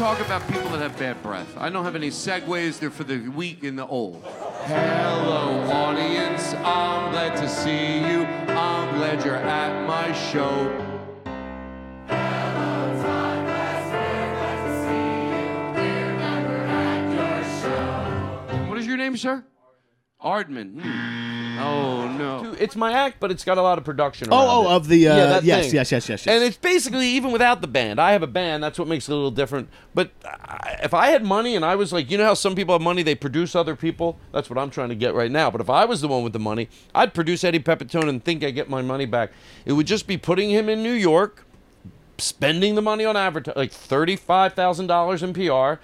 Talk 0.00 0.18
about 0.20 0.40
people 0.48 0.70
that 0.70 0.80
have 0.80 0.98
bad 0.98 1.22
breath. 1.22 1.54
I 1.58 1.68
don't 1.68 1.84
have 1.84 1.94
any 1.94 2.08
segues. 2.08 2.78
They're 2.78 2.90
for 2.90 3.04
the 3.04 3.28
weak 3.28 3.64
and 3.64 3.78
the 3.78 3.86
old. 3.86 4.24
Hello, 4.64 5.70
audience. 5.70 6.54
I'm 6.54 7.12
glad 7.12 7.36
to 7.36 7.46
see 7.46 7.98
you. 7.98 8.24
I'm 8.48 8.96
glad 8.96 9.22
you're 9.22 9.36
at 9.36 9.86
my 9.86 10.10
show. 10.30 10.48
What 18.70 18.78
is 18.78 18.86
your 18.86 18.96
name, 18.96 19.18
sir? 19.18 19.44
Ardman. 20.24 20.80
Hmm. 20.80 21.49
Oh 21.62 22.08
no, 22.16 22.54
it's 22.58 22.74
my 22.76 22.92
act, 22.92 23.20
but 23.20 23.30
it's 23.30 23.44
got 23.44 23.58
a 23.58 23.62
lot 23.62 23.78
of 23.78 23.84
production. 23.84 24.28
Oh, 24.30 24.36
around 24.36 24.48
oh, 24.48 24.70
it. 24.70 24.76
of 24.76 24.88
the 24.88 25.08
uh, 25.08 25.16
Yeah, 25.16 25.26
that 25.26 25.44
yes, 25.44 25.66
thing. 25.66 25.74
yes, 25.74 25.92
yes, 25.92 26.08
yes, 26.08 26.26
yes. 26.26 26.34
And 26.34 26.42
it's 26.44 26.56
basically 26.56 27.06
even 27.08 27.30
without 27.32 27.60
the 27.60 27.66
band. 27.68 28.00
I 28.00 28.12
have 28.12 28.22
a 28.22 28.26
band. 28.26 28.62
That's 28.62 28.78
what 28.78 28.88
makes 28.88 29.08
it 29.08 29.12
a 29.12 29.14
little 29.14 29.30
different. 29.30 29.68
But 29.94 30.10
I, 30.24 30.76
if 30.82 30.94
I 30.94 31.08
had 31.08 31.24
money 31.24 31.56
and 31.56 31.64
I 31.64 31.76
was 31.76 31.92
like, 31.92 32.10
you 32.10 32.18
know 32.18 32.24
how 32.24 32.34
some 32.34 32.54
people 32.54 32.74
have 32.74 32.82
money, 32.82 33.02
they 33.02 33.14
produce 33.14 33.54
other 33.54 33.76
people. 33.76 34.18
That's 34.32 34.48
what 34.48 34.58
I'm 34.58 34.70
trying 34.70 34.88
to 34.90 34.94
get 34.94 35.14
right 35.14 35.30
now. 35.30 35.50
But 35.50 35.60
if 35.60 35.70
I 35.70 35.84
was 35.84 36.00
the 36.00 36.08
one 36.08 36.22
with 36.24 36.32
the 36.32 36.38
money, 36.38 36.68
I'd 36.94 37.14
produce 37.14 37.44
Eddie 37.44 37.60
Pepitone 37.60 38.08
and 38.08 38.24
think 38.24 38.42
I 38.42 38.50
get 38.50 38.68
my 38.70 38.82
money 38.82 39.06
back. 39.06 39.30
It 39.64 39.72
would 39.74 39.86
just 39.86 40.06
be 40.06 40.16
putting 40.16 40.50
him 40.50 40.68
in 40.68 40.82
New 40.82 40.92
York, 40.92 41.44
spending 42.18 42.74
the 42.74 42.82
money 42.82 43.04
on 43.04 43.16
advertising, 43.16 43.58
like 43.58 43.72
thirty-five 43.72 44.54
thousand 44.54 44.86
dollars 44.88 45.22
in 45.22 45.32
PR. 45.32 45.80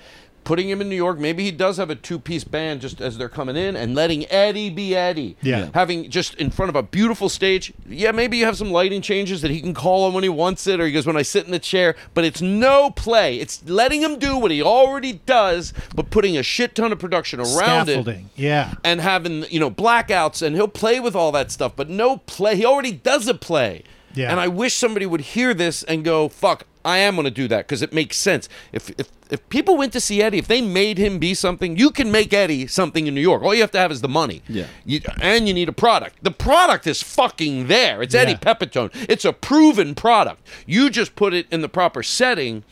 Putting 0.47 0.70
him 0.70 0.80
in 0.80 0.88
New 0.88 0.94
York, 0.97 1.18
maybe 1.18 1.42
he 1.42 1.51
does 1.51 1.76
have 1.76 1.90
a 1.90 1.97
two-piece 1.97 2.44
band 2.44 2.80
just 2.80 3.01
as 3.01 3.18
they're 3.18 3.28
coming 3.28 3.57
in, 3.57 3.74
and 3.74 3.97
letting 3.97 4.30
Eddie 4.30 4.70
be 4.70 4.94
Eddie 4.94 5.36
Yeah. 5.42 5.70
having 5.74 6.09
just 6.09 6.34
in 6.36 6.51
front 6.53 6.70
of 6.70 6.76
a 6.76 6.84
beautiful 6.84 7.28
stage. 7.28 7.72
Yeah, 7.88 8.12
maybe 8.12 8.36
you 8.36 8.44
have 8.44 8.57
some 8.57 8.70
lighting 8.70 9.03
changes 9.03 9.42
that 9.42 9.51
he 9.51 9.61
can 9.61 9.74
call 9.74 10.05
on 10.05 10.14
when 10.14 10.22
he 10.22 10.28
wants 10.28 10.68
it, 10.68 10.78
or 10.80 10.86
he 10.86 10.92
goes 10.92 11.05
when 11.05 11.16
I 11.16 11.22
sit 11.22 11.47
in 11.47 11.51
the 11.51 11.59
chair. 11.59 11.97
But 12.14 12.24
it's 12.24 12.40
no 12.40 12.90
play. 12.90 13.38
It's 13.40 13.61
letting 13.68 14.01
him 14.03 14.20
do 14.20 14.36
what 14.38 14.53
he 14.53 14.62
already 14.62 15.14
does, 15.26 15.72
but 15.97 16.11
putting 16.11 16.36
a 16.38 16.44
shit 16.44 16.76
ton 16.76 16.92
of 16.92 17.01
production 17.01 17.40
around 17.40 17.88
it 17.88 17.94
Scaffolding. 17.94 18.30
Yeah. 18.36 18.74
and 18.84 19.01
having 19.01 19.47
you 19.51 19.59
know 19.59 19.70
blackouts, 19.70 20.42
and 20.42 20.55
he'll 20.55 20.68
play 20.68 21.01
with 21.01 21.16
all 21.16 21.32
that 21.32 21.51
stuff. 21.51 21.72
But 21.74 21.90
no 21.90 22.18
play. 22.18 22.55
He 22.55 22.64
already 22.64 22.92
does 22.92 23.26
a 23.26 23.34
play. 23.34 23.82
Yeah. 24.17 24.31
And 24.31 24.41
I 24.41 24.49
wish 24.49 24.75
somebody 24.75 25.07
would 25.07 25.21
hear 25.21 25.55
this 25.55 25.83
and 25.85 26.05
go, 26.05 26.29
"Fuck, 26.29 26.64
I 26.85 26.99
am 26.99 27.14
going 27.14 27.25
to 27.27 27.31
do 27.31 27.47
that" 27.49 27.67
because 27.67 27.83
it 27.83 27.93
makes 27.93 28.17
sense. 28.17 28.49
If 28.73 28.91
if 28.99 29.09
if 29.31 29.49
people 29.49 29.77
went 29.77 29.93
to 29.93 30.01
see 30.01 30.23
Eddie, 30.23 30.39
if 30.39 30.49
they 30.49 30.61
made 30.62 30.99
him 30.99 31.19
be 31.19 31.35
something, 31.35 31.77
you 31.77 31.91
can 31.91 32.11
make 32.11 32.33
Eddie 32.33 32.67
something 32.67 33.07
in 33.07 33.14
New 33.14 33.21
York. 33.21 33.43
All 33.43 33.55
you 33.55 33.61
have 33.61 33.71
to 33.73 33.79
have 33.79 33.93
is 33.93 34.01
the 34.01 34.09
money. 34.09 34.43
Yeah. 34.49 34.67
You, 34.85 35.01
and 35.21 35.47
you 35.47 35.55
need 35.55 35.69
a 35.69 35.73
product. 35.73 36.23
The 36.23 36.31
product 36.31 36.87
is 36.87 37.03
fucking 37.03 37.67
there. 37.69 38.03
It's 38.03 38.14
Eddie 38.14 38.33
Yeah. 38.33 38.39
Pepitone. 38.39 38.91
It's 39.09 39.25
a 39.25 39.33
proven 39.33 39.95
product. 39.95 40.47
You 40.67 40.91
just 40.91 41.14
put 41.17 41.35
it 41.35 41.47
in 41.51 41.61
the 41.61 41.69
proper 41.69 42.03
setting. 42.03 42.64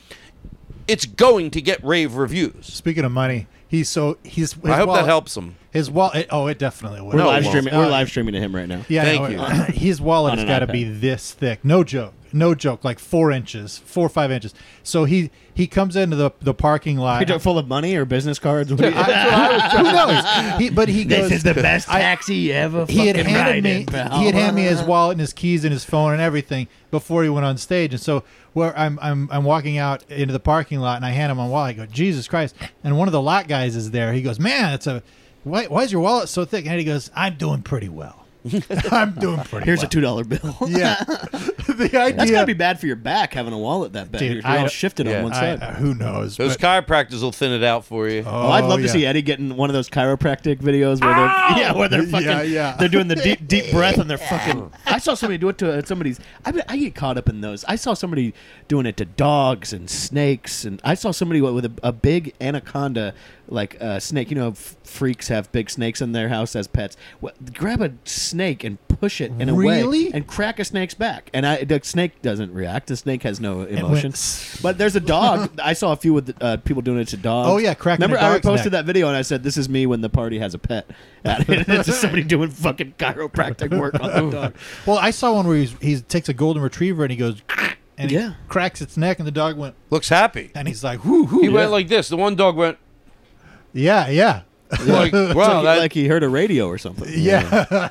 It's 0.86 1.06
going 1.06 1.50
to 1.52 1.60
get 1.60 1.82
rave 1.84 2.14
reviews. 2.14 2.66
Speaking 2.66 3.04
of 3.04 3.12
money, 3.12 3.46
he's 3.66 3.88
so 3.88 4.18
he's. 4.22 4.54
I 4.64 4.76
hope 4.76 4.88
wallet, 4.88 5.02
that 5.02 5.06
helps 5.06 5.36
him. 5.36 5.56
His 5.74 5.90
wallet. 5.90 6.28
Oh, 6.30 6.46
it 6.46 6.58
definitely 6.58 7.00
will. 7.02 7.08
we're 7.10 7.16
No, 7.18 7.26
live 7.26 7.44
it 7.44 7.48
streaming. 7.48 7.74
won't. 7.74 7.84
We're 7.86 7.92
Uh, 7.92 7.98
live 7.98 8.08
streaming 8.08 8.32
to 8.34 8.40
him 8.40 8.54
right 8.54 8.68
now. 8.68 8.80
Yeah, 8.88 9.04
Thank 9.04 9.22
no, 9.36 9.46
you. 9.48 9.62
His 9.74 10.00
wallet 10.00 10.32
On 10.32 10.38
has 10.38 10.42
an 10.44 10.48
got 10.48 10.60
to 10.60 10.66
iPad. 10.68 10.72
be 10.72 10.84
this 10.84 11.32
thick. 11.32 11.64
No 11.64 11.84
joke. 11.84 12.14
No 12.32 12.54
joke. 12.54 12.82
Like 12.84 12.98
four 12.98 13.30
inches, 13.30 13.78
four 13.78 14.06
or 14.06 14.08
five 14.08 14.30
inches. 14.32 14.54
So 14.82 15.04
he 15.04 15.30
he 15.52 15.66
comes 15.68 15.94
into 15.94 16.16
the 16.16 16.30
the 16.40 16.54
parking 16.54 16.96
lot. 16.98 17.28
Are 17.30 17.38
full 17.38 17.58
of 17.58 17.68
money 17.68 17.94
or 17.96 18.04
business 18.04 18.38
cards? 18.40 18.72
What 18.72 18.80
do 18.80 18.86
you- 18.86 18.92
Who 18.94 19.82
knows? 19.82 20.24
He, 20.58 20.70
but 20.70 20.88
he 20.88 21.04
goes. 21.04 21.42
the 21.42 21.54
best 21.54 21.88
I- 21.90 21.98
taxi 22.00 22.34
you 22.36 22.52
ever 22.54 22.86
he 22.86 23.06
had 23.08 23.16
handed 23.16 23.62
me 23.64 23.86
he 24.18 24.26
had 24.26 24.34
handed 24.34 24.54
me 24.54 24.62
his 24.62 24.82
wallet 24.82 25.12
and 25.14 25.20
his 25.20 25.32
keys 25.32 25.64
and 25.64 25.72
his 25.72 25.84
phone 25.84 26.12
and 26.12 26.20
everything 26.22 26.68
before 26.92 27.22
he 27.24 27.28
went 27.28 27.44
on 27.44 27.56
stage 27.58 27.92
and 27.92 28.00
so 28.00 28.22
where 28.52 28.76
I'm 28.78 28.98
I'm 29.02 29.28
I'm 29.32 29.42
walking 29.44 29.78
out 29.78 30.04
into 30.10 30.32
the 30.32 30.38
parking 30.40 30.78
lot 30.80 30.96
and 30.96 31.04
I 31.04 31.10
hand 31.10 31.30
him 31.32 31.38
my 31.38 31.46
wallet 31.48 31.70
I 31.70 31.72
go 31.72 31.86
Jesus 31.86 32.28
Christ 32.28 32.54
and 32.84 32.96
one 32.96 33.08
of 33.08 33.12
the 33.12 33.20
lot 33.22 33.48
guys 33.48 33.74
is 33.76 33.90
there 33.90 34.12
he 34.12 34.22
goes 34.22 34.38
man 34.38 34.72
it's 34.74 34.86
a 34.86 35.02
why, 35.44 35.66
why 35.66 35.82
is 35.82 35.92
your 35.92 36.00
wallet 36.00 36.28
so 36.28 36.44
thick 36.44 36.66
and 36.66 36.78
he 36.78 36.84
goes 36.84 37.10
I'm 37.14 37.36
doing 37.36 37.62
pretty 37.62 37.88
well 37.88 38.20
I'm 38.90 39.12
doing 39.12 39.38
pretty 39.38 39.54
well. 39.56 39.62
Here's 39.64 39.78
well 39.78 39.86
a 39.86 39.88
two 39.90 40.00
dollar 40.02 40.22
bill. 40.24 40.54
yeah 40.68 41.02
the 41.66 41.84
idea 41.94 42.12
That's 42.12 42.30
gotta 42.30 42.46
be 42.46 42.52
bad 42.52 42.78
for 42.78 42.86
your 42.86 42.94
back 42.96 43.32
having 43.32 43.54
a 43.54 43.58
wallet 43.58 43.94
that 43.94 44.12
big. 44.12 44.20
Dude, 44.20 44.32
You're 44.42 44.46
I- 44.46 44.58
all 44.58 44.68
shifted 44.68 45.06
Yeah. 45.06 45.16
on 45.18 45.22
one 45.24 45.32
I, 45.32 45.56
side. 45.56 45.76
who 45.76 45.94
knows 45.94 46.36
Those 46.36 46.56
but- 46.58 46.86
chiropractors 46.86 47.22
will 47.22 47.32
thin 47.32 47.52
it 47.52 47.64
out 47.64 47.86
for 47.86 48.06
you. 48.06 48.22
Oh, 48.26 48.48
I'd 48.50 48.64
love 48.64 48.80
to 48.82 48.88
see 48.90 49.06
Eddie 49.06 49.22
getting 49.22 49.56
one 49.56 49.70
of 49.70 49.74
those 49.74 49.88
chiropractic 49.88 50.58
videos 50.58 51.00
where 51.00 51.14
they're 51.14 51.58
yeah, 51.58 51.72
where 51.72 51.88
they're 51.88 52.02
fucking 52.02 52.26
Yeah, 52.26 52.42
yeah. 52.42 52.76
they're 52.76 52.88
doing 52.90 53.08
the 53.08 53.16
deep 53.16 53.48
deep 53.48 53.70
breath 53.70 53.96
and 53.96 54.10
they're 54.10 54.18
fucking. 54.18 54.70
I 54.84 54.98
saw 54.98 55.14
somebody 55.14 55.38
do 55.38 55.48
it 55.48 55.56
to 55.58 55.72
uh, 55.78 55.82
somebody's. 55.82 56.20
I 56.44 56.50
bet- 56.52 56.66
I 56.68 56.76
get 56.76 56.94
caught 56.94 57.16
up 57.16 57.30
in 57.30 57.40
those. 57.40 57.64
I 57.64 57.76
saw 57.76 57.94
somebody 57.94 58.34
doing 58.68 58.84
it 58.84 58.98
to 58.98 59.06
dogs 59.06 59.72
and 59.72 59.88
snakes, 59.88 60.66
and 60.66 60.82
I 60.84 60.92
saw 60.94 61.12
somebody 61.12 61.40
with 61.40 61.64
a, 61.64 61.72
a 61.82 61.92
big 61.92 62.34
anaconda 62.42 63.14
like 63.48 63.74
a 63.80 64.00
snake. 64.00 64.30
You 64.30 64.36
know, 64.36 64.48
f- 64.50 64.76
freaks 64.84 65.28
have 65.28 65.50
big 65.52 65.70
snakes 65.70 66.00
in 66.00 66.12
their 66.12 66.28
house 66.28 66.54
as 66.56 66.66
pets. 66.66 66.96
Well, 67.20 67.32
grab 67.52 67.80
a 67.82 67.92
snake 68.04 68.64
and 68.64 68.78
push 68.88 69.20
it 69.20 69.32
in 69.38 69.48
a 69.48 69.54
Really? 69.54 70.04
way 70.06 70.10
and 70.14 70.26
crack 70.26 70.58
a 70.58 70.64
snake's 70.64 70.94
back, 70.94 71.30
and 71.34 71.46
I, 71.46 71.64
the 71.64 71.80
snake 71.82 72.22
doesn't 72.22 72.52
react. 72.54 72.86
The 72.86 72.96
snake 72.96 73.22
has 73.24 73.40
no 73.40 73.58
went 73.58 73.70
emotion. 73.70 74.12
But 74.62 74.78
there's 74.78 74.96
a 74.96 75.00
dog. 75.00 75.58
I 75.62 75.72
saw 75.72 75.92
a 75.92 75.96
few 75.96 76.12
with 76.14 76.34
uh, 76.40 76.58
people 76.58 76.82
doing 76.82 76.98
it 77.00 77.08
to 77.08 77.16
dogs. 77.16 77.48
Oh, 77.50 77.58
yeah, 77.58 77.74
cracking 77.74 78.04
a 78.04 78.06
Remember, 78.08 78.24
I 78.24 78.32
dog's 78.34 78.44
posted 78.46 78.72
neck. 78.72 78.80
that 78.80 78.86
video 78.86 79.08
and 79.08 79.16
I 79.16 79.22
said, 79.22 79.42
"This 79.42 79.56
is 79.56 79.68
me 79.68 79.86
when 79.86 80.00
the 80.00 80.08
party 80.10 80.38
has 80.38 80.54
a 80.54 80.58
pet." 80.58 80.88
It's 81.26 81.86
just 81.86 82.00
somebody 82.00 82.22
doing 82.22 82.50
fucking 82.50 82.94
chiropractic 82.98 83.78
work 83.78 83.98
on 84.00 84.10
the 84.10 84.30
dog. 84.36 84.54
well 84.86 84.98
I 84.98 85.10
saw 85.10 85.32
one 85.34 85.46
where 85.46 85.56
he's, 85.56 85.74
he 85.80 86.00
takes 86.00 86.28
a 86.28 86.34
golden 86.34 86.62
retriever 86.62 87.02
and 87.04 87.10
he 87.10 87.16
goes 87.16 87.40
and 87.96 88.10
he 88.10 88.16
Yeah. 88.18 88.34
cracks 88.48 88.82
its 88.82 88.96
neck 88.98 89.18
and 89.18 89.26
the 89.26 89.30
dog 89.32 89.56
went 89.56 89.74
Looks 89.88 90.10
happy. 90.10 90.50
and 90.54 90.68
he's 90.68 90.84
like 90.84 91.04
whoo 91.04 91.24
whoo 91.24 91.40
He 91.40 91.48
went 91.48 91.70
like 91.70 91.88
this. 91.88 92.08
The 92.10 92.16
one 92.18 92.34
dog 92.36 92.56
went 92.56 92.76
yeah 93.74 94.08
yeah 94.08 94.42
like, 94.86 95.12
wow, 95.12 95.32
like, 95.34 95.34
that, 95.36 95.78
like 95.78 95.92
he 95.92 96.08
heard 96.08 96.22
a 96.22 96.28
radio 96.28 96.66
or 96.66 96.78
something. 96.78 97.08
yeah 97.12 97.90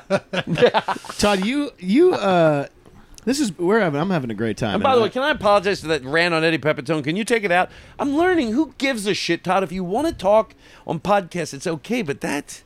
Todd, 1.18 1.44
you 1.46 1.70
you 1.78 2.12
uh, 2.14 2.66
this 3.24 3.40
is 3.40 3.56
we're 3.56 3.80
having. 3.80 4.00
I'm 4.00 4.10
having 4.10 4.30
a 4.30 4.34
great 4.34 4.56
time. 4.58 4.74
And 4.74 4.82
by 4.82 4.94
the 4.94 5.00
way, 5.00 5.06
I- 5.06 5.10
can 5.10 5.22
I 5.22 5.30
apologize 5.30 5.80
for 5.80 5.86
that 5.86 6.04
rant 6.04 6.34
on 6.34 6.44
Eddie 6.44 6.58
Pepitone? 6.58 7.02
Can 7.04 7.16
you 7.16 7.24
take 7.24 7.42
it 7.44 7.52
out? 7.52 7.70
I'm 7.98 8.16
learning. 8.16 8.52
Who 8.52 8.74
gives 8.76 9.06
a 9.06 9.14
shit, 9.14 9.44
Todd? 9.44 9.62
If 9.62 9.72
you 9.72 9.82
want 9.84 10.08
to 10.08 10.12
talk 10.12 10.54
on 10.86 11.00
podcasts, 11.00 11.54
it's 11.54 11.66
okay, 11.66 12.02
but 12.02 12.20
that 12.20 12.62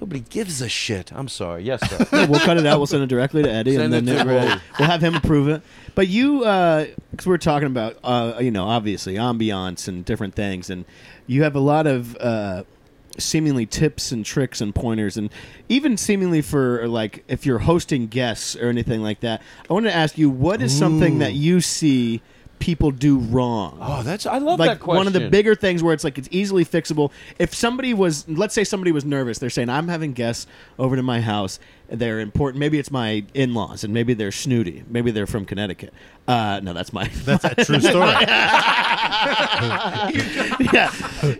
nobody 0.00 0.20
gives 0.20 0.60
a 0.60 0.68
shit. 0.68 1.12
I'm 1.12 1.28
sorry. 1.28 1.62
Yes, 1.64 1.88
sir. 1.88 2.06
Yeah, 2.12 2.26
we'll 2.26 2.40
cut 2.40 2.56
it 2.56 2.66
out. 2.66 2.78
We'll 2.78 2.86
send 2.86 3.02
it 3.02 3.06
directly 3.08 3.42
to 3.42 3.50
Eddie, 3.50 3.76
Send 3.76 3.94
and 3.94 4.08
it 4.08 4.12
then 4.12 4.26
to 4.26 4.32
we'll, 4.32 4.42
Eddie. 4.42 4.60
we'll 4.78 4.88
have 4.88 5.02
him 5.02 5.14
approve 5.14 5.48
it. 5.48 5.62
But 5.94 6.08
you, 6.08 6.40
because 6.40 7.26
we're 7.26 7.38
talking 7.38 7.66
about, 7.66 7.96
uh, 8.02 8.38
you 8.40 8.50
know, 8.50 8.64
obviously 8.64 9.14
ambiance 9.14 9.86
and 9.88 10.04
different 10.04 10.34
things, 10.34 10.70
and 10.70 10.84
you 11.26 11.42
have 11.44 11.54
a 11.54 11.60
lot 11.60 11.86
of 11.86 12.16
uh, 12.16 12.64
seemingly 13.18 13.64
tips 13.66 14.10
and 14.10 14.24
tricks 14.24 14.60
and 14.60 14.74
pointers, 14.74 15.16
and 15.16 15.30
even 15.68 15.96
seemingly 15.96 16.42
for 16.42 16.86
like 16.88 17.22
if 17.28 17.46
you're 17.46 17.60
hosting 17.60 18.06
guests 18.08 18.56
or 18.56 18.68
anything 18.68 19.02
like 19.02 19.20
that. 19.20 19.40
I 19.68 19.72
want 19.72 19.86
to 19.86 19.94
ask 19.94 20.18
you, 20.18 20.28
what 20.30 20.60
is 20.60 20.76
something 20.76 21.18
that 21.20 21.34
you 21.34 21.60
see 21.60 22.22
people 22.58 22.90
do 22.90 23.18
wrong? 23.18 23.78
oh, 23.80 24.02
that's 24.02 24.26
I 24.26 24.38
love 24.38 24.58
like 24.58 24.70
that 24.70 24.80
question. 24.80 24.96
one 24.96 25.06
of 25.06 25.12
the 25.12 25.28
bigger 25.28 25.54
things 25.54 25.82
where 25.82 25.94
it's 25.94 26.04
like 26.04 26.18
it's 26.18 26.28
easily 26.30 26.64
fixable. 26.64 27.10
If 27.38 27.54
somebody 27.54 27.94
was, 27.94 28.28
let's 28.28 28.54
say 28.54 28.64
somebody 28.64 28.92
was 28.92 29.04
nervous, 29.04 29.38
they're 29.38 29.50
saying, 29.50 29.68
"I'm 29.68 29.88
having 29.88 30.12
guests 30.12 30.46
over 30.78 30.96
to 30.96 31.02
my 31.02 31.20
house. 31.20 31.58
They're 31.88 32.20
important. 32.20 32.58
Maybe 32.60 32.78
it's 32.78 32.90
my 32.90 33.24
in-laws, 33.34 33.84
and 33.84 33.92
maybe 33.92 34.14
they're 34.14 34.32
snooty. 34.32 34.82
Maybe 34.88 35.10
they're 35.10 35.26
from 35.26 35.44
Connecticut. 35.44 35.92
Uh, 36.26 36.58
no, 36.62 36.72
that's 36.72 36.92
my. 36.92 37.06
that's 37.24 37.44
a 37.44 37.54
true 37.54 37.78
story 37.90 38.08
yeah, 40.72 40.90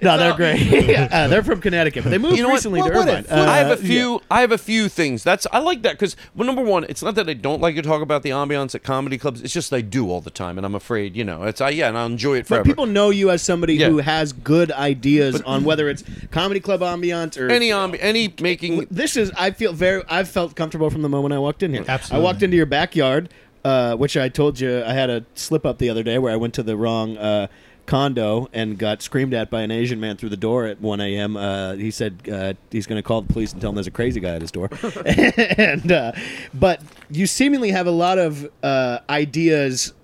no, 0.03 0.19
they're 0.19 0.35
great. 0.35 0.95
uh, 1.13 1.29
they're 1.29 1.43
from 1.43 1.61
Connecticut, 1.61 2.05
but 2.05 2.11
they 2.11 2.19
moved 2.19 2.37
You 2.37 2.43
know 2.43 2.49
what? 2.51 2.55
recently 2.57 2.81
Well, 2.81 2.91
to 2.91 2.97
what 2.97 3.09
Irvine. 3.09 3.25
if- 3.25 3.33
Uh, 3.33 3.37
I 3.37 3.57
have 3.59 3.79
a 3.79 3.83
yeah. 3.83 3.89
few. 3.89 4.21
I 4.31 4.41
have 4.41 4.53
a 4.53 4.59
few 4.59 4.89
things. 4.89 5.23
That's 5.25 5.47
I 5.53 5.59
like 5.59 5.83
that 5.83 5.93
because 5.93 6.17
well, 6.35 6.47
number 6.47 6.63
one, 6.63 6.85
it's 6.89 7.03
not 7.03 7.15
that 7.17 7.29
I 7.29 7.35
don't 7.35 7.61
like 7.61 7.75
to 7.77 7.83
talk 7.83 8.03
about 8.03 8.23
the 8.23 8.31
ambiance 8.31 8.75
at 8.75 8.83
comedy 8.83 9.19
clubs. 9.19 9.41
It's 9.43 9.53
just 9.53 9.73
I 9.73 9.81
do 9.81 10.11
all 10.11 10.21
the 10.21 10.31
time, 10.31 10.59
and 10.59 10.67
I'm 10.67 10.75
afraid, 10.75 11.17
you 11.17 11.25
know, 11.25 11.45
it's 11.45 11.61
I 11.61 11.71
yeah, 11.71 11.89
and 11.89 11.97
I 11.99 12.05
enjoy 12.07 12.39
it 12.39 12.47
forever. 12.47 12.65
But 12.65 12.69
people 12.71 12.87
know 12.87 13.11
you 13.11 13.31
as 13.31 13.43
somebody 13.43 13.75
Yeah. 13.77 13.89
who 13.89 13.99
has 13.99 14.33
good 14.33 14.71
ideas 14.73 15.41
on 15.43 15.65
whether 15.65 15.89
it's 15.89 16.05
comedy 16.31 16.61
club 16.61 16.81
ambiance 16.81 17.39
or 17.41 17.49
any 17.51 17.71
ambi- 17.71 17.99
any 18.01 18.33
making 18.41 18.87
this 18.91 19.17
is 19.17 19.31
I 19.37 19.51
feel 19.51 19.73
very 19.73 20.03
I've 20.09 20.29
felt 20.35 20.57
comfortable 20.57 20.91
from 20.91 21.03
the 21.03 21.09
moment 21.09 21.32
I 21.32 21.39
walked 21.39 21.62
in 21.62 21.72
here. 21.72 21.85
Absolutely. 21.87 22.22
I 22.22 22.30
walked 22.30 22.43
into 22.43 22.57
your 22.57 22.66
backyard, 22.66 23.30
uh, 23.64 23.97
which 23.97 24.16
I 24.16 24.28
told 24.28 24.61
you 24.61 24.82
I 24.85 24.93
had 24.93 25.09
a 25.09 25.24
slip 25.35 25.64
up 25.64 25.78
the 25.78 25.89
other 25.89 26.03
day 26.03 26.18
where 26.18 26.32
I 26.32 26.37
went 26.37 26.55
to 26.55 26.62
the 26.62 26.76
wrong 26.76 27.16
uh, 27.16 27.47
condo 27.87 28.49
and 28.53 28.76
got 28.76 29.01
screamed 29.01 29.32
at 29.32 29.49
by 29.49 29.62
an 29.62 29.70
Asian 29.70 30.01
man 30.01 30.16
through 30.16 30.30
the 30.30 30.37
door 30.37 30.66
at 30.66 30.80
1 30.80 31.01
a.m. 31.01 31.37
Uh, 31.37 31.74
he 31.74 31.91
said 31.91 32.28
uh, 32.30 32.55
he's 32.70 32.87
going 32.87 32.99
to 32.99 33.03
call 33.03 33.22
the 33.22 33.32
police 33.32 33.53
and 33.53 33.61
tell 33.61 33.70
him 33.70 33.76
there's 33.76 33.87
a 33.87 33.93
crazy 33.93 34.18
guy 34.20 34.35
at 34.35 34.43
his 34.43 34.51
door. 34.51 34.68
and 35.07 35.93
uh, 35.93 36.12
but 36.53 36.82
you 37.11 37.26
seemingly 37.26 37.70
have 37.70 37.87
a 37.87 37.93
lot 37.93 38.18
of 38.18 38.51
uh, 38.62 38.99
ideas 39.09 39.95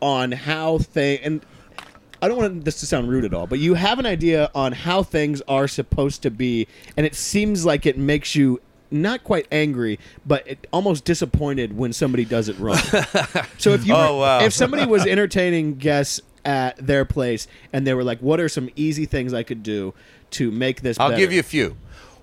on 0.00 0.32
how 0.32 0.78
things 0.78 1.20
and 1.22 1.44
I 2.22 2.28
don't 2.28 2.38
want 2.38 2.64
this 2.64 2.80
to 2.80 2.86
sound 2.86 3.10
rude 3.10 3.26
at 3.26 3.34
all, 3.34 3.46
but 3.46 3.58
you 3.58 3.74
have 3.74 3.98
an 3.98 4.06
idea 4.06 4.50
on 4.54 4.72
how 4.72 5.02
things 5.02 5.42
are 5.46 5.68
supposed 5.68 6.22
to 6.22 6.30
be, 6.30 6.66
and 6.96 7.04
it 7.04 7.14
seems 7.14 7.66
like 7.66 7.84
it 7.84 7.98
makes 7.98 8.34
you 8.34 8.62
not 8.94 9.24
quite 9.24 9.46
angry, 9.52 9.98
but 10.24 10.46
it, 10.48 10.66
almost 10.72 11.04
disappointed 11.04 11.76
when 11.76 11.92
somebody 11.92 12.24
does 12.24 12.48
it 12.48 12.58
wrong. 12.58 12.78
so 13.58 13.70
if 13.70 13.86
you, 13.86 13.94
Oh, 13.94 14.14
were, 14.14 14.20
wow. 14.20 14.40
if 14.40 14.52
somebody 14.52 14.86
was 14.86 15.04
entertaining 15.06 15.74
guests 15.74 16.20
at 16.44 16.76
their 16.78 17.04
place, 17.04 17.46
and 17.72 17.86
they 17.86 17.94
were 17.94 18.04
like, 18.04 18.20
"What 18.20 18.40
are 18.40 18.48
some 18.48 18.70
easy 18.76 19.06
things 19.06 19.34
I 19.34 19.42
could 19.42 19.62
do 19.62 19.94
to 20.32 20.50
make 20.50 20.80
this?" 20.82 20.98
I'll 20.98 21.08
better?" 21.10 21.20
give 21.20 21.32
you 21.32 21.40
a 21.40 21.44
few. 21.44 21.76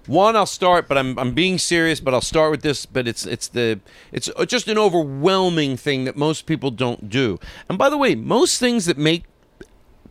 One, 0.08 0.36
I'll 0.36 0.48
start, 0.48 0.88
but 0.88 0.98
I'm 0.98 1.18
I'm 1.20 1.34
being 1.34 1.58
serious. 1.60 2.00
But 2.00 2.14
I'll 2.14 2.22
start 2.22 2.50
with 2.52 2.62
this. 2.64 2.86
But 2.88 3.08
it's 3.08 3.26
it's 3.26 3.48
the 3.48 3.80
it's 4.12 4.30
uh, 4.36 4.46
just 4.46 4.68
an 4.68 4.78
overwhelming 4.78 5.78
thing 5.78 6.06
that 6.06 6.16
most 6.18 6.46
people 6.48 6.72
don't 6.72 7.10
do. 7.10 7.40
And 7.70 7.78
by 7.78 7.90
the 7.90 7.98
way, 7.98 8.16
most 8.16 8.60
things 8.60 8.86
that 8.86 8.98
make 8.98 9.26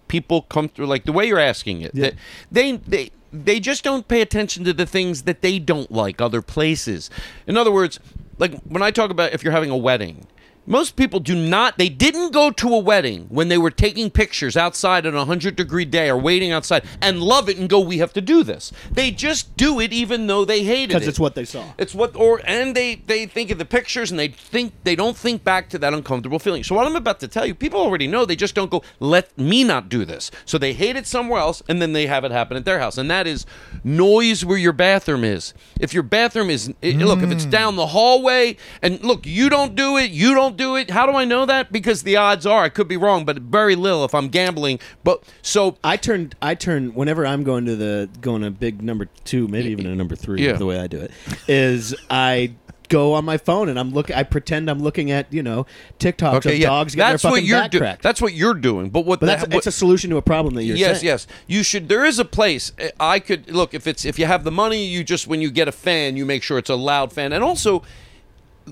people 0.07 0.43
come 0.43 0.69
through 0.69 0.87
like 0.87 1.05
the 1.05 1.13
way 1.13 1.25
you're 1.27 1.39
asking 1.39 1.83
it 1.83 1.95
that 1.95 2.15
they 2.51 2.73
they 2.73 2.79
they 2.89 3.11
just 3.61 3.85
don't 3.85 4.09
pay 4.09 4.21
attention 4.21 4.65
to 4.65 4.73
the 4.73 4.87
things 4.87 5.23
that 5.23 5.41
they 5.41 5.59
don't 5.59 5.91
like 5.91 6.21
other 6.21 6.43
places. 6.43 7.11
In 7.47 7.57
other 7.57 7.71
words 7.71 8.01
like 8.41 8.59
when 8.63 8.83
i 8.83 8.91
talk 8.91 9.11
about 9.11 9.33
if 9.33 9.45
you're 9.45 9.53
having 9.53 9.71
a 9.71 9.77
wedding 9.77 10.27
most 10.67 10.97
people 10.97 11.21
do 11.21 11.35
not 11.35 11.79
they 11.79 11.89
didn't 11.89 12.33
go 12.33 12.51
to 12.51 12.69
a 12.75 12.79
wedding 12.79 13.27
when 13.29 13.49
they 13.49 13.59
were 13.59 13.71
taking 13.71 14.11
pictures 14.11 14.57
outside 14.57 15.07
on 15.07 15.15
a 15.15 15.19
100 15.19 15.57
degree 15.57 15.85
day 15.85 16.09
or 16.09 16.17
waiting 16.17 16.53
outside 16.53 16.85
and 17.01 17.23
love 17.23 17.49
it 17.49 17.59
and 17.59 17.69
go 17.69 17.81
we 17.81 17.99
have 17.99 18.13
to 18.13 18.21
do 18.21 18.43
this 18.43 18.73
they 18.91 19.11
just 19.11 19.57
do 19.57 19.81
it 19.81 19.93
even 19.93 20.27
though 20.27 20.45
they 20.45 20.63
hate 20.63 20.85
it 20.85 20.89
because 20.89 21.09
it's 21.09 21.21
what 21.21 21.35
they 21.35 21.45
saw. 21.45 21.65
it's 21.79 21.95
what 21.95 22.15
or 22.17 22.41
and 22.45 22.75
they 22.75 22.97
they 23.07 23.27
think 23.27 23.51
of 23.51 23.59
the 23.59 23.65
pictures 23.65 24.11
and 24.11 24.19
they 24.19 24.29
think 24.29 24.73
they 24.85 24.97
don't 24.97 25.17
think 25.17 25.45
back 25.45 25.69
to 25.71 25.79
that 25.79 25.95
uncomfortable 25.95 26.39
feeling. 26.39 26.65
So 26.65 26.75
what 26.75 26.87
I'm 26.87 26.97
about 26.97 27.21
to 27.21 27.29
tell 27.29 27.47
you, 27.47 27.55
people 27.55 27.81
already 27.81 28.07
know. 28.07 28.25
They 28.25 28.37
just 28.37 28.55
don't 28.55 28.71
go. 28.71 28.83
Let 28.99 29.37
me 29.39 29.65
not 29.65 29.89
do 29.89 30.05
this. 30.05 30.31
So 30.45 30.59
they 30.59 30.73
hate 30.73 30.97
it 30.97 31.07
somewhere 31.07 31.41
else, 31.41 31.63
and 31.69 31.81
then 31.81 31.93
they 31.93 32.07
have 32.07 32.25
it 32.25 32.31
happen 32.33 32.57
at 32.57 32.65
their 32.65 32.79
house. 32.79 32.99
And 32.99 33.11
that 33.11 33.27
is 33.27 33.47
noise 33.85 34.45
where 34.45 34.59
your 34.59 34.73
bathroom 34.73 35.25
is. 35.25 35.55
If 35.79 35.95
your 35.95 36.03
bathroom 36.03 36.51
is 36.51 36.73
it- 36.83 36.97
look, 36.97 37.23
if 37.23 37.31
it's 37.31 37.47
mm. 37.47 37.51
down 37.51 37.77
the 37.77 37.89
hallway, 37.89 38.57
and 38.83 39.03
look, 39.03 39.27
you 39.27 39.49
don't 39.49 39.75
do 39.75 39.97
it, 39.97 40.11
you 40.11 40.35
don't 40.35 40.50
do 40.51 40.77
it. 40.77 40.91
How 40.91 41.07
do 41.07 41.13
I 41.13 41.25
know 41.25 41.47
that? 41.47 41.73
Because 41.73 42.03
the 42.03 42.17
odds 42.17 42.47
are 42.47 42.65
I 42.65 42.69
could 42.69 42.89
be 42.89 42.97
wrong, 42.97 43.25
but 43.25 43.39
very 43.39 43.75
little 43.77 44.05
if 44.05 44.15
I'm 44.15 44.29
gambling. 44.29 44.79
But 45.05 45.23
so 45.43 45.77
I 45.85 45.97
turn 45.97 46.33
I 46.43 46.55
turn 46.55 46.95
whenever 46.95 47.27
I'm 47.27 47.45
going 47.45 47.65
to 47.67 47.77
the 47.77 48.09
going 48.21 48.43
to 48.43 48.51
big 48.51 48.83
number 48.83 49.07
two, 49.25 49.49
maybe 49.49 49.71
even 49.71 49.87
a 49.87 49.95
number 49.95 50.17
three. 50.17 50.45
Yeah. 50.45 50.53
The 50.55 50.67
way 50.67 50.79
I 50.81 50.87
do 50.87 50.99
it 50.99 51.11
is 51.49 51.95
I 52.11 52.55
go 52.89 53.15
on 53.15 53.25
my 53.25 53.39
phone 53.39 53.69
and 53.69 53.79
I'm 53.79 53.91
looking. 53.93 54.17
I 54.17 54.25
pretend 54.25 54.69
I'm 54.69 54.81
looking 54.81 55.13
at 55.13 55.33
you 55.33 55.45
know 55.45 55.65
TikToks 56.01 56.35
okay, 56.39 56.55
of 56.55 56.59
yeah, 56.59 56.67
dogs 56.67 56.95
getting 56.97 57.13
that's 57.13 57.23
their 57.23 57.31
what 57.31 57.45
you're 57.45 57.61
back 57.61 57.71
doing. 57.71 57.83
cracked. 57.83 58.03
That's 58.03 58.21
what 58.21 58.33
you're 58.35 58.53
doing. 58.55 58.91
But 58.91 59.07
what 59.07 59.21
but 59.21 59.27
the- 59.27 59.27
that's 59.27 59.43
what- 59.43 59.55
it's 59.55 59.67
a 59.69 59.73
solution 59.73 60.11
to 60.11 60.17
a 60.17 60.23
problem 60.23 60.55
that 60.55 60.65
you're 60.65 60.77
yes 60.77 60.97
saying. 61.01 61.07
yes 61.07 61.27
you 61.47 61.63
should 61.63 61.89
there 61.89 62.05
is 62.05 62.19
a 62.19 62.25
place 62.25 62.73
i 62.99 63.21
could 63.21 63.51
look 63.51 63.75
if 63.75 63.87
it's 63.87 64.05
if 64.05 64.19
you 64.19 64.27
have 64.27 64.43
the 64.45 64.51
money 64.51 64.85
you 64.85 65.05
just 65.05 65.27
when 65.29 65.41
you 65.41 65.51
get 65.51 65.69
a 65.69 65.73
fan 65.73 66.17
you 66.17 66.25
make 66.27 66.43
sure 66.43 66.59
it's 66.59 66.71
a 66.71 66.75
loud 66.75 67.13
fan 67.13 67.33
and 67.33 67.45
also 67.45 67.83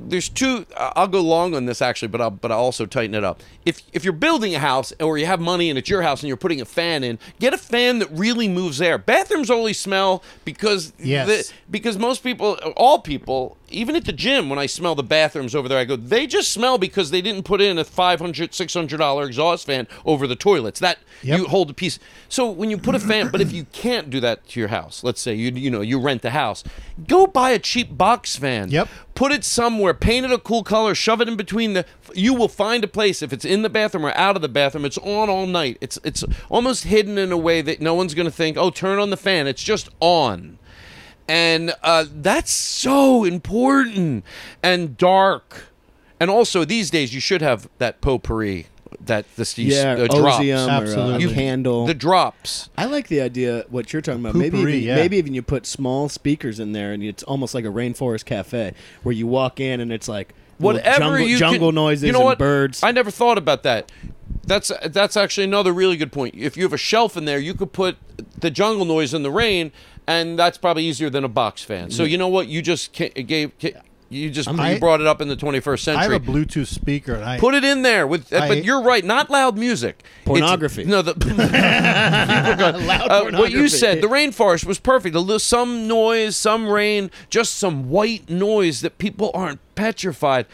there's 0.00 0.28
two 0.28 0.64
i'll 0.76 1.06
go 1.08 1.20
long 1.20 1.54
on 1.54 1.66
this 1.66 1.82
actually 1.82 2.08
but 2.08 2.20
i'll 2.20 2.30
but 2.30 2.50
i'll 2.50 2.58
also 2.58 2.86
tighten 2.86 3.14
it 3.14 3.24
up 3.24 3.42
if 3.66 3.82
if 3.92 4.04
you're 4.04 4.12
building 4.12 4.54
a 4.54 4.58
house 4.58 4.92
or 5.00 5.18
you 5.18 5.26
have 5.26 5.40
money 5.40 5.68
and 5.68 5.78
it's 5.78 5.90
your 5.90 6.00
house 6.02 6.22
and 6.22 6.28
you're 6.28 6.36
putting 6.36 6.60
a 6.60 6.64
fan 6.64 7.04
in 7.04 7.18
get 7.38 7.52
a 7.52 7.58
fan 7.58 7.98
that 7.98 8.08
really 8.12 8.48
moves 8.48 8.80
air 8.80 8.96
bathrooms 8.96 9.50
only 9.50 9.72
smell 9.74 10.22
because 10.44 10.92
Yes. 10.98 11.26
the, 11.48 11.54
because 11.70 11.98
most 11.98 12.22
people 12.22 12.52
all 12.76 13.00
people 13.00 13.57
even 13.70 13.94
at 13.96 14.04
the 14.04 14.12
gym 14.12 14.48
when 14.48 14.58
i 14.58 14.66
smell 14.66 14.94
the 14.94 15.02
bathrooms 15.02 15.54
over 15.54 15.68
there 15.68 15.78
i 15.78 15.84
go 15.84 15.96
they 15.96 16.26
just 16.26 16.50
smell 16.50 16.78
because 16.78 17.10
they 17.10 17.20
didn't 17.20 17.42
put 17.44 17.60
in 17.60 17.78
a 17.78 17.84
500 17.84 18.54
600 18.54 18.96
dollar 18.98 19.26
exhaust 19.26 19.66
fan 19.66 19.86
over 20.04 20.26
the 20.26 20.36
toilets. 20.36 20.80
That 20.80 20.98
Yep. 21.20 21.38
you 21.40 21.46
hold 21.48 21.68
a 21.68 21.74
piece. 21.74 21.98
So 22.28 22.48
when 22.48 22.70
you 22.70 22.78
put 22.78 22.94
a 22.94 23.00
fan 23.00 23.30
but 23.32 23.40
if 23.40 23.50
you 23.52 23.64
can't 23.72 24.08
do 24.08 24.20
that 24.20 24.46
to 24.50 24.60
your 24.60 24.68
house 24.68 25.02
let's 25.02 25.20
say 25.20 25.34
you 25.34 25.50
you 25.50 25.68
know 25.68 25.80
you 25.80 25.98
rent 26.00 26.22
the 26.22 26.30
house 26.30 26.62
go 27.08 27.26
buy 27.26 27.50
a 27.50 27.58
cheap 27.58 27.96
box 27.98 28.36
fan. 28.36 28.70
Yep. 28.70 28.88
put 29.16 29.32
it 29.32 29.42
somewhere 29.44 29.94
paint 29.94 30.24
it 30.26 30.30
a 30.32 30.38
cool 30.38 30.62
color 30.62 30.94
shove 30.94 31.20
it 31.20 31.26
in 31.28 31.36
between 31.36 31.72
the 31.72 31.84
you 32.14 32.34
will 32.34 32.48
find 32.48 32.84
a 32.84 32.88
place 32.88 33.20
if 33.20 33.32
it's 33.32 33.44
in 33.44 33.62
the 33.62 33.68
bathroom 33.68 34.06
or 34.06 34.12
out 34.16 34.36
of 34.36 34.42
the 34.42 34.48
bathroom 34.48 34.84
it's 34.84 34.98
on 34.98 35.28
all 35.28 35.46
night. 35.46 35.76
It's 35.80 35.98
it's 36.04 36.22
almost 36.48 36.84
hidden 36.84 37.18
in 37.18 37.32
a 37.32 37.36
way 37.36 37.60
that 37.62 37.80
no 37.80 37.94
one's 37.94 38.14
going 38.14 38.26
to 38.26 38.32
think 38.32 38.56
oh 38.56 38.70
turn 38.70 38.98
on 39.00 39.10
the 39.10 39.16
fan 39.16 39.46
it's 39.48 39.62
just 39.62 39.88
on 39.98 40.58
and 41.28 41.74
uh, 41.82 42.04
that's 42.10 42.50
so 42.50 43.24
important 43.24 44.24
and 44.62 44.96
dark 44.96 45.66
and 46.18 46.30
also 46.30 46.64
these 46.64 46.90
days 46.90 47.14
you 47.14 47.20
should 47.20 47.42
have 47.42 47.68
that 47.78 48.00
potpourri 48.00 48.66
that 49.00 49.26
this 49.36 49.52
these, 49.52 49.76
Yeah, 49.76 49.92
uh, 49.92 50.06
drops 50.06 50.38
Ozium 50.38 50.66
or 50.66 50.70
Absolutely. 50.82 51.24
a 51.30 51.34
candle. 51.34 51.86
the 51.86 51.94
drops 51.94 52.70
I 52.76 52.86
like 52.86 53.08
the 53.08 53.20
idea 53.20 53.64
what 53.68 53.92
you're 53.92 54.02
talking 54.02 54.20
about. 54.20 54.34
maybe 54.34 54.58
even, 54.58 54.80
yeah. 54.80 54.96
maybe 54.96 55.18
even 55.18 55.34
you 55.34 55.42
put 55.42 55.66
small 55.66 56.08
speakers 56.08 56.58
in 56.58 56.72
there, 56.72 56.92
and 56.92 57.02
it's 57.02 57.22
almost 57.24 57.54
like 57.54 57.64
a 57.64 57.68
rainforest 57.68 58.24
cafe 58.24 58.72
where 59.02 59.12
you 59.14 59.26
walk 59.26 59.60
in 59.60 59.80
and 59.80 59.92
it's 59.92 60.08
like 60.08 60.34
little 60.58 60.80
whatever 60.80 60.98
jungle, 61.18 61.26
you 61.28 61.38
jungle 61.38 61.68
can- 61.68 61.74
noises 61.74 62.04
you 62.04 62.12
know 62.12 62.20
and 62.20 62.24
what? 62.24 62.38
birds. 62.38 62.82
I 62.82 62.90
never 62.90 63.10
thought 63.10 63.36
about 63.38 63.62
that. 63.64 63.92
That's 64.46 64.72
that's 64.86 65.16
actually 65.16 65.44
another 65.44 65.72
really 65.72 65.96
good 65.98 66.10
point. 66.12 66.34
If 66.34 66.56
you 66.56 66.62
have 66.62 66.72
a 66.72 66.78
shelf 66.78 67.16
in 67.16 67.26
there, 67.26 67.38
you 67.38 67.52
could 67.54 67.72
put 67.74 67.98
the 68.38 68.50
jungle 68.50 68.86
noise 68.86 69.12
in 69.12 69.22
the 69.22 69.30
rain, 69.30 69.70
and 70.08 70.36
that's 70.38 70.58
probably 70.58 70.84
easier 70.84 71.08
than 71.10 71.22
a 71.22 71.28
box 71.28 71.62
fan. 71.62 71.90
So 71.92 72.02
you 72.02 72.18
know 72.18 72.28
what? 72.28 72.48
You 72.48 72.60
just 72.62 72.92
ca- 72.92 73.10
gave 73.10 73.52
ca- 73.60 73.74
you 74.10 74.30
just 74.30 74.48
I- 74.48 74.72
you 74.72 74.80
brought 74.80 75.02
it 75.02 75.06
up 75.06 75.20
in 75.20 75.28
the 75.28 75.36
21st 75.36 75.80
century. 75.84 76.00
I 76.00 76.12
have 76.12 76.12
a. 76.12 76.32
Bluetooth 76.32 76.66
speaker, 76.66 77.14
and 77.14 77.24
I 77.24 77.38
Put 77.38 77.54
it 77.54 77.62
in 77.62 77.82
there 77.82 78.06
with, 78.06 78.32
uh, 78.32 78.38
I- 78.38 78.48
but 78.48 78.64
you're 78.64 78.80
right. 78.82 79.04
Not 79.04 79.28
loud 79.28 79.58
music. 79.58 79.96
It's- 79.98 80.24
Pornography. 80.24 80.84
no, 80.84 81.02
the 81.02 81.12
Loud 82.32 83.10
uh, 83.10 83.20
what 83.22 83.32
you 83.32 83.36
pornography. 83.36 83.68
said, 83.68 84.00
the 84.00 84.06
rainforest 84.08 84.64
was 84.64 84.78
perfect. 84.78 85.14
A 85.14 85.20
little, 85.20 85.38
some 85.38 85.86
noise, 85.86 86.36
some 86.36 86.68
rain, 86.68 87.10
just 87.30 87.54
some 87.56 87.90
white 87.90 88.28
noise 88.30 88.80
that 88.80 88.98
people 88.98 89.30
aren't 89.34 89.60
petrified. 89.74 90.46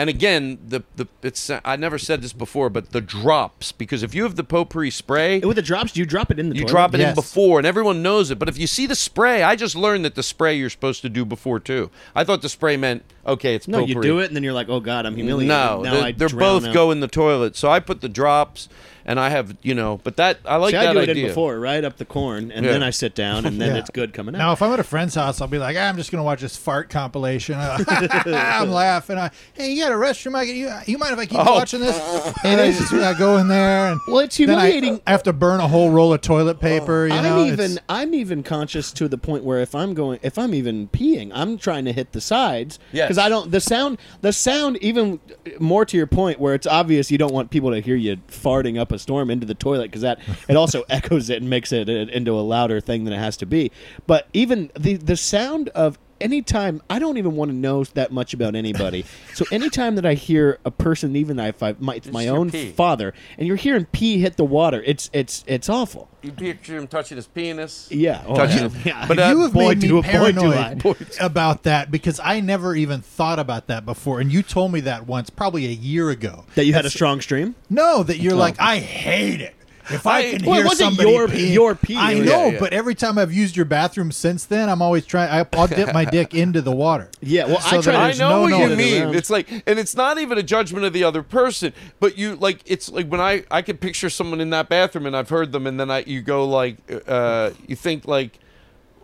And 0.00 0.08
again, 0.08 0.58
the 0.66 0.82
the 0.96 1.06
it's 1.22 1.50
I 1.62 1.76
never 1.76 1.98
said 1.98 2.22
this 2.22 2.32
before, 2.32 2.70
but 2.70 2.92
the 2.92 3.02
drops 3.02 3.70
because 3.70 4.02
if 4.02 4.14
you 4.14 4.22
have 4.22 4.34
the 4.34 4.42
potpourri 4.42 4.90
spray, 4.90 5.40
with 5.40 5.56
the 5.56 5.62
drops, 5.62 5.94
you 5.94 6.06
drop 6.06 6.30
it 6.30 6.38
in 6.38 6.48
the 6.48 6.54
you 6.54 6.62
toilet? 6.62 6.70
drop 6.70 6.94
it 6.94 7.00
in 7.00 7.14
before, 7.14 7.58
and 7.58 7.66
everyone 7.66 8.00
knows 8.00 8.30
it. 8.30 8.38
But 8.38 8.48
if 8.48 8.56
you 8.56 8.66
see 8.66 8.86
the 8.86 8.94
spray, 8.94 9.42
I 9.42 9.56
just 9.56 9.76
learned 9.76 10.06
that 10.06 10.14
the 10.14 10.22
spray 10.22 10.54
you're 10.56 10.70
supposed 10.70 11.02
to 11.02 11.10
do 11.10 11.26
before 11.26 11.60
too. 11.60 11.90
I 12.14 12.24
thought 12.24 12.40
the 12.40 12.48
spray 12.48 12.78
meant 12.78 13.04
okay, 13.26 13.54
it's 13.54 13.68
No, 13.68 13.84
you 13.84 14.00
do 14.00 14.20
it, 14.20 14.28
and 14.28 14.34
then 14.36 14.42
you're 14.42 14.54
like, 14.54 14.70
"Oh 14.70 14.80
God, 14.80 15.04
I'm 15.04 15.16
humiliated." 15.16 15.48
No, 15.48 15.82
now 15.82 15.92
they're, 15.92 16.02
I 16.02 16.12
they're 16.12 16.30
both 16.30 16.64
out. 16.64 16.72
go 16.72 16.90
in 16.92 17.00
the 17.00 17.08
toilet. 17.08 17.54
So 17.54 17.68
I 17.68 17.78
put 17.78 18.00
the 18.00 18.08
drops, 18.08 18.70
and 19.10 19.18
I 19.20 19.28
have 19.30 19.56
you 19.62 19.74
know, 19.74 20.00
but 20.04 20.16
that 20.18 20.38
I 20.44 20.56
like 20.56 20.70
See, 20.70 20.76
that 20.76 20.88
I 20.88 20.92
do 20.92 21.00
it 21.00 21.08
idea. 21.10 21.24
in 21.24 21.30
before, 21.30 21.58
right 21.58 21.84
up 21.84 21.96
the 21.96 22.04
corn, 22.04 22.50
and 22.52 22.64
Yeah. 22.64 22.72
then 22.72 22.82
I 22.82 22.90
sit 22.90 23.14
down, 23.14 23.44
and 23.46 23.60
then 23.60 23.72
Yeah. 23.74 23.80
it's 23.80 23.90
good 23.90 24.12
coming 24.14 24.34
out. 24.34 24.38
Now, 24.38 24.52
if 24.52 24.62
I'm 24.62 24.72
at 24.72 24.80
a 24.80 24.84
friend's 24.84 25.14
house, 25.14 25.40
I'll 25.40 25.48
be 25.48 25.58
like, 25.58 25.76
ah, 25.78 25.88
I'm 25.88 25.96
just 25.96 26.10
going 26.12 26.20
to 26.20 26.24
watch 26.24 26.40
this 26.40 26.56
fart 26.56 26.88
compilation. 26.90 27.56
I'm 27.58 28.70
laughing. 28.70 29.18
I, 29.18 29.30
hey, 29.54 29.72
you 29.72 29.82
got 29.82 29.92
a 29.92 29.96
restroom? 29.96 30.34
I 30.34 30.46
can, 30.46 30.56
you, 30.56 30.70
you 30.86 30.98
mind 30.98 31.12
if 31.12 31.18
I 31.18 31.26
keep 31.26 31.38
Oh. 31.38 31.54
watching 31.54 31.80
this? 31.80 31.96
And 32.44 32.60
I 32.60 32.70
just 32.72 32.92
I 32.92 33.18
go 33.18 33.36
in 33.38 33.48
there 33.48 33.92
and 33.92 34.00
Well, 34.06 34.20
it's 34.20 34.36
then 34.36 34.50
I- 34.50 34.66
humiliating. 34.70 35.00
I, 35.06 35.10
have 35.10 35.22
to 35.24 35.32
burn 35.32 35.60
a 35.60 35.68
whole 35.68 35.90
roll 35.90 36.12
of 36.12 36.20
toilet 36.20 36.60
paper. 36.60 37.04
You 37.06 37.14
know, 37.22 37.40
I'm 37.42 37.52
It's- 37.52 37.70
even 37.70 37.80
I'm 37.88 38.14
even 38.14 38.42
conscious 38.42 38.92
to 38.92 39.08
the 39.08 39.18
point 39.18 39.44
where 39.44 39.60
if 39.60 39.74
I'm 39.74 39.94
going 39.94 40.18
if 40.22 40.38
I'm 40.38 40.54
even 40.54 40.88
peeing, 40.88 41.30
I'm 41.34 41.58
trying 41.58 41.84
to 41.86 41.92
hit 41.92 42.12
the 42.12 42.20
sides 42.20 42.78
Yes. 42.92 43.08
because 43.08 43.18
I 43.18 43.28
don't 43.28 43.50
the 43.50 43.60
sound 43.60 43.98
the 44.20 44.32
sound 44.32 44.76
even 44.78 45.18
more 45.58 45.84
to 45.84 45.96
your 45.96 46.06
point 46.06 46.38
where 46.38 46.54
it's 46.54 46.66
obvious 46.66 47.10
you 47.10 47.18
don't 47.18 47.32
want 47.34 47.50
people 47.50 47.70
to 47.72 47.80
hear 47.80 47.96
you 47.96 48.18
farting 48.30 48.78
up 48.78 48.92
a 48.92 48.98
storm 49.00 49.30
into 49.30 49.46
the 49.46 49.54
toilet 49.54 49.84
because 49.84 50.02
that 50.02 50.20
it 50.48 50.56
also 50.56 50.84
echoes 50.88 51.30
it 51.30 51.40
and 51.40 51.50
makes 51.50 51.72
it 51.72 51.88
into 51.88 52.38
a 52.38 52.42
louder 52.42 52.80
thing 52.80 53.04
than 53.04 53.12
it 53.12 53.18
has 53.18 53.36
to 53.38 53.46
be. 53.46 53.70
But 54.06 54.28
even 54.32 54.70
the 54.78 54.94
the 54.96 55.16
sound 55.16 55.68
of 55.70 55.98
anytime 56.20 56.82
I 56.90 56.98
don't 56.98 57.16
even 57.18 57.36
want 57.36 57.50
to 57.50 57.56
know 57.56 57.84
that 57.84 58.12
much 58.12 58.34
about 58.34 58.54
anybody. 58.54 59.04
so 59.34 59.44
anytime 59.50 59.94
that 59.96 60.06
I 60.06 60.14
hear 60.14 60.58
a 60.64 60.70
person, 60.70 61.16
even 61.16 61.38
if 61.38 61.62
I 61.62 61.74
my, 61.78 61.96
it's 61.96 62.08
my 62.08 62.28
own 62.28 62.50
pee. 62.50 62.72
father, 62.72 63.14
and 63.38 63.46
you're 63.46 63.56
hearing 63.56 63.86
pee 63.86 64.18
hit 64.18 64.36
the 64.36 64.44
water, 64.44 64.82
it's 64.84 65.10
it's 65.12 65.44
it's 65.46 65.68
awful. 65.68 66.08
You 66.22 66.32
picture 66.32 66.76
him 66.76 66.86
touching 66.86 67.16
his 67.16 67.26
penis. 67.26 67.88
Yeah, 67.90 68.22
oh, 68.26 68.36
touching 68.36 68.58
yeah. 68.58 68.68
him. 68.68 68.82
Yeah. 68.84 69.06
But 69.06 69.18
uh, 69.18 69.28
you 69.28 69.40
have 69.40 69.52
boy, 69.52 69.68
made 69.68 69.80
do- 69.80 69.94
me 69.96 70.02
boy, 70.02 70.08
paranoid 70.08 70.84
about 71.20 71.62
that 71.62 71.90
because 71.90 72.20
I 72.22 72.40
never 72.40 72.74
even 72.74 73.00
thought 73.00 73.38
about 73.38 73.68
that 73.68 73.86
before, 73.86 74.20
and 74.20 74.30
you 74.30 74.42
told 74.42 74.72
me 74.72 74.80
that 74.80 75.06
once, 75.06 75.30
probably 75.30 75.66
a 75.66 75.70
year 75.70 76.10
ago. 76.10 76.44
That 76.54 76.66
you 76.66 76.74
had 76.74 76.84
a 76.84 76.90
strong 76.90 77.20
stream? 77.20 77.54
No, 77.68 78.02
that 78.02 78.18
you're 78.18 78.34
like, 78.34 78.60
I 78.60 78.78
hate 78.78 79.40
it. 79.40 79.54
If 79.92 80.06
I, 80.06 80.18
I- 80.18 80.30
can 80.32 80.44
Well, 80.46 80.54
it 80.54 80.56
hear 80.58 80.64
wasn't 80.66 80.88
somebody 80.96 81.10
your- 81.10 81.28
pee, 81.28 81.52
your 81.52 81.74
pee. 81.74 81.96
I 81.96 82.14
know, 82.14 82.46
yeah. 82.48 82.58
but 82.60 82.72
every 82.72 82.94
time 82.94 83.18
I've 83.18 83.32
used 83.32 83.56
your 83.56 83.64
bathroom 83.66 84.12
since 84.12 84.44
then, 84.44 84.68
I'm 84.68 84.82
always 84.82 85.04
trying. 85.06 85.30
I, 85.30 85.46
I'll 85.58 85.66
dip 85.66 85.92
my 85.92 86.04
dick 86.16 86.34
into 86.34 86.60
the 86.62 86.72
water. 86.72 87.10
Yeah, 87.20 87.46
well, 87.46 87.58
I 87.64 87.80
try 87.80 87.94
I 87.94 88.12
know 88.14 88.46
no 88.46 88.56
what 88.56 88.70
you 88.70 88.76
mean. 88.76 89.02
around. 89.02 89.14
It's 89.16 89.30
like, 89.30 89.50
and 89.66 89.78
it's 89.78 89.94
not 89.96 90.18
even 90.18 90.38
a 90.38 90.42
judgment 90.42 90.84
of 90.84 90.92
the 90.92 91.04
other 91.04 91.22
person, 91.22 91.72
but 91.98 92.16
you 92.18 92.36
like, 92.36 92.60
it's 92.66 92.88
like 92.90 93.06
when 93.08 93.20
I 93.20 93.44
I 93.50 93.62
could 93.62 93.80
picture 93.80 94.10
someone 94.10 94.40
in 94.40 94.50
that 94.50 94.68
bathroom, 94.68 95.06
and 95.06 95.16
I've 95.16 95.28
heard 95.28 95.52
them, 95.52 95.66
and 95.66 95.78
then 95.80 95.90
I 95.90 96.04
you 96.06 96.20
go 96.22 96.46
like, 96.46 96.76
uh, 97.06 97.50
you 97.66 97.76
think 97.76 98.06
like, 98.06 98.38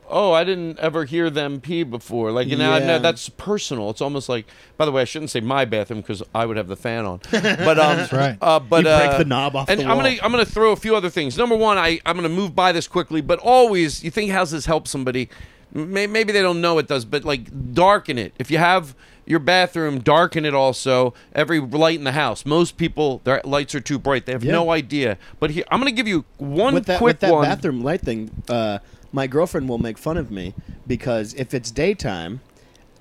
oh, 0.08 0.32
I 0.32 0.44
didn't 0.44 0.78
ever 0.78 1.04
hear 1.04 1.30
them 1.30 1.60
pee 1.60 1.82
before. 1.82 2.30
Like, 2.32 2.46
you 2.48 2.56
know, 2.56 2.78
know 2.78 2.98
that's 2.98 3.28
personal. 3.28 3.90
It's 3.90 4.00
almost 4.00 4.28
like, 4.28 4.46
by 4.76 4.84
the 4.84 4.92
way, 4.92 5.02
I 5.02 5.04
shouldn't 5.04 5.30
say 5.30 5.40
my 5.40 5.64
bathroom 5.64 6.00
because 6.00 6.22
I 6.34 6.46
would 6.46 6.56
have 6.56 6.68
the 6.68 6.76
fan 6.76 7.04
on. 7.04 7.20
But 7.32 7.78
um, 7.78 7.96
that's 7.96 8.12
right. 8.12 8.36
Uh, 8.40 8.60
but 8.60 8.78
You 8.78 8.82
break 8.84 9.10
uh, 9.10 9.18
the 9.18 9.24
knob 9.24 9.56
off 9.56 9.68
and 9.68 9.80
the 9.80 9.84
I'm 9.84 9.96
gonna 9.96 10.16
I'm 10.22 10.30
gonna 10.30 10.44
throw 10.44 10.72
a 10.72 10.76
few 10.76 10.94
other 10.96 11.10
things. 11.10 11.36
Number 11.36 11.56
one, 11.56 11.78
I 11.78 12.00
I'm 12.06 12.16
gonna 12.16 12.28
move 12.28 12.54
by 12.54 12.72
this 12.72 12.86
quickly, 12.88 13.20
but 13.20 13.38
always 13.40 14.02
you 14.04 14.10
think 14.10 14.30
how's 14.30 14.50
this 14.50 14.66
help 14.66 14.86
somebody? 14.88 15.28
May- 15.72 16.06
Maybe 16.06 16.32
they 16.32 16.42
don't 16.42 16.60
know 16.60 16.78
it 16.78 16.86
does, 16.88 17.04
but 17.04 17.24
like 17.24 17.74
darken 17.74 18.18
it. 18.18 18.32
If 18.38 18.50
you 18.50 18.58
have 18.58 18.94
your 19.28 19.40
bathroom, 19.40 19.98
darken 19.98 20.44
it 20.44 20.54
also. 20.54 21.12
Every 21.34 21.58
light 21.58 21.98
in 21.98 22.04
the 22.04 22.12
house. 22.12 22.46
Most 22.46 22.76
people 22.76 23.20
their 23.24 23.40
lights 23.44 23.74
are 23.74 23.80
too 23.80 23.98
bright. 23.98 24.24
They 24.26 24.32
have 24.32 24.44
Yeah. 24.44 24.52
no 24.52 24.70
idea. 24.70 25.18
But 25.40 25.50
here 25.50 25.64
I'm 25.70 25.80
gonna 25.80 25.90
give 25.90 26.06
you 26.08 26.24
one 26.38 26.74
with 26.74 26.86
that 26.86 26.98
quick 26.98 27.14
with 27.14 27.20
that 27.20 27.32
one. 27.32 27.42
bathroom 27.44 27.82
light 27.82 28.02
thing, 28.02 28.30
uh, 28.48 28.78
my 29.16 29.26
girlfriend 29.26 29.66
will 29.66 29.78
make 29.78 29.96
fun 29.96 30.18
of 30.18 30.30
me 30.30 30.52
because 30.86 31.32
if 31.34 31.54
it's 31.54 31.70
daytime, 31.70 32.40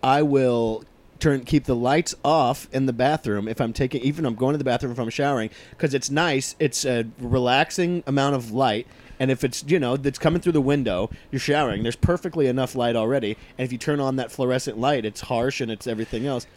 I 0.02 0.22
will 0.22 0.86
turn 1.20 1.44
keep 1.44 1.66
the 1.66 1.76
lights 1.76 2.16
off 2.24 2.70
in 2.72 2.86
the 2.86 2.94
bathroom 2.94 3.50
if 3.50 3.60
I'm 3.60 3.74
taking 3.74 4.02
even 4.02 4.26
I'm 4.26 4.36
going 4.36 4.54
to 4.54 4.58
the 4.58 4.64
bathroom 4.64 4.94
if 4.94 5.00
I'm 5.00 5.10
showering 5.10 5.50
because 5.72 5.94
it's 5.94 6.10
nice. 6.10 6.56
It's 6.58 6.86
a 6.86 7.06
relaxing 7.20 8.02
amount 8.08 8.36
of 8.36 8.52
light. 8.52 8.88
And 9.20 9.32
if 9.32 9.44
it's 9.44 9.64
you 9.68 9.80
know 9.80 9.98
that's 9.98 10.20
coming 10.20 10.42
through 10.42 10.54
the 10.54 10.62
window, 10.62 11.10
you're 11.32 11.40
showering. 11.40 11.84
There's 11.84 11.96
perfectly 11.96 12.48
enough 12.48 12.76
light 12.76 12.96
already. 12.96 13.38
And 13.58 13.66
if 13.66 13.72
you 13.72 13.78
turn 13.78 14.00
on 14.00 14.16
that 14.18 14.32
fluorescent 14.32 14.78
light, 14.78 15.06
it's 15.06 15.22
harsh 15.22 15.62
and 15.62 15.72
it's 15.72 15.88
everything 15.88 16.26
else. 16.26 16.48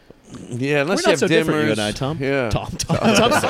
Yeah, 0.49 0.81
unless 0.81 1.05
We're 1.05 1.09
you 1.09 1.11
have 1.11 1.19
so 1.19 1.25
dimmers. 1.25 1.29
different, 1.29 1.65
you 1.65 1.71
and 1.71 1.81
I, 1.81 1.91
Tom. 1.91 2.17
Yeah. 2.21 2.49
Tom. 2.49 2.67
Tom. 2.77 2.97
Tom. 3.15 3.31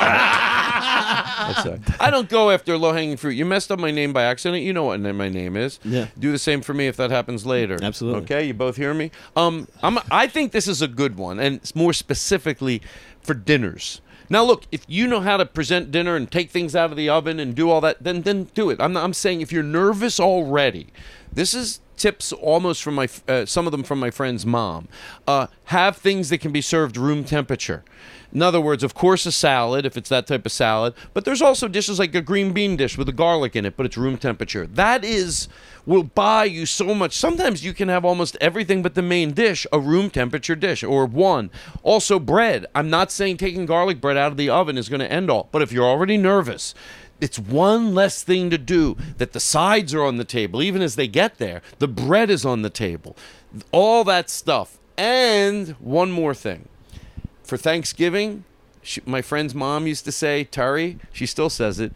That's 1.40 1.66
all 1.66 1.72
right. 1.72 2.00
I 2.00 2.10
don't 2.10 2.28
go 2.28 2.50
after 2.50 2.76
low 2.78 2.92
hanging 2.92 3.16
fruit. 3.16 3.32
You 3.32 3.44
messed 3.44 3.70
up 3.70 3.78
my 3.78 3.90
name 3.90 4.12
by 4.12 4.22
accident. 4.24 4.62
You 4.62 4.72
know 4.72 4.84
what 4.84 5.00
my 5.00 5.28
name 5.28 5.56
is. 5.56 5.78
Yeah. 5.84 6.06
Do 6.18 6.32
the 6.32 6.38
same 6.38 6.62
for 6.62 6.72
me 6.74 6.86
if 6.86 6.96
that 6.96 7.10
happens 7.10 7.44
later. 7.44 7.78
Absolutely. 7.82 8.22
Okay. 8.22 8.46
You 8.46 8.54
both 8.54 8.76
hear 8.76 8.94
me. 8.94 9.10
Um, 9.36 9.68
I'm. 9.82 9.98
I 10.10 10.26
think 10.26 10.52
this 10.52 10.68
is 10.68 10.80
a 10.80 10.88
good 10.88 11.16
one, 11.16 11.38
and 11.38 11.56
it's 11.56 11.74
more 11.74 11.92
specifically 11.92 12.80
for 13.20 13.34
dinners. 13.34 14.00
Now, 14.30 14.44
look, 14.44 14.62
if 14.70 14.84
you 14.86 15.08
know 15.08 15.20
how 15.20 15.36
to 15.36 15.44
present 15.44 15.90
dinner 15.90 16.14
and 16.14 16.30
take 16.30 16.50
things 16.50 16.76
out 16.76 16.92
of 16.92 16.96
the 16.96 17.08
oven 17.08 17.40
and 17.40 17.54
do 17.54 17.68
all 17.68 17.80
that, 17.80 18.02
then 18.02 18.22
then 18.22 18.44
do 18.54 18.70
it. 18.70 18.80
I'm 18.80 18.96
I'm 18.96 19.12
saying 19.12 19.40
if 19.40 19.52
you're 19.52 19.64
nervous 19.64 20.20
already, 20.20 20.86
this 21.32 21.52
is 21.52 21.80
tips 21.96 22.32
almost 22.32 22.82
from 22.82 22.94
my 22.94 23.08
uh, 23.28 23.44
some 23.44 23.66
of 23.66 23.72
them 23.72 23.82
from 23.82 23.98
my 23.98 24.10
friend's 24.10 24.46
mom. 24.46 24.88
Uh, 25.26 25.48
have 25.64 25.96
things 25.96 26.30
that 26.30 26.38
can 26.38 26.52
be 26.52 26.62
served 26.62 26.96
room 26.96 27.24
temperature. 27.24 27.84
In 28.32 28.42
other 28.42 28.60
words, 28.60 28.84
of 28.84 28.94
course, 28.94 29.26
a 29.26 29.32
salad 29.32 29.84
if 29.84 29.96
it's 29.96 30.08
that 30.08 30.26
type 30.26 30.46
of 30.46 30.52
salad, 30.52 30.94
but 31.14 31.24
there's 31.24 31.42
also 31.42 31.66
dishes 31.66 31.98
like 31.98 32.14
a 32.14 32.20
green 32.20 32.52
bean 32.52 32.76
dish 32.76 32.96
with 32.96 33.08
a 33.08 33.12
garlic 33.12 33.56
in 33.56 33.66
it, 33.66 33.76
but 33.76 33.86
it's 33.86 33.96
room 33.96 34.16
temperature. 34.16 34.66
That 34.66 35.04
is 35.04 35.48
will 35.86 36.02
buy 36.04 36.44
you 36.44 36.66
so 36.66 36.94
much. 36.94 37.16
Sometimes 37.16 37.64
you 37.64 37.72
can 37.72 37.88
have 37.88 38.04
almost 38.04 38.36
everything 38.40 38.82
but 38.82 38.94
the 38.94 39.02
main 39.02 39.32
dish 39.32 39.66
a 39.72 39.80
room 39.80 40.10
temperature 40.10 40.54
dish 40.54 40.84
or 40.84 41.06
one. 41.06 41.50
Also 41.82 42.18
bread. 42.18 42.66
I'm 42.74 42.90
not 42.90 43.10
saying 43.10 43.38
taking 43.38 43.66
garlic 43.66 44.00
bread 44.00 44.16
out 44.16 44.30
of 44.30 44.36
the 44.36 44.50
oven 44.50 44.78
is 44.78 44.88
going 44.88 45.00
to 45.00 45.10
end 45.10 45.30
all, 45.30 45.48
but 45.50 45.62
if 45.62 45.72
you're 45.72 45.84
already 45.84 46.16
nervous, 46.16 46.74
it's 47.20 47.38
one 47.38 47.94
less 47.94 48.22
thing 48.22 48.50
to 48.50 48.58
do 48.58 48.96
that 49.18 49.32
the 49.32 49.40
sides 49.40 49.92
are 49.94 50.04
on 50.04 50.16
the 50.16 50.24
table 50.24 50.62
even 50.62 50.82
as 50.82 50.96
they 50.96 51.08
get 51.08 51.38
there. 51.38 51.62
The 51.78 51.88
bread 51.88 52.30
is 52.30 52.46
on 52.46 52.62
the 52.62 52.70
table. 52.70 53.16
All 53.72 54.04
that 54.04 54.30
stuff. 54.30 54.78
And 54.96 55.70
one 55.80 56.10
more 56.10 56.34
thing 56.34 56.68
for 57.50 57.56
Thanksgiving, 57.56 58.44
she, 58.80 59.02
my 59.04 59.20
friend's 59.20 59.54
mom 59.54 59.88
used 59.88 60.04
to 60.04 60.12
say, 60.12 60.44
Tari, 60.44 60.98
she 61.12 61.26
still 61.26 61.50
says 61.50 61.80
it, 61.80 61.92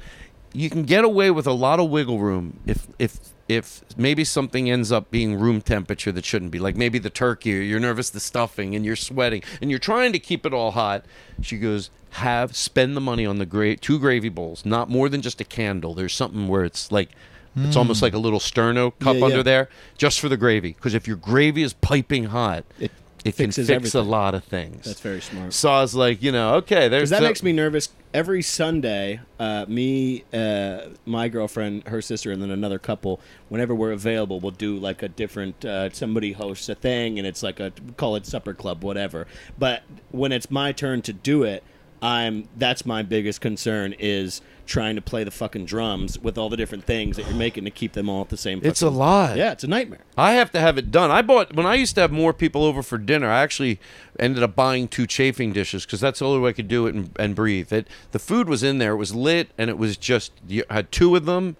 you 0.53 0.69
can 0.69 0.83
get 0.83 1.05
away 1.05 1.31
with 1.31 1.47
a 1.47 1.53
lot 1.53 1.79
of 1.81 1.89
wiggle 1.91 2.19
room 2.19 2.61
if 2.67 2.87
if 2.99 3.19
if 3.49 3.85
maybe 3.97 4.25
something 4.25 4.71
ends 4.71 4.91
up 4.91 5.11
being 5.11 5.37
room 5.37 5.61
temperature 5.61 6.11
that 6.11 6.25
shouldn't 6.25 6.51
be. 6.51 6.59
Like 6.59 6.77
maybe 6.77 6.99
the 6.99 7.11
turkey 7.11 7.59
or 7.59 7.63
you're 7.63 7.81
nervous 7.81 8.11
the 8.11 8.21
stuffing 8.21 8.75
and 8.75 8.85
you're 8.85 8.97
sweating 8.97 9.43
and 9.61 9.71
you're 9.71 9.79
trying 9.79 10.13
to 10.13 10.19
keep 10.19 10.45
it 10.45 10.53
all 10.53 10.73
hot. 10.73 11.05
She 11.41 11.59
goes, 11.59 11.91
have 12.11 12.57
spend 12.57 12.97
the 12.97 13.01
money 13.01 13.25
on 13.27 13.39
the 13.39 13.47
gra- 13.47 13.77
two 13.77 13.99
gravy 13.99 14.31
bowls, 14.31 14.65
not 14.65 14.89
more 14.89 15.09
than 15.09 15.23
just 15.23 15.41
a 15.41 15.45
candle. 15.45 15.95
There's 15.95 16.15
something 16.15 16.49
where 16.49 16.65
it's 16.65 16.91
like 16.91 17.11
it's 17.57 17.77
almost 17.77 18.01
hmm. 18.01 18.07
like 18.07 18.15
a 18.15 18.19
little 18.19 18.41
sterno 18.41 18.93
cup 18.99 19.17
Yeah, 19.17 19.25
under 19.25 19.37
yeah. 19.39 19.43
there 19.43 19.69
just 19.97 20.19
for 20.19 20.29
the 20.29 20.37
gravy 20.37 20.73
because 20.73 20.95
if 20.95 21.07
your 21.07 21.17
gravy 21.17 21.63
is 21.63 21.75
piping 21.75 22.25
hot, 22.25 22.65
It 22.81 22.91
it 23.25 23.37
can 23.37 23.51
fix 23.51 23.71
everything. 23.71 24.01
a 24.01 24.05
lot 24.05 24.35
of 24.35 24.45
things. 24.45 24.85
That's 24.85 25.01
very 25.01 25.21
smart. 25.21 25.53
So 25.55 25.71
I 25.71 25.81
was 25.81 25.95
like, 25.95 26.23
you 26.23 26.31
know, 26.31 26.57
okay, 26.57 26.89
there's 26.89 27.09
Because 27.09 27.11
that 27.11 27.21
the- 27.21 27.27
makes 27.29 27.43
me 27.43 27.53
nervous. 27.53 27.89
Every 28.13 28.43
Sunday, 28.43 29.19
uh, 29.41 29.65
me, 29.67 30.23
uh, 30.33 30.83
my 31.05 31.29
girlfriend, 31.29 31.89
her 31.89 32.01
sister, 32.01 32.31
and 32.31 32.41
then 32.41 32.51
another 32.53 32.79
couple, 32.79 33.21
whenever 33.49 33.75
we're 33.75 33.91
available, 33.91 34.39
we'll 34.39 34.53
do 34.53 34.77
like 34.77 35.03
a 35.03 35.09
different. 35.09 35.65
Uh, 35.65 35.91
somebody 35.91 36.31
hosts 36.33 36.69
a 36.69 36.77
thing, 36.77 37.19
and 37.19 37.27
it's 37.27 37.43
like 37.43 37.59
a 37.59 37.73
call 37.97 38.15
it 38.15 38.25
supper 38.25 38.55
club, 38.55 38.85
whatever. 38.85 39.27
But 39.59 39.83
when 40.13 40.31
it's 40.31 40.49
my 40.49 40.71
turn 40.71 41.03
to 41.03 41.13
do 41.13 41.43
it, 41.43 41.65
I'm. 42.05 42.49
That's 42.57 42.85
my 42.85 43.03
biggest 43.03 43.41
concern 43.41 43.95
is 43.99 44.43
trying 44.67 44.95
to 44.97 45.03
play 45.03 45.25
the 45.25 45.31
fucking 45.31 45.65
drums 45.65 46.19
with 46.19 46.39
all 46.39 46.49
the 46.49 46.57
different 46.57 46.85
things 46.85 47.17
that 47.17 47.27
you're 47.27 47.35
making 47.35 47.65
to 47.65 47.71
keep 47.71 47.93
them 47.93 48.09
all 48.09 48.23
at 48.23 48.29
the 48.29 48.37
same. 48.37 48.61
It's 48.63 48.83
a 48.83 48.87
fucking- 48.87 48.99
lot. 48.99 49.37
Yeah, 49.37 49.53
it's 49.53 49.65
a 49.65 49.67
nightmare. 49.67 50.01
I 50.17 50.33
have 50.33 50.51
to 50.53 50.61
have 50.61 50.77
it 50.79 50.91
done. 50.91 51.11
I 51.11 51.23
bought 51.23 51.55
when 51.55 51.67
I 51.67 51.75
used 51.75 51.95
to 51.97 52.03
have 52.03 52.13
more 52.13 52.33
people 52.33 52.63
over 52.65 52.83
for 52.83 52.99
dinner. 52.99 53.31
I 53.31 53.41
actually 53.43 53.81
ended 54.19 54.43
up 54.43 54.55
buying 54.55 54.87
two 54.87 55.07
chafing 55.07 55.53
dishes 55.53 55.87
because 55.87 56.01
that's 56.01 56.19
the 56.19 56.27
only 56.27 56.41
way 56.41 56.51
I 56.51 56.53
could 56.53 56.69
do 56.69 56.87
it 56.87 56.95
and, 56.95 57.11
and 57.19 57.35
breathe. 57.35 57.73
It 57.73 57.89
the 58.13 58.19
food 58.19 58.49
was 58.49 58.63
in 58.63 58.79
there, 58.79 58.93
it 58.93 58.97
was 58.97 59.15
lit, 59.15 59.49
and 59.57 59.71
it 59.71 59.79
was 59.79 59.97
just 59.97 60.33
you 60.47 60.63
had 60.69 60.93
two 60.93 61.17
of 61.17 61.25
them, 61.25 61.57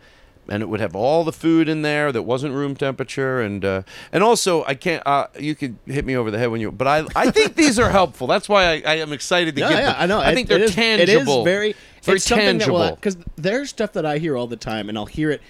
and 0.49 0.63
it 0.63 0.69
would 0.69 0.81
have 0.81 0.95
all 0.95 1.25
the 1.25 1.33
food 1.33 1.69
in 1.69 1.83
there 1.83 2.13
that 2.13 2.23
wasn't 2.23 2.55
room 2.55 2.75
temperature, 2.77 3.41
and 3.41 3.65
uh, 3.65 3.83
and 4.13 4.23
also 4.23 4.65
I 4.65 4.75
can't. 4.75 5.03
Uh, 5.07 5.27
you 5.39 5.55
could 5.55 5.77
hit 5.87 6.05
me 6.05 6.17
over 6.17 6.31
the 6.31 6.39
head 6.39 6.51
when 6.51 6.61
you, 6.61 6.71
but 6.73 6.87
I 6.87 7.05
I 7.17 7.31
think 7.31 7.55
these 7.57 7.79
are 7.79 7.91
helpful. 7.91 8.27
That's 8.27 8.49
why 8.49 8.65
I, 8.65 8.83
I 8.87 8.95
am 8.97 9.13
excited 9.13 9.55
to 9.57 9.61
Yeah, 9.61 9.69
give 9.69 9.79
yeah, 9.79 9.85
them. 9.93 9.97
I 9.99 10.07
know. 10.07 10.21
I 10.21 10.31
It- 10.31 10.35
think 10.35 10.49
they're 10.49 10.59
it 10.59 10.65
is, 10.65 10.75
tangible. 10.75 11.13
It 11.37 11.39
is 11.41 11.45
very, 11.45 11.75
very 12.03 12.17
it's 12.17 12.27
tangible. 12.27 12.91
Because 12.91 13.17
there's 13.37 13.71
stuff 13.71 13.93
that 13.95 14.05
I 14.07 14.19
hear 14.19 14.37
all 14.37 14.47
the 14.47 14.57
time, 14.57 14.89
and 14.89 14.97
I'll 14.99 15.07
hear 15.07 15.31
it 15.31 15.41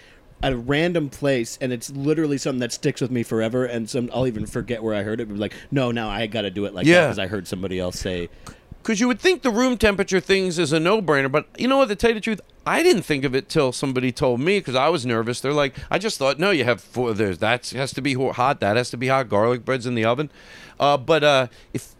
at 0.42 0.52
a 0.52 0.56
random 0.58 1.08
place, 1.08 1.56
and 1.60 1.72
it's 1.72 1.88
literally 1.90 2.36
something 2.36 2.60
that 2.60 2.72
sticks 2.72 3.00
with 3.00 3.10
me 3.10 3.22
forever. 3.22 3.64
And 3.64 3.88
some 3.88 4.10
I'll 4.12 4.26
even 4.26 4.46
forget 4.46 4.82
where 4.82 4.94
I 4.94 5.02
heard 5.02 5.20
it. 5.20 5.28
But 5.28 5.38
like, 5.38 5.54
no, 5.70 5.90
now 5.90 6.08
I 6.10 6.26
got 6.26 6.42
to 6.42 6.50
do 6.50 6.66
it 6.66 6.74
like 6.74 6.86
that 6.86 7.04
because 7.06 7.18
I 7.18 7.26
heard 7.26 7.46
somebody 7.48 7.78
else 7.78 7.98
say. 7.98 8.28
Because 8.84 9.00
you 9.00 9.08
would 9.08 9.18
think 9.18 9.40
the 9.40 9.50
room 9.50 9.78
temperature 9.78 10.20
things 10.20 10.58
is 10.58 10.70
a 10.70 10.78
no-brainer, 10.78 11.32
but 11.32 11.48
you 11.56 11.66
know 11.66 11.78
what? 11.78 11.88
To 11.88 11.96
tell 11.96 12.10
you 12.10 12.14
the 12.16 12.20
truth, 12.20 12.42
I 12.66 12.82
didn't 12.82 13.04
think 13.04 13.24
of 13.24 13.34
it 13.34 13.48
till 13.48 13.72
somebody 13.72 14.12
told 14.12 14.40
me 14.40 14.58
because 14.58 14.74
I 14.74 14.90
was 14.90 15.06
nervous. 15.06 15.40
They're 15.40 15.54
like, 15.54 15.74
I 15.90 15.98
just 15.98 16.18
thought, 16.18 16.38
no, 16.38 16.50
you 16.50 16.64
have 16.64 16.82
four. 16.82 17.14
There's 17.14 17.38
that 17.38 17.66
has 17.70 17.94
to 17.94 18.02
be 18.02 18.12
hot. 18.12 18.60
That 18.60 18.76
has 18.76 18.90
to 18.90 18.98
be 18.98 19.08
hot. 19.08 19.30
Garlic 19.30 19.64
bread's 19.64 19.86
in 19.86 19.94
the 19.94 20.04
oven. 20.04 20.28
Uh, 20.78 20.98
but 20.98 21.24
uh, 21.24 21.46
if 21.72 21.94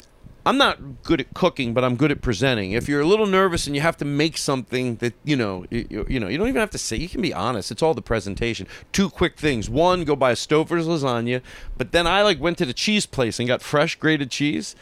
I'm 0.44 0.58
not 0.58 1.02
good 1.02 1.20
at 1.22 1.32
cooking, 1.32 1.72
but 1.72 1.84
I'm 1.84 1.96
good 1.96 2.10
at 2.10 2.20
presenting. 2.20 2.72
If 2.72 2.86
you're 2.86 3.00
a 3.00 3.06
little 3.06 3.24
nervous 3.24 3.66
and 3.66 3.74
you 3.74 3.80
have 3.80 3.96
to 3.96 4.04
make 4.04 4.36
something 4.36 4.96
that 4.96 5.14
you 5.24 5.36
know, 5.36 5.64
you, 5.70 6.04
you- 6.06 6.20
know, 6.20 6.28
you 6.28 6.36
don't 6.36 6.48
even 6.48 6.60
have 6.60 6.70
to 6.72 6.78
say. 6.78 6.96
You 6.96 7.08
can 7.08 7.22
be 7.22 7.32
honest. 7.32 7.70
It's 7.70 7.82
all 7.82 7.94
the 7.94 8.02
presentation. 8.02 8.66
Two 8.92 9.08
quick 9.08 9.38
things. 9.38 9.70
One, 9.70 10.04
go 10.04 10.14
buy 10.16 10.32
a 10.32 10.34
Stouffer's 10.34 10.86
lasagna. 10.86 11.40
But 11.78 11.92
then 11.92 12.06
I 12.06 12.20
like 12.20 12.38
went 12.40 12.58
to 12.58 12.66
the 12.66 12.74
cheese 12.74 13.06
place 13.06 13.38
and 13.38 13.48
got 13.48 13.62
fresh 13.62 13.96
grated 13.96 14.30
cheese. 14.30 14.76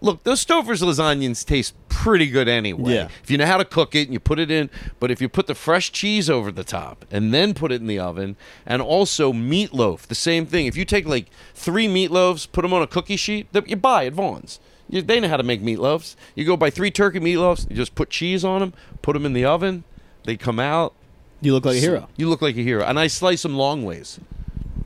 Look, 0.00 0.22
those 0.24 0.44
Stouffer's 0.44 0.80
lasagnas 0.80 1.44
taste 1.44 1.74
pretty 1.88 2.28
good 2.28 2.48
anyway. 2.48 2.94
Yeah. 2.94 3.08
If 3.22 3.30
you 3.30 3.38
know 3.38 3.46
how 3.46 3.56
to 3.56 3.64
cook 3.64 3.94
it 3.96 4.02
and 4.04 4.12
you 4.12 4.20
put 4.20 4.38
it 4.38 4.50
in, 4.50 4.70
but 5.00 5.10
if 5.10 5.20
you 5.20 5.28
put 5.28 5.48
the 5.48 5.54
fresh 5.54 5.90
cheese 5.90 6.30
over 6.30 6.52
the 6.52 6.62
top 6.62 7.04
and 7.10 7.34
then 7.34 7.52
put 7.54 7.72
it 7.72 7.80
in 7.80 7.88
the 7.88 7.98
oven, 7.98 8.36
and 8.64 8.80
also 8.80 9.32
meatloaf, 9.32 10.02
the 10.02 10.14
same 10.14 10.46
thing. 10.46 10.66
If 10.66 10.76
you 10.76 10.84
take 10.84 11.06
like 11.06 11.26
three 11.54 11.88
meatloaves, 11.88 12.50
put 12.50 12.62
them 12.62 12.72
on 12.72 12.82
a 12.82 12.86
cookie 12.86 13.16
sheet 13.16 13.52
that 13.52 13.68
you 13.68 13.76
buy 13.76 14.06
at 14.06 14.12
Vons. 14.12 14.60
You, 14.88 15.02
they 15.02 15.18
know 15.20 15.28
how 15.28 15.36
to 15.36 15.42
make 15.42 15.60
meatloaves. 15.62 16.14
You 16.34 16.44
go 16.44 16.56
buy 16.56 16.70
three 16.70 16.90
turkey 16.90 17.18
meatloaves, 17.20 17.68
you 17.68 17.74
just 17.76 17.94
put 17.94 18.10
cheese 18.10 18.44
on 18.44 18.60
them, 18.60 18.74
put 19.02 19.14
them 19.14 19.26
in 19.26 19.32
the 19.32 19.44
oven, 19.44 19.84
they 20.24 20.36
come 20.36 20.60
out. 20.60 20.94
You 21.40 21.52
look 21.52 21.64
like 21.64 21.76
a 21.76 21.80
hero. 21.80 22.08
You 22.16 22.28
look 22.28 22.42
like 22.42 22.56
a 22.56 22.62
hero. 22.62 22.84
And 22.84 22.98
I 22.98 23.06
slice 23.08 23.42
them 23.42 23.56
long 23.56 23.84
ways, 23.84 24.18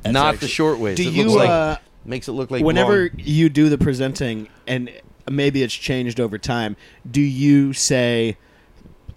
not 0.05 0.41
the 0.41 0.49
short 0.49 0.79
ways. 0.79 0.97
Do 0.97 1.07
It 1.09 1.13
you, 1.13 1.25
looks 1.25 1.37
like, 1.37 1.49
uh, 1.51 1.77
makes 2.05 2.29
it 2.29 2.33
look 2.33 2.51
like 2.51 2.65
Whenever 2.65 3.09
long- 3.09 3.11
you 3.19 3.49
do 3.49 3.69
the 3.69 3.79
presenting, 3.79 4.49
and 4.67 4.91
maybe 5.31 5.63
it's 5.63 5.75
changed 5.75 6.21
over 6.21 6.39
time, 6.39 6.77
do 7.09 7.21
you 7.21 7.73
say, 7.73 8.37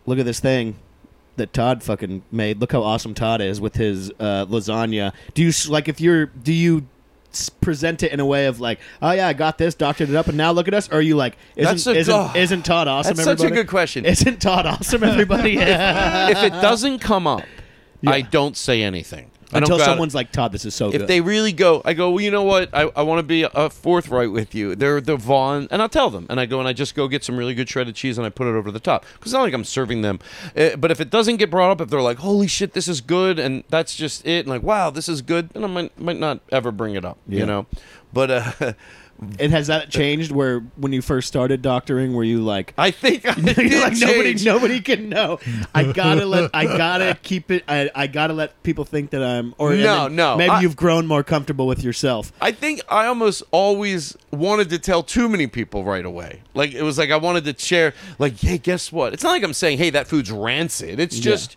"Look 0.06 0.20
at 0.20 0.26
this 0.26 0.40
thing"? 0.40 0.78
That 1.38 1.52
Todd 1.52 1.84
fucking 1.84 2.24
made. 2.32 2.62
Look 2.62 2.72
how 2.72 2.82
awesome 2.82 3.14
Todd 3.14 3.42
is 3.42 3.60
with 3.60 3.76
his 3.76 4.10
uh, 4.20 4.46
lasagna. 4.46 5.12
Do 5.34 5.44
you 5.44 5.52
like 5.68 5.90
if 5.90 6.00
you're? 6.00 6.28
Do 6.28 6.54
you 6.54 6.88
present 7.62 8.04
it 8.04 8.12
in 8.12 8.20
a 8.20 8.26
way 8.26 8.46
of 8.46 8.60
like, 8.60 8.80
oh 9.02 9.12
yeah, 9.12 9.28
I 9.28 9.34
got 9.34 9.58
this, 9.58 9.76
doctored 9.76 10.10
it 10.10 10.16
up, 10.16 10.28
and 10.28 10.38
now 10.38 10.52
look 10.52 10.68
at 10.68 10.74
us? 10.74 10.90
Or 10.90 10.96
are 11.00 11.02
you 11.02 11.16
like, 11.16 11.38
isn't 11.56 11.94
a- 11.94 12.00
isn't, 12.00 12.14
oh, 12.14 12.32
isn't 12.36 12.64
Todd 12.64 12.88
awesome? 12.88 13.16
that's 13.16 13.26
such 13.26 13.42
a 13.42 13.54
good 13.54 13.68
question. 13.68 14.06
Isn't 14.06 14.42
Todd 14.42 14.66
awesome? 14.66 15.04
Everybody, 15.04 15.58
if 15.60 16.44
it 16.44 16.54
doesn't 16.62 17.00
come 17.00 17.28
up, 17.28 17.44
I 18.06 18.22
don't 18.22 18.56
say 18.56 18.82
anything. 18.84 19.32
I 19.54 19.60
until 19.60 19.78
someone's 19.80 20.16
like, 20.16 20.32
Todd, 20.32 20.52
this 20.52 20.66
is 20.66 20.74
so 20.74 20.88
good. 20.88 20.96
if 20.96 21.02
good. 21.02 21.08
they 21.08 21.22
really 21.22 21.52
go, 21.54 21.82
I 21.86 21.94
go, 21.94 22.12
well, 22.12 22.22
you 22.22 22.32
know 22.32 22.44
what? 22.44 22.70
I, 22.74 22.84
I 22.96 23.04
want 23.04 23.20
to 23.20 23.24
be 23.24 23.46
uh, 23.46 23.70
forthright 23.70 24.32
with 24.32 24.56
you. 24.56 24.76
They're 24.76 25.00
the 25.02 25.16
Vaughn, 25.16 25.68
and 25.72 25.82
I'll 25.82 25.90
tell 25.90 26.10
them. 26.10 26.26
And 26.30 26.40
I 26.40 26.46
go 26.46 26.60
and 26.60 26.68
I 26.68 26.74
just 26.74 26.96
go 26.96 27.08
get 27.08 27.24
some 27.24 27.38
really 27.38 27.54
good 27.54 27.70
shredded 27.70 27.96
cheese 27.96 28.18
and 28.18 28.26
I 28.26 28.30
put 28.30 28.48
it 28.48 28.56
over 28.56 28.72
the 28.72 28.80
top. 28.80 29.06
Because 29.14 29.32
it's 29.32 29.34
not 29.34 29.44
like 29.44 29.54
I'm 29.54 29.64
serving 29.64 30.02
them. 30.02 30.20
Uh, 30.58 30.76
but 30.76 30.92
if 30.92 31.00
it 31.00 31.10
doesn't 31.10 31.38
get 31.38 31.52
brought 31.52 31.72
up, 31.72 31.82
if 31.82 31.90
they're 31.90 32.02
like, 32.02 32.18
holy 32.18 32.48
shit, 32.48 32.74
this 32.74 32.88
is 32.88 33.02
good, 33.02 33.38
and 33.40 33.64
that's 33.70 33.96
just 33.96 34.26
it, 34.26 34.40
and 34.40 34.48
like, 34.48 34.64
wow, 34.64 34.90
this 34.90 35.08
is 35.08 35.22
good, 35.22 35.50
then 35.52 35.64
I 35.64 35.68
might, 35.68 36.00
might 36.00 36.20
not 36.20 36.40
ever 36.52 36.72
bring 36.72 36.96
it 36.96 37.06
up, 37.06 37.18
Yeah. 37.28 37.40
you 37.42 37.46
know? 37.46 37.66
But 38.14 38.32
uh, 38.32 38.52
and 39.40 39.52
has 39.52 39.68
that 39.68 39.90
changed? 39.90 40.32
Where 40.32 40.60
when 40.76 40.92
you 40.94 41.02
first 41.02 41.28
started 41.28 41.62
doctoring, 41.62 42.14
were 42.14 42.24
you 42.24 42.42
like, 42.42 42.74
I 42.78 42.92
think 42.92 43.26
I 43.26 43.36
You're 43.40 43.54
did 43.54 43.82
like 43.82 43.94
nobody, 43.98 44.24
change. 44.24 44.46
nobody 44.46 44.82
can 44.82 45.10
know. 45.10 45.40
I 45.74 45.92
gotta 45.92 46.26
let, 46.26 46.52
I 46.54 46.66
gotta 46.66 47.18
keep 47.22 47.50
it. 47.52 47.64
I, 47.68 47.90
I 47.96 48.08
gotta 48.08 48.34
let 48.34 48.62
people 48.64 48.84
think 48.86 49.12
that 49.12 49.24
I'm. 49.24 49.56
Or 49.58 49.74
No, 49.74 50.08
no, 50.08 50.36
Maybe 50.38 50.50
I- 50.50 50.62
you've 50.62 50.76
grown 50.76 51.08
more 51.08 51.24
comfortable 51.24 51.66
with 51.68 51.84
yourself. 51.84 52.32
I 52.42 52.52
think 52.52 52.82
I 52.90 53.06
almost 53.06 53.44
always 53.52 54.18
wanted 54.32 54.70
to 54.72 54.80
tell 54.80 55.02
too 55.02 55.30
many 55.30 55.48
people 55.48 55.84
right 55.86 56.06
away. 56.06 56.42
Like 56.54 56.74
it 56.74 56.84
was 56.84 56.98
like 56.98 57.12
I 57.12 57.18
wanted 57.18 57.46
to 57.46 57.56
share 57.64 57.94
like, 58.20 58.38
hey, 58.40 58.58
guess 58.58 58.92
what? 58.92 59.14
It's 59.14 59.24
not 59.24 59.32
like 59.32 59.44
I'm 59.44 59.54
saying, 59.54 59.78
hey, 59.78 59.90
that 59.92 60.08
food's 60.08 60.32
rancid. 60.32 61.00
It's 61.00 61.18
just 61.20 61.56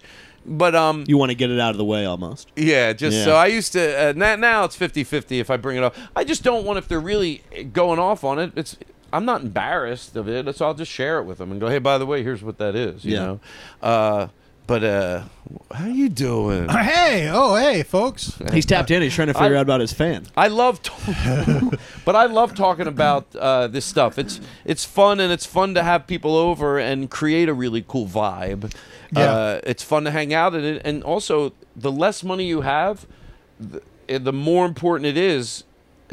but 0.49 0.75
um, 0.75 1.05
You 1.07 1.17
want 1.19 1.31
to 1.31 1.35
get 1.37 1.51
it 1.51 1.61
out 1.61 1.71
of 1.73 1.77
the 1.79 1.85
way 1.85 2.07
almost. 2.07 2.49
yeah, 2.57 2.93
just 2.93 3.17
Yeah. 3.19 3.25
so 3.25 3.35
I 3.37 3.47
used 3.47 3.73
to. 3.75 4.11
Uh, 4.11 4.13
now, 4.17 4.37
now 4.37 4.65
it's 4.65 4.77
50-50 4.77 5.41
if 5.41 5.51
I 5.51 5.57
bring 5.57 5.77
it 5.77 5.83
up. 5.85 5.95
I 6.17 6.25
just 6.25 6.43
don't 6.43 6.65
want 6.65 6.79
if 6.79 6.89
they're 6.89 6.99
really 7.01 7.43
going 7.73 7.99
off 7.99 8.25
on 8.25 8.39
it. 8.39 8.53
It's 8.57 8.77
I'm 9.13 9.25
not 9.25 9.41
embarrassed 9.43 10.17
of 10.17 10.29
it. 10.29 10.55
So 10.57 10.67
I'll 10.67 10.75
just 10.75 10.93
share 10.93 11.19
it 11.19 11.25
with 11.25 11.39
them 11.39 11.51
and 11.51 11.61
go, 11.61 11.69
hey, 11.69 11.79
by 11.79 11.97
the 11.99 12.05
way, 12.07 12.23
here's 12.23 12.43
what 12.43 12.59
that 12.59 12.75
is. 12.75 13.05
You 13.05 13.15
Yeah. 13.15 13.19
know. 13.25 13.41
Uh, 13.83 14.27
but 14.69 14.85
uh, 14.85 15.23
how 15.73 15.87
you 15.87 16.09
doing? 16.09 16.69
Hey, 16.89 17.29
oh, 17.33 17.57
hey, 17.57 17.83
folks. 17.83 18.39
He's 18.53 18.67
tapped 18.67 18.91
in. 18.91 19.03
He's 19.03 19.15
trying 19.15 19.29
to 19.29 19.35
figure 19.35 19.57
I- 19.57 19.59
out 19.59 19.63
about 19.63 19.81
his 19.81 19.93
fans. 19.93 20.31
I 20.37 20.49
love, 20.49 20.81
t- 20.83 20.93
but 22.05 22.15
I 22.15 22.27
love 22.27 22.55
talking 22.55 22.87
about 22.87 23.35
uh, 23.35 23.67
this 23.67 23.85
stuff. 23.85 24.19
It's 24.19 24.41
it's 24.65 24.85
fun 24.85 25.21
and 25.21 25.33
it's 25.33 25.47
fun 25.47 25.75
to 25.75 25.83
have 25.83 26.07
people 26.07 26.37
over 26.37 26.79
and 26.79 27.11
create 27.11 27.49
a 27.49 27.55
really 27.55 27.85
cool 27.89 28.07
vibe. 28.07 28.73
Yeah. 29.11 29.23
Uh, 29.33 29.61
it's 29.65 29.83
fun 29.83 30.05
to 30.05 30.11
hang 30.11 30.35
out 30.35 30.55
in 30.55 30.65
it, 30.65 30.83
and 30.85 31.03
also 31.03 31.53
the 31.75 31.91
less 31.91 32.23
money 32.23 32.45
you 32.45 32.61
have, 32.61 33.07
the, 33.59 33.81
the 34.19 34.33
more 34.33 34.67
important 34.67 35.07
it 35.07 35.17
is 35.17 35.65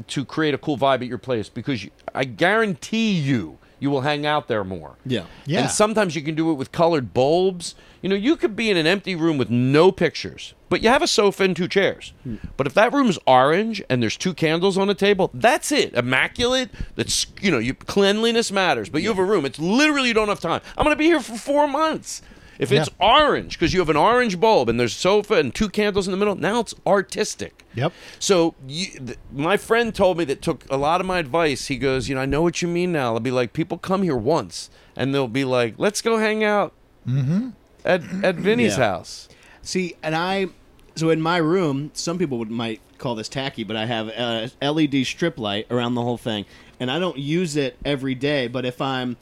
to 0.08 0.24
create 0.26 0.54
a 0.54 0.58
cool 0.58 0.78
vibe 0.78 1.02
at 1.02 1.08
your 1.08 1.18
place 1.18 1.50
because 1.50 1.84
you, 1.84 1.92
I 2.14 2.24
guarantee 2.24 3.12
you 3.12 3.58
you 3.80 3.90
will 3.90 4.02
hang 4.02 4.26
out 4.26 4.48
there 4.48 4.64
more. 4.64 4.96
Yeah. 5.06 5.26
Yeah. 5.46 5.62
And 5.62 5.70
sometimes 5.70 6.16
you 6.16 6.22
can 6.22 6.36
do 6.36 6.52
it 6.52 6.56
with 6.56 6.72
colored 6.72 7.14
bulbs. 7.14 7.76
You 8.02 8.10
know, 8.10 8.16
you 8.16 8.36
could 8.36 8.56
be 8.56 8.70
in 8.70 8.78
an 8.78 8.88
empty 8.88 9.16
room 9.16 9.38
with 9.38 9.50
no 9.50 9.92
pictures, 9.92 10.54
but 10.70 10.82
you 10.82 10.90
have 10.90 11.02
a 11.02 11.08
sofa 11.08 11.44
and 11.44 11.56
two 11.56 11.68
chairs. 11.68 12.14
Hmm. 12.24 12.36
But 12.56 12.68
if 12.68 12.74
that 12.76 12.94
room 12.94 13.08
is 13.08 13.20
orange 13.26 13.82
and 13.90 14.02
there's 14.02 14.18
two 14.18 14.34
candles 14.34 14.78
on 14.78 14.90
a 14.90 14.94
table, 14.94 15.32
that's 15.34 15.72
it. 15.72 15.94
Immaculate. 15.94 16.70
That's 16.96 17.28
you 17.42 17.52
know, 17.52 17.60
you 17.60 17.74
cleanliness 17.74 18.52
matters. 18.52 18.90
But 18.90 19.02
you 19.02 19.10
have 19.10 19.20
a 19.20 19.26
room. 19.26 19.46
It's 19.46 19.60
literally 19.60 20.10
you 20.10 20.14
don't 20.14 20.30
have 20.30 20.40
time. 20.40 20.62
I'm 20.78 20.84
gonna 20.84 20.96
be 20.96 21.06
here 21.06 21.20
for 21.20 21.38
four 21.38 21.68
months. 21.68 22.22
If 22.60 22.72
it's 22.72 22.90
Yeah. 23.00 23.08
orange 23.24 23.54
because 23.60 23.74
you 23.74 23.80
have 23.80 23.90
an 23.90 23.98
orange 23.98 24.40
bulb 24.40 24.70
and 24.70 24.80
there's 24.80 24.94
a 24.96 25.00
sofa 25.00 25.36
and 25.36 25.54
two 25.54 25.70
candles 25.70 26.08
in 26.08 26.12
the 26.12 26.18
middle, 26.18 26.36
now 26.36 26.60
it's 26.62 26.74
artistic. 26.88 27.64
Yep. 27.76 27.92
So 28.20 28.56
you, 28.68 28.86
th- 29.00 29.18
my 29.34 29.58
friend 29.58 29.94
told 29.94 30.18
me 30.18 30.24
that 30.26 30.42
took 30.42 30.66
a 30.70 30.78
lot 30.78 31.02
of 31.02 31.08
my 31.08 31.20
advice. 31.20 31.68
He 31.68 31.78
goes, 31.78 32.08
you 32.08 32.16
know, 32.16 32.22
I 32.22 32.26
know 32.26 32.42
what 32.42 32.62
you 32.62 32.68
mean 32.68 32.92
now. 32.92 33.14
I'll 33.14 33.20
be 33.20 33.32
like, 33.32 33.54
people 33.54 33.78
come 33.78 34.04
here 34.04 34.16
once, 34.16 34.70
and 34.96 35.14
they'll 35.14 35.28
be 35.28 35.44
like, 35.46 35.76
let's 35.78 36.02
go 36.02 36.18
hang 36.18 36.44
out 36.44 36.72
mm-hmm. 37.08 37.50
at 37.84 38.02
at 38.24 38.36
Vinny's 38.36 38.78
Yeah. 38.78 38.92
house. 38.92 39.28
See, 39.62 39.96
and 40.02 40.16
I, 40.16 40.48
so 40.96 41.10
in 41.10 41.20
my 41.22 41.38
room, 41.38 41.92
some 41.94 42.18
people 42.18 42.38
would 42.38 42.52
might 42.52 42.80
call 42.98 43.16
this 43.16 43.28
tacky, 43.28 43.64
but 43.66 43.76
I 43.76 43.86
have 43.86 44.08
a 44.10 44.50
LED 44.62 45.06
strip 45.06 45.38
light 45.38 45.68
around 45.70 45.96
the 45.96 46.02
whole 46.04 46.18
thing, 46.18 46.46
and 46.80 46.90
I 46.90 47.00
don't 47.00 47.18
use 47.18 47.56
it 47.58 47.76
every 47.84 48.16
day. 48.16 48.48
But 48.48 48.66
if 48.66 48.80
I'm, 48.80 49.18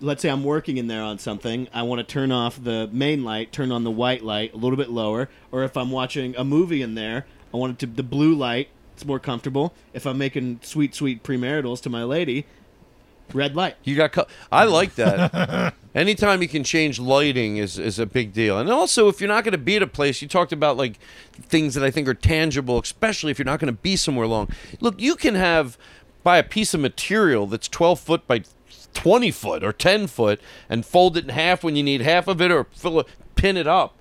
let's 0.00 0.22
say 0.22 0.28
I'm 0.28 0.44
working 0.44 0.76
in 0.76 0.86
there 0.86 1.02
on 1.02 1.18
something, 1.18 1.68
I 1.72 1.82
want 1.82 1.98
to 2.00 2.04
turn 2.04 2.32
off 2.32 2.62
the 2.62 2.88
main 2.92 3.24
light, 3.24 3.52
turn 3.52 3.72
on 3.72 3.84
the 3.84 3.90
white 3.90 4.22
light 4.24 4.54
a 4.54 4.56
little 4.56 4.76
bit 4.76 4.90
lower, 4.90 5.28
or 5.50 5.64
if 5.64 5.76
I'm 5.76 5.90
watching 5.90 6.36
a 6.36 6.44
movie 6.44 6.82
in 6.82 6.94
there, 6.94 7.26
I 7.52 7.56
want 7.56 7.74
it 7.74 7.78
to 7.80 7.86
the 7.86 8.02
blue 8.02 8.34
light. 8.34 8.68
It's 8.94 9.04
more 9.04 9.20
comfortable. 9.20 9.74
If 9.92 10.06
I'm 10.06 10.18
making 10.18 10.60
sweet, 10.62 10.94
sweet 10.94 11.22
premaritals 11.22 11.80
to 11.82 11.90
my 11.90 12.02
lady, 12.02 12.46
red 13.32 13.54
light. 13.54 13.76
You 13.84 13.96
got. 13.96 14.12
Co- 14.12 14.26
I 14.50 14.64
like 14.64 14.96
that. 14.96 15.74
Anytime 15.94 16.42
you 16.42 16.48
can 16.48 16.64
change 16.64 16.98
lighting 16.98 17.58
is 17.58 17.78
is 17.78 17.98
a 17.98 18.06
big 18.06 18.32
deal. 18.32 18.58
And 18.58 18.70
also, 18.70 19.08
if 19.08 19.20
you're 19.20 19.28
not 19.28 19.44
going 19.44 19.52
to 19.52 19.58
be 19.58 19.76
at 19.76 19.82
a 19.82 19.86
place, 19.86 20.20
you 20.20 20.28
talked 20.28 20.52
about 20.52 20.76
like 20.76 20.98
things 21.40 21.74
that 21.74 21.84
I 21.84 21.90
think 21.90 22.08
are 22.08 22.14
tangible, 22.14 22.78
especially 22.80 23.30
if 23.30 23.38
you're 23.38 23.46
not 23.46 23.60
going 23.60 23.72
to 23.72 23.80
be 23.80 23.96
somewhere 23.96 24.26
long. 24.26 24.48
Look, 24.80 25.00
you 25.00 25.14
can 25.14 25.34
have 25.36 25.78
buy 26.24 26.38
a 26.38 26.42
piece 26.42 26.74
of 26.74 26.80
material 26.80 27.46
that's 27.46 27.68
12 27.68 28.00
foot 28.00 28.26
by 28.26 28.42
20 28.94 29.30
foot 29.30 29.64
or 29.64 29.72
10 29.72 30.06
foot 30.06 30.40
and 30.68 30.84
fold 30.84 31.16
it 31.16 31.24
in 31.24 31.30
half 31.30 31.62
when 31.62 31.76
you 31.76 31.82
need 31.82 32.00
half 32.00 32.28
of 32.28 32.40
it, 32.40 32.50
or 32.50 32.64
fill 32.72 33.00
it, 33.00 33.06
pin 33.34 33.56
it 33.56 33.66
up. 33.66 33.94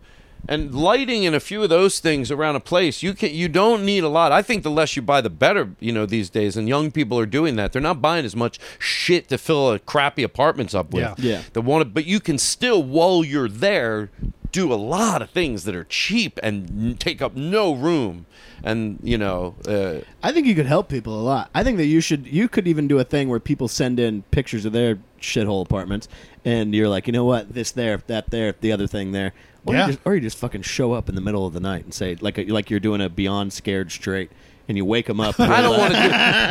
And 0.49 0.73
lighting 0.73 1.25
and 1.25 1.35
a 1.35 1.41
few 1.41 1.61
of 1.63 1.69
those 1.69 1.99
things 1.99 2.31
around 2.31 2.55
a 2.55 2.61
place, 2.61 3.03
you 3.03 3.13
can 3.13 3.33
you 3.33 3.49
don't 3.49 3.83
need 3.83 4.03
a 4.03 4.07
lot. 4.07 4.31
I 4.31 4.41
think 4.41 4.63
the 4.63 4.71
less 4.71 4.95
you 4.95 5.01
buy, 5.01 5.19
the 5.19 5.29
better. 5.29 5.71
You 5.79 5.91
know 5.91 6.05
these 6.05 6.29
days, 6.29 6.55
and 6.55 6.69
young 6.69 6.89
people 6.89 7.19
are 7.19 7.25
doing 7.25 7.57
that. 7.57 7.73
They're 7.73 7.81
not 7.81 8.01
buying 8.01 8.23
as 8.23 8.35
much 8.35 8.57
shit 8.79 9.27
to 9.27 9.37
fill 9.37 9.71
a 9.71 9.79
crappy 9.79 10.23
apartments 10.23 10.73
up 10.73 10.93
with. 10.93 11.03
Yeah. 11.03 11.15
Yeah. 11.17 11.41
The 11.51 11.61
one, 11.61 11.89
but 11.89 12.05
you 12.05 12.21
can 12.21 12.37
still, 12.37 12.81
while 12.81 13.25
you're 13.25 13.49
there, 13.49 14.09
do 14.57 14.73
a 14.73 14.75
lot 14.75 15.21
of 15.21 15.29
things 15.29 15.65
that 15.65 15.75
are 15.75 15.83
cheap 15.83 16.39
and 16.41 16.99
take 16.99 17.21
up 17.21 17.35
no 17.35 17.75
room. 17.75 18.25
And 18.63 18.97
you 19.03 19.17
know, 19.17 19.53
uh, 19.67 19.99
I 20.23 20.31
think 20.31 20.47
you 20.47 20.55
could 20.55 20.65
help 20.65 20.89
people 20.89 21.19
a 21.19 21.21
lot. 21.21 21.51
I 21.53 21.63
think 21.63 21.77
that 21.77 21.85
you 21.85 22.01
should. 22.01 22.25
You 22.25 22.49
could 22.49 22.67
even 22.67 22.87
do 22.87 22.97
a 22.97 23.03
thing 23.03 23.29
where 23.29 23.39
people 23.39 23.67
send 23.67 23.99
in 23.99 24.23
pictures 24.31 24.65
of 24.65 24.73
their 24.73 24.97
shithole 25.21 25.61
apartments, 25.63 26.07
and 26.43 26.73
you're 26.73 26.89
like, 26.89 27.05
you 27.05 27.13
know 27.13 27.23
what, 27.25 27.53
this 27.53 27.71
there, 27.71 28.01
that 28.07 28.31
there, 28.31 28.55
the 28.59 28.71
other 28.71 28.87
thing 28.87 29.11
there, 29.11 29.33
or, 29.65 29.75
Yeah. 29.75 29.85
you, 29.85 29.93
just, 29.93 29.99
or 30.05 30.15
you 30.15 30.21
just 30.21 30.37
fucking 30.37 30.63
show 30.63 30.93
up 30.93 31.07
in 31.07 31.13
the 31.15 31.21
middle 31.21 31.45
of 31.45 31.53
the 31.53 31.59
night 31.59 31.83
and 31.83 31.93
say, 31.93 32.15
like, 32.19 32.37
a, 32.39 32.45
like 32.45 32.69
you're 32.71 32.79
doing 32.79 33.01
a 33.01 33.09
Beyond 33.09 33.53
Scared 33.53 33.91
Straight, 33.91 34.31
and 34.67 34.77
you 34.77 34.85
wake 34.85 35.05
them 35.05 35.19
up. 35.19 35.39
I 35.39 35.61
don't 35.61 35.77
want 35.77 35.93
to 35.93 35.99
do. 35.99 36.05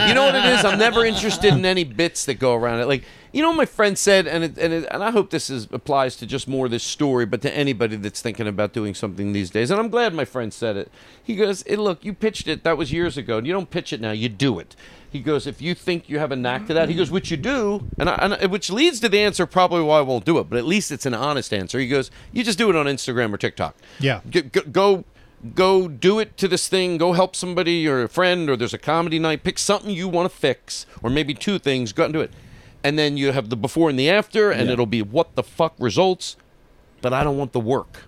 You 0.08 0.14
know 0.14 0.24
what 0.26 0.34
it 0.34 0.44
is? 0.44 0.64
I'm 0.64 0.78
never 0.78 1.04
interested 1.04 1.52
in 1.52 1.64
any 1.64 1.84
bits 1.84 2.24
that 2.26 2.34
go 2.34 2.54
around 2.54 2.80
it. 2.80 2.86
Like 2.86 3.04
you 3.36 3.42
know, 3.42 3.48
what 3.50 3.58
my 3.58 3.66
friend 3.66 3.98
said, 3.98 4.26
and 4.26 4.44
it, 4.44 4.56
and 4.56 4.72
it, 4.72 4.88
and 4.90 5.04
I 5.04 5.10
hope 5.10 5.28
this 5.28 5.50
is 5.50 5.68
applies 5.70 6.16
to 6.16 6.26
just 6.26 6.48
more 6.48 6.70
this 6.70 6.82
story, 6.82 7.26
but 7.26 7.42
to 7.42 7.54
anybody 7.54 7.96
that's 7.96 8.22
thinking 8.22 8.48
about 8.48 8.72
doing 8.72 8.94
something 8.94 9.32
these 9.34 9.50
days. 9.50 9.70
And 9.70 9.78
I'm 9.78 9.90
glad 9.90 10.14
my 10.14 10.24
friend 10.24 10.54
said 10.54 10.78
it. 10.78 10.90
He 11.22 11.36
goes, 11.36 11.62
hey, 11.66 11.76
"Look, 11.76 12.02
you 12.02 12.14
pitched 12.14 12.48
it. 12.48 12.64
That 12.64 12.78
was 12.78 12.92
years 12.92 13.18
ago. 13.18 13.36
You 13.38 13.52
don't 13.52 13.68
pitch 13.70 13.92
it 13.92 14.00
now. 14.00 14.12
You 14.12 14.30
do 14.30 14.58
it." 14.58 14.74
He 15.10 15.20
goes, 15.20 15.46
"If 15.46 15.60
you 15.60 15.74
think 15.74 16.08
you 16.08 16.18
have 16.18 16.32
a 16.32 16.36
knack 16.36 16.66
to 16.68 16.74
that, 16.74 16.88
he 16.88 16.94
goes, 16.94 17.10
which 17.10 17.30
you 17.30 17.36
do, 17.36 17.86
and, 17.98 18.08
I, 18.08 18.14
and 18.14 18.50
which 18.50 18.70
leads 18.70 19.00
to 19.00 19.08
the 19.10 19.20
answer 19.20 19.44
probably 19.44 19.82
why 19.82 19.98
I 19.98 20.02
won't 20.02 20.24
do 20.24 20.38
it, 20.38 20.48
but 20.48 20.58
at 20.58 20.64
least 20.64 20.90
it's 20.90 21.04
an 21.04 21.12
honest 21.12 21.52
answer." 21.52 21.78
He 21.78 21.88
goes, 21.88 22.10
"You 22.32 22.42
just 22.42 22.56
do 22.56 22.70
it 22.70 22.76
on 22.76 22.86
Instagram 22.86 23.34
or 23.34 23.36
TikTok. 23.36 23.76
Yeah. 24.00 24.20
G- 24.30 24.42
g- 24.42 24.60
go." 24.72 25.04
Go 25.54 25.88
do 25.88 26.18
it 26.18 26.36
to 26.36 26.48
this 26.48 26.68
thing 26.68 26.98
go 26.98 27.12
help 27.12 27.34
somebody 27.36 27.86
or 27.88 28.02
a 28.02 28.08
friend 28.08 28.48
or 28.50 28.56
there's 28.56 28.74
a 28.74 28.78
comedy 28.78 29.18
night 29.18 29.42
pick 29.44 29.58
something 29.58 29.90
you 29.90 30.08
want 30.08 30.30
to 30.30 30.36
fix 30.36 30.86
or 31.02 31.10
maybe 31.10 31.32
two 31.34 31.58
things 31.58 31.92
go 31.92 32.02
out 32.02 32.06
and 32.06 32.14
do 32.14 32.20
it 32.20 32.30
and 32.84 32.98
then 32.98 33.16
you 33.16 33.32
have 33.32 33.48
the 33.48 33.56
before 33.56 33.88
and 33.90 33.98
the 33.98 34.08
after 34.10 34.50
and 34.50 34.66
Yeah. 34.66 34.72
it'll 34.74 34.86
be 34.86 35.02
what 35.02 35.34
the 35.34 35.42
fuck 35.42 35.74
results 35.78 36.36
but 37.00 37.12
i 37.12 37.22
don't 37.24 37.36
want 37.38 37.52
the 37.52 37.60
work 37.60 38.04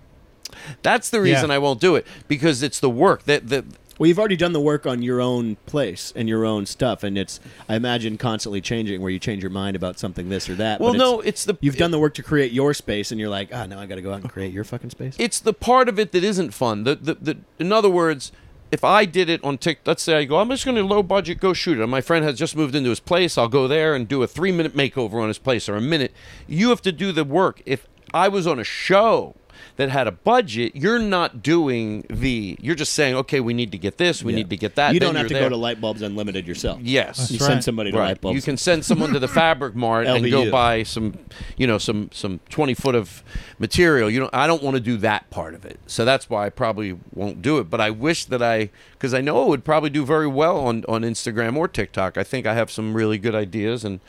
that's 0.81 1.09
the 1.09 1.21
reason 1.21 1.49
Yeah. 1.49 1.55
i 1.55 1.57
won't 1.59 1.79
do 1.79 1.95
it 1.95 2.05
because 2.27 2.63
it's 2.63 2.79
the 2.79 2.89
work 2.89 3.23
that 3.23 3.47
that 3.49 3.65
Well, 3.99 4.07
you've 4.07 4.17
already 4.17 4.37
done 4.37 4.53
the 4.53 4.61
work 4.61 4.87
on 4.87 5.01
your 5.03 5.19
own 5.19 5.57
place 5.65 6.13
and 6.15 6.29
your 6.29 6.45
own 6.45 6.65
stuff, 6.65 7.03
and 7.03 7.17
it's 7.17 7.41
I 7.67 7.75
imagine 7.75 8.17
constantly 8.17 8.61
changing, 8.61 9.01
where 9.01 9.11
you 9.11 9.19
change 9.19 9.43
your 9.43 9.51
mind 9.51 9.75
about 9.75 9.99
something 9.99 10.29
this 10.29 10.49
or 10.49 10.55
that. 10.55 10.79
well 10.79 10.93
but 10.93 10.97
no 10.97 11.19
it's 11.19 11.43
the 11.43 11.57
You've 11.59 11.75
done 11.75 11.91
the 11.91 11.99
work 11.99 12.13
to 12.13 12.23
create 12.23 12.53
your 12.53 12.73
space, 12.73 13.11
and 13.11 13.19
you're 13.19 13.29
like, 13.29 13.49
ah, 13.53 13.65
now 13.65 13.77
I 13.77 13.85
got 13.85 13.95
to 13.95 14.01
go 14.01 14.13
out 14.13 14.21
and 14.21 14.29
create 14.29 14.53
your 14.53 14.63
fucking 14.63 14.89
space. 14.89 15.15
it's 15.19 15.39
the 15.39 15.53
part 15.53 15.89
of 15.89 15.99
it 15.99 16.13
that 16.13 16.23
isn't 16.23 16.51
fun. 16.53 16.85
The, 16.85 16.95
the, 16.95 17.13
the, 17.15 17.37
in 17.59 17.73
other 17.73 17.89
words, 17.89 18.31
if 18.71 18.83
I 18.85 19.03
did 19.03 19.29
it 19.29 19.43
on 19.43 19.57
TikTok, 19.57 19.87
let's 19.87 20.03
say 20.03 20.15
I 20.17 20.23
go, 20.23 20.37
I'm 20.37 20.49
just 20.49 20.63
going 20.63 20.77
to 20.77 20.83
low 20.83 21.03
budget 21.03 21.41
go 21.41 21.53
shoot 21.53 21.79
it. 21.79 21.81
And 21.81 21.91
my 21.91 22.01
friend 22.01 22.23
has 22.23 22.37
just 22.37 22.55
moved 22.55 22.75
into 22.75 22.89
his 22.91 22.99
place. 22.99 23.37
I'll 23.37 23.49
go 23.49 23.67
there 23.67 23.95
and 23.95 24.07
do 24.07 24.23
a 24.23 24.27
three 24.27 24.51
minute 24.51 24.75
makeover 24.75 25.15
on 25.15 25.27
his 25.27 25.39
place 25.39 25.67
or 25.67 25.75
a 25.75 25.81
minute. 25.81 26.13
You 26.47 26.69
have 26.69 26.81
to 26.83 26.91
do 26.91 27.11
the 27.11 27.23
work. 27.23 27.61
If 27.65 27.87
I 28.13 28.27
was 28.27 28.47
on 28.47 28.59
a 28.59 28.63
show 28.63 29.35
that 29.77 29.89
had 29.89 30.07
a 30.07 30.11
budget, 30.11 30.75
you're 30.75 30.99
not 30.99 31.41
doing 31.41 32.05
the. 32.09 32.57
You're 32.61 32.75
just 32.75 32.93
saying, 32.93 33.15
okay, 33.15 33.39
we 33.39 33.53
need 33.53 33.71
to 33.71 33.77
get 33.77 33.97
this, 33.97 34.23
we 34.23 34.33
Yeah. 34.33 34.37
need 34.39 34.49
to 34.49 34.57
get 34.57 34.75
that. 34.75 34.93
You 34.93 34.99
don't 34.99 35.15
have 35.15 35.27
to 35.27 35.33
you're 35.33 35.43
go 35.43 35.49
to 35.49 35.55
Light 35.55 35.79
Bulbs 35.81 36.01
Unlimited 36.01 36.47
yourself. 36.47 36.79
Yes, 36.81 37.31
you 37.31 37.37
That's 37.37 37.47
send 37.47 37.63
somebody 37.63 37.91
to 37.91 37.97
Right. 37.97 38.07
Light 38.09 38.21
Bulbs. 38.21 38.35
You 38.35 38.41
can 38.41 38.57
send 38.57 38.85
someone 38.85 39.13
to 39.13 39.19
the 39.19 39.27
Fabric 39.39 39.75
Mart 39.75 40.07
and 40.07 40.29
go 40.29 40.49
buy 40.51 40.83
some, 40.83 41.17
you 41.57 41.67
know, 41.67 41.77
some 41.77 42.09
some 42.13 42.39
twenty 42.49 42.73
foot 42.73 42.95
of 42.95 43.23
material. 43.59 44.09
You 44.09 44.19
know, 44.21 44.29
I 44.33 44.47
don't 44.47 44.63
want 44.63 44.75
to 44.75 44.81
do 44.81 44.97
that 44.97 45.29
part 45.29 45.53
of 45.53 45.65
it, 45.65 45.79
so 45.87 46.05
that's 46.05 46.29
why 46.29 46.45
I 46.45 46.49
probably 46.49 46.97
won't 47.13 47.41
do 47.41 47.57
it. 47.59 47.69
But 47.69 47.81
I 47.81 47.89
wish 47.89 48.25
that 48.25 48.41
I, 48.41 48.69
because 48.93 49.13
I 49.13 49.21
know 49.21 49.43
it 49.43 49.49
would 49.49 49.63
probably 49.65 49.89
do 49.89 50.05
very 50.05 50.27
well 50.27 50.59
on 50.59 50.83
on 50.87 51.01
Instagram 51.03 51.55
or 51.57 51.67
TikTok. 51.67 52.17
I 52.17 52.23
think 52.23 52.45
I 52.45 52.53
have 52.53 52.69
some 52.71 52.93
really 52.93 53.17
good 53.17 53.35
ideas, 53.35 53.83
and 53.83 53.99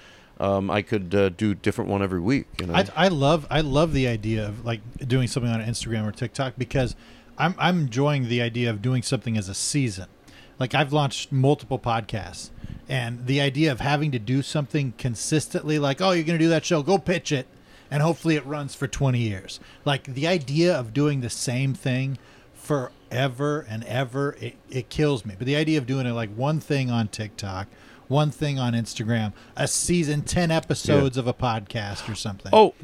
um, 0.41 0.71
I 0.71 0.81
could 0.81 1.15
uh, 1.15 1.29
do 1.29 1.55
different 1.55 1.91
one 1.91 2.03
every 2.03 2.19
week. 2.19 2.47
You 2.59 2.67
know, 2.67 2.75
I, 2.75 2.87
I 2.97 3.09
love 3.09 3.47
I 3.51 3.61
love 3.61 3.93
the 3.93 4.09
idea 4.09 4.47
of 4.47 4.65
like 4.65 4.81
doing 5.07 5.29
something 5.29 5.53
on 5.53 5.61
Instagram 5.61 6.09
or 6.09 6.13
TikTok 6.13 6.55
because 6.57 6.97
I'm 7.37 7.55
I'm 7.59 7.81
enjoying 7.81 8.29
the 8.29 8.41
idea 8.41 8.71
of 8.71 8.81
doing 8.81 9.03
something 9.03 9.37
as 9.37 9.49
a 9.49 9.55
season. 9.55 10.07
Like 10.59 10.75
I've 10.75 10.93
launched 10.93 11.31
multiple 11.31 11.79
podcasts, 11.79 12.51
and 12.89 13.27
the 13.27 13.41
idea 13.41 13.71
of 13.71 13.81
having 13.81 14.11
to 14.13 14.19
do 14.19 14.41
something 14.43 14.95
consistently, 14.97 15.79
like 15.79 16.01
oh 16.01 16.13
you're 16.13 16.25
going 16.25 16.39
to 16.39 16.45
do 16.45 16.51
that 16.51 16.65
show, 16.65 16.83
go 16.83 16.97
pitch 16.97 17.33
it, 17.33 17.47
and 17.91 18.03
hopefully 18.03 18.37
it 18.37 18.47
runs 18.47 18.75
for 18.75 18.89
20 18.89 19.19
years. 19.19 19.61
Like 19.85 20.05
the 20.05 20.27
idea 20.27 20.75
of 20.75 20.95
doing 20.95 21.21
the 21.21 21.31
same 21.31 21.75
thing 21.75 22.17
forever 22.55 23.67
and 23.69 23.85
ever, 23.85 24.37
it, 24.41 24.55
it 24.71 24.89
kills 24.89 25.27
me. 25.27 25.35
But 25.37 25.47
the 25.47 25.57
idea 25.57 25.77
of 25.77 25.87
doing 25.87 26.07
it 26.07 26.13
like 26.13 26.35
one 26.35 26.61
thing 26.61 26.91
on 26.91 27.09
TikTok. 27.09 27.69
One 28.11 28.33
thing 28.33 28.59
on 28.59 28.73
Instagram, 28.73 29.33
a 29.57 29.69
season, 29.69 30.23
ten 30.23 30.51
episodes 30.51 31.17
of 31.17 31.29
a 31.29 31.33
podcast 31.33 32.11
or 32.11 32.17
something. 32.17 32.51
Oh, 32.53 32.75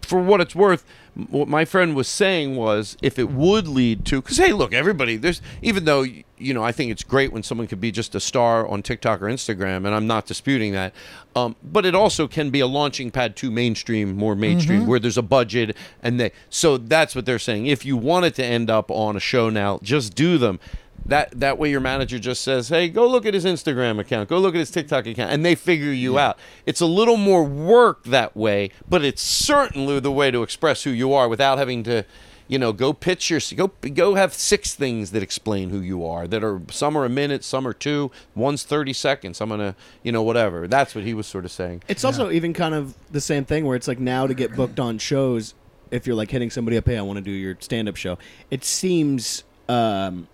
for 0.00 0.22
what 0.22 0.40
it's 0.40 0.54
worth, 0.54 0.86
what 1.28 1.48
my 1.48 1.66
friend 1.66 1.94
was 1.94 2.08
saying 2.08 2.56
was 2.56 2.96
if 3.02 3.18
it 3.18 3.28
would 3.28 3.68
lead 3.68 4.06
to, 4.06 4.22
because 4.22 4.38
hey, 4.38 4.54
look, 4.54 4.72
everybody, 4.72 5.16
there's 5.16 5.42
even 5.60 5.84
though 5.84 6.00
you 6.00 6.54
know 6.54 6.64
I 6.64 6.72
think 6.72 6.90
it's 6.90 7.02
great 7.02 7.30
when 7.30 7.42
someone 7.42 7.66
could 7.66 7.80
be 7.80 7.90
just 7.90 8.14
a 8.14 8.20
star 8.20 8.66
on 8.66 8.82
TikTok 8.82 9.20
or 9.20 9.26
Instagram, 9.26 9.84
and 9.84 9.88
I'm 9.88 10.06
not 10.06 10.24
disputing 10.24 10.72
that, 10.72 10.94
um, 11.36 11.54
but 11.62 11.84
it 11.84 11.94
also 11.94 12.26
can 12.26 12.48
be 12.48 12.60
a 12.60 12.66
launching 12.66 13.10
pad 13.10 13.36
to 13.36 13.50
mainstream, 13.50 14.16
more 14.16 14.34
mainstream, 14.34 14.86
where 14.86 14.98
there's 14.98 15.18
a 15.18 15.22
budget, 15.22 15.76
and 16.02 16.18
they. 16.18 16.32
So 16.48 16.78
that's 16.78 17.14
what 17.14 17.26
they're 17.26 17.38
saying. 17.38 17.66
If 17.66 17.84
you 17.84 17.98
wanted 17.98 18.34
to 18.36 18.44
end 18.44 18.70
up 18.70 18.90
on 18.90 19.14
a 19.14 19.20
show 19.20 19.50
now, 19.50 19.78
just 19.82 20.14
do 20.14 20.38
them. 20.38 20.58
That 21.06 21.40
that 21.40 21.58
way 21.58 21.70
your 21.70 21.80
manager 21.80 22.18
just 22.18 22.42
says, 22.42 22.68
"Hey, 22.68 22.88
go 22.88 23.06
look 23.06 23.24
at 23.24 23.32
his 23.32 23.44
Instagram 23.46 23.98
account, 23.98 24.28
go 24.28 24.38
look 24.38 24.54
at 24.54 24.58
his 24.58 24.70
TikTok 24.70 25.06
account," 25.06 25.32
and 25.32 25.44
they 25.44 25.54
figure 25.54 25.92
you 25.92 26.18
out. 26.18 26.38
It's 26.66 26.80
a 26.80 26.86
little 26.86 27.16
more 27.16 27.44
work 27.44 28.04
that 28.04 28.36
way, 28.36 28.70
but 28.88 29.04
it's 29.04 29.22
certainly 29.22 30.00
the 30.00 30.12
way 30.12 30.30
to 30.30 30.42
express 30.42 30.84
who 30.84 30.90
you 30.90 31.14
are 31.14 31.26
without 31.26 31.56
having 31.56 31.82
to, 31.84 32.04
you 32.46 32.58
know, 32.58 32.74
go 32.74 32.92
pitch 32.92 33.30
your 33.30 33.40
go 33.56 33.68
go 33.94 34.16
have 34.16 34.34
six 34.34 34.74
things 34.74 35.12
that 35.12 35.22
explain 35.22 35.70
who 35.70 35.80
you 35.80 36.04
are. 36.04 36.26
That 36.28 36.44
are 36.44 36.60
some 36.70 36.94
are 36.96 37.06
a 37.06 37.08
minute, 37.08 37.42
some 37.42 37.66
are 37.66 37.72
two, 37.72 38.10
one's 38.34 38.64
thirty 38.64 38.92
seconds. 38.92 39.40
I'm 39.40 39.48
gonna, 39.48 39.76
you 40.02 40.12
know, 40.12 40.22
whatever. 40.22 40.68
That's 40.68 40.94
what 40.94 41.04
he 41.04 41.14
was 41.14 41.26
sort 41.26 41.46
of 41.46 41.50
saying. 41.50 41.84
It's 41.88 42.04
also 42.04 42.30
even 42.30 42.52
kind 42.52 42.74
of 42.74 42.94
the 43.10 43.22
same 43.22 43.46
thing 43.46 43.64
where 43.64 43.76
it's 43.76 43.88
like 43.88 43.98
now 43.98 44.26
to 44.26 44.34
get 44.34 44.54
booked 44.54 44.78
on 44.78 44.98
shows, 44.98 45.54
if 45.90 46.06
you're 46.06 46.16
like 46.16 46.30
hitting 46.30 46.50
somebody 46.50 46.76
up, 46.76 46.84
hey, 46.86 46.98
I 46.98 47.02
want 47.02 47.16
to 47.16 47.24
do 47.24 47.30
your 47.30 47.56
stand 47.60 47.88
up 47.88 47.96
show, 47.96 48.18
it 48.50 48.62
seems 48.62 49.44
um, 49.70 50.28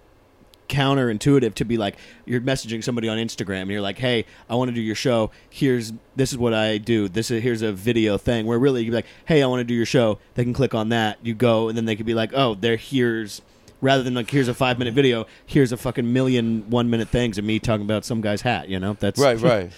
counterintuitive 0.68 1.54
to 1.54 1.64
be 1.64 1.76
like 1.76 1.96
you're 2.24 2.40
messaging 2.40 2.82
somebody 2.82 3.08
on 3.08 3.18
Instagram 3.18 3.62
and 3.62 3.70
you're 3.70 3.80
like, 3.80 3.98
hey, 3.98 4.24
I 4.48 4.54
want 4.54 4.68
to 4.68 4.74
do 4.74 4.80
your 4.80 4.94
show. 4.94 5.30
Here's 5.50 5.92
this 6.16 6.32
is 6.32 6.38
what 6.38 6.54
I 6.54 6.78
do. 6.78 7.08
This 7.08 7.30
is 7.30 7.42
here's 7.42 7.62
a 7.62 7.72
video 7.72 8.18
thing 8.18 8.46
where 8.46 8.58
really 8.58 8.82
you'd 8.82 8.90
be 8.90 8.96
like, 8.96 9.06
hey, 9.26 9.42
I 9.42 9.46
want 9.46 9.60
to 9.60 9.64
do 9.64 9.74
your 9.74 9.86
show. 9.86 10.18
They 10.34 10.44
can 10.44 10.52
click 10.52 10.74
on 10.74 10.88
that. 10.90 11.18
You 11.22 11.34
go 11.34 11.68
and 11.68 11.76
then 11.76 11.84
they 11.84 11.96
could 11.96 12.06
be 12.06 12.14
like, 12.14 12.30
oh, 12.34 12.54
there 12.54 12.76
here's. 12.76 13.42
Rather 13.80 14.02
than 14.02 14.14
like 14.14 14.30
here's 14.30 14.48
a 14.48 14.54
five 14.54 14.78
minute 14.78 14.94
video, 14.94 15.26
here's 15.44 15.70
a 15.70 15.76
fucking 15.76 16.10
million 16.10 16.70
one 16.70 16.88
minute 16.88 17.08
things 17.08 17.36
of 17.36 17.44
me 17.44 17.58
talking 17.58 17.84
about 17.84 18.06
some 18.06 18.22
guy's 18.22 18.40
hat. 18.40 18.70
You 18.70 18.80
know, 18.80 18.96
that's 18.98 19.20
Right, 19.20 19.38
right. 19.38 19.70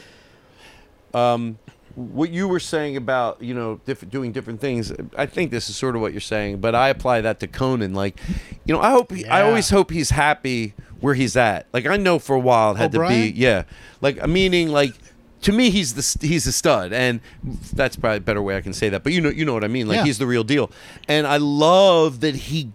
um, 1.14 1.58
what 1.96 2.30
you 2.30 2.46
were 2.46 2.60
saying 2.60 2.96
about 2.96 3.42
you 3.42 3.54
know 3.54 3.80
different, 3.86 4.12
doing 4.12 4.30
different 4.30 4.60
things, 4.60 4.92
I 5.16 5.26
think 5.26 5.50
this 5.50 5.68
is 5.68 5.76
sort 5.76 5.96
of 5.96 6.02
what 6.02 6.12
you're 6.12 6.20
saying, 6.20 6.60
but 6.60 6.74
I 6.74 6.90
apply 6.90 7.22
that 7.22 7.40
to 7.40 7.46
Conan. 7.46 7.94
Like, 7.94 8.20
you 8.64 8.74
know, 8.74 8.80
I 8.80 8.90
hope 8.90 9.12
he, 9.12 9.24
I 9.26 9.42
always 9.42 9.70
hope 9.70 9.90
he's 9.90 10.10
happy 10.10 10.74
where 11.00 11.14
he's 11.14 11.36
at. 11.36 11.66
Like, 11.72 11.86
I 11.86 11.96
know 11.96 12.18
for 12.18 12.36
a 12.36 12.40
while 12.40 12.72
it 12.72 12.76
had 12.76 12.94
oh, 12.94 13.02
to 13.02 13.08
be 13.08 13.32
yeah, 13.34 13.64
like 14.00 14.24
meaning 14.28 14.68
like. 14.68 14.92
To 15.42 15.52
me, 15.52 15.70
he's 15.70 15.94
the 15.94 16.26
he's 16.26 16.46
a 16.46 16.50
stud, 16.50 16.92
and 16.92 17.20
that's 17.72 17.94
probably 17.94 18.16
a 18.16 18.20
better 18.20 18.42
way 18.42 18.56
I 18.56 18.62
can 18.62 18.72
say 18.72 18.88
that. 18.88 19.04
But 19.04 19.12
you 19.12 19.20
know, 19.20 19.28
you 19.28 19.44
know 19.44 19.52
what 19.52 19.62
I 19.62 19.68
mean. 19.68 19.86
Like 19.86 19.96
Yeah. 19.98 20.04
he's 20.04 20.18
the 20.18 20.26
real 20.26 20.42
deal, 20.42 20.72
and 21.06 21.24
I 21.26 21.36
love 21.36 22.20
that 22.20 22.34
he. 22.34 22.72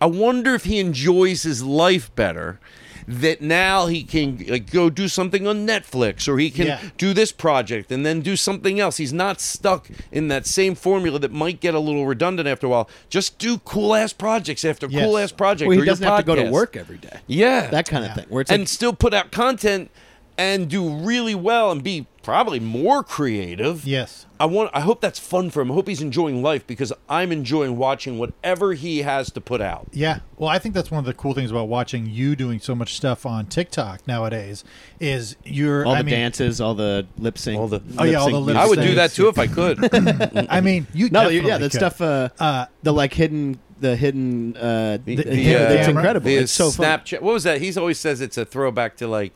I 0.00 0.06
wonder 0.06 0.54
if 0.54 0.64
he 0.64 0.78
enjoys 0.78 1.42
his 1.42 1.62
life 1.62 2.14
better. 2.14 2.60
That 3.06 3.42
now 3.42 3.86
he 3.86 4.02
can 4.02 4.44
like 4.48 4.70
go 4.70 4.88
do 4.90 5.08
something 5.08 5.46
on 5.46 5.66
Netflix, 5.66 6.26
or 6.26 6.38
he 6.38 6.50
can 6.50 6.66
Yeah. 6.66 6.80
do 6.96 7.12
this 7.12 7.32
project 7.32 7.92
and 7.92 8.04
then 8.06 8.20
do 8.20 8.34
something 8.36 8.80
else. 8.80 8.96
He's 8.96 9.12
not 9.12 9.40
stuck 9.40 9.88
in 10.10 10.28
that 10.28 10.46
same 10.46 10.74
formula 10.74 11.18
that 11.18 11.32
might 11.32 11.60
get 11.60 11.74
a 11.74 11.78
little 11.78 12.06
redundant 12.06 12.48
after 12.48 12.66
a 12.66 12.70
while. 12.70 12.88
Just 13.10 13.38
do 13.38 13.58
cool 13.58 13.94
ass 13.94 14.12
projects 14.12 14.64
after 14.64 14.86
Yes. 14.88 15.04
cool 15.04 15.18
ass 15.18 15.32
project. 15.32 15.68
Well, 15.68 15.72
or 15.78 15.82
he 15.82 15.86
your 15.86 15.86
doesn't 15.86 16.06
have 16.06 16.18
to 16.20 16.24
go 16.24 16.34
to 16.34 16.50
work 16.50 16.76
every 16.76 16.96
day. 16.98 17.18
Yeah, 17.26 17.68
That 17.68 17.86
kind 17.88 18.04
of 18.04 18.10
Yeah. 18.10 18.14
thing. 18.14 18.26
Where 18.28 18.40
it's 18.42 18.50
and 18.50 18.62
like, 18.62 18.68
still 18.68 18.92
put 18.92 19.12
out 19.12 19.30
content 19.32 19.90
and 20.36 20.68
do 20.68 20.88
really 20.88 21.34
well 21.34 21.70
and 21.70 21.82
be 21.82 22.06
probably 22.22 22.58
more 22.58 23.04
creative. 23.04 23.84
Yes. 23.86 24.26
I 24.40 24.46
want. 24.46 24.70
I 24.74 24.80
hope 24.80 25.00
that's 25.00 25.18
fun 25.18 25.50
for 25.50 25.60
him. 25.62 25.70
I 25.70 25.74
hope 25.74 25.86
he's 25.88 26.02
enjoying 26.02 26.42
life 26.42 26.66
because 26.66 26.92
I'm 27.08 27.30
enjoying 27.30 27.76
watching 27.76 28.18
whatever 28.18 28.72
he 28.74 29.02
has 29.02 29.30
to 29.32 29.40
put 29.40 29.60
out. 29.60 29.86
Yeah. 29.92 30.20
Well, 30.36 30.48
I 30.48 30.58
think 30.58 30.74
that's 30.74 30.90
one 30.90 30.98
of 30.98 31.04
the 31.04 31.14
cool 31.14 31.34
things 31.34 31.50
about 31.50 31.68
watching 31.68 32.06
you 32.06 32.34
doing 32.34 32.58
so 32.60 32.74
much 32.74 32.94
stuff 32.96 33.24
on 33.24 33.46
TikTok 33.46 34.06
nowadays 34.08 34.64
is 34.98 35.36
you're 35.44 35.86
all 35.86 35.92
I 35.94 35.98
the 35.98 36.04
mean, 36.04 36.14
dances, 36.14 36.60
all 36.60 36.74
the 36.74 37.06
lip 37.16 37.38
sync. 37.38 37.58
All 37.60 37.68
the- 37.68 37.80
Oh, 37.98 38.04
yeah, 38.04 38.18
all 38.18 38.26
the 38.26 38.32
sync 38.32 38.46
lip 38.46 38.56
I 38.56 38.66
would 38.66 38.80
do 38.80 38.94
that 38.96 39.12
too 39.12 39.28
if 39.28 39.38
I 39.38 39.46
could. 39.46 39.78
I 40.50 40.60
mean, 40.60 40.86
you 40.92 41.10
No, 41.10 41.22
definitely 41.28 41.48
yeah, 41.48 41.58
that 41.58 41.70
could. 41.70 41.78
stuff. 41.78 42.00
Uh, 42.00 42.28
Uh, 42.40 42.66
the 42.82 42.92
like 42.92 43.14
hidden, 43.14 43.58
the 43.80 43.94
hidden. 43.96 44.56
Uh, 44.56 44.98
the, 45.04 45.16
the 45.16 45.36
yeah, 45.36 45.58
camera. 45.58 45.72
it's 45.78 45.88
incredible. 45.88 46.24
The 46.26 46.36
it's 46.36 46.52
so 46.52 46.70
fun. 46.70 46.86
Snapchat. 46.86 47.20
What 47.20 47.32
was 47.34 47.44
that? 47.44 47.60
He's 47.60 47.78
always 47.78 47.98
says 48.00 48.20
it's 48.20 48.36
a 48.36 48.44
throwback 48.44 48.96
to 48.96 49.06
like 49.06 49.32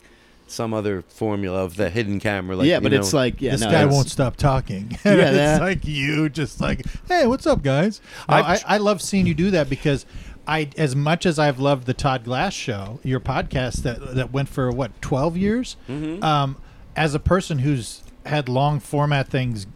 some 0.51 0.73
other 0.73 1.03
formula 1.07 1.63
of 1.63 1.75
the 1.75 1.89
hidden 1.89 2.19
camera. 2.19 2.55
Like, 2.55 2.67
yeah, 2.67 2.75
you 2.77 2.81
but 2.81 2.93
it's 2.93 3.13
like 3.13 3.41
yeah, 3.41 3.51
this 3.51 3.61
no, 3.61 3.71
guy 3.71 3.81
it's- 3.81 3.93
won't 3.93 4.09
stop 4.09 4.35
talking. 4.35 4.91
Yeah, 5.05 5.11
it's 5.13 5.35
that- 5.35 5.61
like 5.61 5.85
you 5.85 6.29
just 6.29 6.59
like, 6.61 6.85
hey, 7.07 7.27
what's 7.27 7.45
up, 7.47 7.61
guys? 7.63 8.01
No, 8.29 8.35
I, 8.35 8.51
I've- 8.53 8.63
I 8.67 8.77
love 8.77 9.01
seeing 9.01 9.25
you 9.27 9.33
do 9.33 9.51
that 9.51 9.69
because 9.69 10.05
I, 10.47 10.69
as 10.77 10.95
much 10.95 11.25
as 11.27 11.37
I've 11.37 11.59
loved 11.59 11.85
the 11.85 11.93
Todd 11.93 12.23
Glass 12.23 12.53
show, 12.53 12.99
your 13.03 13.19
podcast 13.19 13.83
that 13.83 14.15
that 14.15 14.31
went 14.33 14.49
for 14.49 14.71
what 14.71 14.99
twelve 15.01 15.37
years, 15.37 15.75
Mm-hmm. 15.87 16.23
um, 16.23 16.57
as 16.95 17.13
a 17.13 17.19
person 17.19 17.59
who's 17.59 18.01
had 18.25 18.49
long 18.49 18.79
format 18.79 19.27
things. 19.29 19.67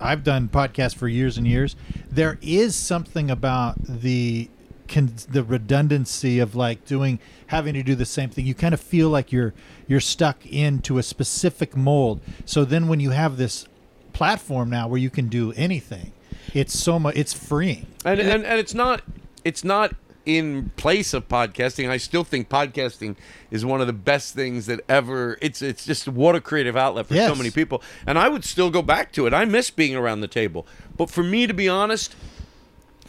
I've 0.00 0.22
done 0.22 0.48
podcasts 0.48 0.94
for 0.94 1.08
years 1.08 1.36
and 1.38 1.46
years. 1.46 1.74
There 2.08 2.38
is 2.40 2.76
something 2.76 3.30
about 3.32 3.76
the 3.82 4.48
con- 4.88 5.12
the 5.28 5.44
redundancy 5.44 6.38
of 6.38 6.54
like 6.54 6.84
doing 6.84 7.18
having 7.48 7.74
to 7.74 7.82
do 7.82 7.94
the 7.94 8.06
same 8.06 8.30
thing 8.30 8.46
you 8.46 8.54
kind 8.54 8.74
of 8.74 8.80
feel 8.80 9.08
like 9.08 9.32
you're 9.32 9.54
you're 9.86 10.00
stuck 10.00 10.44
into 10.46 10.98
a 10.98 11.02
specific 11.02 11.76
mold 11.76 12.20
so 12.44 12.64
then 12.64 12.88
when 12.88 13.00
you 13.00 13.10
have 13.10 13.36
this 13.36 13.66
platform 14.12 14.70
now 14.70 14.88
where 14.88 14.98
you 14.98 15.10
can 15.10 15.28
do 15.28 15.52
anything 15.52 16.12
it's 16.54 16.78
so 16.78 16.98
much 16.98 17.16
it's 17.16 17.32
freeing 17.32 17.86
and, 18.04 18.20
and 18.20 18.44
and 18.44 18.58
it's 18.58 18.74
not 18.74 19.02
it's 19.44 19.62
not 19.62 19.94
in 20.28 20.70
place 20.76 21.14
of 21.14 21.26
podcasting. 21.26 21.88
I 21.88 21.96
still 21.96 22.22
think 22.22 22.50
podcasting 22.50 23.16
is 23.50 23.64
one 23.64 23.80
of 23.80 23.86
the 23.86 23.94
best 23.94 24.34
things 24.34 24.66
that 24.66 24.80
ever. 24.86 25.38
It's 25.40 25.62
it's 25.62 25.86
just 25.86 26.06
what 26.06 26.36
a 26.36 26.40
creative 26.40 26.76
outlet 26.76 27.06
for 27.06 27.14
so 27.14 27.34
many 27.34 27.50
people, 27.50 27.82
and 28.06 28.18
I 28.18 28.28
would 28.28 28.44
still 28.44 28.70
go 28.70 28.82
back 28.82 29.10
to 29.12 29.26
it. 29.26 29.32
I 29.32 29.46
miss 29.46 29.70
being 29.70 29.96
around 29.96 30.20
the 30.20 30.28
table, 30.28 30.66
but 30.96 31.10
for 31.10 31.24
me 31.24 31.46
to 31.46 31.54
be 31.54 31.68
honest. 31.68 32.14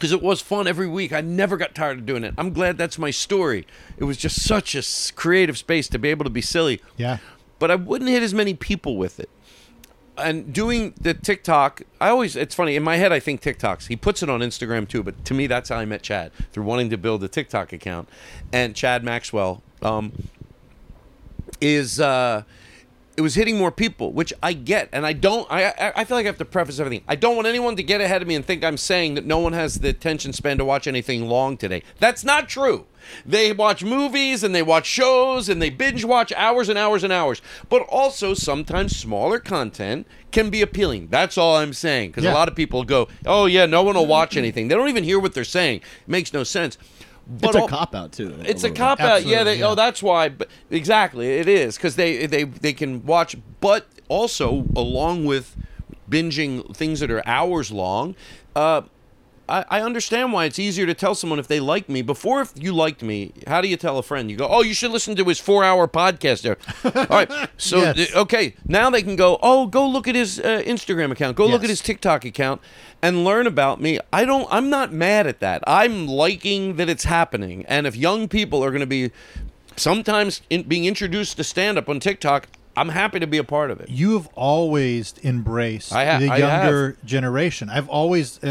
Because 0.00 0.12
it 0.12 0.22
was 0.22 0.40
fun 0.40 0.66
every 0.66 0.88
week. 0.88 1.12
I 1.12 1.20
never 1.20 1.58
got 1.58 1.74
tired 1.74 1.98
of 1.98 2.06
doing 2.06 2.24
it. 2.24 2.32
I'm 2.38 2.54
glad 2.54 2.78
that's 2.78 2.98
my 2.98 3.10
story. 3.10 3.66
It 3.98 4.04
was 4.04 4.16
just 4.16 4.42
such 4.42 4.74
a 4.74 4.82
creative 5.14 5.58
space 5.58 5.88
to 5.90 5.98
be 5.98 6.08
able 6.08 6.24
to 6.24 6.30
be 6.30 6.40
silly. 6.40 6.80
yeah 6.96 7.18
but 7.60 7.70
I 7.70 7.76
wouldn't 7.76 8.10
hit 8.10 8.24
as 8.24 8.34
many 8.34 8.54
people 8.54 8.96
with 8.96 9.20
it. 9.20 9.30
And 10.18 10.52
doing 10.52 10.94
the 11.00 11.14
TikTok, 11.14 11.82
I 12.00 12.08
always, 12.08 12.34
it's 12.34 12.54
funny, 12.54 12.74
in 12.74 12.82
my 12.82 12.96
head, 12.96 13.12
I 13.12 13.20
think 13.20 13.40
TikToks. 13.40 13.86
He 13.86 13.96
puts 13.96 14.22
it 14.22 14.28
on 14.28 14.40
Instagram 14.40 14.88
too, 14.88 15.04
but 15.04 15.24
to 15.26 15.34
me, 15.34 15.46
that's 15.46 15.68
how 15.68 15.76
I 15.76 15.84
met 15.84 16.02
Chad, 16.02 16.32
through 16.52 16.64
wanting 16.64 16.90
to 16.90 16.98
build 16.98 17.22
a 17.22 17.28
TikTok 17.28 17.72
account. 17.72 18.08
And 18.52 18.74
Chad 18.74 19.04
Maxwell 19.04 19.62
um, 19.82 20.12
is, 21.60 22.00
uh, 22.00 22.42
it 23.20 23.22
was 23.22 23.34
hitting 23.34 23.58
more 23.58 23.70
people, 23.70 24.12
which 24.12 24.32
I 24.42 24.54
get, 24.54 24.88
and 24.92 25.04
I 25.04 25.12
don't. 25.12 25.46
I 25.52 25.92
I- 25.94 26.04
feel 26.06 26.16
like 26.16 26.24
I 26.24 26.28
have 26.28 26.38
to 26.38 26.44
preface 26.46 26.80
everything. 26.80 27.04
I 27.06 27.16
don't 27.16 27.36
want 27.36 27.46
anyone 27.46 27.76
to 27.76 27.82
get 27.82 28.00
ahead 28.00 28.22
of 28.22 28.28
me 28.28 28.34
and 28.34 28.42
think 28.42 28.64
I'm 28.64 28.78
saying 28.78 29.12
that 29.16 29.26
no 29.26 29.38
one 29.40 29.52
has 29.52 29.80
the 29.80 29.90
attention 29.90 30.32
span 30.32 30.56
to 30.56 30.64
watch 30.64 30.86
anything 30.86 31.28
long 31.28 31.58
today. 31.58 31.82
That's 31.98 32.24
not 32.24 32.48
true. 32.48 32.86
They 33.26 33.52
watch 33.52 33.84
movies 33.84 34.42
and 34.42 34.54
they 34.54 34.62
watch 34.62 34.86
shows 34.86 35.50
and 35.50 35.60
they 35.60 35.68
binge 35.68 36.02
watch 36.02 36.32
hours 36.34 36.70
and 36.70 36.78
hours 36.78 37.04
and 37.04 37.12
hours. 37.12 37.42
But 37.68 37.82
also 37.82 38.32
sometimes 38.32 38.96
smaller 38.96 39.38
content 39.38 40.06
can 40.32 40.48
be 40.48 40.62
appealing. 40.62 41.08
That's 41.10 41.36
all 41.36 41.56
I'm 41.56 41.74
saying. 41.74 42.10
Because 42.12 42.24
Yeah. 42.24 42.32
a 42.32 42.38
lot 42.40 42.48
of 42.48 42.54
people 42.56 42.84
go, 42.84 43.06
"Oh 43.26 43.44
yeah, 43.44 43.66
no 43.66 43.82
one 43.82 43.96
will 43.96 44.06
watch 44.06 44.34
anything." 44.38 44.68
They 44.68 44.74
don't 44.76 44.88
even 44.88 45.04
hear 45.04 45.18
what 45.18 45.34
they're 45.34 45.44
saying. 45.44 45.76
It 45.80 46.08
makes 46.08 46.32
no 46.32 46.42
sense. 46.42 46.78
But 47.30 47.48
It's 47.50 47.56
a 47.56 47.60
all- 47.60 47.68
cop 47.68 47.94
out 47.94 48.12
too. 48.12 48.28
it's 48.40 48.64
a 48.64 48.68
little 48.68 48.70
bit. 48.70 48.76
cop 48.76 49.00
out. 49.00 49.24
Yeah, 49.24 49.44
they, 49.44 49.58
yeah. 49.60 49.68
oh, 49.68 49.74
that's 49.76 50.02
why. 50.02 50.28
But 50.30 50.48
exactly, 50.70 51.28
it 51.38 51.46
is 51.48 51.76
because 51.76 51.94
they 51.96 52.26
they 52.26 52.44
they 52.44 52.72
can 52.72 53.06
watch, 53.06 53.36
but 53.60 53.86
also 54.08 54.64
along 54.74 55.24
with 55.26 55.56
binging 56.10 56.74
things 56.74 56.98
that 57.00 57.10
are 57.10 57.22
hours 57.28 57.70
long. 57.70 58.16
Uh, 58.56 58.82
I, 59.50 59.64
I 59.68 59.80
understand 59.82 60.32
why 60.32 60.44
it's 60.44 60.58
easier 60.58 60.86
to 60.86 60.94
tell 60.94 61.14
someone 61.14 61.38
if 61.38 61.48
they 61.48 61.60
like 61.60 61.88
me. 61.88 62.02
Before, 62.02 62.40
if 62.40 62.52
you 62.56 62.72
liked 62.72 63.02
me, 63.02 63.32
how 63.46 63.60
do 63.60 63.68
you 63.68 63.76
tell 63.76 63.98
a 63.98 64.02
friend? 64.02 64.30
You 64.30 64.36
go, 64.36 64.46
"Oh, 64.48 64.62
you 64.62 64.72
should 64.74 64.90
listen 64.92 65.16
to 65.16 65.24
his 65.24 65.38
four-hour 65.40 65.88
podcast." 65.88 66.42
There, 66.42 66.56
all 66.84 67.06
right. 67.16 67.30
So, 67.56 67.78
Yes. 67.78 67.96
th- 67.96 68.14
okay, 68.14 68.54
now 68.66 68.88
they 68.90 69.02
can 69.02 69.16
go, 69.16 69.38
"Oh, 69.42 69.66
go 69.66 69.86
look 69.88 70.06
at 70.08 70.14
his 70.14 70.38
uh, 70.38 70.62
Instagram 70.66 71.10
account. 71.10 71.36
Go 71.36 71.46
look 71.46 71.64
at 71.64 71.70
his 71.70 71.80
TikTok 71.80 72.24
account, 72.24 72.60
and 73.02 73.24
learn 73.24 73.46
about 73.46 73.80
me." 73.80 73.98
I 74.12 74.24
don't. 74.24 74.46
I'm 74.50 74.70
not 74.70 74.92
mad 74.92 75.26
at 75.26 75.40
that. 75.40 75.62
I'm 75.66 76.06
liking 76.06 76.76
that 76.76 76.88
it's 76.88 77.04
happening. 77.04 77.64
And 77.66 77.86
if 77.86 77.96
young 77.96 78.28
people 78.28 78.64
are 78.64 78.70
going 78.70 78.80
to 78.80 78.86
be 78.86 79.10
sometimes 79.76 80.42
in, 80.50 80.62
being 80.64 80.84
introduced 80.84 81.36
to 81.38 81.44
stand-up 81.44 81.88
on 81.88 82.00
TikTok, 82.00 82.46
I'm 82.80 82.88
happy 82.88 83.20
to 83.20 83.26
be 83.26 83.38
a 83.38 83.44
part 83.44 83.70
of 83.70 83.80
it. 83.80 83.88
you 83.90 84.14
have 84.18 84.28
always 84.34 85.14
embraced 85.22 85.92
I 85.92 86.04
ha- 86.06 86.18
the 86.18 86.30
I 86.30 86.36
younger 86.38 86.96
generation 87.04 87.68
i've 87.70 87.88
always 87.88 88.42
uh, 88.42 88.48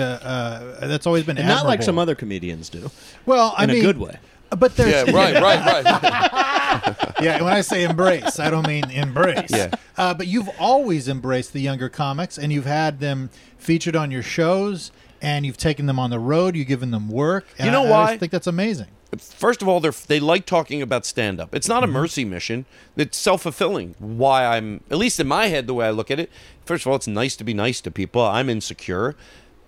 uh, 0.81 0.87
that's 0.87 1.07
always 1.07 1.23
been 1.25 1.37
And 1.37 1.47
not 1.47 1.65
like 1.65 1.81
some 1.83 1.97
other 1.97 2.15
comedians 2.15 2.69
do. 2.69 2.89
well 3.25 3.53
i 3.57 3.63
in 3.65 3.69
a 3.71 3.81
good 3.81 3.97
way. 3.97 4.15
but 4.49 4.75
there's 4.75 5.07
Yeah, 5.07 5.15
right, 5.15 5.33
right, 5.47 5.61
right. 5.83 7.13
yeah, 7.21 7.41
when 7.43 7.53
I 7.53 7.61
say 7.61 7.83
embrace, 7.83 8.39
I 8.39 8.49
don't 8.49 8.67
mean 8.67 8.89
embrace. 8.89 9.49
Yeah. 9.51 9.71
Uh, 9.97 10.13
but 10.13 10.27
you've 10.27 10.49
always 10.59 11.07
embraced 11.07 11.53
the 11.53 11.61
younger 11.61 11.89
comics, 11.89 12.37
and 12.37 12.51
you've 12.53 12.65
had 12.65 12.99
them 12.99 13.29
featured 13.57 13.95
on 13.95 14.11
your 14.11 14.23
shows. 14.23 14.91
and 15.21 15.45
you've 15.45 15.57
taken 15.57 15.85
them 15.85 15.99
on 15.99 16.09
the 16.09 16.19
road. 16.19 16.55
You've 16.55 16.67
given 16.69 16.91
them 16.91 17.09
work. 17.09 17.45
And 17.57 17.65
You 17.65 17.71
know 17.71 17.83
I, 17.83 17.87
I 17.87 17.91
why? 17.91 18.07
just 18.11 18.19
think 18.21 18.31
that's 18.31 18.47
amazing. 18.47 18.87
First 19.17 19.61
of 19.63 19.67
all, 19.67 19.79
they 19.79 19.89
they 20.07 20.19
like 20.19 20.45
talking 20.45 20.81
about 20.83 21.05
stand 21.05 21.39
up. 21.39 21.55
It's 21.55 21.67
not 21.67 21.83
a 21.83 21.87
Mm-hmm. 21.87 21.93
mercy 21.93 22.25
mission. 22.25 22.65
It's 22.95 23.17
self 23.17 23.41
fulfilling. 23.41 23.95
Why 23.97 24.45
I'm 24.45 24.81
at 24.91 24.97
least 24.97 25.19
in 25.19 25.27
my 25.27 25.47
head 25.47 25.65
the 25.65 25.73
way 25.73 25.87
I 25.87 25.91
look 25.91 26.11
at 26.11 26.19
it. 26.19 26.29
First 26.63 26.83
of 26.85 26.89
all, 26.91 26.95
it's 26.95 27.07
nice 27.07 27.35
to 27.37 27.43
be 27.43 27.53
nice 27.55 27.81
to 27.81 27.91
people. 27.91 28.21
I'm 28.21 28.49
insecure. 28.49 29.15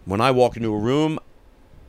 When 0.05 0.21
I 0.21 0.29
walk 0.31 0.57
into 0.57 0.71
a 0.73 0.77
room, 0.77 1.17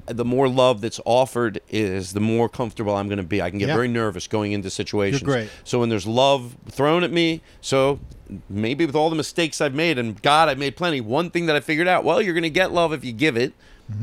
the 0.07 0.25
more 0.25 0.49
love 0.49 0.81
that's 0.81 0.99
offered 1.05 1.61
is 1.69 2.13
the 2.15 2.21
more 2.21 2.49
comfortable 2.49 2.97
I'm 2.97 3.09
going 3.09 3.19
to 3.19 3.23
be. 3.23 3.43
I 3.43 3.51
can 3.51 3.59
get 3.59 3.69
Yeah. 3.69 3.75
very 3.75 3.89
nervous 3.89 4.27
going 4.27 4.53
into 4.53 4.71
situations. 4.71 5.23
great. 5.23 5.51
So 5.63 5.79
when 5.81 5.91
there's 5.91 6.07
love 6.07 6.57
thrown 6.71 7.05
at 7.05 7.13
me, 7.13 7.43
so 7.61 8.01
maybe 8.49 8.87
with 8.87 8.97
all 8.97 9.11
the 9.11 9.17
mistakes 9.17 9.61
I've 9.61 9.75
made, 9.75 9.99
and 9.99 10.21
God, 10.23 10.49
I've 10.49 10.59
made 10.59 10.75
plenty. 10.77 11.01
One 11.03 11.31
thing 11.31 11.45
that 11.47 11.57
I 11.57 11.61
figured 11.61 11.87
out: 11.87 12.03
well, 12.03 12.21
you're 12.23 12.35
going 12.35 12.43
to 12.45 12.51
get 12.51 12.73
love 12.73 12.95
if 12.95 13.05
you 13.05 13.13
give 13.13 13.37
it. 13.37 13.53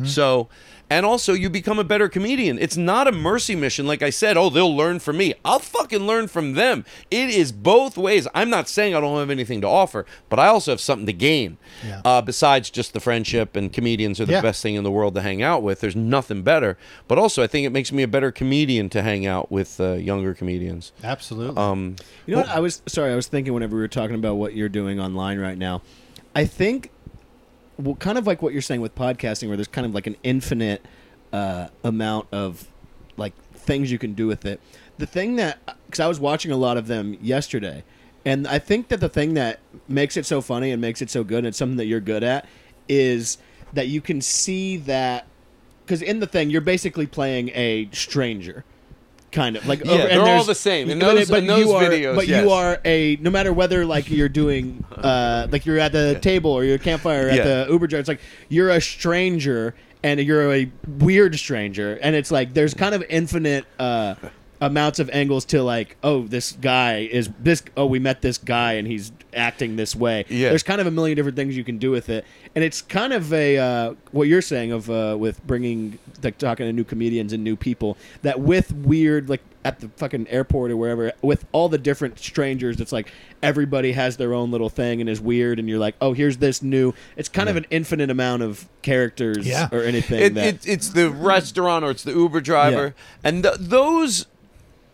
So, 0.06 0.50
and 0.90 1.06
also 1.06 1.34
you 1.34 1.50
become 1.50 1.78
a 1.80 1.84
better 1.84 2.10
comedian. 2.10 2.58
It's 2.60 2.78
not 2.78 3.08
a 3.08 3.12
mercy 3.12 3.56
mission, 3.56 3.86
like 3.88 4.02
I 4.02 4.10
said. 4.10 4.38
Oh, 4.38 4.50
they'll 4.50 4.76
learn 4.76 5.00
from 5.00 5.18
me. 5.18 5.34
I'll 5.46 5.60
fucking 5.60 6.06
learn 6.08 6.28
from 6.28 6.54
them. 6.54 6.86
It 7.12 7.30
is 7.30 7.52
both 7.52 7.98
ways. 7.98 8.28
I'm 8.34 8.50
not 8.50 8.68
saying 8.68 8.96
I 8.96 9.00
don't 9.02 9.18
have 9.20 9.30
anything 9.30 9.62
to 9.62 9.68
offer, 9.68 10.06
but 10.30 10.40
I 10.40 10.48
also 10.48 10.72
have 10.72 10.82
something 10.82 11.06
to 11.06 11.14
gain. 11.14 11.58
Yeah. 11.86 12.02
Uh, 12.04 12.22
besides 12.22 12.70
just 12.70 12.94
the 12.94 13.00
friendship 13.00 13.56
and 13.56 13.72
comedians 13.72 14.20
are 14.20 14.26
the 14.26 14.34
Yeah. 14.34 14.42
best 14.42 14.62
thing 14.64 14.76
in 14.76 14.84
the 14.84 14.92
world 14.92 15.14
to 15.16 15.22
hang 15.22 15.42
out 15.44 15.62
with. 15.64 15.82
There's 15.82 15.96
nothing 15.96 16.42
better. 16.42 16.78
But 17.08 17.18
also, 17.18 17.44
I 17.44 17.48
think 17.48 17.66
it 17.68 17.72
makes 17.72 17.92
me 17.92 18.04
a 18.04 18.08
better 18.08 18.32
comedian 18.32 18.90
to 18.90 19.02
hang 19.02 19.26
out 19.26 19.52
with 19.52 19.80
uh, 19.80 19.94
younger 19.94 20.34
comedians. 20.34 20.92
Absolutely. 21.04 21.58
Um, 21.58 21.96
You 22.26 22.36
know 22.36 22.42
what? 22.42 22.50
I 22.50 22.60
was 22.60 22.82
sorry. 22.88 23.12
I 23.12 23.16
was 23.16 23.28
thinking 23.28 23.54
whenever 23.54 23.76
we 23.76 23.82
were 23.82 23.88
talking 23.88 24.16
about 24.16 24.36
what 24.36 24.54
you're 24.56 24.70
doing 24.70 25.00
online 25.00 25.40
right 25.40 25.58
now. 25.58 25.82
I 26.36 26.46
think, 26.46 26.92
well, 27.80 27.96
kind 27.96 28.18
of 28.18 28.28
like 28.28 28.42
what 28.42 28.52
you're 28.52 28.62
saying 28.62 28.82
with 28.82 28.94
podcasting, 28.94 29.48
where 29.48 29.56
there's 29.56 29.70
kind 29.70 29.88
of 29.88 29.94
like 29.94 30.06
an 30.06 30.18
infinite 30.22 30.86
uh, 31.32 31.70
amount 31.84 32.28
of 32.32 32.68
like 33.16 33.34
things 33.54 33.90
you 33.90 33.98
can 33.98 34.14
do 34.14 34.28
with 34.28 34.46
it. 34.46 34.60
The 34.98 35.06
thing 35.06 35.38
that, 35.38 35.60
because 35.86 36.02
I 36.02 36.08
was 36.08 36.20
watching 36.20 36.52
a 36.52 36.58
lot 36.58 36.76
of 36.76 36.88
them 36.88 37.18
yesterday, 37.22 37.86
and 38.26 38.46
I 38.48 38.60
think 38.60 38.90
that 38.90 39.00
the 39.00 39.08
thing 39.08 39.34
that 39.36 39.60
makes 39.88 40.18
it 40.18 40.26
so 40.26 40.42
funny 40.42 40.72
and 40.72 40.82
makes 40.82 41.02
it 41.02 41.10
so 41.10 41.24
good, 41.24 41.40
and 41.40 41.48
it's 41.48 41.58
something 41.58 41.78
that 41.78 41.86
you're 41.86 42.02
good 42.02 42.24
at, 42.24 42.46
is 42.90 43.38
that 43.72 43.88
you 43.88 44.02
can 44.02 44.20
see 44.20 44.76
that. 44.78 45.26
Because 45.86 46.02
in 46.02 46.20
the 46.20 46.28
thing, 46.28 46.50
you're 46.50 46.62
basically 46.62 47.08
playing 47.08 47.50
a 47.56 47.90
stranger 47.94 48.66
kind 49.32 49.56
of 49.56 49.68
like 49.68 49.84
Yeah, 49.86 49.92
over- 49.92 50.08
and 50.08 50.26
they're 50.26 50.36
all 50.38 50.44
the 50.44 50.56
same. 50.56 50.90
In 50.90 51.00
but- 51.00 51.16
those- 51.16 51.30
but 51.30 51.40
in 51.40 51.48
those 51.48 51.66
you 51.66 51.72
are, 51.74 51.84
videos, 51.84 52.16
but 52.16 52.28
yes. 52.28 52.44
you 52.44 52.52
are 52.52 52.80
a 52.86 53.18
no 53.22 53.30
matter 53.30 53.54
whether 53.54 53.86
like 53.86 54.10
you're 54.10 54.30
doing 54.30 54.84
uh 54.96 55.48
like 55.52 55.66
you're 55.66 55.80
at 55.80 55.92
the 55.92 56.18
table 56.22 56.52
or 56.52 56.64
you're 56.64 56.76
at 56.76 56.82
campfire 56.84 57.28
or 57.28 57.30
at 57.30 57.36
Yeah. 57.38 57.44
the 57.66 57.68
Uber 57.72 57.88
driver. 57.88 58.00
It's 58.00 58.10
like 58.10 58.22
you're 58.50 58.70
a 58.70 58.82
stranger 58.82 59.76
and 60.04 60.20
you're 60.22 60.54
a 60.54 60.72
weird 60.88 61.38
stranger, 61.38 62.00
and 62.02 62.16
it's 62.16 62.32
like 62.32 62.54
there's 62.54 62.74
kind 62.74 62.96
of 62.96 63.04
infinite 63.10 63.66
uh 63.80 64.16
amounts 64.62 65.00
of 65.00 65.10
angles 65.12 65.46
to 65.46 65.64
like 65.64 65.96
oh 66.04 66.24
this 66.28 66.52
guy 66.54 67.08
is 67.12 67.30
this 67.40 67.64
oh 67.78 67.86
we 67.86 67.98
met 68.00 68.22
this 68.22 68.38
guy 68.38 68.74
and 68.74 68.88
he's 68.88 69.12
acting 69.34 69.76
this 69.76 69.96
way. 69.96 70.26
Yeah. 70.30 70.50
there's 70.50 70.64
kind 70.64 70.82
of 70.82 70.88
a 70.88 70.92
million 70.92 71.16
different 71.16 71.36
things 71.36 71.56
you 71.58 71.64
can 71.64 71.78
do 71.78 71.92
with 71.92 72.10
it. 72.10 72.26
And 72.56 72.64
it's 72.64 72.82
kind 72.82 73.14
of 73.14 73.32
a 73.34 73.58
uh, 73.58 73.94
what 74.12 74.28
you're 74.28 74.42
saying 74.42 74.72
of 74.72 74.90
uh, 74.90 75.16
with 75.20 75.46
bringing 75.46 76.00
like 76.24 76.38
talking 76.38 76.66
to 76.66 76.74
new 76.74 76.84
comedians 76.84 77.34
and 77.34 77.44
new 77.44 77.56
people 77.56 77.98
that 78.24 78.40
with 78.40 78.72
weird 78.74 79.30
like 79.30 79.42
at 79.66 79.80
the 79.82 79.90
fucking 79.98 80.26
airport 80.30 80.72
or 80.72 80.78
wherever 80.78 81.12
with 81.22 81.46
all 81.52 81.68
the 81.68 81.78
different 81.78 82.18
strangers 82.18 82.80
it's 82.80 82.94
like 82.94 83.12
everybody 83.44 83.92
has 83.92 84.16
their 84.16 84.34
own 84.34 84.52
little 84.52 84.70
thing 84.70 85.02
and 85.02 85.10
is 85.10 85.20
weird 85.20 85.60
and 85.60 85.68
you're 85.68 85.78
like 85.80 85.96
oh 86.00 86.14
here's 86.14 86.38
this 86.38 86.62
new 86.64 86.94
it's 87.18 87.28
kind 87.28 87.50
of 87.50 87.58
an 87.58 87.66
infinite 87.70 88.10
amount 88.10 88.42
of 88.42 88.68
characters 88.82 89.46
Yeah. 89.46 89.68
or 89.72 89.84
anything 89.84 90.22
it, 90.22 90.34
that 90.36 90.46
it, 90.56 90.68
it's 90.68 90.90
the 90.90 91.10
restaurant 91.10 91.84
or 91.84 91.92
it's 91.92 92.04
the 92.04 92.14
Uber 92.14 92.40
driver, 92.42 92.96
and 93.24 93.44
th- 93.44 93.56
those, 93.60 94.26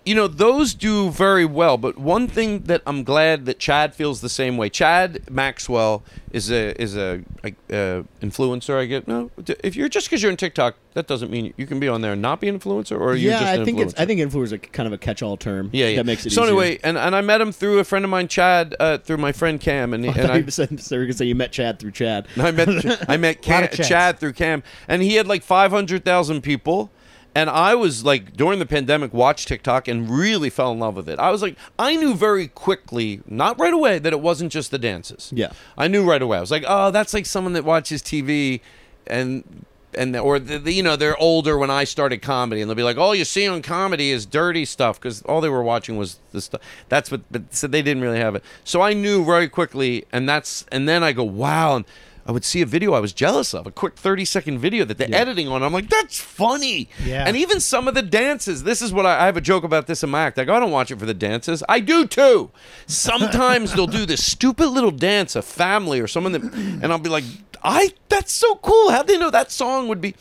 you 0.05 0.13
know, 0.13 0.27
those 0.27 0.75
do 0.75 1.09
very 1.09 1.45
well. 1.45 1.77
But 1.77 1.97
one 1.97 2.27
thing 2.27 2.61
that 2.63 2.83
I'm 2.85 3.03
glad 3.03 3.45
that 3.47 3.57
Chad 3.57 3.95
feels 3.95 4.21
the 4.21 4.29
same 4.29 4.55
way. 4.55 4.69
Chad 4.69 5.29
Maxwell 5.31 6.03
is 6.31 6.51
a 6.51 6.79
is 6.79 6.95
a, 6.95 7.23
a, 7.43 7.49
uh 7.49 8.03
influencer. 8.21 8.79
I 8.79 8.85
get 8.85 9.07
no. 9.07 9.31
If 9.63 9.75
you're 9.75 9.89
just 9.89 10.07
because 10.07 10.21
you're 10.21 10.31
in 10.31 10.37
TikTok, 10.37 10.75
that 10.93 11.07
doesn't 11.07 11.31
mean 11.31 11.53
you 11.57 11.65
can 11.65 11.79
be 11.79 11.87
on 11.87 12.01
there 12.01 12.13
and 12.13 12.21
not 12.21 12.39
be 12.39 12.47
an 12.47 12.59
influencer, 12.59 12.99
or 12.99 13.15
yeah 13.15 13.51
I 13.51 13.65
think 13.65 13.79
influencer? 13.79 13.81
it's 13.81 13.93
I 13.99 14.05
think 14.05 14.21
influencer 14.21 14.43
is 14.43 14.51
a 14.51 14.59
kind 14.59 14.85
of 14.85 14.93
a 14.93 14.97
catch-all 14.97 15.37
term 15.37 15.71
yeah, 15.73 15.87
yeah. 15.87 15.95
that 15.97 16.05
makes 16.05 16.25
it 16.25 16.31
so 16.31 16.43
easier. 16.43 16.51
anyway, 16.51 16.79
and, 16.83 16.97
and 16.97 17.15
I 17.15 17.21
met 17.21 17.41
him 17.41 17.51
through 17.51 17.79
a 17.79 17.83
friend 17.83 18.05
of 18.05 18.11
mine, 18.11 18.27
Chad, 18.27 18.75
uh, 18.79 18.99
through 18.99 19.17
my 19.17 19.31
friend 19.31 19.59
Cam, 19.59 19.93
and, 19.93 20.05
and 20.05 20.31
I, 20.31 20.45
said, 20.47 20.79
so 20.81 20.97
were 20.97 21.05
gonna 21.05 21.13
say 21.13 21.25
you 21.25 21.35
met 21.35 21.51
Chad 21.51 21.79
through 21.79 21.91
Chad. 21.91 22.27
I 22.37 22.51
met 22.51 23.05
I 23.09 23.17
met 23.17 23.41
Cam. 23.41 23.67
Chad 23.69 24.19
through 24.19 24.33
Cam, 24.33 24.61
and 24.87 25.01
he 25.01 25.15
had 25.15 25.27
like 25.27 25.41
five 25.41 25.71
hundred 25.71 26.05
thousand 26.05 26.41
people. 26.41 26.91
And 27.35 27.49
I 27.49 27.75
was 27.75 28.05
like 28.05 28.33
during 28.33 28.59
the 28.59 28.65
pandemic, 28.65 29.13
watched 29.13 29.49
TikTok 29.49 29.89
and 29.89 30.09
really 30.09 30.49
fell 30.49 30.71
in 30.71 30.79
love 30.79 30.95
with 30.95 31.09
it. 31.09 31.19
I 31.19 31.31
was 31.31 31.41
like, 31.41 31.57
I 31.77 31.97
knew 31.97 32.15
very 32.15 32.47
quickly, 32.47 33.21
not 33.27 33.59
right 33.59 33.73
away, 33.73 33.99
that 33.99 34.13
it 34.13 34.21
wasn't 34.21 34.53
just 34.53 34.71
the 34.71 34.79
dances. 34.79 35.31
Yeah. 35.35 35.51
I 35.77 35.89
knew 35.89 36.05
right 36.05 36.21
away. 36.21 36.37
I 36.37 36.41
was 36.41 36.49
like, 36.49 36.63
oh, 36.65 36.91
that's 36.91 37.13
like 37.13 37.25
someone 37.25 37.51
that 37.53 37.65
watches 37.65 38.01
TV, 38.01 38.61
and 39.05 39.65
and 39.93 40.15
or 40.15 40.39
the, 40.39 40.59
the, 40.59 40.73
you 40.73 40.83
know 40.83 40.95
they're 40.95 41.17
older 41.17 41.57
when 41.57 41.69
I 41.69 41.83
started 41.83 42.21
comedy, 42.21 42.61
and 42.61 42.69
they'll 42.69 42.75
be 42.75 42.83
like, 42.83 42.97
all 42.97 43.13
you 43.13 43.25
see 43.25 43.47
on 43.47 43.61
comedy 43.61 44.11
is 44.11 44.25
dirty 44.25 44.63
stuff 44.63 44.99
because 44.99 45.21
all 45.23 45.41
they 45.41 45.49
were 45.49 45.63
watching 45.63 45.97
was 45.97 46.19
the 46.31 46.41
stuff. 46.41 46.61
That's 46.87 47.11
what, 47.11 47.21
but 47.29 47.53
so 47.53 47.67
they 47.67 47.81
didn't 47.81 48.01
really 48.01 48.19
have 48.19 48.35
it. 48.35 48.43
So 48.63 48.81
I 48.81 48.93
knew 48.93 49.25
very 49.25 49.49
quickly, 49.49 50.05
and 50.11 50.27
that's 50.27 50.65
and 50.71 50.87
then 50.87 51.03
I 51.03 51.11
go, 51.11 51.23
wow. 51.23 51.75
And, 51.75 51.85
I 52.27 52.31
would 52.31 52.43
see 52.43 52.61
a 52.61 52.65
video 52.65 52.93
I 52.93 52.99
was 52.99 53.13
jealous 53.13 53.53
of, 53.53 53.67
a 53.67 53.71
quick 53.71 53.95
30 53.97 54.25
second 54.25 54.59
video 54.59 54.83
that 54.85 54.97
they're 54.97 55.13
editing 55.13 55.47
on. 55.47 55.61
I'm 55.61 55.71
like, 55.71 55.89
that's 55.89 56.19
funny. 56.19 56.89
Yeah. 57.05 57.23
And 57.27 57.37
even 57.37 57.59
some 57.59 57.87
of 57.87 57.93
the 57.93 58.01
dances, 58.01 58.63
this 58.63 58.81
is 58.81 58.91
what 58.91 59.05
I, 59.05 59.21
I 59.21 59.25
have 59.27 59.37
a 59.37 59.41
joke 59.41 59.63
about 59.63 59.85
this 59.85 60.03
in 60.03 60.09
my 60.09 60.23
act. 60.23 60.39
I 60.39 60.43
go, 60.45 60.55
I 60.55 60.59
don't 60.59 60.71
watch 60.71 60.89
it 60.89 60.97
for 60.97 61.05
the 61.05 61.13
dances. 61.13 61.63
I 61.69 61.79
do 61.79 62.07
too. 62.07 62.49
Sometimes 62.87 63.73
they'll 63.73 63.85
do 63.85 64.07
this 64.07 64.25
stupid 64.25 64.67
little 64.69 64.89
dance, 64.89 65.35
a 65.35 65.43
family 65.43 65.99
or 65.99 66.07
someone 66.07 66.31
that, 66.31 66.41
and 66.41 66.85
I'll 66.85 66.97
be 66.97 67.09
like, 67.09 67.25
I, 67.63 67.93
that's 68.09 68.33
so 68.33 68.55
cool. 68.55 68.89
How'd 68.89 69.07
they 69.07 69.19
know 69.19 69.29
that 69.29 69.51
song 69.51 69.87
would 69.87 70.01
be? 70.01 70.15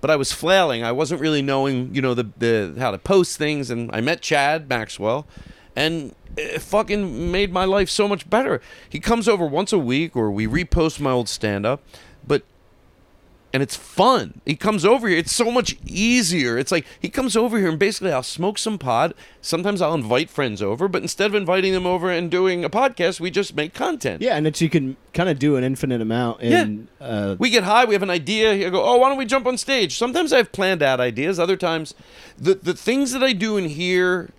But 0.00 0.10
I 0.10 0.16
was 0.16 0.32
flailing. 0.32 0.82
I 0.82 0.92
wasn't 0.92 1.20
really 1.20 1.42
knowing, 1.42 1.94
you 1.94 2.00
know, 2.00 2.14
the, 2.14 2.30
the 2.38 2.74
how 2.78 2.90
to 2.90 2.98
post 2.98 3.36
things. 3.36 3.70
And 3.70 3.90
I 3.92 4.00
met 4.00 4.22
Chad 4.22 4.68
Maxwell, 4.68 5.26
and 5.76 6.14
it 6.36 6.60
fucking 6.60 7.30
made 7.30 7.52
my 7.52 7.64
life 7.64 7.90
so 7.90 8.08
much 8.08 8.28
better. 8.28 8.60
He 8.88 9.00
comes 9.00 9.28
over 9.28 9.44
once 9.46 9.72
a 9.72 9.78
week, 9.78 10.16
or 10.16 10.30
we 10.30 10.46
repost 10.46 11.00
my 11.00 11.10
old 11.10 11.28
stand 11.28 11.66
up, 11.66 11.82
but 12.26 12.42
and 13.52 13.62
it's 13.62 13.76
fun. 13.76 14.40
He 14.46 14.56
comes 14.56 14.84
over 14.84 15.08
here. 15.08 15.18
It's 15.18 15.32
so 15.32 15.50
much 15.50 15.76
easier. 15.84 16.56
It's 16.58 16.72
like 16.72 16.86
he 16.98 17.10
comes 17.10 17.36
over 17.36 17.58
here 17.58 17.68
and 17.68 17.78
basically 17.78 18.10
I'll 18.10 18.22
smoke 18.22 18.56
some 18.56 18.78
pod. 18.78 19.12
Sometimes 19.42 19.82
I'll 19.82 19.92
invite 19.92 20.30
friends 20.30 20.62
over, 20.62 20.88
but 20.88 21.02
instead 21.02 21.26
of 21.26 21.34
inviting 21.34 21.74
them 21.74 21.86
over 21.86 22.10
and 22.10 22.30
doing 22.30 22.64
a 22.64 22.70
podcast, 22.70 23.20
we 23.20 23.30
just 23.30 23.54
make 23.54 23.74
content. 23.74 24.22
Yeah, 24.22 24.36
and 24.36 24.46
it's 24.46 24.62
you 24.62 24.70
can 24.70 24.96
kind 25.12 25.28
of 25.28 25.38
do 25.38 25.56
an 25.56 25.64
infinite 25.64 26.00
amount 26.00 26.40
in 26.40 26.88
uh, 27.00 27.36
We 27.38 27.50
get 27.50 27.64
high. 27.64 27.84
We 27.84 27.94
have 27.94 28.02
an 28.02 28.10
idea. 28.10 28.52
I 28.52 28.70
go, 28.70 28.82
oh, 28.82 28.96
why 28.96 29.10
don't 29.10 29.18
we 29.18 29.26
jump 29.26 29.46
on 29.46 29.58
stage? 29.58 29.98
Sometimes 29.98 30.32
I 30.32 30.38
have 30.38 30.52
planned 30.52 30.82
out 30.82 30.98
ideas. 30.98 31.38
Other 31.38 31.56
times, 31.56 31.94
the 32.38 32.54
the 32.54 32.74
things 32.74 33.12
that 33.12 33.22
I 33.22 33.34
do 33.34 33.58
in 33.58 33.66
here, 33.66 34.30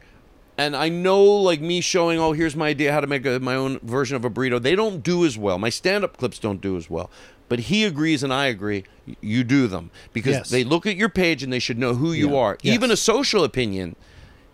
and 0.58 0.76
I 0.76 0.90
know 0.90 1.24
like 1.24 1.62
me 1.62 1.82
showing, 1.82 2.20
oh, 2.20 2.34
here's 2.34 2.56
my 2.56 2.68
idea 2.70 2.92
how 2.92 3.00
to 3.02 3.08
make 3.08 3.26
a, 3.26 3.40
my 3.40 3.56
own 3.56 3.80
version 3.80 4.16
of 4.16 4.24
a 4.26 4.30
burrito. 4.30 4.62
They 4.62 4.76
don't 4.76 5.02
do 5.04 5.26
as 5.26 5.38
well. 5.38 5.58
My 5.58 5.70
stand 5.70 6.04
up 6.04 6.18
clips 6.18 6.40
don't 6.40 6.62
do 6.62 6.78
as 6.78 6.90
well. 6.90 7.10
But 7.50 7.60
he 7.60 7.84
agrees, 7.84 8.24
and 8.24 8.34
I 8.34 8.46
agree. 8.48 8.86
You 9.22 9.44
do 9.44 9.68
them 9.68 9.92
because 10.14 10.34
Yes. 10.34 10.50
they 10.50 10.64
look 10.64 10.86
at 10.88 10.96
your 10.96 11.10
page 11.10 11.44
and 11.44 11.52
they 11.52 11.60
should 11.60 11.78
know 11.78 11.94
who 11.96 12.12
you 12.14 12.32
Yeah. 12.32 12.38
are. 12.38 12.58
Yes. 12.62 12.74
Even 12.74 12.90
a 12.92 12.96
social 12.98 13.44
opinion. 13.44 13.96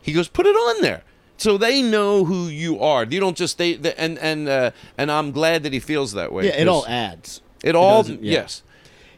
He 0.01 0.11
goes, 0.11 0.27
put 0.27 0.45
it 0.45 0.55
on 0.55 0.81
there. 0.81 1.03
So 1.37 1.57
they 1.57 1.81
know 1.81 2.25
who 2.25 2.47
you 2.47 2.81
are. 2.81 3.05
You 3.05 3.19
don't 3.21 3.37
just 3.37 3.57
they, 3.57 3.75
the 3.75 3.97
and 3.99 4.17
and 4.19 4.49
uh, 4.49 4.71
and 4.97 5.09
I'm 5.11 5.31
glad 5.31 5.63
that 5.63 5.71
he 5.71 5.79
feels 5.79 6.11
that 6.13 6.33
way. 6.33 6.45
yeah, 6.47 6.55
it 6.57 6.67
all 6.67 6.85
adds. 6.87 7.41
It 7.63 7.75
all 7.75 8.01
doesn't- 8.03 8.23
yeah. 8.23 8.31
yes. 8.33 8.63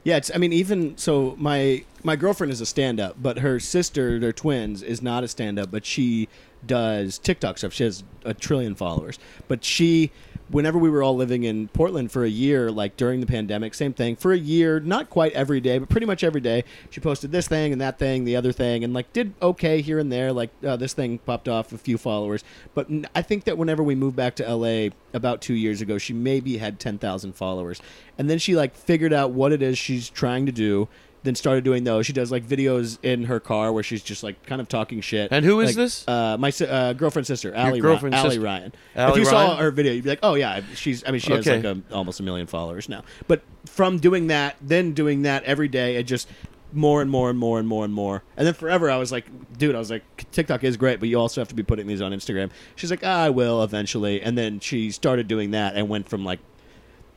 Yeah, 0.03 0.18
it's. 0.18 0.30
I 0.34 0.38
mean, 0.38 0.52
even 0.53 0.98
so, 0.98 1.36
my 1.40 1.84
my 2.03 2.16
girlfriend 2.16 2.52
is 2.52 2.60
a 2.62 2.66
stand-up, 2.66 3.16
but 3.22 3.40
her 3.40 3.60
sister, 3.60 4.20
they're 4.20 4.34
twins, 4.34 4.82
is 4.84 5.02
not 5.02 5.24
a 5.24 5.28
stand-up, 5.28 5.70
but 5.72 5.86
she 5.86 6.28
does 6.66 7.18
TikTok 7.18 7.58
stuff. 7.58 7.74
She 7.74 7.84
has 7.84 8.04
a 8.24 8.34
trillion 8.34 8.76
followers, 8.76 9.20
but 9.48 9.64
she. 9.64 10.12
Whenever 10.50 10.78
we 10.78 10.90
were 10.90 11.02
all 11.02 11.16
living 11.16 11.46
in 11.46 11.70
Portland 11.70 12.12
for 12.12 12.26
a 12.26 12.30
year, 12.30 12.70
like 12.70 12.98
during 12.98 13.22
the 13.22 13.26
pandemic, 13.26 13.74
same 13.74 13.94
thing. 13.94 14.18
For 14.18 14.34
a 14.34 14.38
year, 14.38 14.82
not 14.82 15.10
quite 15.10 15.32
every 15.32 15.62
day, 15.62 15.78
but 15.78 15.88
pretty 15.88 16.06
much 16.06 16.26
every 16.26 16.42
day, 16.42 16.66
she 16.90 17.00
posted 17.00 17.32
this 17.32 17.48
thing 17.48 17.72
and 17.72 17.80
that 17.80 17.98
thing, 17.98 18.26
the 18.26 18.36
other 18.36 18.52
thing, 18.52 18.84
and 18.84 18.94
like 18.94 19.14
did 19.14 19.34
okay 19.42 19.80
here 19.80 19.98
and 19.98 20.12
there. 20.12 20.34
Like 20.34 20.50
uh, 20.68 20.76
this 20.76 20.92
thing 20.92 21.20
popped 21.20 21.48
off 21.48 21.72
a 21.72 21.78
few 21.78 21.98
followers, 21.98 22.44
but 22.74 22.90
I 23.16 23.22
think 23.22 23.46
that 23.46 23.58
whenever 23.58 23.82
we 23.82 23.96
moved 23.96 24.18
back 24.18 24.36
to 24.36 24.54
LA 24.54 24.90
about 25.14 25.42
two 25.42 25.54
years 25.54 25.80
ago, 25.80 25.98
she 25.98 26.12
maybe 26.12 26.58
had 26.58 26.82
ten 26.82 26.98
thousand 26.98 27.38
followers, 27.38 27.82
and 28.18 28.30
then 28.30 28.38
she 28.38 28.54
like 28.54 28.76
figured 28.76 29.14
out 29.14 29.32
what 29.32 29.54
it 29.54 29.62
is 29.62 29.78
she's 29.78 30.10
trying 30.10 30.46
to 30.48 30.52
do 30.52 30.90
then 31.23 31.35
started 31.35 31.64
doing 31.64 31.84
those. 31.84 32.06
She 32.06 32.14
does 32.14 32.31
like 32.31 32.48
videos 32.48 32.98
in 33.03 33.26
her 33.26 33.39
car 33.39 33.72
where 33.72 33.84
she's 33.84 34.02
just 34.02 34.23
like 34.23 34.43
kind 34.45 34.60
of 34.60 34.68
talking 34.68 35.02
shit. 35.02 35.31
And 35.31 35.45
who 35.45 35.60
is 35.60 35.69
Like, 35.69 35.76
this? 35.76 36.07
Uh, 36.07 36.35
my 36.39 36.49
si- 36.49 36.65
uh, 36.65 36.93
girlfriend's 36.93 37.27
sister, 37.27 37.53
Allie, 37.53 37.80
girlfriend's 37.80 38.15
Ry- 38.15 38.19
Allie 38.19 38.30
sister. 38.31 38.41
Ryan. 38.41 38.73
if 38.93 38.98
Allie 38.98 39.19
you 39.19 39.26
saw 39.26 39.45
Ryan? 39.49 39.57
her 39.60 39.72
video, 39.72 39.93
you'd 39.93 40.03
be 40.03 40.10
like, 40.10 40.19
oh 40.23 40.34
yeah, 40.34 40.61
she's. 40.73 41.03
I 41.07 41.11
mean, 41.11 41.22
she 41.22 41.31
has 41.34 41.45
like 41.45 41.64
a, 41.64 41.81
almost 41.91 42.19
a 42.19 42.23
million 42.23 42.48
followers 42.48 42.89
now. 42.89 43.03
But 43.27 43.41
from 43.65 43.99
doing 43.99 44.27
that, 44.27 44.56
then 44.61 44.93
doing 44.93 45.22
that 45.23 45.43
every 45.43 45.68
day, 45.68 45.98
it 45.98 46.03
just 46.03 46.27
more 46.73 47.02
and 47.02 47.11
more 47.11 47.30
and 47.30 47.38
more 47.38 47.60
and 47.60 47.68
more 47.68 47.84
and 47.85 47.93
more. 47.93 48.23
And 48.38 48.48
then 48.48 48.53
forever, 48.53 48.89
I 48.89 48.95
was 48.98 49.11
like, 49.11 49.26
dude, 49.57 49.76
I 49.76 49.77
was 49.77 49.91
like, 49.91 50.03
TikTok 50.31 50.64
is 50.64 50.77
great, 50.77 50.99
but 51.02 51.10
you 51.10 51.19
also 51.19 51.41
have 51.41 51.49
to 51.49 51.56
be 51.56 51.64
putting 51.64 51.85
these 51.85 52.02
on 52.02 52.14
Instagram. 52.14 52.49
She's 52.77 52.89
like, 52.89 53.03
I 53.03 53.30
will 53.30 53.61
eventually. 53.61 54.22
And 54.22 54.38
then 54.38 54.60
she 54.61 54.89
started 54.89 55.27
doing 55.27 55.52
that 55.52 55.76
and 55.76 55.89
went 55.89 56.07
from 56.10 56.23
like 56.26 56.39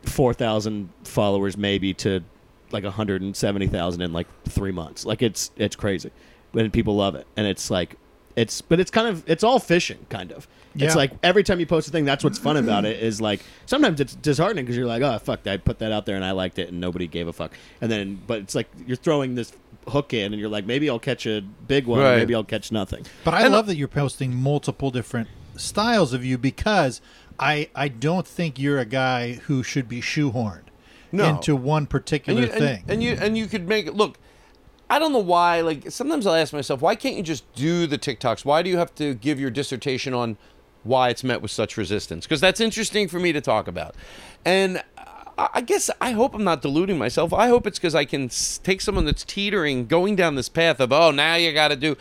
four 0.03 0.35
thousand 0.35 0.91
followers 1.05 1.57
maybe 1.57 1.95
to 1.95 2.23
like 2.75 2.85
hundred 2.85 3.23
and 3.23 3.35
seventy 3.35 3.67
thousand 3.67 4.03
in 4.03 4.13
like 4.13 4.27
three 4.45 4.73
months. 4.73 5.07
Like 5.07 5.23
it's 5.23 5.51
it's 5.57 5.77
crazy, 5.77 6.11
and 6.53 6.71
people 6.71 6.95
love 6.97 7.15
it. 7.15 7.27
And 7.39 7.47
it's 7.47 7.71
like 7.71 7.97
it's 8.37 8.61
but 8.61 8.81
it's 8.81 8.91
kind 8.91 9.09
of 9.09 9.25
it's 9.31 9.43
all 9.43 9.59
fishing 9.59 10.05
kind 10.11 10.31
of. 10.33 10.47
Yeah. 10.75 10.87
It's 10.87 10.97
like 10.97 11.13
every 11.23 11.45
time 11.45 11.61
you 11.61 11.67
post 11.67 11.87
a 11.89 11.93
thing, 11.93 12.05
that's 12.05 12.25
what's 12.25 12.39
fun 12.39 12.57
about 12.57 12.85
it. 12.85 13.01
Is 13.03 13.21
like 13.21 13.41
sometimes 13.65 14.01
it's 14.01 14.17
disheartening 14.17 14.65
because 14.65 14.77
you're 14.77 14.87
like, 14.87 15.03
oh 15.03 15.19
fuck, 15.21 15.47
I 15.47 15.57
put 15.57 15.79
that 15.79 15.93
out 15.93 16.05
there 16.05 16.17
and 16.17 16.25
I 16.25 16.33
liked 16.33 16.59
it 16.59 16.69
and 16.69 16.81
nobody 16.81 17.07
gave 17.07 17.29
a 17.29 17.33
fuck. 17.33 17.53
And 17.81 17.91
then 17.91 18.21
but 18.27 18.41
it's 18.41 18.55
like 18.57 18.69
you're 18.87 18.97
throwing 18.97 19.37
this 19.37 19.53
hook 19.87 20.13
in 20.13 20.33
and 20.33 20.41
you're 20.41 20.49
like, 20.51 20.67
maybe 20.67 20.91
I'll 20.91 20.99
catch 20.99 21.27
a 21.27 21.43
big 21.43 21.87
one, 21.87 22.01
or 22.01 22.03
Right. 22.03 22.17
maybe 22.17 22.35
I'll 22.35 22.43
catch 22.43 22.73
nothing. 22.73 23.07
But 23.23 23.35
I 23.35 23.43
And- 23.45 23.53
love 23.53 23.67
that 23.69 23.77
you're 23.77 23.87
posting 23.87 24.35
multiple 24.35 24.91
different 24.91 25.29
styles 25.57 26.13
of 26.13 26.25
you 26.25 26.37
because 26.39 27.01
I 27.39 27.69
I 27.77 27.87
don't 27.87 28.27
think 28.27 28.59
you're 28.59 28.81
a 28.81 28.85
guy 28.85 29.35
who 29.45 29.63
should 29.63 29.89
be 29.89 30.01
shoehorned 30.01 30.63
No. 31.15 31.29
into 31.31 31.55
one 31.55 31.83
and 31.83 31.91
particular 31.91 32.43
you, 32.43 32.47
thing. 32.49 32.85
and 32.89 33.03
you 33.03 33.17
and 33.21 33.39
you 33.39 33.47
could 33.47 33.69
make 33.69 33.87
it 33.87 33.95
look. 33.95 34.19
I 34.91 34.99
don't 34.99 35.13
know 35.13 35.19
why. 35.19 35.61
Like 35.61 35.91
sometimes 35.91 36.27
I'll 36.27 36.35
ask 36.35 36.53
myself, 36.53 36.81
why 36.81 36.95
can't 36.95 37.17
you 37.17 37.23
just 37.23 37.51
do 37.55 37.87
the 37.87 37.99
TikToks? 37.99 38.45
Why 38.45 38.63
do 38.63 38.71
you 38.71 38.79
have 38.79 38.95
to 38.97 39.15
give 39.15 39.41
your 39.41 39.51
dissertation 39.51 40.13
on 40.13 40.37
why 40.83 41.09
it's 41.09 41.25
met 41.25 41.41
with 41.41 41.51
such 41.51 41.77
resistance? 41.77 42.27
Because 42.27 42.41
that's 42.41 42.61
interesting 42.61 43.09
for 43.09 43.19
me 43.19 43.33
to 43.33 43.41
talk 43.41 43.69
about. 43.69 43.95
And 44.45 44.83
I 44.99 45.49
I 45.55 45.61
guess 45.61 45.91
I 46.01 46.13
hope 46.13 46.35
I'm 46.35 46.45
not 46.45 46.63
deluding 46.63 46.99
myself. 46.99 47.33
I 47.33 47.49
hope 47.49 47.67
it's 47.67 47.79
because 47.79 47.95
I 47.95 48.05
can 48.05 48.29
take 48.63 48.81
someone 48.81 49.05
that's 49.05 49.25
teetering, 49.25 49.87
going 49.87 50.17
down 50.17 50.35
this 50.37 50.49
path 50.49 50.81
of, 50.81 50.93
oh, 50.93 51.11
now 51.11 51.35
you 51.37 51.53
got 51.53 51.69
to 51.69 51.77
do 51.77 51.97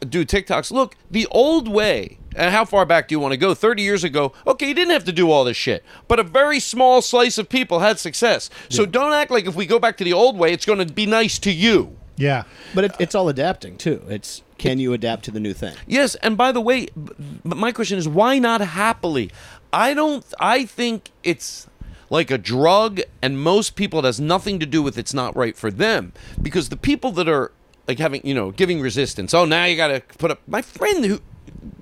do 0.00 0.24
TikToks. 0.24 0.70
Look, 0.70 0.96
the 1.10 1.26
old 1.30 1.68
way. 1.68 2.18
And 2.34 2.54
how 2.54 2.64
far 2.64 2.84
back 2.86 3.08
do 3.08 3.14
you 3.14 3.20
want 3.20 3.32
to 3.32 3.36
go? 3.38 3.54
30 3.54 3.82
years 3.82 4.04
ago, 4.04 4.32
okay, 4.46 4.68
you 4.68 4.74
didn't 4.74 4.92
have 4.92 5.04
to 5.04 5.12
do 5.12 5.30
all 5.30 5.44
this 5.44 5.56
shit. 5.56 5.84
But 6.08 6.18
a 6.18 6.22
very 6.22 6.60
small 6.60 7.02
slice 7.02 7.38
of 7.38 7.48
people 7.48 7.80
had 7.80 7.98
success. 7.98 8.50
So 8.68 8.86
don't 8.86 9.12
act 9.12 9.30
like 9.30 9.46
if 9.46 9.54
we 9.54 9.66
go 9.66 9.78
back 9.78 9.96
to 9.98 10.04
the 10.04 10.12
old 10.12 10.36
way, 10.38 10.52
it's 10.52 10.66
going 10.66 10.86
to 10.86 10.92
be 10.92 11.06
nice 11.06 11.38
to 11.40 11.52
you. 11.52 11.96
yeah. 12.16 12.44
But 12.74 12.84
it, 12.84 12.92
it's 12.98 13.14
all 13.14 13.28
adapting 13.28 13.76
too. 13.76 14.02
It's 14.08 14.42
can 14.58 14.78
you 14.78 14.92
adapt 14.92 15.24
to 15.24 15.30
the 15.30 15.40
new 15.40 15.52
thing? 15.52 15.74
Yes, 15.86 16.14
and 16.16 16.36
by 16.36 16.52
the 16.52 16.60
way, 16.60 16.88
but 16.94 17.56
my 17.56 17.72
question 17.72 17.98
is 17.98 18.08
why 18.08 18.38
not 18.38 18.60
happily? 18.60 19.30
I 19.72 19.92
don't 19.94 20.24
I 20.38 20.64
think 20.64 21.10
it's 21.24 21.66
like 22.10 22.30
a 22.30 22.38
drug 22.38 23.00
and 23.22 23.40
most 23.40 23.74
people 23.74 23.98
it 24.00 24.04
has 24.04 24.20
nothing 24.20 24.60
to 24.60 24.66
do 24.66 24.82
with 24.82 24.98
it's 24.98 25.14
not 25.14 25.34
right 25.34 25.56
for 25.56 25.70
them 25.70 26.12
because 26.40 26.68
the 26.68 26.76
people 26.76 27.10
that 27.12 27.28
are 27.28 27.50
like 27.88 27.98
having, 27.98 28.24
you 28.24 28.34
know, 28.34 28.52
giving 28.52 28.80
resistance. 28.80 29.34
Oh, 29.34 29.44
now 29.44 29.64
you 29.64 29.76
got 29.76 29.88
to 29.88 30.00
put 30.18 30.30
up 30.30 30.40
my 30.46 30.62
friend 30.62 31.04
who 31.04 31.20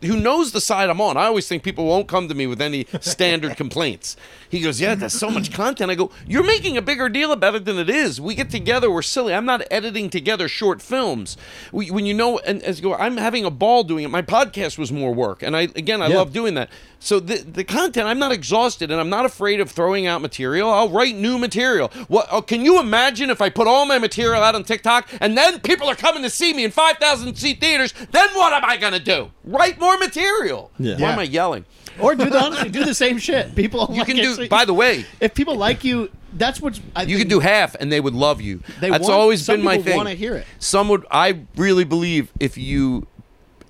who 0.02 0.18
knows 0.18 0.52
the 0.52 0.60
side 0.60 0.88
I'm 0.90 1.00
on. 1.00 1.16
I 1.16 1.24
always 1.26 1.46
think 1.46 1.62
people 1.62 1.84
won't 1.86 2.08
come 2.08 2.28
to 2.28 2.34
me 2.34 2.46
with 2.46 2.60
any 2.60 2.86
standard 3.00 3.56
complaints. 3.56 4.16
He 4.48 4.60
goes, 4.60 4.80
"Yeah, 4.80 4.94
there's 4.94 5.12
so 5.12 5.30
much 5.30 5.52
content." 5.52 5.90
I 5.90 5.94
go, 5.94 6.10
"You're 6.26 6.42
making 6.44 6.76
a 6.76 6.82
bigger 6.82 7.08
deal 7.08 7.32
about 7.32 7.54
it 7.54 7.64
than 7.66 7.78
it 7.78 7.90
is. 7.90 8.20
We 8.20 8.34
get 8.34 8.50
together, 8.50 8.90
we're 8.90 9.02
silly. 9.02 9.34
I'm 9.34 9.44
not 9.44 9.62
editing 9.70 10.08
together 10.10 10.48
short 10.48 10.80
films. 10.82 11.36
We, 11.72 11.90
when 11.90 12.06
you 12.06 12.14
know, 12.14 12.38
and 12.40 12.62
as 12.62 12.78
you 12.78 12.82
go, 12.84 12.94
I'm 12.94 13.16
having 13.18 13.44
a 13.44 13.50
ball 13.50 13.84
doing 13.84 14.04
it. 14.04 14.08
My 14.08 14.22
podcast 14.22 14.78
was 14.78 14.90
more 14.90 15.12
work, 15.14 15.42
and 15.42 15.56
I 15.56 15.62
again, 15.76 16.00
I 16.02 16.08
Yeah. 16.08 16.16
love 16.16 16.32
doing 16.32 16.54
that. 16.54 16.70
So 17.02 17.18
the 17.18 17.36
the 17.38 17.64
content, 17.64 18.06
I'm 18.06 18.18
not 18.18 18.30
exhausted, 18.30 18.90
and 18.90 19.00
I'm 19.00 19.08
not 19.08 19.24
afraid 19.24 19.58
of 19.60 19.70
throwing 19.70 20.06
out 20.06 20.20
material. 20.20 20.68
I'll 20.70 20.90
write 20.90 21.16
new 21.16 21.38
material. 21.38 21.88
What? 22.08 22.28
Oh, 22.30 22.42
can 22.42 22.62
you 22.62 22.78
imagine 22.78 23.30
if 23.30 23.40
I 23.40 23.48
put 23.48 23.66
all 23.66 23.86
my 23.86 23.98
material 23.98 24.42
out 24.42 24.54
on 24.54 24.64
TikTok, 24.64 25.08
and 25.20 25.36
then 25.36 25.60
people 25.60 25.88
are 25.88 25.94
coming 25.94 26.22
to 26.24 26.30
see 26.30 26.52
me 26.52 26.62
in 26.62 26.70
5,000 26.70 27.34
seat 27.36 27.58
theaters? 27.58 27.94
Then 28.12 28.28
what 28.34 28.52
am 28.52 28.64
I 28.66 28.76
gonna 28.76 28.98
do? 29.00 29.30
Write 29.44 29.80
more 29.80 29.96
material. 29.96 30.70
Yeah. 30.78 30.94
Why 30.94 31.00
Yeah. 31.00 31.12
am 31.14 31.18
I 31.18 31.22
yelling? 31.22 31.64
Or 31.98 32.14
do 32.14 32.28
the 32.28 32.38
honestly 32.38 32.68
do 32.68 32.84
the 32.84 32.94
same 32.94 33.16
shit. 33.18 33.54
People 33.56 33.88
You 33.90 33.98
like 33.98 34.06
can 34.06 34.18
it, 34.18 34.22
do. 34.22 34.34
so- 34.34 34.48
By 34.48 34.64
the 34.66 34.74
way, 34.74 35.04
if 35.20 35.34
people 35.34 35.56
like 35.56 35.84
you, 35.84 36.10
that's 36.34 36.60
what 36.60 36.78
I 36.94 37.02
you 37.02 37.08
think- 37.16 37.20
could 37.22 37.28
do 37.28 37.40
half, 37.40 37.74
and 37.80 37.90
they 37.90 38.00
would 38.00 38.14
love 38.14 38.40
you. 38.40 38.60
They 38.80 38.90
That's 38.90 39.02
want- 39.08 39.14
always 39.14 39.46
been 39.46 39.62
my 39.62 39.78
people 39.78 39.84
thing. 39.92 39.96
wanna 39.96 40.14
hear 40.14 40.34
it. 40.34 40.46
Some 40.58 40.88
would. 40.88 41.04
I 41.10 41.40
really 41.56 41.84
believe 41.84 42.30
if 42.38 42.56
you. 42.58 43.06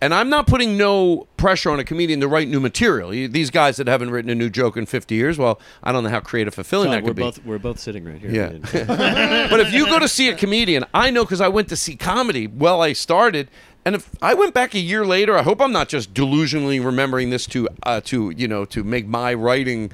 And 0.02 0.14
I'm 0.14 0.30
not 0.30 0.46
putting 0.46 0.78
no 0.78 1.26
pressure 1.36 1.70
on 1.70 1.78
a 1.78 1.84
comedian 1.84 2.20
to 2.20 2.28
write 2.28 2.48
new 2.48 2.60
material. 2.60 3.12
You- 3.14 3.28
These 3.28 3.50
guys 3.50 3.76
that 3.76 3.86
haven't 3.86 4.10
written 4.10 4.30
a 4.30 4.34
new 4.34 4.48
joke 4.48 4.76
in 4.76 4.86
50 4.86 5.14
years, 5.14 5.36
well, 5.38 5.60
I 5.82 5.92
don't 5.92 6.04
know 6.04 6.10
how 6.10 6.20
creative 6.20 6.54
fulfilling 6.54 6.86
John, 6.86 6.92
that 6.96 7.02
we're 7.04 7.08
could 7.10 7.16
be. 7.16 7.22
both 7.22 7.44
we're 7.44 7.58
both 7.58 7.78
sitting 7.78 8.04
right 8.04 8.18
here. 8.18 8.30
Yeah. 8.30 8.48
but 9.50 9.60
if 9.60 9.72
you 9.72 9.86
go 9.86 9.98
to 9.98 10.08
see 10.08 10.28
a 10.28 10.34
comedian, 10.34 10.84
I 10.94 11.10
know 11.10 11.24
because 11.24 11.40
I 11.40 11.48
went 11.48 11.68
to 11.68 11.76
see 11.76 11.96
comedy. 11.96 12.46
Well, 12.46 12.80
I 12.82 12.92
started, 12.94 13.48
and 13.84 13.94
if 13.94 14.10
I 14.20 14.34
went 14.34 14.52
back 14.52 14.74
a 14.74 14.78
year 14.78 15.06
later, 15.06 15.36
I 15.38 15.42
hope 15.42 15.60
I'm 15.60 15.72
not 15.72 15.88
just 15.88 16.12
delusionally 16.12 16.84
remembering 16.84 17.30
this 17.30 17.46
to 17.46 17.66
uh, 17.84 18.00
to 18.04 18.30
you 18.36 18.46
know 18.46 18.64
to 18.66 18.84
make 18.84 19.06
my 19.06 19.32
writing, 19.32 19.90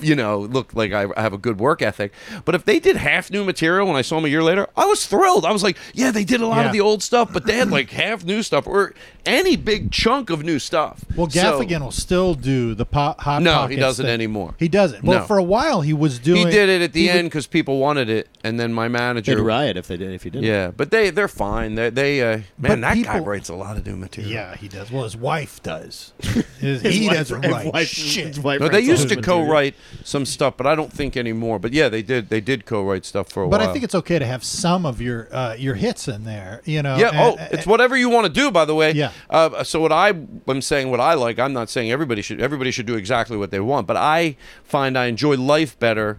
you 0.00 0.16
know, 0.16 0.40
look 0.40 0.74
like 0.74 0.92
I 0.92 1.06
have 1.16 1.32
a 1.32 1.38
good 1.38 1.58
work 1.60 1.80
ethic. 1.80 2.12
But 2.44 2.54
if 2.56 2.64
they 2.64 2.80
did 2.80 2.96
half 2.96 3.30
new 3.30 3.44
material 3.44 3.86
when 3.86 3.94
I 3.96 4.02
saw 4.02 4.16
them 4.16 4.24
a 4.24 4.28
year 4.28 4.42
later, 4.42 4.66
I 4.76 4.86
was 4.86 5.06
thrilled. 5.06 5.44
I 5.44 5.52
was 5.52 5.62
like, 5.62 5.76
yeah, 5.94 6.10
they 6.10 6.24
did 6.24 6.40
a 6.40 6.46
lot 6.46 6.58
Yeah. 6.58 6.66
of 6.66 6.72
the 6.72 6.80
old 6.80 7.02
stuff, 7.02 7.32
but 7.32 7.46
they 7.46 7.56
had 7.56 7.70
like 7.70 7.90
half 7.90 8.24
new 8.24 8.42
stuff 8.42 8.66
or 8.66 8.92
any 9.28 9.56
big 9.56 9.90
chunk 9.92 10.30
of 10.30 10.42
new 10.42 10.58
stuff. 10.58 11.04
Well, 11.14 11.28
So- 11.30 11.60
Gaffigan 11.60 11.80
will 11.82 11.90
still 11.90 12.34
do 12.34 12.74
the 12.74 12.84
pop, 12.86 13.20
hot 13.20 13.42
No, 13.42 13.66
he 13.66 13.76
doesn't 13.76 14.04
thing. 14.06 14.12
anymore. 14.12 14.54
He 14.58 14.68
doesn't. 14.68 15.04
Well, 15.04 15.20
No. 15.20 15.24
for 15.26 15.38
a 15.38 15.42
while 15.42 15.82
he 15.82 15.92
was 15.92 16.18
doing. 16.18 16.46
He 16.46 16.52
did 16.52 16.68
it 16.68 16.82
at 16.82 16.92
the 16.92 17.08
end 17.10 17.28
because 17.28 17.46
people 17.46 17.78
wanted 17.78 18.08
it, 18.08 18.28
and 18.42 18.58
then 18.58 18.72
my 18.72 18.88
manager 18.88 19.34
They'd 19.36 19.40
riot 19.42 19.76
if 19.76 19.86
they 19.88 19.96
did 19.96 20.12
if 20.12 20.24
you 20.24 20.30
didn't. 20.30 20.46
Yeah, 20.46 20.70
but 20.76 20.90
they 20.90 21.10
they're 21.10 21.28
fine. 21.28 21.74
They 21.74 21.90
they 21.90 22.22
uh, 22.22 22.26
man, 22.36 22.44
But 22.58 22.80
that 22.80 23.02
guy 23.04 23.18
writes 23.20 23.48
a 23.48 23.54
lot 23.54 23.76
of 23.76 23.86
new 23.86 23.96
material. 23.96 24.32
Yeah, 24.32 24.56
he 24.56 24.68
does. 24.68 24.90
Well, 24.90 25.04
his 25.04 25.16
wife 25.16 25.62
does. 25.62 26.12
His- 26.58 26.82
His 26.82 26.94
he 26.94 27.06
wife- 27.06 27.16
doesn't 27.18 27.40
write 27.42 27.72
wife- 27.72 27.88
shit. 27.88 28.38
wife 28.38 28.60
No, 28.60 28.68
they 28.68 28.80
used 28.80 29.08
to 29.10 29.16
material. 29.16 29.44
co-write 29.46 29.74
some 30.02 30.26
stuff, 30.26 30.56
but 30.56 30.66
I 30.66 30.74
don't 30.74 30.92
think 30.92 31.16
anymore. 31.16 31.58
But 31.60 31.72
yeah, 31.72 31.88
they 31.88 32.02
did. 32.02 32.30
They 32.30 32.40
did 32.40 32.66
co-write 32.66 33.04
stuff 33.04 33.28
for 33.28 33.42
a 33.42 33.46
But 33.48 33.50
while. 33.60 33.66
But 33.66 33.70
I 33.70 33.72
think 33.72 33.84
it's 33.84 33.94
okay 33.94 34.18
to 34.18 34.26
have 34.26 34.42
some 34.42 34.84
of 34.86 35.00
your 35.00 35.28
uh, 35.32 35.54
your 35.58 35.74
hits 35.74 36.08
in 36.08 36.24
there. 36.24 36.62
You 36.64 36.82
know. 36.82 36.96
yeah. 36.96 37.10
and- 37.10 37.38
oh, 37.40 37.46
it's 37.52 37.66
whatever 37.66 37.96
you 37.96 38.08
want 38.08 38.26
to 38.26 38.32
do. 38.32 38.50
By 38.50 38.64
the 38.64 38.74
way. 38.74 38.92
Yeah. 38.92 39.10
Uh, 39.30 39.62
so 39.64 39.80
what 39.80 39.92
I 39.92 40.10
am 40.48 40.62
saying, 40.62 40.90
what 40.90 41.00
I 41.00 41.14
like, 41.14 41.38
I'm 41.38 41.52
not 41.52 41.68
saying 41.70 41.90
everybody 41.90 42.22
should. 42.22 42.40
Everybody 42.40 42.70
should 42.70 42.86
do 42.86 42.94
exactly 42.94 43.36
what 43.36 43.50
they 43.50 43.60
want. 43.60 43.86
But 43.86 43.96
I 43.96 44.36
find 44.64 44.96
I 44.98 45.06
enjoy 45.06 45.36
life 45.36 45.78
better. 45.78 46.18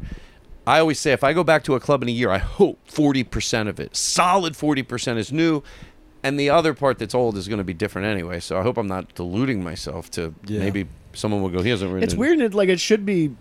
I 0.68 0.80
always 0.80 1.00
say 1.00 1.12
if 1.14 1.24
I 1.24 1.34
go 1.34 1.44
back 1.44 1.64
to 1.64 1.76
a 1.76 1.80
club 1.80 2.04
in 2.04 2.10
a 2.10 2.12
year, 2.12 2.30
I 2.30 2.38
hope 2.38 2.80
40% 2.90 3.68
of 3.68 3.80
it, 3.80 3.96
solid 3.96 4.54
40% 4.54 5.18
is 5.18 5.32
new. 5.32 5.64
And 6.22 6.40
the 6.40 6.50
other 6.50 6.74
part 6.74 7.00
that's 7.00 7.16
old 7.16 7.38
is 7.38 7.48
going 7.48 7.60
to 7.60 7.64
be 7.64 7.74
different 7.74 8.08
anyway. 8.08 8.40
So 8.40 8.60
I 8.60 8.62
hope 8.62 8.78
I'm 8.78 8.88
not 8.88 9.16
deluding 9.16 9.64
myself 9.64 10.12
to 10.12 10.36
Yeah. 10.46 10.60
maybe 10.60 10.88
someone 11.14 11.42
will 11.42 11.50
go, 11.50 11.62
he 11.64 11.70
hasn't 11.70 11.92
written 11.92 12.04
It's 12.04 12.14
weird. 12.14 12.40
It, 12.40 12.54
like 12.54 12.70
it 12.70 12.80
should 12.80 13.06
be. 13.06 13.36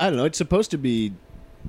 I 0.00 0.08
don't 0.08 0.16
know. 0.16 0.24
It's 0.24 0.38
supposed 0.38 0.70
to 0.72 0.78
be. 0.78 1.12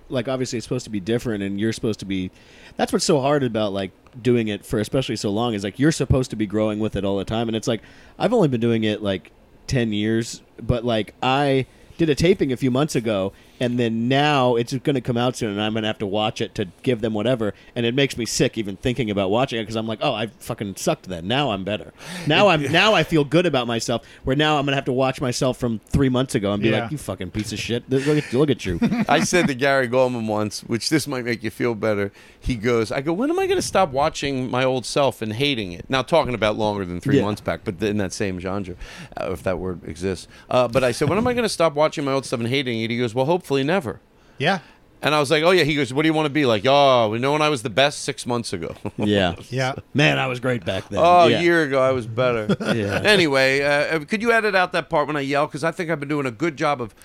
Like 0.10 0.28
obviously, 0.28 0.58
it's 0.58 0.66
supposed 0.66 0.86
to 0.86 0.90
be 0.90 1.00
different, 1.00 1.44
and 1.44 1.60
you're 1.60 1.74
supposed 1.74 2.00
to 2.00 2.06
be. 2.06 2.32
That's 2.78 2.92
what's 2.92 3.06
so 3.06 3.20
hard 3.22 3.44
about 3.44 3.74
like 3.74 3.92
doing 4.22 4.48
it 4.48 4.66
for 4.66 4.80
especially 4.80 5.16
so 5.16 5.30
long 5.30 5.54
is 5.54 5.64
like 5.64 5.80
you're 5.80 5.92
supposed 5.92 6.30
to 6.32 6.36
be 6.36 6.46
growing 6.46 6.80
with 6.80 6.96
it 6.96 7.04
all 7.04 7.18
the 7.18 7.26
time, 7.26 7.48
and 7.50 7.56
it's 7.56 7.68
like 7.68 7.82
I've 8.18 8.34
only 8.34 8.48
been 8.48 8.62
doing 8.62 8.84
it 8.84 9.02
like 9.02 9.32
ten 9.68 9.94
years, 9.94 10.42
but 10.62 10.86
like 10.86 11.14
I 11.22 11.66
did 11.98 12.10
a 12.10 12.16
taping 12.16 12.52
a 12.52 12.58
few 12.58 12.72
months 12.72 12.96
ago, 12.96 13.34
and 13.60 13.80
then 13.80 14.08
now 14.08 14.56
it's 14.56 14.74
going 14.74 14.96
to 14.96 15.02
come 15.02 15.18
out 15.18 15.36
soon, 15.38 15.52
and 15.52 15.62
I'm 15.62 15.74
going 15.74 15.84
to 15.84 15.88
have 15.88 16.00
to 16.00 16.06
watch 16.06 16.42
it 16.42 16.56
to 16.56 16.68
give 16.82 17.02
them 17.02 17.14
whatever, 17.14 17.54
and 17.76 17.86
it 17.86 17.94
makes 17.96 18.18
me 18.18 18.26
sick 18.26 18.58
even 18.58 18.76
thinking 18.78 19.10
about 19.12 19.30
watching 19.30 19.60
it 19.60 19.64
because 19.64 19.76
I'm 19.76 19.88
like, 19.88 20.00
oh, 20.02 20.14
I 20.14 20.28
fucking 20.40 20.76
sucked 20.76 21.08
then. 21.08 21.28
Now 21.28 21.52
I'm 21.52 21.64
better. 21.64 21.94
Now 22.28 22.48
I'm 22.50 22.64
now 22.72 22.94
I 22.94 23.04
feel 23.04 23.24
good 23.24 23.46
about 23.46 23.68
myself. 23.68 24.06
Where 24.24 24.36
now 24.36 24.58
I'm 24.58 24.66
going 24.66 24.72
to 24.74 24.76
have 24.78 24.86
to 24.86 24.94
watch 24.94 25.22
myself 25.22 25.58
from 25.58 25.80
three 25.90 26.10
months 26.10 26.36
ago 26.36 26.52
and 26.54 26.62
be 26.62 26.70
Yeah. 26.70 26.82
like, 26.84 26.92
you 26.92 26.98
fucking 26.98 27.32
piece 27.32 27.54
of 27.54 27.60
shit. 27.60 27.90
Look 27.90 28.18
at 28.18 28.34
look 28.34 28.50
at 28.50 28.66
you. 28.66 28.80
I 29.10 29.22
said 29.22 29.48
to 29.48 29.56
Gary 29.56 29.88
Gulman 29.88 30.28
once, 30.28 30.62
which 30.62 30.90
this 30.90 31.08
might 31.08 31.26
make 31.26 31.44
you 31.44 31.50
feel 31.52 31.76
better. 31.76 32.12
He 32.40 32.56
goes, 32.56 32.92
I 32.92 33.02
go, 33.02 33.14
when 33.14 33.30
am 33.30 33.40
I 33.40 33.46
going 33.46 33.58
to 33.60 33.62
stop 33.66 33.92
watching 33.92 34.50
my 34.52 34.64
old 34.64 34.86
self 34.86 35.22
and 35.22 35.34
hating 35.34 35.72
it? 35.72 35.90
Now, 35.90 36.02
talking 36.02 36.34
about 36.34 36.58
longer 36.58 36.86
than 36.86 37.00
three 37.00 37.18
Yeah. 37.18 37.24
months 37.24 37.42
back, 37.42 37.62
but 37.64 37.82
in 37.82 37.98
that 37.98 38.12
same 38.14 38.40
genre, 38.40 38.76
uh, 39.16 39.30
if 39.32 39.44
that 39.44 39.60
word 39.60 39.82
exists. 39.88 40.28
Uh, 40.50 40.68
but 40.68 40.84
I 40.84 40.92
said, 40.92 41.08
when 41.10 41.18
am 41.18 41.28
I 41.28 41.34
going 41.34 41.44
to 41.44 41.50
stop 41.50 41.74
watching 41.74 42.04
my 42.04 42.12
old 42.12 42.26
stuff 42.26 42.40
and 42.40 42.50
hating 42.50 42.82
it? 42.82 42.90
He 42.90 42.98
goes, 42.98 43.14
well, 43.16 43.26
hopefully 43.26 43.43
never. 43.52 44.00
Yeah. 44.38 44.60
And 45.02 45.14
I 45.14 45.20
was 45.20 45.30
like, 45.30 45.44
oh, 45.44 45.52
yeah. 45.52 45.66
He 45.66 45.76
goes, 45.76 45.94
what 45.94 46.04
do 46.04 46.08
you 46.08 46.14
want 46.14 46.28
to 46.28 46.34
be 46.34 46.46
like? 46.46 46.64
Oh, 46.66 47.10
we 47.10 47.20
know 47.20 47.34
when 47.34 47.42
I 47.42 47.50
was 47.50 47.62
the 47.62 47.70
best 47.70 48.04
six 48.04 48.26
months 48.26 48.54
ago. 48.54 48.74
yeah. 48.98 49.36
Yeah. 49.50 49.74
Man, 49.94 50.18
I 50.18 50.28
was 50.28 50.40
great 50.40 50.64
back 50.64 50.88
then. 50.88 51.00
Oh, 51.04 51.28
yeah. 51.28 51.40
a 51.40 51.42
year 51.42 51.64
ago, 51.64 51.82
I 51.82 51.92
was 51.92 52.08
better. 52.08 52.56
Yeah. 52.74 53.02
Anyway, 53.04 53.62
uh, 53.62 54.00
could 54.06 54.22
you 54.22 54.32
edit 54.32 54.56
out 54.56 54.72
that 54.72 54.90
part 54.90 55.06
when 55.08 55.16
I 55.16 55.20
yell? 55.20 55.46
Because 55.46 55.64
I 55.64 55.72
think 55.72 55.92
I've 55.92 56.00
been 56.00 56.10
doing 56.10 56.26
a 56.26 56.32
good 56.32 56.58
job 56.58 56.82
of 56.82 56.96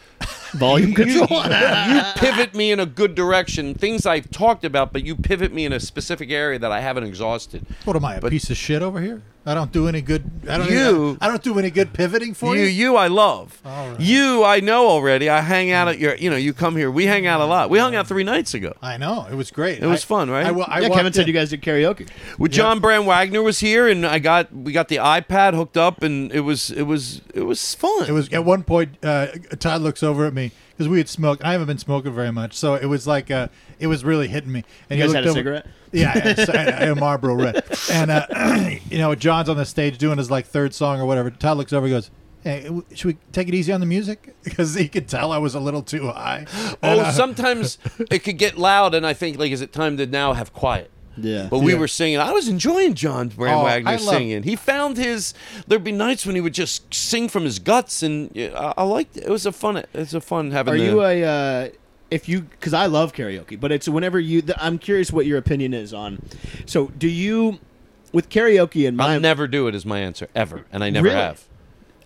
volume 0.55 0.95
control. 0.95 1.27
you 1.31 2.03
pivot 2.17 2.55
me 2.55 2.73
in 2.73 2.81
a 2.81 2.87
good 2.87 3.15
direction. 3.15 3.75
Things 3.75 4.07
I've 4.07 4.31
talked 4.31 4.65
about, 4.65 4.93
but 4.93 5.05
you 5.05 5.15
pivot 5.17 5.53
me 5.53 5.65
in 5.65 5.73
a 5.73 5.81
specific 5.81 6.31
area 6.31 6.59
that 6.59 6.73
I 6.73 6.81
haven't 6.81 7.05
exhausted. 7.05 7.67
What 7.85 7.97
am 7.97 8.05
I, 8.05 8.17
a 8.17 8.21
But- 8.21 8.31
piece 8.31 8.51
of 8.51 8.57
shit 8.57 8.83
over 8.83 9.01
here? 9.01 9.23
I 9.47 9.55
don't 9.55 9.73
do 9.73 9.89
any 9.89 10.03
good. 10.03 10.31
I 10.47 10.59
don't. 10.59 10.71
You- 10.71 11.17
I, 11.23 11.29
don't 11.29 11.43
do 11.43 11.59
any 11.59 11.71
good 11.71 11.95
pivoting 11.95 12.35
for 12.35 12.55
you, 12.55 12.65
you. 12.65 12.69
you, 12.69 12.97
I 12.97 13.07
love. 13.07 13.63
All 13.65 13.93
right. 13.93 13.99
You, 14.01 14.45
I 14.45 14.61
know 14.61 14.89
already. 14.89 15.31
I 15.31 15.41
hang 15.41 15.71
out 15.71 15.89
at 15.89 15.99
your. 15.99 16.17
You 16.17 16.29
know, 16.29 16.37
you 16.37 16.53
come 16.53 16.77
here. 16.77 16.91
We 16.91 17.07
hang 17.07 17.27
out 17.27 17.41
a 17.41 17.47
lot. 17.47 17.71
We 17.71 17.79
hung 17.79 17.95
out 17.95 18.07
three 18.07 18.25
nights 18.25 18.53
ago. 18.53 18.75
I 18.83 18.99
know 18.99 19.27
it 19.31 19.35
was 19.35 19.51
great. 19.51 19.79
It 19.83 19.87
was 19.87 20.03
I- 20.03 20.07
fun, 20.07 20.29
right? 20.29 20.45
I, 20.45 20.51
wa- 20.51 20.67
I 20.69 20.81
yeah, 20.81 20.89
walked 20.89 20.99
Kevin 20.99 21.13
said 21.15 21.27
you 21.29 21.33
guys 21.33 21.49
did 21.49 21.63
karaoke. 21.63 22.07
With 22.39 22.53
John 22.53 22.79
Brand 22.79 23.07
Wagner 23.07 23.41
was 23.43 23.61
here, 23.61 23.89
and 23.89 24.05
I 24.05 24.19
got 24.19 24.55
we 24.55 24.71
got 24.73 24.89
the 24.89 24.97
iPad 24.97 25.55
hooked 25.55 25.79
up, 25.79 26.03
and 26.03 26.31
it 26.31 26.41
was 26.41 26.71
it 26.71 26.83
was 26.83 27.23
it 27.33 27.43
was 27.45 27.75
fun. 27.75 28.07
It 28.07 28.13
was 28.13 28.29
at 28.31 28.45
one 28.45 28.65
point. 28.65 29.03
Uh, 29.03 29.29
Todd 29.59 29.81
looks 29.81 30.03
over 30.03 30.27
at 30.27 30.35
me 30.35 30.38
because 30.79 30.89
we 30.89 30.99
had 30.99 31.09
smoked. 31.09 31.45
I 31.45 31.51
haven't 31.53 31.67
been 31.67 31.79
smoking 31.79 32.15
very 32.15 32.31
much, 32.31 32.55
so 32.55 32.75
it 32.75 32.87
was 32.87 33.05
like 33.07 33.31
uh, 33.33 33.49
it 33.81 33.89
was 33.89 34.05
really 34.05 34.29
hitting 34.29 34.53
me. 34.53 34.63
And 34.89 34.99
You 34.99 35.07
guys 35.07 35.13
had 35.15 35.25
a 35.27 35.29
over- 35.29 35.39
cigarette? 35.39 35.67
Yeah, 35.91 36.13
I 36.15 36.19
had, 36.19 36.51
I 36.51 36.87
a 36.87 36.95
Marlboro 36.95 37.35
Red, 37.35 37.65
and 37.91 38.11
uh, 38.11 38.27
you 38.91 38.99
know 38.99 39.15
John's 39.17 39.49
on 39.49 39.57
the 39.57 39.65
stage 39.67 39.99
doing 39.99 40.19
his 40.19 40.31
like 40.31 40.47
third 40.47 40.73
song 40.75 41.01
or 41.01 41.07
whatever. 41.07 41.31
Todd 41.31 41.57
looks 41.59 41.73
over, 41.73 41.87
and 41.87 41.95
goes. 41.95 42.11
Hey, 42.45 42.71
should 42.95 43.05
we 43.09 43.17
take 43.33 43.49
it 43.49 43.55
easy 43.55 43.73
on 43.73 43.81
the 43.81 43.87
music? 43.87 44.33
Because 44.45 44.75
he 44.75 44.87
could 44.89 45.09
tell 45.09 45.33
I 45.33 45.39
was 45.39 45.57
a 45.57 45.61
little 45.61 45.83
too 45.83 46.07
high. 46.07 46.47
And, 46.83 47.01
oh, 47.01 47.01
uh, 47.01 47.11
sometimes 47.11 47.79
it 48.11 48.21
could 48.21 48.39
get 48.39 48.57
loud, 48.57 48.95
and 48.95 49.05
I 49.05 49.13
think 49.13 49.39
like, 49.39 49.51
is 49.51 49.61
it 49.61 49.73
time 49.73 49.97
to 49.97 50.07
now 50.07 50.35
have 50.35 50.53
quiet? 50.53 50.89
Yeah. 51.25 51.49
But 51.51 51.61
we 51.61 51.73
Yeah. 51.73 51.79
were 51.79 51.89
singing. 51.89 52.19
I 52.19 52.33
was 52.33 52.49
enjoying 52.49 52.95
John 52.95 53.29
Brand 53.29 53.61
Oh, 53.61 53.65
Wagner 53.65 53.91
love- 53.93 54.01
singing. 54.01 54.43
He 54.43 54.57
found 54.57 54.97
his. 54.97 55.35
There'd 55.67 55.85
be 55.85 55.93
nights 55.93 56.25
when 56.27 56.35
he 56.35 56.41
would 56.41 56.55
just 56.55 56.93
sing 56.95 57.29
from 57.29 57.45
his 57.45 57.59
guts, 57.59 58.03
and 58.03 58.31
I, 58.37 58.75
I 58.79 58.83
liked 58.85 59.17
it. 59.17 59.25
It 59.25 59.31
was 59.31 59.47
a 59.47 59.53
fun. 59.53 59.77
It 59.77 59.89
was 59.95 60.15
a 60.15 60.21
fun 60.21 60.51
having. 60.51 60.75
Are 60.75 60.77
the- 60.79 60.85
you 60.85 61.03
a 61.03 61.25
uh, 61.25 61.69
if 62.11 62.29
you 62.29 62.43
because 62.43 62.73
I 62.75 62.87
love 62.87 63.13
karaoke, 63.13 63.59
but 63.59 63.71
it's 63.73 63.89
whenever 63.89 64.19
you. 64.19 64.43
The, 64.43 64.63
I'm 64.63 64.79
curious 64.79 65.13
what 65.13 65.27
your 65.27 65.39
opinion 65.39 65.75
is 65.75 65.93
on. 65.95 66.23
So 66.67 66.89
do 66.99 67.09
you 67.09 67.59
with 68.13 68.31
karaoke 68.31 68.87
in 68.87 68.97
mind? 68.97 69.13
I'll 69.13 69.21
never 69.21 69.47
do 69.47 69.67
it. 69.69 69.75
Is 69.75 69.85
my 69.85 69.99
answer 70.01 70.29
ever, 70.35 70.65
and 70.73 70.83
I 70.83 70.91
never 70.91 71.09
Really? 71.09 71.17
have. 71.21 71.45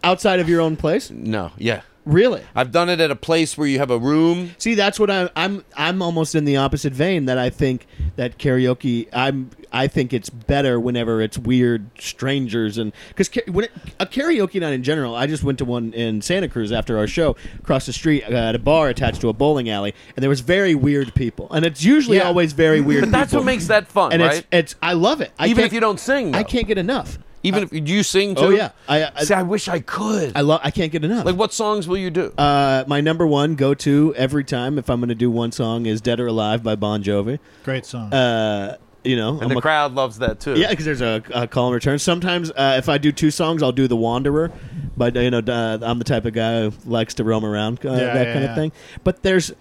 outside 0.05 0.40
of 0.40 0.48
your 0.48 0.60
own 0.60 0.74
place? 0.76 1.10
No, 1.12 1.52
yeah. 1.56 1.82
Really? 2.05 2.43
I've 2.55 2.73
done 2.73 2.89
it 2.89 2.99
at 3.01 3.12
a 3.12 3.16
place 3.16 3.57
where 3.57 3.69
you 3.69 3.79
have 3.79 3.91
a 3.91 3.99
room. 3.99 4.57
See, 4.59 4.74
that's 4.74 4.99
what 4.99 5.09
I'm. 5.09 5.31
I'm. 5.37 5.65
I'm 5.77 6.03
almost 6.03 6.35
in 6.35 6.45
the 6.45 6.57
opposite 6.57 6.93
vein. 6.93 7.27
That 7.27 7.39
I 7.39 7.49
think 7.49 7.87
that 8.16 8.39
karaoke. 8.39 9.09
I'm. 9.12 9.51
I 9.74 9.87
think 9.87 10.12
it's 10.12 10.29
better 10.29 10.81
whenever 10.81 11.23
it's 11.23 11.39
weird 11.39 11.87
strangers 11.99 12.77
and 12.77 12.93
because 13.09 13.31
when 13.47 13.66
it, 13.66 13.73
a 14.01 14.05
karaoke 14.07 14.61
night 14.61 14.73
in 14.73 14.83
general. 14.83 15.15
I 15.15 15.27
just 15.29 15.45
went 15.45 15.59
to 15.59 15.65
one 15.65 15.93
in 15.93 16.20
Santa 16.23 16.49
Cruz 16.49 16.73
after 16.73 16.99
our 16.99 17.07
show 17.07 17.37
across 17.61 17.87
the 17.87 17.93
street 17.93 18.24
uh, 18.24 18.33
at 18.35 18.55
a 18.57 18.59
bar 18.59 18.89
attached 18.89 19.20
to 19.20 19.29
a 19.29 19.33
bowling 19.33 19.70
alley, 19.70 19.95
and 20.16 20.23
there 20.24 20.31
was 20.31 20.41
very 20.41 20.74
weird 20.74 21.15
people, 21.15 21.51
and 21.53 21.65
it's 21.65 21.85
usually 21.85 22.16
Yeah. 22.16 22.24
always 22.24 22.53
very 22.53 22.81
weird. 22.81 23.03
But 23.03 23.12
that's 23.12 23.31
people. 23.31 23.45
what 23.45 23.47
makes 23.47 23.69
that 23.69 23.87
fun, 23.87 24.12
and 24.12 24.23
right? 24.23 24.39
it's 24.39 24.47
it's. 24.51 24.74
I 24.83 24.95
love 24.95 25.20
it. 25.20 25.31
I 25.39 25.47
Even 25.47 25.65
if 25.65 25.73
you 25.73 25.81
don't 25.81 26.01
sing, 26.01 26.35
I 26.35 26.43
can't 26.43 26.66
get 26.66 26.79
enough. 26.79 27.19
Even 27.44 27.64
if 27.64 27.70
do 27.70 27.78
you 27.78 28.02
sing 28.02 28.35
too. 28.36 28.40
Oh 28.43 28.48
yeah, 28.51 28.70
I. 28.89 29.10
I, 29.16 29.24
See, 29.24 29.35
I 29.35 29.43
wish 29.43 29.66
I 29.69 29.81
could. 29.81 30.32
I 30.36 30.43
love. 30.43 30.60
I 30.62 30.70
can't 30.70 30.93
get 30.93 31.05
enough. 31.05 31.24
like, 31.24 31.35
what 31.36 31.52
songs 31.52 31.89
will 31.89 31.97
you 31.98 32.10
do? 32.10 32.32
uh, 32.39 32.85
my 32.86 33.01
number 33.01 33.27
one 33.27 33.56
go 33.56 33.74
to 33.74 34.14
every 34.16 34.44
time 34.44 34.78
if 34.78 34.89
I'm 34.89 35.01
going 35.01 35.09
to 35.09 35.14
do 35.14 35.31
one 35.31 35.51
song 35.52 35.86
is 35.86 36.01
"Dead 36.01 36.20
or 36.20 36.28
Alive" 36.28 36.62
by 36.62 36.77
Bon 36.77 37.02
Jovi. 37.02 37.39
great 37.64 37.85
song. 37.85 38.12
Uh, 38.12 38.77
you 39.05 39.16
know, 39.16 39.35
and 39.35 39.43
I'm 39.44 39.48
the 39.48 39.59
a- 39.59 39.60
crowd 39.60 39.94
loves 39.94 40.19
that 40.20 40.39
too. 40.39 40.55
yeah, 40.56 40.70
because 40.70 40.85
there's 40.85 41.01
a, 41.01 41.20
a 41.35 41.48
call 41.48 41.66
and 41.66 41.74
return. 41.74 41.98
Sometimes 41.98 42.52
uh, 42.52 42.77
if 42.78 42.89
I 42.89 42.98
do 42.98 43.10
two 43.10 43.32
songs, 43.32 43.60
I'll 43.60 43.73
do 43.73 43.89
"The 43.89 43.97
Wanderer," 43.97 44.52
but 44.97 45.16
you 45.16 45.28
know, 45.31 45.39
uh, 45.40 45.78
I'm 45.82 45.98
the 45.98 46.05
type 46.05 46.24
of 46.24 46.35
guy 46.35 46.60
who 46.62 46.73
likes 46.85 47.14
to 47.14 47.24
roam 47.24 47.44
around, 47.44 47.85
uh, 47.85 47.90
Yeah, 47.90 47.97
that 48.14 48.27
yeah, 48.28 48.32
kind 48.32 48.44
yeah. 48.44 48.51
of 48.51 48.56
thing. 48.56 48.73
But 49.02 49.23
there's, 49.24 49.52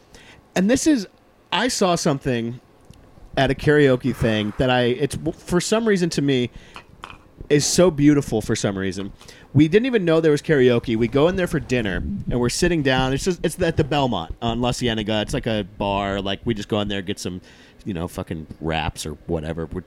and 0.55 0.69
this 0.69 0.85
is, 0.85 1.07
I 1.51 1.67
saw 1.69 1.95
something 1.95 2.59
at 3.37 3.49
a 3.49 3.55
karaoke 3.55 4.13
thing 4.15 4.51
that 4.57 4.69
I 4.69 4.81
it's 4.83 5.17
for 5.37 5.59
some 5.61 5.87
reason 5.87 6.09
to 6.11 6.21
me 6.21 6.49
is 7.49 7.65
so 7.65 7.91
beautiful 7.91 8.41
for 8.41 8.55
some 8.55 8.77
reason. 8.77 9.11
We 9.53 9.67
didn't 9.67 9.85
even 9.85 10.05
know 10.05 10.21
there 10.21 10.31
was 10.31 10.41
karaoke. 10.41 10.95
We 10.95 11.07
go 11.07 11.27
in 11.27 11.35
there 11.35 11.47
for 11.47 11.59
dinner 11.59 11.97
and 11.97 12.39
we're 12.39 12.49
sitting 12.49 12.83
down. 12.83 13.13
It's 13.13 13.23
just 13.23 13.39
it's 13.43 13.61
at 13.61 13.77
the 13.77 13.83
Belmont 13.83 14.35
on 14.41 14.61
La 14.61 14.71
Cienega. 14.71 15.21
It's 15.21 15.33
like 15.33 15.47
a 15.47 15.65
bar. 15.77 16.21
Like 16.21 16.39
we 16.45 16.53
just 16.53 16.69
go 16.69 16.79
in 16.79 16.87
there 16.87 17.01
get 17.01 17.19
some, 17.19 17.41
you 17.85 17.93
know, 17.93 18.07
fucking 18.07 18.47
wraps 18.59 19.05
or 19.05 19.13
whatever. 19.27 19.65
We 19.65 19.81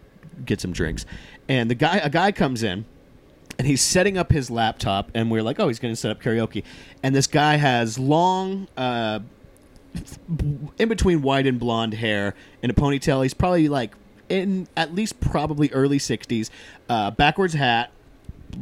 get 0.44 0.60
some 0.60 0.72
drinks. 0.72 1.06
And 1.48 1.70
the 1.70 1.74
guy 1.74 1.96
a 1.98 2.10
guy 2.10 2.32
comes 2.32 2.62
in 2.62 2.84
and 3.58 3.66
he's 3.66 3.82
setting 3.82 4.18
up 4.18 4.32
his 4.32 4.50
laptop 4.50 5.10
and 5.14 5.30
we're 5.30 5.42
like, 5.42 5.60
"Oh, 5.60 5.68
he's 5.68 5.78
going 5.78 5.92
to 5.92 5.96
set 5.96 6.10
up 6.10 6.22
karaoke." 6.22 6.64
And 7.02 7.14
this 7.14 7.26
guy 7.26 7.56
has 7.56 7.98
long 7.98 8.68
uh 8.76 9.20
in 10.78 10.88
between 10.88 11.22
white 11.22 11.46
and 11.46 11.58
blonde 11.58 11.94
hair 11.94 12.34
in 12.62 12.70
a 12.70 12.74
ponytail. 12.74 13.22
He's 13.22 13.34
probably 13.34 13.68
like 13.68 13.94
in 14.28 14.68
at 14.76 14.94
least 14.94 15.20
probably 15.20 15.70
early 15.72 15.98
60s. 15.98 16.50
Uh, 16.88 17.10
backwards 17.10 17.54
hat, 17.54 17.90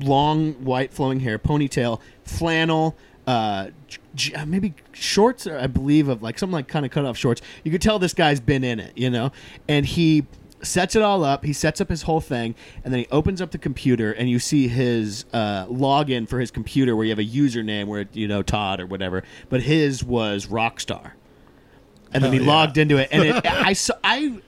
long 0.01 0.53
white 0.65 0.93
flowing 0.93 1.21
hair, 1.21 1.39
ponytail, 1.39 2.01
flannel, 2.25 2.97
uh, 3.27 3.69
j- 3.87 3.99
j- 4.15 4.45
maybe 4.45 4.75
shorts, 4.93 5.47
I 5.47 5.67
believe, 5.67 6.09
of 6.09 6.23
like 6.23 6.39
something 6.39 6.55
like 6.55 6.69
kind 6.69 6.85
of 6.85 6.91
cut 6.91 7.05
off 7.05 7.17
shorts. 7.17 7.43
You 7.65 7.71
could 7.71 7.83
tell 7.83 7.99
this 7.99 8.15
guy's 8.15 8.41
been 8.41 8.65
in 8.65 8.81
it, 8.81 8.97
you 8.97 9.11
know? 9.11 9.33
And 9.69 9.87
he 9.87 10.27
sets 10.63 10.95
it 10.95 11.03
all 11.03 11.25
up. 11.25 11.45
He 11.45 11.53
sets 11.53 11.81
up 11.81 11.89
his 11.89 12.03
whole 12.03 12.21
thing, 12.21 12.55
and 12.85 12.93
then 12.93 13.01
he 13.01 13.07
opens 13.11 13.41
up 13.41 13.51
the 13.51 13.59
computer, 13.59 14.13
and 14.13 14.31
you 14.31 14.39
see 14.39 14.69
his 14.69 15.25
uh, 15.33 15.67
login 15.67 16.29
for 16.29 16.39
his 16.41 16.51
computer 16.51 16.95
where 16.95 17.05
you 17.05 17.11
have 17.11 17.19
a 17.19 17.25
username 17.25 17.87
where, 17.87 18.07
you 18.13 18.29
know, 18.29 18.43
Todd 18.43 18.81
or 18.81 18.87
whatever, 18.87 19.23
but 19.49 19.63
his 19.63 20.05
was 20.05 20.47
Rockstar 20.47 21.13
and 22.13 22.23
then 22.23 22.33
he 22.33 22.41
yeah. 22.41 22.47
logged 22.47 22.79
into 22.79 22.99
it 22.99 23.09
and 23.11 23.23
it, 23.23 23.47
I 23.47 23.73
saw 23.73 23.95
I 24.05 24.41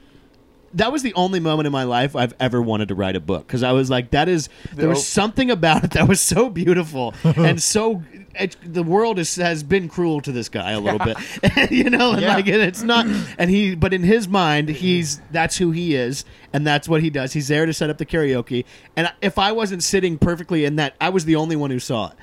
that 0.74 0.92
was 0.92 1.02
the 1.02 1.14
only 1.14 1.40
moment 1.40 1.66
in 1.66 1.72
my 1.72 1.84
life 1.84 2.14
I've 2.16 2.34
ever 2.40 2.60
wanted 2.60 2.88
to 2.88 2.94
write 2.94 3.16
a 3.16 3.20
book 3.20 3.46
because 3.46 3.62
I 3.62 3.72
was 3.72 3.88
like 3.90 4.10
that 4.10 4.28
is 4.28 4.48
there 4.74 4.88
was 4.88 5.06
something 5.06 5.50
about 5.50 5.84
it 5.84 5.90
that 5.92 6.08
was 6.08 6.20
so 6.20 6.50
beautiful 6.50 7.14
and 7.24 7.62
so 7.62 8.02
it, 8.34 8.56
the 8.64 8.82
world 8.82 9.18
is, 9.20 9.36
has 9.36 9.62
been 9.62 9.88
cruel 9.88 10.20
to 10.22 10.32
this 10.32 10.48
guy 10.48 10.72
a 10.72 10.80
little 10.80 10.98
bit 10.98 11.16
you 11.70 11.88
know 11.90 12.12
and 12.12 12.22
Yeah. 12.22 12.34
like 12.34 12.46
and 12.48 12.60
it's 12.62 12.82
not 12.82 13.06
and 13.38 13.50
he 13.50 13.74
but 13.74 13.94
in 13.94 14.02
his 14.02 14.26
mind 14.28 14.68
he's 14.68 15.20
that's 15.30 15.56
who 15.58 15.70
he 15.70 15.94
is 15.94 16.24
and 16.52 16.66
that's 16.66 16.88
what 16.88 17.02
he 17.02 17.10
does. 17.10 17.32
He's 17.32 17.48
there 17.48 17.66
to 17.66 17.72
set 17.72 17.90
up 17.90 17.98
the 17.98 18.06
karaoke 18.06 18.64
and 18.96 19.12
if 19.22 19.38
I 19.38 19.52
wasn't 19.52 19.82
sitting 19.82 20.18
perfectly 20.18 20.64
in 20.64 20.76
that 20.76 20.94
I 21.00 21.08
was 21.10 21.24
the 21.24 21.36
only 21.36 21.56
one 21.56 21.70
who 21.70 21.78
saw 21.78 22.10
it. 22.10 22.16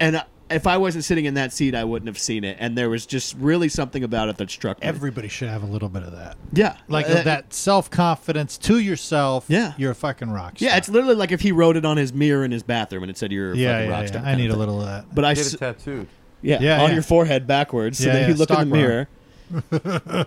And 0.00 0.22
if 0.50 0.66
I 0.66 0.76
wasn't 0.78 1.04
sitting 1.04 1.24
in 1.26 1.34
that 1.34 1.52
seat, 1.52 1.74
I 1.74 1.84
wouldn't 1.84 2.06
have 2.08 2.18
seen 2.18 2.42
it. 2.44 2.56
And 2.60 2.76
there 2.76 2.88
was 2.90 3.04
just 3.06 3.36
really 3.38 3.68
something 3.68 4.02
about 4.02 4.28
it 4.28 4.36
that 4.38 4.50
struck 4.50 4.80
me. 4.80 4.86
Everybody 4.86 5.28
should 5.28 5.48
have 5.48 5.62
a 5.62 5.66
little 5.66 5.88
bit 5.88 6.02
of 6.02 6.12
that. 6.12 6.36
yeah, 6.52 6.76
Like 6.88 7.06
Uh, 7.08 7.22
that 7.22 7.52
self 7.52 7.90
confidence 7.90 8.56
to 8.58 8.78
yourself. 8.78 9.44
Yeah. 9.48 9.74
You're 9.76 9.90
a 9.92 9.94
fucking 9.94 10.30
rock 10.30 10.56
star. 10.58 10.68
Yeah, 10.70 10.76
it's 10.76 10.88
literally 10.88 11.16
like 11.16 11.32
if 11.32 11.40
he 11.40 11.52
wrote 11.52 11.76
it 11.76 11.84
on 11.84 11.96
his 11.96 12.12
mirror 12.12 12.44
in 12.44 12.50
his 12.50 12.62
bathroom 12.62 13.02
and 13.02 13.10
it 13.10 13.18
said 13.18 13.30
"You're 13.32 13.52
a 13.52 13.56
yeah, 13.56 13.72
fucking 13.74 13.88
yeah, 13.90 13.94
rock 13.94 14.02
yeah. 14.02 14.06
star." 14.08 14.22
I 14.24 14.34
need 14.36 14.50
a 14.50 14.56
little 14.56 14.80
of 14.80 14.86
that. 14.86 15.14
But 15.14 15.24
I, 15.24 15.34
Get 15.34 15.46
s- 15.46 15.54
it 15.54 15.58
tattooed. 15.58 16.06
yeah, 16.42 16.58
Yeah, 16.60 16.82
on 16.82 16.88
yeah. 16.88 16.94
your 16.94 17.02
forehead 17.02 17.46
backwards, 17.46 17.98
so 17.98 18.06
Yeah, 18.06 18.12
that 18.14 18.20
yeah, 18.22 18.28
you 18.28 18.34
look 18.34 18.50
in 18.50 18.58
the 18.58 18.64
mirror. 18.66 19.08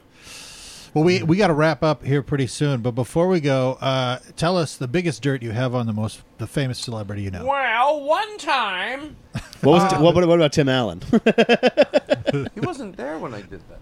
Well, 0.93 1.03
we 1.05 1.23
we 1.23 1.37
got 1.37 1.47
to 1.47 1.53
wrap 1.53 1.83
up 1.83 2.03
here 2.03 2.21
pretty 2.21 2.47
soon. 2.47 2.81
But 2.81 2.91
before 2.91 3.27
we 3.27 3.39
go, 3.39 3.77
uh, 3.79 4.19
tell 4.35 4.57
us 4.57 4.75
the 4.75 4.87
biggest 4.87 5.21
dirt 5.21 5.41
you 5.41 5.51
have 5.51 5.73
on 5.73 5.85
the 5.87 5.93
most 5.93 6.21
the 6.37 6.47
famous 6.47 6.79
celebrity 6.79 7.21
you 7.21 7.31
know. 7.31 7.45
Well, 7.45 8.03
one 8.03 8.37
time 8.37 9.15
What 9.61 9.71
was 9.71 9.93
what, 10.01 10.15
what 10.15 10.23
about 10.23 10.51
Tim 10.51 10.67
Allen? 10.67 11.01
he 12.53 12.59
wasn't 12.59 12.97
there 12.97 13.17
when 13.17 13.33
I 13.33 13.41
did 13.41 13.61
that. 13.69 13.79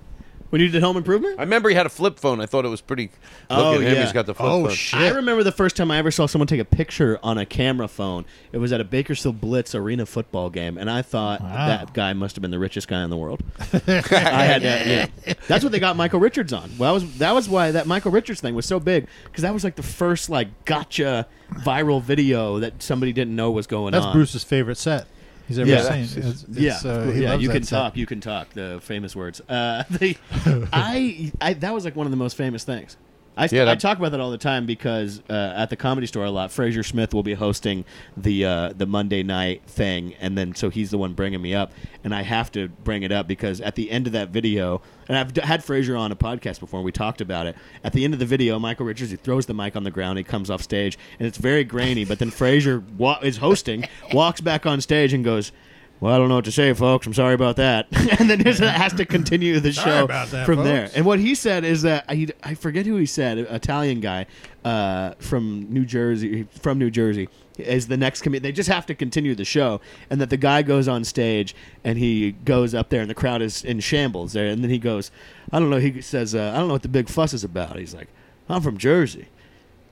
When 0.50 0.62
you 0.62 0.70
did 0.70 0.82
Home 0.84 0.98
Improvement? 0.98 1.40
I 1.40 1.44
remember 1.44 1.70
he 1.70 1.76
had 1.76 1.86
a 1.86 1.90
flip 1.90 2.20
phone. 2.20 2.42
I 2.42 2.46
thought 2.46 2.66
it 2.66 2.70
was 2.70 2.82
pretty. 2.82 3.04
Look 3.50 3.60
Oh, 3.60 3.76
at 3.76 3.82
him. 3.82 3.94
yeah. 3.96 4.04
He's 4.04 4.12
got 4.14 4.26
the 4.26 4.34
flip 4.34 4.50
Oh 4.50 4.66
phone. 4.66 4.74
shit! 4.76 5.00
I 5.00 5.10
remember 5.10 5.44
the 5.44 5.52
first 5.52 5.76
time 5.76 5.92
I 5.92 5.98
ever 5.98 6.12
saw 6.12 6.26
someone 6.26 6.48
take 6.48 6.60
a 6.60 6.66
picture 6.66 7.20
on 7.24 7.38
a 7.38 7.46
camera 7.46 7.88
phone. 7.88 8.26
It 8.52 8.58
was 8.58 8.72
at 8.74 8.82
a 8.82 8.84
Bakersfield 8.84 9.40
Blitz 9.42 9.74
arena 9.76 10.06
football 10.06 10.50
game, 10.50 10.78
and 10.78 10.90
I 10.90 11.02
thought 11.02 11.42
Wow. 11.42 11.68
that 11.68 11.94
guy 11.94 12.14
must 12.14 12.36
have 12.36 12.42
been 12.42 12.52
the 12.52 12.60
richest 12.60 12.88
guy 12.88 13.04
in 13.04 13.10
the 13.10 13.18
world. 13.18 13.42
I 13.74 14.44
had 14.46 14.62
that. 14.64 14.88
Yeah. 14.88 15.34
That's 15.48 15.64
what 15.64 15.72
they 15.72 15.80
got 15.80 15.96
Michael 15.96 16.20
Richards 16.20 16.54
on. 16.54 16.72
Well, 16.78 16.94
that 16.98 17.02
was 17.04 17.18
that 17.20 17.36
was 17.36 17.50
why 17.50 17.72
that 17.72 17.88
Michael 17.88 18.12
Richards 18.12 18.42
thing 18.42 18.56
was 18.56 18.66
so 18.66 18.80
big 18.80 19.08
because 19.26 19.44
that 19.44 19.54
was 19.54 19.64
like 19.64 19.76
the 19.76 19.84
first 19.84 20.30
like 20.30 20.66
gotcha 20.66 21.28
viral 21.54 22.02
video 22.02 22.60
that 22.60 22.82
somebody 22.84 23.12
didn't 23.14 23.36
know 23.36 23.52
was 23.52 23.68
going 23.68 23.88
on. 23.88 23.92
That's 23.94 24.06
on. 24.06 24.14
Bruce's 24.14 24.44
favorite 24.44 24.78
set 24.78 25.08
he's 25.50 25.60
ever 25.60 25.70
Yeah. 25.70 25.82
seen. 25.82 26.22
That's- 26.22 26.44
It's- 26.44 26.46
Yeah, 26.50 26.72
it's, 26.76 26.86
uh, 26.86 27.12
yeah. 27.14 27.34
You 27.34 27.50
can 27.50 27.64
set. 27.64 27.76
talk. 27.78 27.98
You 27.98 28.06
can 28.06 28.22
talk. 28.22 28.54
The 28.54 28.80
famous 28.82 29.14
words. 29.18 29.42
Uh, 29.50 29.84
the, 29.90 30.16
I, 30.72 31.32
I, 31.42 31.54
that 31.56 31.74
was 31.74 31.84
like 31.84 31.98
one 31.98 32.08
of 32.08 32.12
the 32.12 32.18
most 32.18 32.38
famous 32.38 32.64
things. 32.64 32.96
I, 33.38 33.48
Yeah, 33.52 33.70
I 33.70 33.76
talk 33.76 33.98
about 33.98 34.12
that 34.12 34.20
all 34.20 34.32
the 34.32 34.38
time 34.38 34.66
because 34.66 35.22
uh, 35.30 35.54
at 35.56 35.70
the 35.70 35.76
comedy 35.76 36.08
store 36.08 36.26
a 36.26 36.32
lot. 36.32 36.52
Fraser 36.52 36.84
Smith 36.84 37.14
will 37.14 37.24
be 37.24 37.34
hosting 37.36 37.86
the 38.18 38.46
uh, 38.46 38.74
the 38.76 38.86
Monday 38.86 39.24
night 39.24 39.64
thing, 39.66 40.14
and 40.20 40.38
then 40.38 40.54
so 40.56 40.70
he's 40.70 40.92
the 40.92 40.98
one 40.98 41.14
bringing 41.14 41.42
me 41.42 41.54
up, 41.56 41.72
and 42.04 42.14
I 42.14 42.24
have 42.24 42.52
to 42.54 42.68
bring 42.68 43.04
it 43.04 43.12
up 43.12 43.28
because 43.28 43.62
at 43.62 43.76
the 43.76 43.90
end 43.92 44.08
of 44.08 44.14
that 44.14 44.30
video, 44.30 44.82
and 45.08 45.18
I've 45.18 45.34
d- 45.34 45.42
had 45.42 45.64
Fraser 45.64 45.96
on 45.96 46.12
a 46.12 46.16
podcast 46.16 46.60
before. 46.60 46.80
and 46.80 46.86
We 46.86 46.92
talked 46.92 47.22
about 47.22 47.48
it. 47.48 47.56
At 47.84 47.94
the 47.94 48.04
end 48.04 48.14
of 48.14 48.20
the 48.20 48.26
video, 48.26 48.60
Michael 48.60 48.86
Richards 48.86 49.12
he 49.12 49.18
throws 49.18 49.46
the 49.46 49.54
mic 49.54 49.76
on 49.76 49.84
the 49.84 49.92
ground. 49.92 50.18
He 50.18 50.24
comes 50.24 50.50
off 50.50 50.62
stage, 50.62 50.98
and 51.18 51.28
it's 51.28 51.38
very 51.38 51.64
grainy. 51.64 52.04
But 52.06 52.20
then 52.20 52.32
Fraser 52.32 52.84
wa- 52.98 53.20
is 53.22 53.38
hosting, 53.38 53.86
walks 54.14 54.42
back 54.42 54.66
on 54.66 54.82
stage, 54.82 55.14
and 55.14 55.24
goes. 55.24 55.52
Well, 56.00 56.14
I 56.14 56.18
don't 56.18 56.30
know 56.30 56.36
what 56.36 56.46
to 56.46 56.52
say, 56.52 56.74
folks. 56.74 57.06
I'm 57.06 57.14
sorry 57.14 57.34
about 57.34 57.58
that. 57.58 57.88
and 58.20 58.30
then 58.30 58.42
just 58.44 58.62
has 58.62 58.94
to 58.94 59.06
continue 59.06 59.60
the 59.60 59.72
show 59.74 60.08
that, 60.08 60.46
from 60.46 60.58
folks. 60.58 60.68
there. 60.68 60.92
And 60.96 61.06
what 61.06 61.20
he 61.20 61.36
said 61.36 61.66
is 61.66 61.82
that 61.82 62.10
he, 62.10 62.30
I 62.44 62.54
forget 62.54 62.86
who 62.86 62.96
he 62.96 63.06
said, 63.06 63.38
Italian 63.38 64.00
guy 64.00 64.26
uh, 64.64 65.12
from 65.20 65.68
New 65.70 65.86
Jersey, 65.86 66.48
from 66.62 66.80
New 66.80 66.90
Jersey, 66.90 67.28
is 67.58 67.88
the 67.88 67.98
next 67.98 68.22
comedian. 68.22 68.44
They 68.44 68.54
just 68.54 68.70
have 68.70 68.86
to 68.86 68.96
continue 68.96 69.36
the 69.36 69.44
show, 69.44 69.82
and 70.10 70.22
that 70.22 70.30
the 70.30 70.38
guy 70.38 70.62
goes 70.62 70.88
on 70.88 71.04
stage 71.04 71.54
and 71.84 71.98
he 71.98 72.32
goes 72.32 72.74
up 72.74 72.90
there, 72.90 73.02
and 73.02 73.10
the 73.10 73.16
crowd 73.16 73.42
is 73.42 73.66
in 73.66 73.82
shambles 73.82 74.32
there, 74.32 74.48
and 74.48 74.64
then 74.64 74.70
he 74.70 74.80
goes, 74.80 75.12
I 75.52 75.60
don't 75.60 75.70
know. 75.70 75.80
He 75.80 76.02
says, 76.02 76.34
uh, 76.34 76.52
I 76.54 76.60
don't 76.60 76.68
know 76.68 76.76
what 76.76 76.84
the 76.84 76.88
big 76.88 77.10
fuss 77.10 77.34
is 77.34 77.44
about. 77.44 77.78
He's 77.78 77.94
like, 77.94 78.08
I'm 78.48 78.62
from 78.62 78.78
Jersey. 78.78 79.28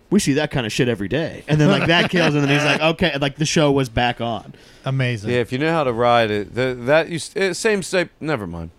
We 0.09 0.19
see 0.21 0.33
that 0.33 0.51
kind 0.51 0.65
of 0.65 0.71
shit 0.71 0.87
every 0.87 1.09
day, 1.09 1.43
and 1.49 1.59
then 1.59 1.69
like 1.69 1.87
that 1.87 2.09
kills 2.11 2.33
him, 2.33 2.43
and 2.43 2.49
then 2.49 2.57
he's 2.59 2.65
like, 2.65 2.81
okay, 2.93 3.11
and, 3.11 3.21
like 3.21 3.35
the 3.35 3.45
show 3.45 3.71
was 3.71 3.89
back 3.89 4.21
on. 4.21 4.53
Amazing. 4.85 5.31
Yeah, 5.31 5.37
if 5.37 5.51
you 5.51 5.57
know 5.57 5.71
how 5.71 5.83
to 5.83 5.91
ride 5.91 6.31
it, 6.31 6.55
the, 6.55 6.75
that 6.85 7.09
you 7.09 7.15
s- 7.17 7.31
eh, 7.35 7.51
same 7.53 7.81
shape. 7.81 8.09
Never 8.21 8.47
mind. 8.47 8.69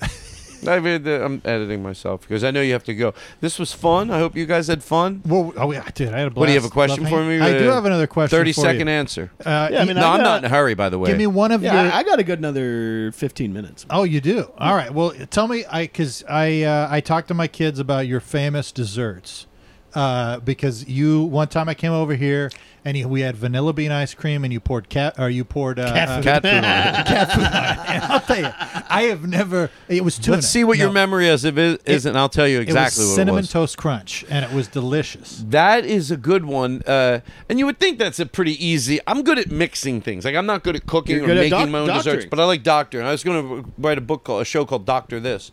I 0.66 0.80
mean, 0.80 1.02
the- 1.02 1.24
I'm 1.24 1.40
editing 1.44 1.82
myself 1.82 2.22
because 2.22 2.42
I 2.44 2.50
know 2.50 2.60
you 2.62 2.72
have 2.74 2.84
to 2.84 2.94
go. 2.94 3.14
This 3.40 3.58
was 3.58 3.72
fun. 3.72 4.10
I 4.10 4.18
hope 4.18 4.34
you 4.36 4.44
guys 4.46 4.66
had 4.68 4.82
fun. 4.82 5.22
Well, 5.26 5.52
oh, 5.56 5.72
yeah, 5.72 5.86
dude, 5.94 6.08
I 6.12 6.18
had 6.18 6.28
a 6.28 6.30
blast. 6.30 6.36
What 6.40 6.46
do 6.46 6.52
you 6.52 6.58
have 6.60 6.64
a 6.70 6.72
question 6.72 7.02
Love 7.04 7.10
for 7.12 7.18
hanging- 7.22 7.40
me? 7.40 7.44
I 7.46 7.58
do 7.58 7.70
Uh, 7.70 7.74
have 7.74 7.84
another 7.86 8.06
question. 8.06 8.36
Thirty 8.38 8.52
for 8.52 8.60
second 8.62 8.86
you. 8.88 8.92
answer. 8.92 9.30
Uh, 9.44 9.68
Yeah, 9.72 9.82
I 9.82 9.84
mean, 9.86 9.96
no, 9.96 10.06
I 10.06 10.16
am 10.16 10.22
not 10.22 10.38
in 10.38 10.44
a 10.44 10.48
hurry. 10.54 10.74
By 10.74 10.88
the 10.90 10.98
way, 10.98 11.08
give 11.08 11.18
me 11.18 11.26
one 11.26 11.50
of 11.52 11.62
Yeah, 11.62 11.82
your. 11.84 11.92
I, 11.92 11.98
I 11.98 12.02
got 12.02 12.18
a 12.18 12.22
good 12.24 12.38
another 12.38 13.10
15 13.12 13.52
minutes. 13.54 13.84
Oh, 13.90 14.04
you 14.04 14.20
do. 14.20 14.52
All 14.58 14.74
right. 14.74 14.92
Well, 14.92 15.12
tell 15.30 15.48
me, 15.48 15.64
I 15.66 15.82
because 15.84 16.24
I 16.28 16.62
uh, 16.62 16.88
I 16.90 17.00
talked 17.00 17.28
to 17.28 17.34
my 17.34 17.46
kids 17.48 17.78
about 17.78 18.06
your 18.06 18.20
famous 18.20 18.70
desserts. 18.72 19.46
Uh, 19.94 20.40
because 20.40 20.88
you 20.88 21.22
one 21.22 21.46
time 21.46 21.68
I 21.68 21.74
came 21.74 21.92
over 21.92 22.16
here 22.16 22.50
and 22.84 22.96
you, 22.96 23.06
we 23.06 23.20
had 23.20 23.36
vanilla 23.36 23.72
bean 23.72 23.92
ice 23.92 24.12
cream 24.12 24.42
and 24.42 24.52
you 24.52 24.58
poured 24.58 24.88
cat 24.88 25.14
or 25.18 25.30
you 25.30 25.44
poured 25.44 25.78
uh, 25.78 25.92
Cat 25.92 26.08
uh, 26.08 26.16
food. 26.16 26.24
cat 26.24 26.42
food. 26.42 26.50
cat 27.06 27.32
food 27.32 27.44
on 27.44 27.64
it. 27.86 27.90
And 27.94 28.04
I'll 28.04 28.20
tell 28.20 28.38
you, 28.38 28.50
I 28.90 29.02
have 29.10 29.26
never. 29.28 29.70
It 29.88 30.02
was 30.02 30.18
tuna. 30.18 30.38
Let's 30.38 30.48
see 30.48 30.64
what 30.64 30.78
your 30.78 30.90
memory 30.90 31.28
is. 31.28 31.44
If 31.44 31.56
it 31.58 31.80
is, 31.86 32.06
and 32.06 32.18
I'll 32.18 32.28
tell 32.28 32.48
you 32.48 32.58
It 32.58 32.62
exactly 32.62 33.02
was 33.04 33.10
what 33.10 33.14
cinnamon 33.14 33.38
it 33.38 33.42
was. 33.42 33.50
Cinnamon 33.50 33.62
toast 33.66 33.76
crunch, 33.78 34.24
and 34.28 34.44
it 34.44 34.52
was 34.52 34.66
delicious. 34.66 35.44
That 35.48 35.84
is 35.84 36.10
a 36.10 36.16
good 36.16 36.44
one, 36.44 36.82
uh, 36.88 37.20
and 37.48 37.60
you 37.60 37.66
would 37.66 37.78
think 37.78 37.98
that's 38.00 38.18
a 38.18 38.26
pretty 38.26 38.62
easy. 38.64 38.98
I'm 39.06 39.22
good 39.22 39.38
at 39.38 39.50
mixing 39.50 40.00
things. 40.00 40.24
Like 40.24 40.34
I'm 40.34 40.46
not 40.46 40.64
good 40.64 40.74
at 40.74 40.86
cooking 40.86 41.16
You're 41.16 41.24
or 41.24 41.28
good 41.28 41.36
at 41.36 41.40
making 41.50 41.58
doc- 41.58 41.68
my 41.68 41.78
own 41.78 41.88
desserts, 41.88 42.26
but 42.28 42.40
I 42.40 42.44
like 42.44 42.64
doctoring. 42.64 43.06
I 43.06 43.12
was 43.12 43.22
going 43.22 43.62
to 43.64 43.72
write 43.78 43.96
a 43.98 44.00
book 44.02 44.24
called 44.24 44.42
a 44.42 44.44
show 44.44 44.64
called 44.64 44.84
Doctor 44.86 45.20
This, 45.20 45.52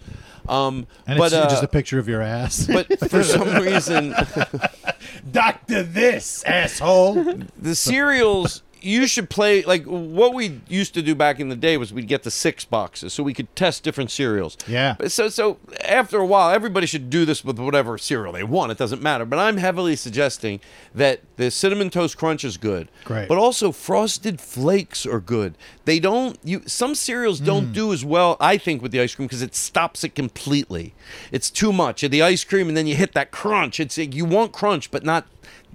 um, 0.50 0.88
And 1.08 1.18
but 1.18 1.26
it's 1.26 1.34
uh, 1.34 1.50
just 1.50 1.64
a 1.64 1.68
picture 1.68 2.00
of 2.00 2.08
your 2.08 2.22
ass. 2.22 2.68
but 2.72 2.88
for 3.10 3.24
some 3.24 3.48
reason, 3.62 4.14
Doctor, 5.32 5.84
this 5.84 6.44
asshole. 6.44 7.36
the 7.60 7.76
cereals 7.76 8.64
you 8.82 9.08
should 9.08 9.30
play 9.30 9.64
like 9.64 9.84
what 9.86 10.34
we 10.34 10.62
used 10.68 10.94
to 10.96 11.02
do 11.02 11.14
back 11.16 11.40
in 11.40 11.50
the 11.50 11.56
day 11.56 11.78
was 11.78 11.94
we'd 11.94 12.08
get 12.08 12.24
the 12.24 12.32
six 12.32 12.66
boxes 12.66 13.14
so 13.14 13.24
we 13.24 13.34
could 13.34 13.54
test 13.56 13.84
different 13.84 14.12
cereals. 14.12 14.58
Yeah. 14.68 14.96
So 15.08 15.30
so 15.30 15.58
after 15.86 16.18
a 16.18 16.26
while, 16.26 16.50
everybody 16.52 16.88
should 16.88 17.10
do 17.10 17.26
this 17.26 17.44
with 17.46 17.60
whatever 17.60 17.98
cereal 17.98 18.34
they 18.34 18.44
want. 18.44 18.72
It 18.72 18.78
doesn't 18.78 19.02
matter. 19.02 19.26
But 19.26 19.40
I'm 19.40 19.58
heavily 19.58 19.96
suggesting 19.96 20.60
that 20.96 21.22
the 21.38 21.52
cinnamon 21.52 21.90
toast 21.90 22.18
crunch 22.18 22.44
is 22.44 22.58
good. 22.58 22.90
Great. 23.06 23.28
But 23.28 23.38
also 23.38 23.72
frosted 23.72 24.40
flakes 24.42 25.06
are 25.06 25.20
good. 25.20 25.56
They 25.86 26.00
don't 26.00 26.38
you 26.44 26.62
some 26.66 26.96
cereals 26.96 27.42
Mm. 27.42 27.46
don't 27.46 27.74
do 27.74 27.94
as 27.94 28.04
well, 28.04 28.36
I 28.40 28.58
think, 28.58 28.82
with 28.82 28.92
the 28.92 29.00
ice 29.02 29.16
cream 29.16 29.28
because 29.28 29.42
it 29.42 29.56
stops 29.56 30.04
it 30.04 30.16
completely. 30.16 30.94
It's 31.32 31.50
too 31.50 31.72
much. 31.72 32.02
The 32.02 32.22
ice 32.22 32.44
cream 32.44 32.68
and 32.68 32.76
then 32.76 32.88
you 32.88 32.96
hit 32.96 33.14
that 33.14 33.32
crunch. 33.32 33.80
It's 33.80 33.98
like 33.98 34.16
you 34.16 34.26
want 34.26 34.52
crunch, 34.52 34.92
but 34.92 35.04
not 35.04 35.26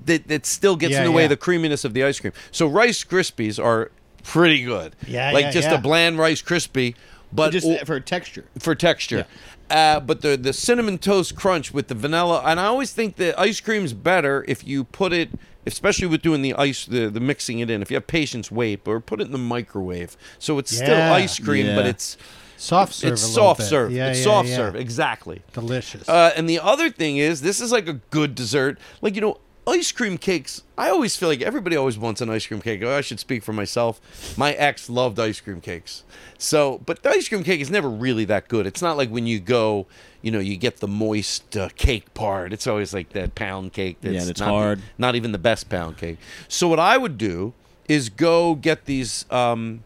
that 0.06 0.30
it 0.30 0.46
still 0.46 0.76
gets 0.76 0.92
Yeah, 0.92 0.98
in 1.00 1.04
the 1.04 1.12
way 1.12 1.22
yeah. 1.22 1.26
of 1.26 1.30
the 1.30 1.36
creaminess 1.36 1.84
of 1.84 1.94
the 1.94 2.02
ice 2.04 2.18
cream. 2.20 2.32
So 2.50 2.66
Rice 2.66 3.04
Krispies 3.04 3.62
are 3.62 3.90
pretty 4.24 4.64
good. 4.64 4.96
Yeah, 5.06 5.30
like 5.32 5.44
yeah, 5.46 5.50
just 5.52 5.68
a 5.68 5.78
bland 5.78 6.18
Rice 6.18 6.42
Krispie, 6.42 6.94
but 7.32 7.50
Just 7.52 7.66
o- 7.66 7.84
for 7.84 8.00
texture. 8.00 8.44
for 8.58 8.74
texture. 8.74 9.26
Uh, 9.70 9.98
but 10.00 10.20
the 10.22 10.36
the 10.36 10.52
cinnamon 10.52 10.96
toast 10.98 11.34
crunch 11.36 11.72
with 11.74 11.88
the 11.88 11.94
vanilla, 11.94 12.42
and 12.44 12.58
I 12.60 12.66
always 12.66 12.92
think 12.92 13.16
the 13.16 13.38
ice 13.38 13.60
cream's 13.60 13.92
better 13.92 14.44
if 14.46 14.64
you 14.66 14.84
put 14.84 15.12
it, 15.12 15.30
especially 15.66 16.06
with 16.06 16.22
doing 16.22 16.42
the 16.42 16.54
ice, 16.54 16.84
the, 16.86 17.08
the 17.10 17.18
mixing 17.20 17.58
it 17.58 17.68
in. 17.68 17.82
If 17.82 17.90
you 17.90 17.96
have 17.96 18.06
patience, 18.06 18.50
wait, 18.50 18.86
or 18.86 19.00
put 19.00 19.20
it 19.20 19.24
in 19.26 19.32
the 19.32 19.38
microwave, 19.38 20.16
so 20.38 20.58
it's 20.58 20.74
still 20.74 21.12
ice 21.12 21.38
cream, 21.40 21.74
but 21.74 21.84
it's 21.86 22.16
Soft 22.58 22.94
serve. 22.94 23.12
it's 23.12 23.22
soft 23.22 23.58
bit. 23.58 23.66
serve. 23.66 23.92
Yeah, 23.92 24.08
it's 24.10 24.20
yeah, 24.20 24.24
soft 24.24 24.48
yeah. 24.48 24.56
serve, 24.56 24.76
exactly. 24.76 25.42
Delicious. 25.52 26.08
Uh, 26.08 26.32
and 26.36 26.48
the 26.48 26.58
other 26.60 26.88
thing 26.88 27.18
is, 27.18 27.42
this 27.42 27.60
is 27.60 27.70
like 27.72 27.86
a 27.88 27.94
good 28.10 28.34
dessert. 28.36 28.78
Like 29.02 29.14
you 29.16 29.20
know, 29.20 29.38
ice 29.66 29.92
cream 29.92 30.18
cakes. 30.18 30.62
I 30.78 30.90
always 30.90 31.16
feel 31.16 31.28
like 31.28 31.42
everybody 31.42 31.76
always 31.76 31.98
wants 31.98 32.20
an 32.20 32.30
ice 32.30 32.46
cream 32.46 32.60
cake. 32.60 32.82
Oh, 32.82 32.96
I 32.96 33.00
should 33.00 33.18
speak 33.18 33.42
for 33.42 33.52
myself. 33.52 34.34
My 34.38 34.52
ex 34.52 34.88
loved 34.88 35.18
ice 35.18 35.40
cream 35.40 35.60
cakes. 35.60 36.04
So, 36.38 36.80
but 36.86 37.02
the 37.02 37.10
ice 37.10 37.28
cream 37.28 37.42
cake 37.42 37.60
is 37.60 37.70
never 37.70 37.88
really 37.88 38.24
that 38.26 38.48
good. 38.48 38.66
It's 38.66 38.82
not 38.82 38.96
like 38.96 39.10
when 39.10 39.26
you 39.26 39.40
go, 39.40 39.86
you 40.22 40.30
know, 40.30 40.38
you 40.38 40.56
get 40.56 40.78
the 40.78 40.88
moist 40.88 41.56
uh, 41.56 41.68
cake 41.76 42.12
part. 42.14 42.52
It's 42.52 42.66
always 42.66 42.94
like 42.94 43.10
that 43.10 43.34
pound 43.34 43.72
cake. 43.72 43.98
That's 44.00 44.14
Yeah, 44.24 44.30
it's 44.30 44.40
not, 44.40 44.48
hard. 44.48 44.82
Not 44.98 45.16
even 45.16 45.32
the 45.32 45.38
best 45.38 45.68
pound 45.68 45.98
cake. 45.98 46.18
So 46.48 46.68
what 46.68 46.78
I 46.80 46.96
would 46.96 47.18
do 47.18 47.52
is 47.88 48.08
go 48.08 48.54
get 48.54 48.84
these. 48.84 49.24
Um, 49.30 49.84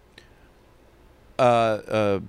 uh, 1.39 1.43
uh, 1.43 2.21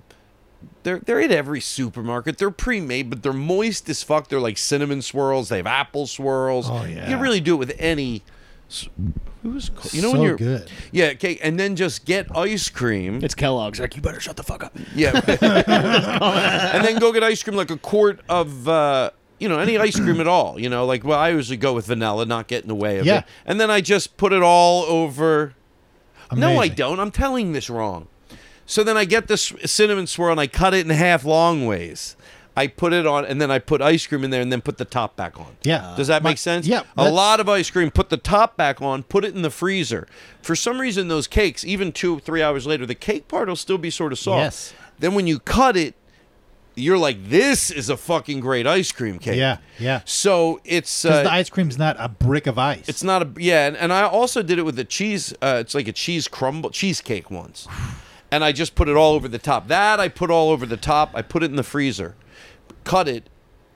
they're 0.82 0.98
they're 1.00 1.20
at 1.20 1.30
every 1.30 1.60
supermarket. 1.60 2.38
They're 2.38 2.50
pre-made, 2.50 3.10
but 3.10 3.22
they're 3.22 3.32
moist 3.32 3.88
as 3.88 4.02
fuck. 4.02 4.28
They're 4.28 4.40
like 4.40 4.58
cinnamon 4.58 5.02
swirls. 5.02 5.48
They 5.48 5.58
have 5.58 5.66
apple 5.66 6.06
swirls. 6.06 6.68
Oh, 6.70 6.84
yeah. 6.84 7.04
You 7.08 7.14
can 7.14 7.20
really 7.20 7.40
do 7.40 7.54
it 7.54 7.58
with 7.58 7.74
any. 7.78 8.22
s- 8.70 8.88
Who's 9.42 9.70
co- 9.70 9.88
you 9.92 10.02
know 10.02 10.10
when 10.12 10.20
So 10.20 10.24
you're 10.24 10.36
good. 10.36 10.70
Yeah, 10.92 11.06
okay, 11.14 11.36
and 11.42 11.58
then 11.58 11.74
just 11.74 12.04
get 12.04 12.28
ice 12.36 12.68
cream. 12.68 13.24
It's 13.24 13.34
Kellogg's. 13.34 13.80
Like, 13.80 13.96
you 13.96 14.02
better 14.02 14.20
shut 14.20 14.36
the 14.36 14.44
fuck 14.44 14.62
up. 14.62 14.72
Yeah, 14.94 15.10
and 16.72 16.84
then 16.84 16.98
go 17.00 17.12
get 17.12 17.24
ice 17.24 17.42
cream 17.42 17.56
like 17.56 17.70
a 17.70 17.76
quart 17.76 18.20
of. 18.28 18.68
Uh, 18.68 19.10
you 19.40 19.48
know, 19.48 19.58
any 19.58 19.76
ice 19.76 19.98
cream 19.98 20.20
at 20.20 20.28
all. 20.28 20.60
You 20.60 20.68
know, 20.68 20.86
like 20.86 21.02
well, 21.02 21.18
I 21.18 21.30
usually 21.30 21.56
go 21.56 21.72
with 21.72 21.86
vanilla, 21.86 22.24
not 22.24 22.46
get 22.46 22.62
in 22.62 22.68
the 22.68 22.76
way 22.76 22.98
of 22.98 23.06
Yeah. 23.06 23.18
it. 23.18 23.24
And 23.44 23.60
then 23.60 23.68
I 23.72 23.80
just 23.80 24.16
put 24.16 24.32
it 24.32 24.40
all 24.42 24.84
over. 24.84 25.54
No, 26.32 26.58
I 26.58 26.68
don't. 26.68 27.00
I'm 27.00 27.10
telling 27.10 27.50
this 27.52 27.68
wrong. 27.68 28.06
So 28.66 28.84
then 28.84 28.96
I 28.96 29.04
get 29.04 29.28
this 29.28 29.52
cinnamon 29.64 30.06
swirl 30.06 30.32
and 30.32 30.40
I 30.40 30.46
cut 30.46 30.74
it 30.74 30.86
in 30.86 30.90
half 30.90 31.24
long 31.24 31.66
ways. 31.66 32.16
I 32.54 32.66
put 32.66 32.92
it 32.92 33.06
on 33.06 33.24
and 33.24 33.40
then 33.40 33.50
I 33.50 33.58
put 33.58 33.80
ice 33.80 34.06
cream 34.06 34.24
in 34.24 34.30
there 34.30 34.42
and 34.42 34.52
then 34.52 34.60
put 34.60 34.76
the 34.76 34.84
top 34.84 35.16
back 35.16 35.40
on. 35.40 35.56
Yeah. 35.62 35.94
Does 35.96 36.08
that 36.08 36.22
make 36.22 36.36
sense? 36.38 36.66
yeah, 36.66 36.80
A 36.80 36.84
that's- 36.96 37.12
lot 37.14 37.40
of 37.40 37.48
ice 37.48 37.70
cream, 37.70 37.90
put 37.90 38.10
the 38.10 38.18
top 38.18 38.56
back 38.58 38.82
on, 38.82 39.04
put 39.04 39.24
it 39.24 39.34
in 39.34 39.40
the 39.42 39.50
freezer. 39.50 40.06
For 40.42 40.54
some 40.54 40.78
reason, 40.80 41.08
those 41.08 41.26
cakes, 41.26 41.64
even 41.64 41.92
two, 41.92 42.20
three 42.20 42.42
hours 42.42 42.66
later, 42.66 42.84
the 42.84 42.94
cake 42.94 43.26
part 43.26 43.48
will 43.48 43.56
still 43.56 43.78
be 43.78 43.88
sort 43.90 44.12
of 44.12 44.18
soft. 44.18 44.38
Yes. 44.42 44.74
Then 44.98 45.14
when 45.14 45.26
you 45.26 45.38
cut 45.38 45.76
it, 45.78 45.94
you're 46.74 46.98
like, 46.98 47.28
this 47.28 47.70
is 47.70 47.88
a 47.90 47.96
fucking 47.96 48.40
great 48.40 48.66
ice 48.66 48.92
cream 48.92 49.18
cake. 49.18 49.36
Yeah, 49.38 49.58
yeah. 49.78 50.00
So 50.06 50.60
it's. 50.64 51.02
Because 51.02 51.18
Uh, 51.18 51.22
the 51.24 51.32
ice 51.32 51.50
cream's 51.50 51.76
not 51.78 51.96
a 51.98 52.08
brick 52.08 52.46
of 52.46 52.58
ice. 52.58 52.86
it's 52.88 53.02
not 53.02 53.22
a 53.22 53.28
yeah, 53.38 53.66
and, 53.66 53.76
and 53.76 53.92
I 53.92 54.02
also 54.04 54.42
did 54.42 54.58
it 54.58 54.62
with 54.62 54.76
the 54.76 54.84
cheese. 54.84 55.34
Uh, 55.42 55.58
it's 55.60 55.74
like 55.74 55.86
a 55.88 55.92
cheese 55.92 56.28
crumble 56.28 56.70
cheesecake 56.70 57.30
once, 57.30 57.66
and 58.32 58.42
I 58.42 58.50
just 58.50 58.74
put 58.74 58.88
it 58.88 58.96
all 58.96 59.12
over 59.12 59.28
the 59.28 59.38
top. 59.38 59.68
That 59.68 60.00
I 60.00 60.08
put 60.08 60.30
all 60.30 60.50
over 60.50 60.66
the 60.66 60.76
top. 60.76 61.12
I 61.14 61.22
put 61.22 61.44
it 61.44 61.50
in 61.50 61.56
the 61.56 61.62
freezer, 61.62 62.16
cut 62.82 63.06
it. 63.06 63.28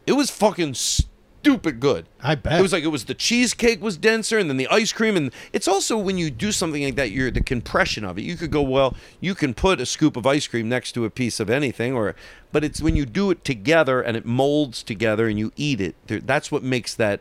It 0.06 0.12
was 0.12 0.30
fucking 0.30 0.74
stupid 0.74 1.78
good. 1.78 2.06
I 2.20 2.36
bet. 2.36 2.58
It 2.58 2.62
was 2.62 2.72
like 2.72 2.82
it 2.82 2.88
was 2.88 3.04
the 3.04 3.14
cheesecake 3.14 3.82
was 3.82 3.96
denser, 3.98 4.38
and 4.38 4.48
then 4.48 4.56
the 4.56 4.68
ice 4.68 4.92
cream, 4.92 5.16
and 5.16 5.30
it's 5.52 5.68
also 5.68 5.98
when 5.98 6.16
you 6.16 6.30
do 6.30 6.50
something 6.50 6.82
like 6.82 6.96
that, 6.96 7.10
you're 7.10 7.30
the 7.30 7.42
compression 7.42 8.04
of 8.04 8.18
it. 8.18 8.22
You 8.22 8.36
could 8.36 8.50
go 8.50 8.62
well, 8.62 8.96
you 9.20 9.34
can 9.34 9.52
put 9.52 9.80
a 9.80 9.86
scoop 9.86 10.16
of 10.16 10.26
ice 10.26 10.46
cream 10.46 10.68
next 10.68 10.92
to 10.92 11.04
a 11.04 11.10
piece 11.10 11.38
of 11.38 11.50
anything, 11.50 11.92
or 11.92 12.16
but 12.50 12.64
it's 12.64 12.80
when 12.80 12.96
you 12.96 13.04
do 13.04 13.30
it 13.30 13.44
together 13.44 14.00
and 14.00 14.16
it 14.16 14.24
molds 14.24 14.82
together 14.82 15.28
and 15.28 15.38
you 15.38 15.52
eat 15.56 15.80
it. 15.80 15.96
That's 16.26 16.50
what 16.50 16.62
makes 16.62 16.94
that 16.94 17.20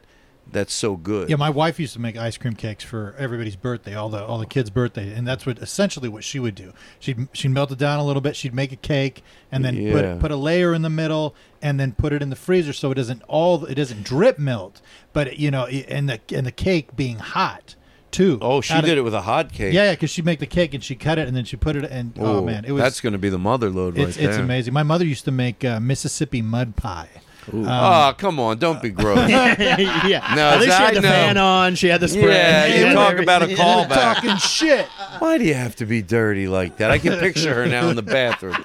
that's 0.51 0.73
so 0.73 0.95
good. 0.95 1.29
Yeah, 1.29 1.35
my 1.37 1.49
wife 1.49 1.79
used 1.79 1.93
to 1.93 1.99
make 1.99 2.15
ice 2.17 2.37
cream 2.37 2.53
cakes 2.53 2.83
for 2.83 3.15
everybody's 3.17 3.55
birthday, 3.55 3.95
all 3.95 4.09
the 4.09 4.23
all 4.23 4.37
the 4.37 4.45
kids' 4.45 4.69
birthday, 4.69 5.13
and 5.13 5.27
that's 5.27 5.45
what 5.45 5.59
essentially 5.59 6.07
what 6.09 6.23
she 6.23 6.39
would 6.39 6.55
do. 6.55 6.73
She'd 6.99 7.27
she'd 7.33 7.49
melt 7.49 7.71
it 7.71 7.77
down 7.77 7.99
a 7.99 8.05
little 8.05 8.21
bit. 8.21 8.35
She'd 8.35 8.53
make 8.53 8.71
a 8.71 8.75
cake 8.77 9.23
and 9.51 9.65
then 9.65 9.75
Yeah. 9.75 9.91
put 10.13 10.19
put 10.21 10.31
a 10.31 10.35
layer 10.35 10.73
in 10.73 10.81
the 10.81 10.89
middle 10.89 11.35
and 11.61 11.79
then 11.79 11.91
put 11.93 12.13
it 12.13 12.21
in 12.21 12.29
the 12.29 12.35
freezer 12.35 12.73
so 12.73 12.91
it 12.91 12.95
doesn't 12.95 13.21
all 13.27 13.65
it 13.65 13.75
doesn't 13.75 14.03
drip 14.03 14.39
melt, 14.39 14.81
but 15.13 15.37
you 15.39 15.51
know, 15.51 15.65
and 15.65 16.07
the 16.09 16.19
and 16.33 16.45
the 16.45 16.51
cake 16.51 16.95
being 16.95 17.17
hot 17.19 17.75
too. 18.11 18.39
Oh, 18.41 18.61
she 18.61 18.71
Out 18.73 18.79
of- 18.79 18.85
did 18.85 18.97
it 18.97 19.01
with 19.01 19.13
a 19.13 19.21
hot 19.23 19.51
cake. 19.51 19.73
Yeah, 19.73 19.85
yeah, 19.85 19.91
because 19.91 20.09
she'd 20.09 20.23
make 20.25 20.39
the 20.39 20.45
cake 20.45 20.73
and 20.73 20.81
she 20.81 20.95
cut 20.95 21.17
it 21.19 21.27
and 21.27 21.35
then 21.35 21.43
she 21.43 21.57
put 21.57 21.75
it 21.75 21.83
in. 21.91 22.13
Oh, 22.17 22.37
Ooh, 22.37 22.45
man, 22.45 22.63
it 22.63 22.71
was 22.71 22.81
that's 22.81 23.01
going 23.01 23.11
to 23.13 23.19
be 23.19 23.27
the 23.29 23.37
mother 23.39 23.69
load 23.69 23.97
right 23.97 24.07
it's 24.07 24.15
there. 24.17 24.29
it's 24.29 24.37
amazing. 24.37 24.73
My 24.73 24.83
mother 24.83 25.03
used 25.05 25.25
to 25.25 25.31
make 25.31 25.65
uh, 25.65 25.79
Mississippi 25.81 26.41
mud 26.41 26.77
pie. 26.77 27.09
Oh, 27.53 28.13
come 28.17 28.39
on, 28.39 28.57
don't 28.57 28.81
be 28.81 28.89
gross. 28.89 29.29
yeah. 29.29 30.33
No, 30.35 30.49
At 30.49 30.59
least 30.61 30.77
she 30.77 30.83
I 30.83 30.85
had 30.87 30.95
the 30.95 31.01
know. 31.01 31.09
fan 31.09 31.37
on. 31.37 31.75
She 31.75 31.87
had 31.87 32.01
the 32.01 32.07
spray. 32.07 32.23
Yeah, 32.33 32.65
you 32.65 32.85
had 32.87 32.93
talk 32.93 33.17
about 33.19 33.41
a 33.41 33.45
everything. 33.45 33.63
call 33.63 33.87
back. 33.87 34.15
Talking 34.17 34.37
shit. 34.37 34.85
Why 35.19 35.37
do 35.37 35.43
you 35.45 35.53
have 35.53 35.75
to 35.77 35.85
be 35.85 36.01
dirty 36.01 36.47
like 36.47 36.77
that? 36.77 36.91
I 36.91 36.97
can 36.97 37.19
picture 37.19 37.53
her 37.53 37.65
now 37.67 37.89
in 37.89 37.95
the 37.95 38.01
bathroom, 38.01 38.55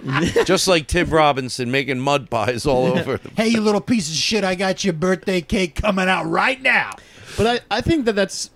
just 0.44 0.66
like 0.68 0.86
Tim 0.86 1.10
Robinson 1.10 1.70
making 1.70 2.00
mud 2.00 2.30
pies 2.30 2.64
all 2.66 2.86
over. 2.98 3.18
the- 3.18 3.30
Hey, 3.36 3.48
you 3.48 3.60
little 3.60 3.80
piece 3.80 4.08
of 4.08 4.14
shit! 4.16 4.44
I 4.44 4.54
got 4.54 4.82
your 4.84 4.94
birthday 4.94 5.40
cake 5.40 5.74
coming 5.76 6.08
out 6.08 6.24
right 6.26 6.60
now. 6.62 6.92
But 7.36 7.46
I, 7.70 7.76
I 7.76 7.80
think 7.82 8.06
that 8.06 8.14
that's 8.16 8.50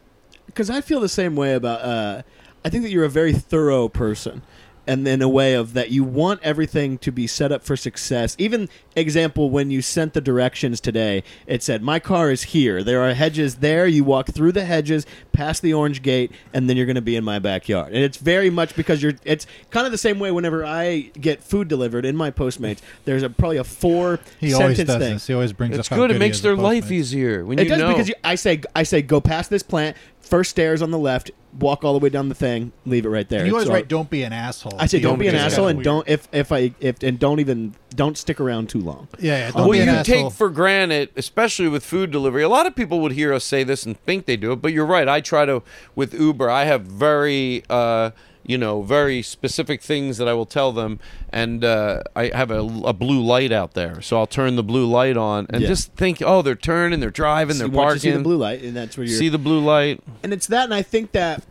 because 0.46 0.70
I 0.70 0.80
feel 0.80 1.00
the 1.00 1.08
same 1.08 1.36
way 1.36 1.54
about. 1.54 1.80
Uh, 1.82 2.22
I 2.64 2.70
think 2.70 2.82
that 2.84 2.90
you're 2.90 3.04
a 3.04 3.10
very 3.10 3.34
thorough 3.34 3.88
person, 3.88 4.40
and 4.86 5.06
in 5.08 5.22
a 5.22 5.28
way 5.28 5.54
of 5.54 5.72
that 5.74 5.90
you 5.90 6.04
want 6.04 6.40
everything 6.42 6.98
to 6.98 7.10
be 7.12 7.26
set 7.26 7.50
up 7.52 7.62
for 7.64 7.76
success. 7.76 8.34
Even 8.38 8.68
example 8.96 9.50
when 9.50 9.70
you 9.70 9.82
sent 9.82 10.14
the 10.14 10.20
directions 10.20 10.80
today, 10.80 11.22
it 11.46 11.62
said 11.62 11.82
my 11.82 11.98
car 11.98 12.30
is 12.30 12.42
here. 12.44 12.82
There 12.82 13.00
are 13.02 13.14
hedges 13.14 13.56
there. 13.56 13.86
You 13.86 14.04
walk 14.04 14.28
through 14.28 14.52
the 14.52 14.64
hedges, 14.64 15.06
past 15.32 15.62
the 15.62 15.72
orange 15.74 16.02
gate, 16.02 16.30
and 16.52 16.68
then 16.68 16.76
you're 16.76 16.86
going 16.86 16.94
to 16.96 17.02
be 17.02 17.16
in 17.16 17.24
my 17.24 17.38
backyard. 17.38 17.92
And 17.92 18.02
it's 18.04 18.18
very 18.18 18.50
much 18.50 18.74
because 18.76 19.02
you're. 19.02 19.14
It's 19.24 19.46
kind 19.70 19.86
of 19.86 19.92
the 19.92 19.98
same 19.98 20.18
way 20.18 20.30
whenever 20.30 20.64
I 20.64 21.10
get 21.20 21.42
food 21.42 21.68
delivered 21.68 22.04
in 22.04 22.16
my 22.16 22.30
Postmates. 22.30 22.80
There's 23.04 23.22
a 23.22 23.30
probably 23.30 23.56
a 23.58 23.64
four 23.64 24.20
He 24.40 24.52
always 24.54 24.78
does 24.78 24.86
thing. 24.88 24.98
this. 25.14 25.26
He 25.26 25.34
always 25.34 25.52
brings 25.52 25.76
It's 25.78 25.88
up 25.90 25.96
how 25.96 26.02
good. 26.06 26.10
It 26.14 26.18
makes 26.18 26.40
their 26.40 26.56
life 26.56 26.86
Postmates. 26.86 26.90
easier 26.92 27.44
when 27.44 27.58
It 27.58 27.64
you 27.64 27.68
does 27.70 27.78
know. 27.78 27.88
because 27.88 28.08
you, 28.08 28.14
I 28.22 28.34
say 28.34 28.60
I 28.76 28.82
say 28.82 29.02
go 29.02 29.20
past 29.20 29.50
this 29.50 29.62
plant, 29.62 29.96
first 30.24 30.50
stairs 30.50 30.82
on 30.82 30.90
the 30.90 30.98
left, 30.98 31.30
walk 31.60 31.84
all 31.84 31.92
the 31.92 31.98
way 32.00 32.08
down 32.08 32.28
the 32.28 32.34
thing, 32.34 32.72
leave 32.84 33.06
it 33.06 33.08
right 33.08 33.28
there. 33.28 33.40
And 33.40 33.48
you 33.48 33.54
always 33.54 33.68
So- 33.68 33.72
write, 33.74 33.86
"Don't 33.88 34.10
be 34.10 34.22
an 34.24 34.32
asshole." 34.32 34.74
I 34.78 34.86
say 34.86 34.98
don't, 34.98 35.12
Don't 35.12 35.18
be 35.20 35.28
an 35.28 35.34
asshole 35.36 35.68
and 35.68 35.78
Weird. 35.78 35.84
don't 35.84 36.08
if 36.08 36.28
if 36.32 36.50
I 36.50 36.72
if 36.80 37.02
and 37.02 37.18
don't 37.18 37.38
even 37.40 37.74
don't 37.94 38.18
stick 38.18 38.40
around 38.40 38.68
too 38.68 38.80
long. 38.80 39.06
Yeah, 39.20 39.36
yeah. 39.38 39.46
Don't 39.52 39.54
well, 39.62 39.70
be 39.70 39.76
you 39.78 39.82
an 39.84 39.88
asshole. 39.90 40.30
take 40.30 40.32
for 40.36 40.50
granted, 40.50 41.10
especially 41.16 41.68
with 41.68 41.84
food 41.84 42.10
delivery. 42.10 42.42
A 42.42 42.48
lot 42.48 42.66
of 42.66 42.74
people 42.74 43.00
would 43.00 43.12
hear 43.12 43.32
us 43.32 43.44
say 43.44 43.62
this 43.62 43.84
and 43.86 43.96
think 44.04 44.26
they 44.26 44.36
do 44.36 44.50
it, 44.52 44.56
but 44.62 44.72
you're 44.72 44.84
right. 44.86 45.06
I 45.08 45.20
try 45.20 45.44
to 45.44 45.62
with 45.94 46.12
Uber. 46.12 46.50
I 46.50 46.64
have 46.64 46.82
very, 46.82 47.62
uh, 47.70 48.10
you 48.46 48.58
know, 48.58 48.82
very 48.82 49.22
specific 49.22 49.80
things 49.82 50.18
that 50.18 50.28
I 50.28 50.34
will 50.34 50.46
tell 50.46 50.70
them, 50.72 51.00
and 51.30 51.64
uh, 51.64 52.02
I 52.14 52.30
have 52.34 52.50
a, 52.50 52.60
a 52.84 52.92
blue 52.92 53.22
light 53.22 53.52
out 53.52 53.74
there, 53.74 54.00
so 54.02 54.18
I'll 54.18 54.26
turn 54.26 54.56
the 54.56 54.62
blue 54.62 54.86
light 54.86 55.16
on 55.16 55.46
and 55.50 55.62
Yeah. 55.62 55.68
just 55.68 55.92
think, 55.94 56.20
oh, 56.24 56.42
they're 56.42 56.54
turning, 56.54 57.00
they're 57.00 57.10
driving, 57.10 57.58
they're 57.58 57.68
you 57.68 57.72
parking. 57.72 58.00
see 58.00 58.10
the 58.10 58.18
blue 58.20 58.36
light, 58.36 58.62
and 58.62 58.76
that's 58.76 58.96
where 58.96 59.06
you're. 59.06 59.16
See 59.18 59.28
the 59.28 59.38
blue 59.38 59.60
light. 59.60 60.00
and 60.22 60.32
it's 60.32 60.46
that, 60.48 60.64
and 60.64 60.74
I 60.74 60.82
think 60.82 61.12
that 61.12 61.42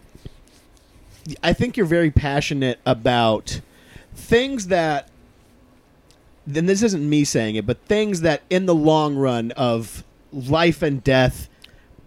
I 1.41 1.53
think 1.53 1.77
you're 1.77 1.85
very 1.85 2.11
passionate 2.11 2.79
about 2.85 3.61
things 4.13 4.67
that. 4.67 5.09
Then 6.45 6.65
this 6.65 6.83
isn't 6.83 7.09
me 7.09 7.23
saying 7.23 7.55
it, 7.55 7.65
but 7.65 7.77
things 7.85 8.19
that 8.21 8.41
in 8.49 8.65
the 8.65 8.75
long 8.75 9.15
run 9.15 9.51
of 9.51 10.03
life 10.33 10.81
and 10.81 11.01
death, 11.01 11.47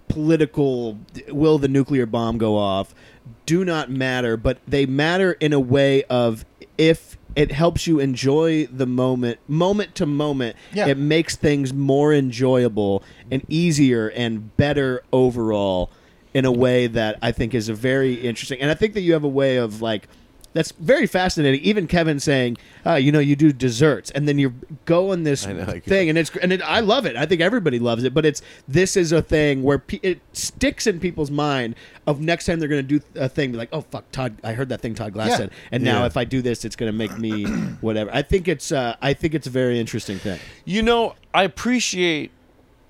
political, 0.09 0.99
will 1.29 1.57
the 1.59 1.69
nuclear 1.69 2.05
bomb 2.05 2.37
go 2.37 2.55
off, 2.57 2.95
do 3.45 3.65
not 3.65 3.91
matter, 3.91 4.37
but 4.37 4.59
they 4.67 4.87
matter 4.87 5.33
in 5.33 5.53
a 5.53 5.61
way 5.61 6.05
of 6.05 6.45
if 6.79 7.17
it 7.35 7.53
helps 7.53 7.87
you 7.87 7.99
enjoy 8.01 8.67
the 8.67 8.87
moment, 8.87 9.39
moment 9.47 9.95
to 9.97 10.07
moment, 10.07 10.57
Yeah. 10.73 10.87
it 10.87 10.97
makes 10.99 11.37
things 11.37 11.73
more 11.73 12.13
enjoyable 12.15 13.03
and 13.31 13.43
easier 13.49 14.09
and 14.09 14.57
better 14.57 15.03
overall 15.13 15.91
in 16.33 16.45
a 16.45 16.53
way 16.53 16.87
that 16.87 17.19
I 17.23 17.33
think 17.33 17.55
is 17.55 17.69
a 17.69 17.75
very 17.75 18.15
interesting. 18.15 18.61
And 18.61 18.71
I 18.71 18.75
think 18.75 18.95
that 18.95 19.03
you 19.03 19.13
have 19.13 19.25
a 19.25 19.29
way 19.29 19.57
of 19.57 19.83
like 19.83 20.09
that's 20.57 20.73
very 20.73 21.07
fascinating. 21.07 21.61
Even 21.61 21.87
Kevin 21.87 22.19
saying, 22.19 22.57
uh, 22.85 22.95
you 22.95 23.13
know, 23.13 23.19
you 23.19 23.37
do 23.37 23.53
desserts, 23.53 24.11
and 24.11 24.27
then 24.27 24.39
you 24.39 24.55
go 24.87 25.13
on 25.13 25.23
this 25.23 25.47
know, 25.47 25.61
I- 25.69 25.81
thing, 25.81 26.09
and 26.09 26.17
it's 26.19 26.35
and 26.37 26.53
it, 26.53 26.63
I 26.63 26.81
love 26.81 27.07
it. 27.07 27.15
I 27.17 27.27
think 27.27 27.41
everybody 27.41 27.79
loves 27.79 28.05
it, 28.05 28.15
but 28.15 28.25
it's 28.27 28.43
this 28.67 28.97
is 28.97 29.13
a 29.13 29.23
thing 29.23 29.63
where 29.63 29.79
pe- 29.79 30.01
it 30.03 30.21
sticks 30.33 30.87
in 30.87 30.99
people's 30.99 31.31
mind 31.31 31.75
of 32.07 32.21
next 32.21 32.47
time 32.47 32.59
they're 32.59 32.69
going 32.69 32.87
to 32.87 32.99
do 32.99 33.05
a 33.17 33.29
thing, 33.29 33.53
be 33.53 33.59
like, 33.59 33.69
oh 33.73 33.83
fuck, 33.83 34.11
Todd, 34.13 34.37
I 34.43 34.53
heard 34.53 34.69
that 34.71 34.81
thing 34.81 34.95
Todd 34.95 35.13
Glass 35.13 35.31
Yeah. 35.31 35.37
said, 35.37 35.51
and 35.71 35.83
now 35.85 36.01
Yeah. 36.01 36.07
if 36.07 36.17
I 36.17 36.25
do 36.25 36.41
this, 36.43 36.65
it's 36.65 36.77
going 36.77 36.91
to 36.91 36.97
make 36.97 37.17
me 37.19 37.45
whatever. 37.81 38.11
I 38.13 38.23
think 38.23 38.49
it's 38.49 38.73
uh, 38.73 38.97
I 39.03 39.13
think 39.13 39.35
it's 39.35 39.47
a 39.47 39.51
very 39.51 39.79
interesting 39.79 40.19
thing. 40.19 40.41
You 40.65 40.83
know, 40.83 41.15
I 41.35 41.43
appreciate 41.45 42.31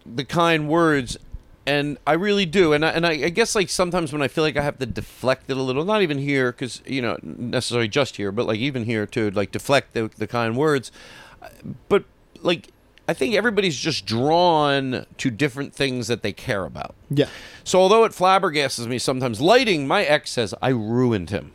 the 0.04 0.24
kind 0.24 0.68
words, 0.68 1.16
and 1.66 1.98
I 2.06 2.12
really 2.12 2.46
do. 2.46 2.72
And 2.72 2.84
I, 2.84 2.90
and 2.90 3.06
I, 3.06 3.10
I 3.12 3.28
guess 3.28 3.54
like 3.54 3.68
sometimes 3.68 4.12
when 4.12 4.22
I 4.22 4.28
feel 4.28 4.44
like 4.44 4.56
I 4.56 4.62
have 4.62 4.78
to 4.78 4.86
deflect 4.86 5.50
it 5.50 5.56
a 5.56 5.62
little, 5.62 5.84
not 5.84 6.02
even 6.02 6.18
here 6.18 6.52
because 6.52 6.82
you 6.86 7.02
know 7.02 7.18
necessarily 7.22 7.88
just 7.88 8.16
here, 8.16 8.32
but 8.32 8.46
like 8.46 8.58
even 8.58 8.84
here 8.84 9.06
too, 9.06 9.30
like 9.30 9.50
deflect 9.50 9.94
the, 9.94 10.10
the 10.16 10.26
kind 10.26 10.56
words. 10.56 10.92
But 11.88 12.04
like 12.42 12.70
I 13.08 13.14
think 13.14 13.34
everybody's 13.34 13.76
just 13.76 14.06
drawn 14.06 15.06
to 15.18 15.30
different 15.30 15.74
things 15.74 16.08
that 16.08 16.22
they 16.22 16.32
care 16.32 16.64
about. 16.64 16.94
Yeah. 17.10 17.28
So 17.64 17.80
although 17.80 18.04
it 18.04 18.12
flabbergastes 18.12 18.86
me 18.86 18.98
sometimes, 18.98 19.40
lighting, 19.40 19.86
my 19.86 20.04
ex 20.04 20.30
says 20.30 20.54
I 20.62 20.68
ruined 20.68 21.30
him. 21.30 21.52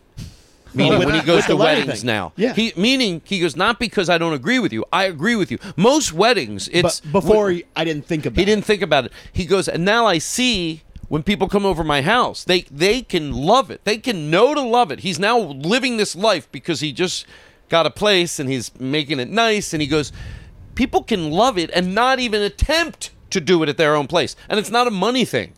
Meaning 0.73 0.99
when 0.99 1.14
he 1.14 1.22
goes 1.22 1.45
to 1.45 1.56
weddings 1.56 1.99
thing. 1.99 2.07
now. 2.07 2.34
Yeah. 2.35 2.53
He 2.53 2.73
meaning 2.77 3.22
he 3.26 3.39
goes 3.39 3.56
not 3.56 3.80
because 3.80 4.10
I 4.10 4.18
don't 4.18 4.34
agree 4.34 4.60
with 4.60 4.72
you. 4.73 4.85
I 4.93 5.06
agree 5.06 5.35
with 5.35 5.52
you. 5.52 5.57
Most 5.76 6.14
weddings, 6.14 6.69
it's 6.72 6.99
But 7.02 7.11
before 7.11 7.53
I 7.76 7.84
didn't 7.84 8.06
think 8.06 8.26
about 8.26 8.38
he 8.38 8.43
it. 8.43 8.45
didn't 8.45 8.65
think 8.65 8.81
about 8.81 9.06
it. 9.06 9.11
He 9.34 9.45
goes, 9.45 9.68
and 9.68 9.84
now 9.84 10.06
I 10.06 10.18
see 10.18 10.81
when 11.10 11.23
people 11.23 11.49
come 11.49 11.65
over 11.65 11.84
my 11.84 12.02
house, 12.02 12.43
they 12.45 12.61
they 12.72 13.02
can 13.02 13.34
love 13.34 13.69
it. 13.69 13.84
They 13.84 13.98
can 13.98 14.30
know 14.30 14.53
to 14.53 14.61
love 14.61 14.91
it. 14.91 14.99
He's 15.02 15.19
now 15.19 15.38
living 15.39 15.98
this 15.98 16.15
life 16.15 16.49
because 16.52 16.80
he 16.80 16.93
just 16.93 17.26
got 17.68 17.85
a 17.85 17.89
place 17.91 18.39
and 18.39 18.49
he's 18.49 18.72
making 18.80 19.19
it 19.19 19.30
nice. 19.30 19.73
And 19.73 19.81
he 19.81 19.88
goes, 19.88 20.11
people 20.76 21.03
can 21.03 21.31
love 21.31 21.57
it 21.57 21.69
and 21.73 21.93
not 21.95 22.19
even 22.19 22.41
attempt 22.41 23.11
to 23.30 23.39
do 23.41 23.64
it 23.64 23.69
at 23.69 23.77
their 23.77 23.95
own 23.95 24.07
place. 24.07 24.35
And 24.49 24.60
it's 24.60 24.69
not 24.69 24.88
a 24.88 24.91
money 24.91 25.26
thing. 25.26 25.53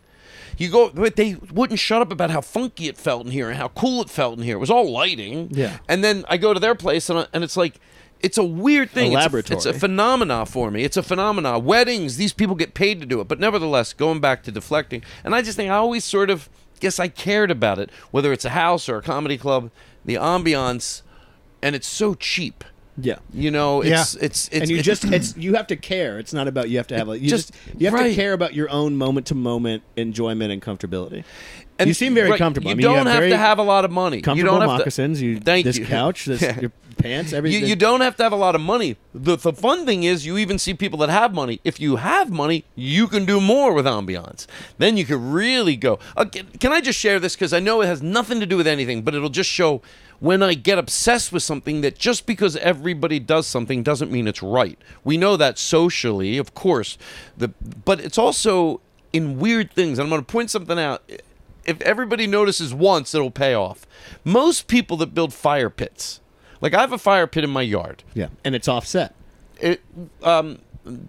You 0.57 0.69
go, 0.69 0.89
but 0.89 1.15
they 1.15 1.35
wouldn't 1.51 1.80
shut 1.80 2.01
up 2.01 2.11
about 2.11 2.30
how 2.30 2.41
funky 2.41 2.88
it 2.88 2.97
felt 2.97 3.25
in 3.25 3.31
here 3.31 3.49
and 3.49 3.57
how 3.57 3.69
cool 3.69 4.01
it 4.01 4.09
felt 4.09 4.38
in 4.38 4.43
here. 4.43 4.55
It 4.55 4.59
was 4.59 4.69
all 4.69 4.91
lighting. 4.91 5.49
Yeah. 5.51 5.77
And 5.88 6.03
then 6.03 6.25
I 6.30 6.38
go 6.38 6.53
to 6.53 6.59
their 6.59 6.75
place 6.75 7.09
and, 7.09 7.19
I, 7.19 7.27
and 7.34 7.43
it's 7.43 7.57
like, 7.57 7.80
it's 8.19 8.38
a 8.38 8.43
weird 8.43 8.89
thing. 8.89 9.11
It's 9.11 9.15
a- 9.15 9.23
laboratory. 9.23 9.57
It's 9.57 9.65
a, 9.65 9.73
phenomena 9.73 10.45
for 10.45 10.71
me. 10.71 10.84
It's 10.84 10.95
a 10.97 11.03
phenomena. 11.03 11.59
Weddings, 11.59 12.17
these 12.17 12.34
people 12.34 12.55
get 12.55 12.73
paid 12.73 12.99
to 13.01 13.05
do 13.05 13.19
it. 13.19 13.27
But 13.27 13.39
nevertheless, 13.39 13.93
going 13.93 14.21
back 14.21 14.43
to 14.43 14.51
deflecting, 14.51 15.03
and 15.23 15.35
I 15.35 15.41
just 15.41 15.57
think 15.57 15.69
I 15.69 15.75
always 15.75 16.05
sort 16.05 16.30
of 16.30 16.49
guess 16.80 16.99
I 16.99 17.09
cared 17.09 17.51
about 17.51 17.80
it, 17.80 17.89
whether 18.11 18.31
it's 18.31 18.45
a 18.45 18.49
house 18.51 18.88
or 18.88 18.97
a 18.97 19.01
comedy 19.01 19.38
club, 19.38 19.71
the 20.05 20.15
ambiance, 20.15 21.01
and 21.61 21.75
it's 21.75 21.88
so 21.88 22.13
cheap. 22.13 22.63
Yeah. 22.97 23.17
You 23.33 23.49
know, 23.51 23.81
it's 23.81 23.89
Yeah. 23.89 24.25
it's 24.25 24.47
it's 24.47 24.49
and 24.51 24.69
you 24.69 24.77
it's- 24.77 24.85
just 24.85 25.05
it's 25.11 25.35
you 25.37 25.55
have 25.55 25.67
to 25.67 25.75
care. 25.75 26.19
It's 26.19 26.33
not 26.33 26.47
about 26.47 26.69
you 26.69 26.77
have 26.77 26.87
to 26.87 26.97
have 26.97 27.07
like 27.07 27.21
you 27.21 27.29
Just- 27.29 27.51
just, 27.53 27.79
you 27.81 27.87
have 27.87 27.93
right. 27.93 28.09
to 28.09 28.15
care 28.15 28.33
about 28.33 28.53
your 28.53 28.69
own 28.69 28.95
moment 28.95 29.25
to 29.27 29.35
moment 29.35 29.81
enjoyment 29.95 30.51
and 30.51 30.61
comfortability. 30.61 31.23
and- 31.79 31.87
you 31.87 31.93
seem 31.95 32.13
very 32.13 32.29
right, 32.29 32.37
comfortable. 32.37 32.67
You 32.69 32.73
I 32.73 32.75
mean, 32.75 32.83
don't 32.83 33.05
you 33.05 33.11
have, 33.11 33.23
have 33.23 33.31
to 33.31 33.37
have 33.37 33.57
a 33.59 33.63
lot 33.63 33.83
of 33.83 33.91
money. 33.91 34.17
You 34.17 34.23
comfortable 34.23 34.59
don't 34.59 34.61
have 34.69 34.77
moccasins. 34.77 35.19
To, 35.19 35.25
you 35.25 35.39
thank 35.39 35.65
this 35.65 35.77
you. 35.79 35.85
couch, 35.87 36.25
this 36.25 36.41
Yeah. 36.43 36.59
your 36.59 36.71
pants, 36.97 37.31
You, 37.31 37.37
everything. 37.39 37.65
you 37.65 37.75
don't 37.75 38.01
have 38.01 38.15
to 38.17 38.23
have 38.23 38.31
a 38.31 38.35
lot 38.37 38.53
of 38.53 38.61
money. 38.61 38.95
The, 39.15 39.35
the 39.37 39.51
fun 39.53 39.85
thing 39.87 40.03
is, 40.03 40.23
you 40.23 40.37
even 40.37 40.59
see 40.59 40.75
people 40.75 40.99
that 40.99 41.09
have 41.09 41.33
money. 41.33 41.59
If 41.63 41.79
you 41.79 41.95
have 41.95 42.29
money, 42.31 42.63
you 42.75 43.07
can 43.07 43.25
do 43.25 43.41
more 43.41 43.73
with 43.73 43.85
ambiance. 43.85 44.45
Then 44.77 44.95
you 44.97 45.03
could 45.05 45.19
really 45.19 45.75
go. 45.75 45.97
Uh, 46.15 46.25
can, 46.25 46.45
can 46.59 46.71
I 46.71 46.79
just 46.79 46.99
share 46.99 47.19
this? 47.19 47.35
Because 47.35 47.53
I 47.53 47.59
know 47.59 47.81
it 47.81 47.87
has 47.87 48.03
nothing 48.03 48.39
to 48.39 48.45
do 48.45 48.55
with 48.55 48.67
anything, 48.67 49.01
but 49.01 49.15
it'll 49.15 49.29
just 49.29 49.49
show 49.49 49.81
when 50.19 50.41
I 50.44 50.53
get 50.53 50.77
obsessed 50.77 51.31
with 51.31 51.44
something 51.44 51.81
that 51.81 51.98
just 51.98 52.26
because 52.26 52.56
everybody 52.57 53.19
does 53.19 53.45
something 53.48 53.84
doesn't 53.84 54.11
mean 54.11 54.27
it's 54.27 54.41
right. 54.44 54.77
We 55.03 55.18
know 55.18 55.35
that 55.38 55.57
socially, 55.57 56.38
of 56.38 56.53
course, 56.53 56.98
the, 57.38 57.49
but 57.85 57.99
it's 57.99 58.18
also 58.18 58.81
in 59.11 59.40
weird 59.40 59.72
things. 59.72 59.99
And 59.99 60.06
I'm 60.06 60.10
going 60.10 60.22
to 60.26 60.31
point 60.31 60.49
something 60.49 60.80
out. 60.80 61.03
If 61.65 61.81
everybody 61.81 62.27
notices 62.27 62.73
once, 62.73 63.14
it'll 63.15 63.31
pay 63.31 63.53
off. 63.53 63.85
Most 64.23 64.68
people 64.68 64.98
that 64.98 65.14
build 65.14 65.34
fire 65.34 65.69
pits, 65.69 66.19
like 66.61 66.73
I 66.73 66.81
have 66.81 66.91
a 66.94 66.98
fire 66.98 67.27
pit 67.27 67.44
in 67.44 67.49
my 67.49 67.61
yard. 67.61 68.03
yeah, 68.14 68.27
and 68.44 68.56
it's 68.56 68.68
offset. 68.68 69.14
It, 69.61 69.81
um, 70.23 70.60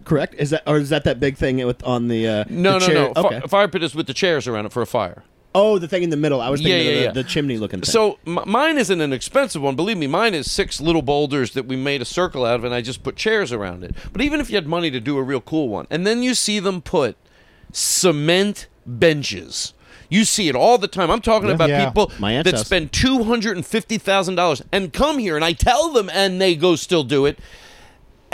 Correct? 0.04 0.34
Is 0.38 0.50
that 0.50 0.62
or 0.68 0.76
is 0.76 0.90
that 0.90 1.02
that 1.02 1.18
big 1.18 1.36
thing 1.36 1.56
with 1.66 1.82
on 1.82 2.06
the 2.06 2.28
uh, 2.28 2.44
no, 2.48 2.78
the 2.78 2.78
no, 2.78 2.86
chair? 2.86 2.94
no. 2.94 3.12
Fi- 3.14 3.36
Okay. 3.36 3.40
fire 3.48 3.66
pit 3.66 3.82
is 3.82 3.92
with 3.96 4.06
the 4.06 4.14
chairs 4.14 4.46
around 4.46 4.66
it 4.66 4.72
for 4.72 4.82
a 4.82 4.86
fire. 4.86 5.24
Oh, 5.54 5.78
the 5.78 5.86
thing 5.88 6.02
in 6.02 6.10
the 6.10 6.16
middle. 6.16 6.40
I 6.40 6.50
was 6.50 6.60
thinking 6.60 6.76
yeah, 6.86 6.90
of 6.92 6.98
the, 6.98 7.02
yeah. 7.04 7.10
the 7.12 7.24
chimney 7.24 7.58
looking 7.58 7.80
thing. 7.80 7.90
So 7.90 8.18
m- 8.26 8.40
mine 8.46 8.76
isn't 8.78 9.00
an 9.00 9.12
expensive 9.12 9.62
one. 9.62 9.76
Believe 9.76 9.96
me, 9.96 10.06
mine 10.06 10.34
is 10.34 10.50
six 10.50 10.80
little 10.80 11.02
boulders 11.02 11.52
that 11.52 11.66
we 11.66 11.76
made 11.76 12.02
a 12.02 12.04
circle 12.04 12.44
out 12.44 12.56
of, 12.56 12.64
and 12.64 12.74
I 12.74 12.80
just 12.80 13.02
put 13.02 13.16
chairs 13.16 13.52
around 13.52 13.84
it. 13.84 13.94
But 14.12 14.22
even 14.22 14.40
if 14.40 14.50
you 14.50 14.56
had 14.56 14.66
money 14.66 14.90
to 14.90 15.00
do 15.00 15.16
a 15.16 15.22
real 15.22 15.40
cool 15.40 15.68
one, 15.68 15.86
and 15.90 16.06
then 16.06 16.22
you 16.22 16.34
see 16.34 16.58
them 16.58 16.82
put 16.82 17.16
cement 17.72 18.66
benches. 18.86 19.72
You 20.08 20.24
see 20.24 20.48
it 20.48 20.54
all 20.54 20.78
the 20.78 20.86
time. 20.88 21.10
I'm 21.10 21.20
talking 21.20 21.50
about 21.50 21.68
Yeah. 21.70 21.86
people 21.86 22.12
that 22.20 22.58
spend 22.58 22.92
two 22.92 23.24
hundred 23.24 23.56
and 23.56 23.66
fifty 23.66 23.98
thousand 23.98 24.34
dollars 24.36 24.62
and 24.70 24.92
come 24.92 25.18
here, 25.18 25.34
and 25.34 25.44
I 25.44 25.52
tell 25.52 25.90
them, 25.92 26.10
and 26.12 26.40
they 26.40 26.54
go 26.54 26.76
still 26.76 27.04
do 27.04 27.26
it. 27.26 27.38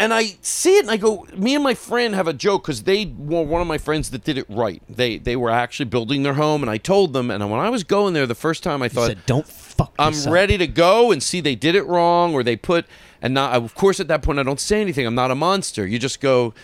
And 0.00 0.14
I 0.14 0.34
see 0.40 0.78
it 0.78 0.80
and 0.80 0.90
I 0.90 0.96
go, 0.96 1.26
me 1.36 1.54
and 1.54 1.62
my 1.62 1.74
friend 1.74 2.14
have 2.14 2.26
a 2.26 2.32
joke 2.32 2.62
because 2.62 2.84
they 2.84 3.04
were 3.04 3.42
one 3.42 3.60
of 3.60 3.68
my 3.68 3.76
friends 3.76 4.10
that 4.10 4.24
did 4.24 4.38
it 4.38 4.46
right. 4.48 4.82
They 4.88 5.18
they 5.18 5.36
were 5.36 5.50
actually 5.50 5.86
building 5.86 6.22
their 6.22 6.34
home, 6.34 6.62
and 6.62 6.70
I 6.70 6.78
told 6.78 7.12
them. 7.12 7.30
And 7.30 7.48
when 7.50 7.60
I 7.60 7.68
was 7.68 7.84
going 7.84 8.14
there 8.14 8.26
the 8.26 8.34
first 8.34 8.62
time, 8.62 8.80
I 8.82 8.88
thought, 8.88 9.08
said, 9.08 9.26
"Don't 9.26 9.46
fuck." 9.46 9.94
I'm 9.98 10.12
this 10.12 10.26
up." 10.26 10.32
ready 10.32 10.56
to 10.58 10.66
go 10.66 11.12
and 11.12 11.22
see 11.22 11.40
they 11.40 11.54
did 11.54 11.74
it 11.74 11.86
wrong 11.86 12.34
or 12.34 12.42
they 12.42 12.56
put 12.56 12.86
and 13.22 13.34
not 13.34 13.54
of 13.54 13.74
course 13.74 14.00
at 14.00 14.08
that 14.08 14.22
point 14.22 14.38
I 14.38 14.42
don't 14.42 14.58
say 14.60 14.80
anything. 14.80 15.06
I'm 15.06 15.14
not 15.14 15.30
a 15.30 15.34
monster. 15.34 15.86
You 15.86 15.98
just 15.98 16.20
go 16.20 16.54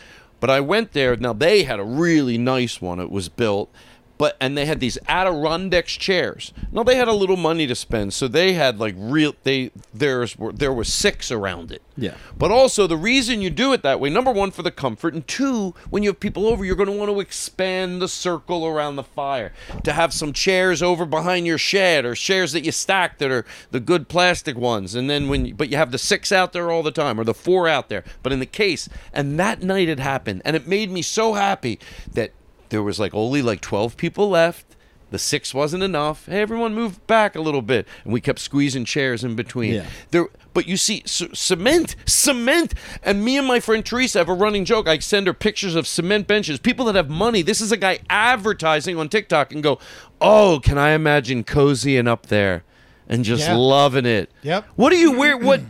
but 0.41 0.51
I 0.51 0.61
went 0.61 0.93
there. 0.93 1.17
Now 1.17 1.33
they 1.33 1.65
had 1.65 1.79
a 1.79 1.85
really 1.85 2.39
nice 2.39 2.81
one. 2.81 3.01
It 3.01 3.11
was 3.11 3.29
built 3.29 3.71
but 4.19 4.37
and 4.41 4.57
they 4.57 4.67
had 4.67 4.81
these 4.81 4.99
Adirondack 5.09 5.87
chairs. 5.87 6.53
Now 6.73 6.83
they 6.83 6.97
had 6.97 7.09
a 7.09 7.13
little 7.13 7.37
money 7.37 7.67
to 7.67 7.75
spend, 7.75 8.15
so 8.15 8.29
they 8.29 8.55
had 8.55 8.79
like 8.79 8.95
real 8.97 9.35
they 9.43 9.71
there's 9.93 10.39
were 10.39 10.53
there 10.53 10.73
was 10.73 10.93
six 10.93 11.31
around 11.31 11.73
it. 11.73 11.83
Yeah. 11.97 12.15
But 12.37 12.51
also 12.51 12.87
the 12.87 12.97
reason 12.97 13.41
you 13.41 13.51
do 13.51 13.73
it 13.73 13.83
that 13.83 14.01
way, 14.01 14.11
number 14.11 14.33
one 14.33 14.51
for 14.51 14.63
the 14.63 14.71
comfort, 14.71 15.15
and 15.15 15.27
two, 15.27 15.75
when 15.89 16.03
you 16.03 16.11
have 16.11 16.21
people 16.21 16.47
over, 16.47 16.65
you're 16.65 16.77
going 16.77 16.91
to 16.91 16.97
want 16.97 17.11
to 17.11 17.21
expand 17.21 18.03
the 18.03 18.09
circle 18.09 18.67
around 18.67 18.97
the 18.97 19.03
fire 19.03 19.53
to 19.83 19.93
have 19.93 20.13
some 20.13 20.33
chairs 20.33 20.83
over 20.83 21.07
behind 21.07 21.47
your 21.47 21.59
shed 21.59 22.05
or 22.05 22.15
chairs 22.15 22.53
that 22.53 22.65
you 22.65 22.73
stack 22.73 23.19
that 23.19 23.31
are 23.31 23.47
the 23.71 23.81
good 23.81 24.09
plastic 24.09 24.57
ones, 24.57 24.95
and 24.95 25.09
then 25.09 25.29
when 25.29 25.55
but 25.55 25.71
you 25.71 25.77
have 25.77 25.91
the 25.91 25.99
six 25.99 26.33
out 26.33 26.53
there 26.53 26.71
all 26.71 26.83
the 26.83 26.91
time 26.91 27.19
or 27.19 27.25
the 27.25 27.35
four 27.35 27.69
out 27.69 27.89
there, 27.89 28.05
but 28.23 28.33
in 28.33 28.41
the 28.41 28.47
case. 28.47 28.89
And 29.13 29.39
that 29.41 29.63
night 29.63 29.89
it 29.89 29.99
happened, 29.99 30.43
and 30.45 30.55
it 30.57 30.67
made 30.67 30.91
me 30.91 31.03
so 31.03 31.35
happy 31.35 31.79
that 32.13 32.33
there 32.71 32.83
was 32.83 32.99
like 33.01 33.15
only 33.15 33.43
like 33.43 33.61
12 33.61 33.97
people 33.97 34.29
left. 34.29 34.65
The 35.11 35.19
six 35.21 35.55
wasn't 35.55 35.85
enough. 35.85 36.27
Hey, 36.27 36.41
everyone 36.41 36.75
moved 36.75 37.07
back 37.07 37.37
a 37.37 37.41
little 37.41 37.63
bit, 37.63 37.87
and 38.03 38.13
we 38.13 38.21
kept 38.21 38.41
squeezing 38.41 38.85
chairs 38.85 39.23
in 39.23 39.37
between. 39.37 39.75
Yeah. 39.75 39.87
There, 40.11 40.27
but 40.53 40.67
you 40.67 40.77
see, 40.77 41.05
c- 41.07 41.29
cement, 41.33 41.95
cement, 42.07 42.75
and 43.05 43.25
me 43.25 43.39
and 43.39 43.47
my 43.47 43.61
friend 43.61 43.87
Teresa 43.87 44.19
have 44.19 44.29
a 44.29 44.35
running 44.35 44.65
joke. 44.65 44.89
I 44.89 44.99
send 44.99 45.29
her 45.29 45.33
pictures 45.33 45.77
of 45.77 45.87
cement 45.87 46.27
benches. 46.27 46.59
People 46.59 46.87
that 46.87 46.97
have 46.97 47.09
money. 47.09 47.43
This 47.43 47.61
is 47.61 47.71
a 47.71 47.77
guy 47.77 48.01
advertising 48.11 48.99
on 48.99 49.09
TikTok, 49.09 49.53
and 49.53 49.63
go, 49.63 49.79
"Oh, 50.21 50.61
can 50.61 50.77
I 50.77 50.91
imagine 50.91 51.45
cozying 51.45 52.09
up 52.09 52.27
there, 52.27 52.65
and 53.09 53.25
just 53.25 53.47
Yeah. 53.47 53.55
loving 53.55 54.07
it." 54.07 54.29
Yep. 54.43 54.67
What 54.75 54.91
do 54.91 54.97
you 54.97 55.13
wear? 55.13 55.37
What? 55.37 55.61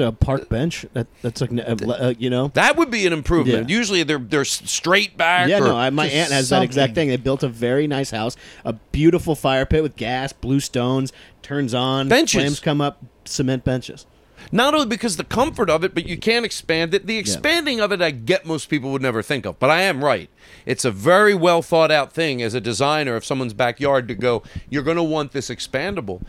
A 0.00 0.12
park 0.12 0.48
bench. 0.48 0.86
That, 0.94 1.06
that's 1.20 1.40
like 1.40 1.52
uh, 1.52 1.76
uh, 1.92 2.14
you 2.18 2.30
know. 2.30 2.48
That 2.54 2.76
would 2.76 2.90
be 2.90 3.06
an 3.06 3.12
improvement. 3.12 3.68
Yeah. 3.68 3.76
Usually 3.76 4.02
they're 4.02 4.18
they're 4.18 4.44
straight 4.44 5.16
back. 5.16 5.48
Yeah, 5.48 5.58
no, 5.58 5.76
I, 5.76 5.90
my 5.90 6.06
aunt 6.06 6.32
has 6.32 6.48
that 6.48 6.62
exact 6.62 6.94
thing. 6.94 7.08
They 7.08 7.16
built 7.16 7.42
a 7.42 7.48
very 7.48 7.86
nice 7.86 8.10
house, 8.10 8.36
a 8.64 8.72
beautiful 8.72 9.34
fire 9.34 9.66
pit 9.66 9.82
with 9.82 9.96
gas, 9.96 10.32
blue 10.32 10.60
stones, 10.60 11.12
turns 11.42 11.74
on, 11.74 12.08
Benches. 12.08 12.40
flames 12.40 12.60
come 12.60 12.80
up, 12.80 12.98
cement 13.24 13.64
benches. 13.64 14.06
not 14.50 14.74
only 14.74 14.86
because 14.86 15.16
the 15.16 15.24
comfort 15.24 15.70
of 15.70 15.84
it, 15.84 15.94
but 15.94 16.06
you 16.06 16.16
can't 16.16 16.44
expand 16.44 16.94
it. 16.94 17.06
The 17.06 17.16
expanding 17.18 17.80
of 17.80 17.92
it, 17.92 18.02
I 18.02 18.10
get 18.10 18.44
most 18.44 18.68
people 18.68 18.90
would 18.92 19.02
never 19.02 19.22
think 19.22 19.46
of, 19.46 19.58
but 19.58 19.70
I 19.70 19.82
am 19.82 20.02
right. 20.04 20.28
It's 20.66 20.84
a 20.84 20.90
very 20.90 21.34
well 21.34 21.62
thought 21.62 21.90
out 21.90 22.12
thing 22.12 22.42
as 22.42 22.54
a 22.54 22.60
designer 22.60 23.14
of 23.14 23.24
someone's 23.24 23.54
backyard 23.54 24.08
to 24.08 24.14
go. 24.14 24.42
You're 24.68 24.82
going 24.82 24.96
to 24.96 25.02
want 25.02 25.32
this 25.32 25.48
expandable. 25.48 26.22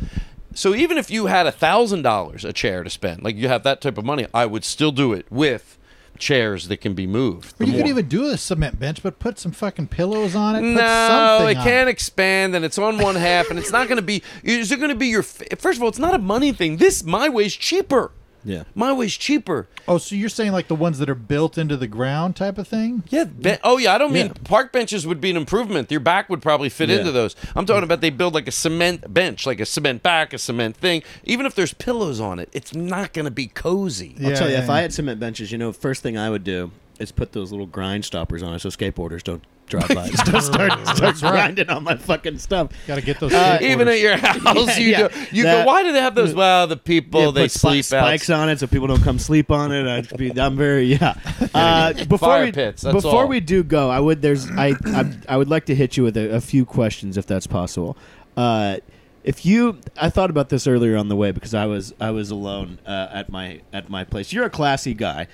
So 0.56 0.76
even 0.76 0.98
if 0.98 1.10
you 1.10 1.28
had 1.28 1.48
a 1.48 1.52
thousand 1.52 2.02
dollars 2.04 2.46
a 2.46 2.54
chair 2.54 2.84
to 2.84 2.90
spend, 2.90 3.24
like 3.24 3.36
you 3.36 3.48
have 3.48 3.64
that 3.64 3.82
type 3.82 3.98
of 3.98 4.06
money, 4.06 4.28
I 4.34 4.46
would 4.46 4.64
still 4.64 4.92
do 4.92 5.14
it 5.14 5.26
with 5.30 5.78
chairs 6.18 6.68
that 6.68 6.78
can 6.78 6.94
be 6.94 7.08
moved. 7.08 7.56
Or 7.60 7.66
you 7.66 7.74
could 7.74 7.88
even 7.88 8.08
do 8.08 8.26
a 8.28 8.38
cement 8.38 8.80
bench, 8.80 9.02
but 9.02 9.20
put 9.20 9.40
some 9.40 9.52
fucking 9.52 9.88
pillows 9.88 10.36
on 10.36 10.56
it. 10.56 10.60
Put 10.60 10.76
No, 10.76 11.48
it 11.48 11.56
can't 11.56 11.90
expand, 11.90 12.56
and 12.56 12.64
it's 12.64 12.78
on 12.78 12.98
one 12.98 13.16
half, 13.16 13.50
and 13.50 13.58
it's 13.60 13.72
not 13.72 13.88
going 13.88 13.98
to 13.98 14.04
be. 14.04 14.22
Is 14.44 14.72
it 14.72 14.78
going 14.78 14.90
to 14.90 14.96
be 14.96 15.08
your? 15.08 15.24
First 15.24 15.78
of 15.78 15.84
all, 15.84 15.90
it's 15.90 16.00
not 16.00 16.14
a 16.14 16.20
money 16.20 16.52
thing. 16.52 16.78
This 16.78 17.04
my 17.04 17.30
way 17.30 17.46
is 17.46 17.56
cheaper. 17.56 18.12
Yeah. 18.46 18.64
My 18.76 18.92
way's 18.94 19.14
cheaper. 19.16 19.68
Oh, 19.88 19.98
so 19.98 20.16
you're 20.16 20.30
saying 20.30 20.52
like 20.52 20.68
the 20.68 20.76
ones 20.76 21.00
that 21.00 21.10
are 21.10 21.16
built 21.16 21.58
into 21.58 21.78
the 21.78 21.88
ground 21.88 22.36
type 22.36 22.58
of 22.58 22.68
thing? 22.68 23.04
Yeah. 23.10 23.26
Be- 23.26 23.58
oh 23.64 23.78
yeah. 23.78 23.96
I 23.96 23.98
don't 23.98 24.12
mean 24.14 24.28
Yeah. 24.28 24.34
park 24.44 24.72
benches 24.72 25.06
would 25.08 25.22
be 25.22 25.30
an 25.30 25.38
improvement. 25.38 25.90
Your 25.92 26.00
back 26.00 26.30
would 26.30 26.42
probably 26.42 26.70
fit 26.70 26.90
Yeah. 26.90 27.00
into 27.00 27.12
those. 27.12 27.36
I'm 27.56 27.66
talking 27.66 27.84
about 27.84 28.02
they 28.02 28.10
build 28.10 28.34
like 28.34 28.48
a 28.48 28.52
cement 28.52 29.14
bench, 29.14 29.46
like 29.46 29.60
a 29.60 29.66
cement 29.66 30.04
back, 30.04 30.34
a 30.34 30.38
cement 30.38 30.76
thing. 30.78 31.04
Even 31.24 31.46
if 31.46 31.56
there's 31.56 31.74
pillows 31.74 32.20
on 32.20 32.40
it, 32.40 32.50
it's 32.54 32.74
not 32.74 33.14
going 33.14 33.26
to 33.26 33.32
be 33.32 33.48
cozy. 33.48 34.16
I'll 34.22 34.30
Yeah, 34.32 34.36
tell 34.36 34.48
you, 34.50 34.56
yeah, 34.56 34.64
if 34.64 34.70
I 34.70 34.82
had 34.82 34.94
cement 34.94 35.20
benches, 35.20 35.52
you 35.52 35.58
know, 35.58 35.72
first 35.72 36.04
thing 36.04 36.18
I 36.18 36.30
would 36.30 36.44
do 36.44 36.72
is 37.00 37.12
put 37.12 37.32
those 37.32 37.52
little 37.52 37.66
grind 37.68 38.06
stoppers 38.06 38.44
on 38.44 38.54
it 38.54 38.60
so 38.60 38.70
skateboarders 38.70 39.24
don't 39.24 39.44
drive 39.66 39.88
by 39.90 40.06
and 40.08 40.18
start, 40.20 40.42
start, 40.44 40.88
start 40.98 41.16
grinding 41.20 41.70
on 41.70 41.84
my 41.84 41.96
fucking 41.96 42.38
stuff. 42.38 42.72
Got 42.86 42.96
to 42.96 43.02
get 43.02 43.20
those. 43.20 43.34
Uh, 43.34 43.58
Even 43.62 43.88
at 43.88 44.00
your 44.00 44.18
house, 44.18 44.78
you 44.78 44.90
yeah. 44.90 45.08
do. 45.08 45.26
You 45.32 45.44
That- 45.44 45.66
go. 45.66 45.72
Why 45.72 45.84
do 45.84 45.92
they 45.94 46.02
have 46.02 46.16
those? 46.16 46.34
Well, 46.34 46.68
the 46.68 46.78
people 46.78 47.26
Yeah, 47.26 47.32
they 47.32 47.44
put 47.46 47.52
spi- 47.52 47.82
sleep 47.82 48.00
out. 48.00 48.06
spikes 48.06 48.30
on 48.30 48.50
it 48.50 48.60
so 48.60 48.68
people 48.68 48.88
don't 48.88 49.02
come 49.04 49.18
sleep 49.20 49.50
on 49.52 49.72
it. 49.72 49.88
I'd 49.88 50.18
be, 50.18 50.40
I'm 50.40 50.56
very 50.58 50.84
yeah. 50.86 51.16
Uh, 51.54 51.94
before 51.94 52.18
Fire 52.30 52.46
we 52.46 52.52
pits, 52.52 52.82
that's 52.82 52.94
before 52.96 53.24
all. 53.24 53.28
we 53.28 53.40
do 53.40 53.64
go, 53.64 53.90
I 53.90 54.00
would 54.00 54.22
there's 54.24 54.50
I 54.50 54.74
I, 54.86 55.14
I 55.30 55.38
would 55.38 55.50
like 55.50 55.66
to 55.68 55.76
hit 55.76 55.98
you 55.98 56.04
with 56.04 56.18
a, 56.18 56.36
a 56.36 56.42
few 56.42 56.66
questions 56.66 57.16
if 57.16 57.28
that's 57.28 57.46
possible. 57.48 57.96
Uh, 58.36 58.78
if 59.24 59.46
you, 59.46 59.78
I 59.96 60.10
thought 60.10 60.30
about 60.32 60.50
this 60.50 60.66
earlier 60.68 60.98
on 60.98 61.08
the 61.10 61.16
way 61.16 61.32
because 61.32 61.54
I 61.54 61.66
was 61.68 61.94
I 62.00 62.10
was 62.12 62.32
alone 62.32 62.80
uh, 62.88 63.08
at 63.14 63.30
my 63.30 63.62
at 63.72 63.88
my 63.90 64.04
place. 64.04 64.34
You're 64.34 64.46
a 64.46 64.50
classy 64.50 64.94
guy, 64.96 65.28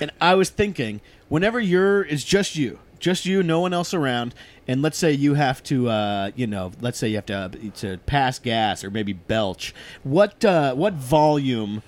and 0.00 0.10
I 0.20 0.34
was 0.34 0.50
thinking 0.50 1.00
whenever 1.28 1.60
you're 1.60 2.02
it's 2.02 2.24
just 2.24 2.56
you, 2.56 2.78
just 2.98 3.26
you, 3.26 3.42
no 3.42 3.60
one 3.60 3.72
else 3.72 3.94
around, 3.94 4.34
and 4.66 4.82
let's 4.82 4.98
say 4.98 5.12
you 5.12 5.34
have 5.34 5.62
to, 5.64 5.88
uh, 5.88 6.30
you 6.34 6.46
know, 6.46 6.72
let's 6.80 6.98
say 6.98 7.08
you 7.08 7.16
have 7.16 7.26
to 7.26 7.34
uh, 7.36 7.48
to 7.76 7.98
pass 8.06 8.38
gas 8.38 8.82
or 8.82 8.90
maybe 8.90 9.12
belch. 9.12 9.74
What 10.02 10.44
uh, 10.44 10.74
what 10.74 10.94
volume 10.94 11.82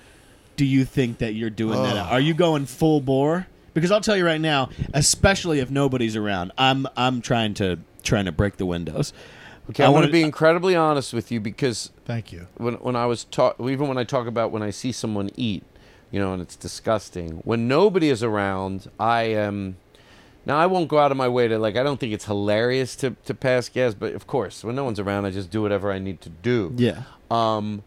do 0.55 0.65
you 0.65 0.85
think 0.85 1.17
that 1.19 1.33
you're 1.33 1.49
doing 1.49 1.81
that? 1.81 1.97
At? 1.97 2.11
Are 2.11 2.19
you 2.19 2.33
going 2.33 2.65
full 2.65 3.01
bore? 3.01 3.47
Because 3.73 3.91
I'll 3.91 4.01
tell 4.01 4.17
you 4.17 4.25
right 4.25 4.41
now, 4.41 4.69
especially 4.93 5.59
if 5.59 5.69
nobody's 5.71 6.15
around, 6.15 6.51
I'm 6.57 6.87
I'm 6.97 7.21
trying 7.21 7.53
to 7.55 7.79
trying 8.03 8.25
to 8.25 8.31
break 8.31 8.57
the 8.57 8.65
windows. 8.65 9.13
Okay, 9.69 9.83
I, 9.83 9.87
want 9.87 9.95
wanna- 9.95 10.07
to 10.07 10.11
be 10.11 10.23
incredibly 10.23 10.75
honest 10.75 11.13
with 11.13 11.31
you 11.31 11.39
because 11.39 11.91
Thank 12.05 12.31
you. 12.33 12.47
when 12.57 12.75
when 12.75 12.95
I 12.95 13.05
was 13.05 13.23
taught, 13.25 13.55
even 13.59 13.87
when 13.87 13.97
I 13.97 14.03
talk 14.03 14.27
about 14.27 14.51
when 14.51 14.61
I 14.61 14.71
see 14.71 14.91
someone 14.91 15.29
eat, 15.35 15.63
you 16.11 16.19
know, 16.19 16.33
and 16.33 16.41
it's 16.41 16.55
disgusting. 16.55 17.41
When 17.45 17.67
nobody 17.67 18.09
is 18.09 18.21
around, 18.23 18.89
I 18.99 19.23
am. 19.23 19.77
Now 20.45 20.57
I 20.57 20.65
won't 20.65 20.87
go 20.87 20.97
out 20.97 21.11
of 21.11 21.17
my 21.17 21.27
way 21.27 21.47
to 21.47 21.57
like. 21.59 21.75
I 21.77 21.83
don't 21.83 21.99
think 21.99 22.13
it's 22.13 22.25
hilarious 22.25 22.95
to 22.97 23.15
to 23.25 23.33
pass 23.33 23.69
gas, 23.69 23.93
but 23.93 24.13
of 24.13 24.27
course, 24.27 24.63
when 24.63 24.75
no 24.75 24.83
one's 24.83 24.99
around, 24.99 25.25
I 25.25 25.31
just 25.31 25.51
do 25.51 25.61
whatever 25.61 25.91
I 25.91 25.99
need 25.99 26.19
to 26.21 26.29
do. 26.29 26.73
Yeah. 26.77 27.03
Um, 27.29 27.83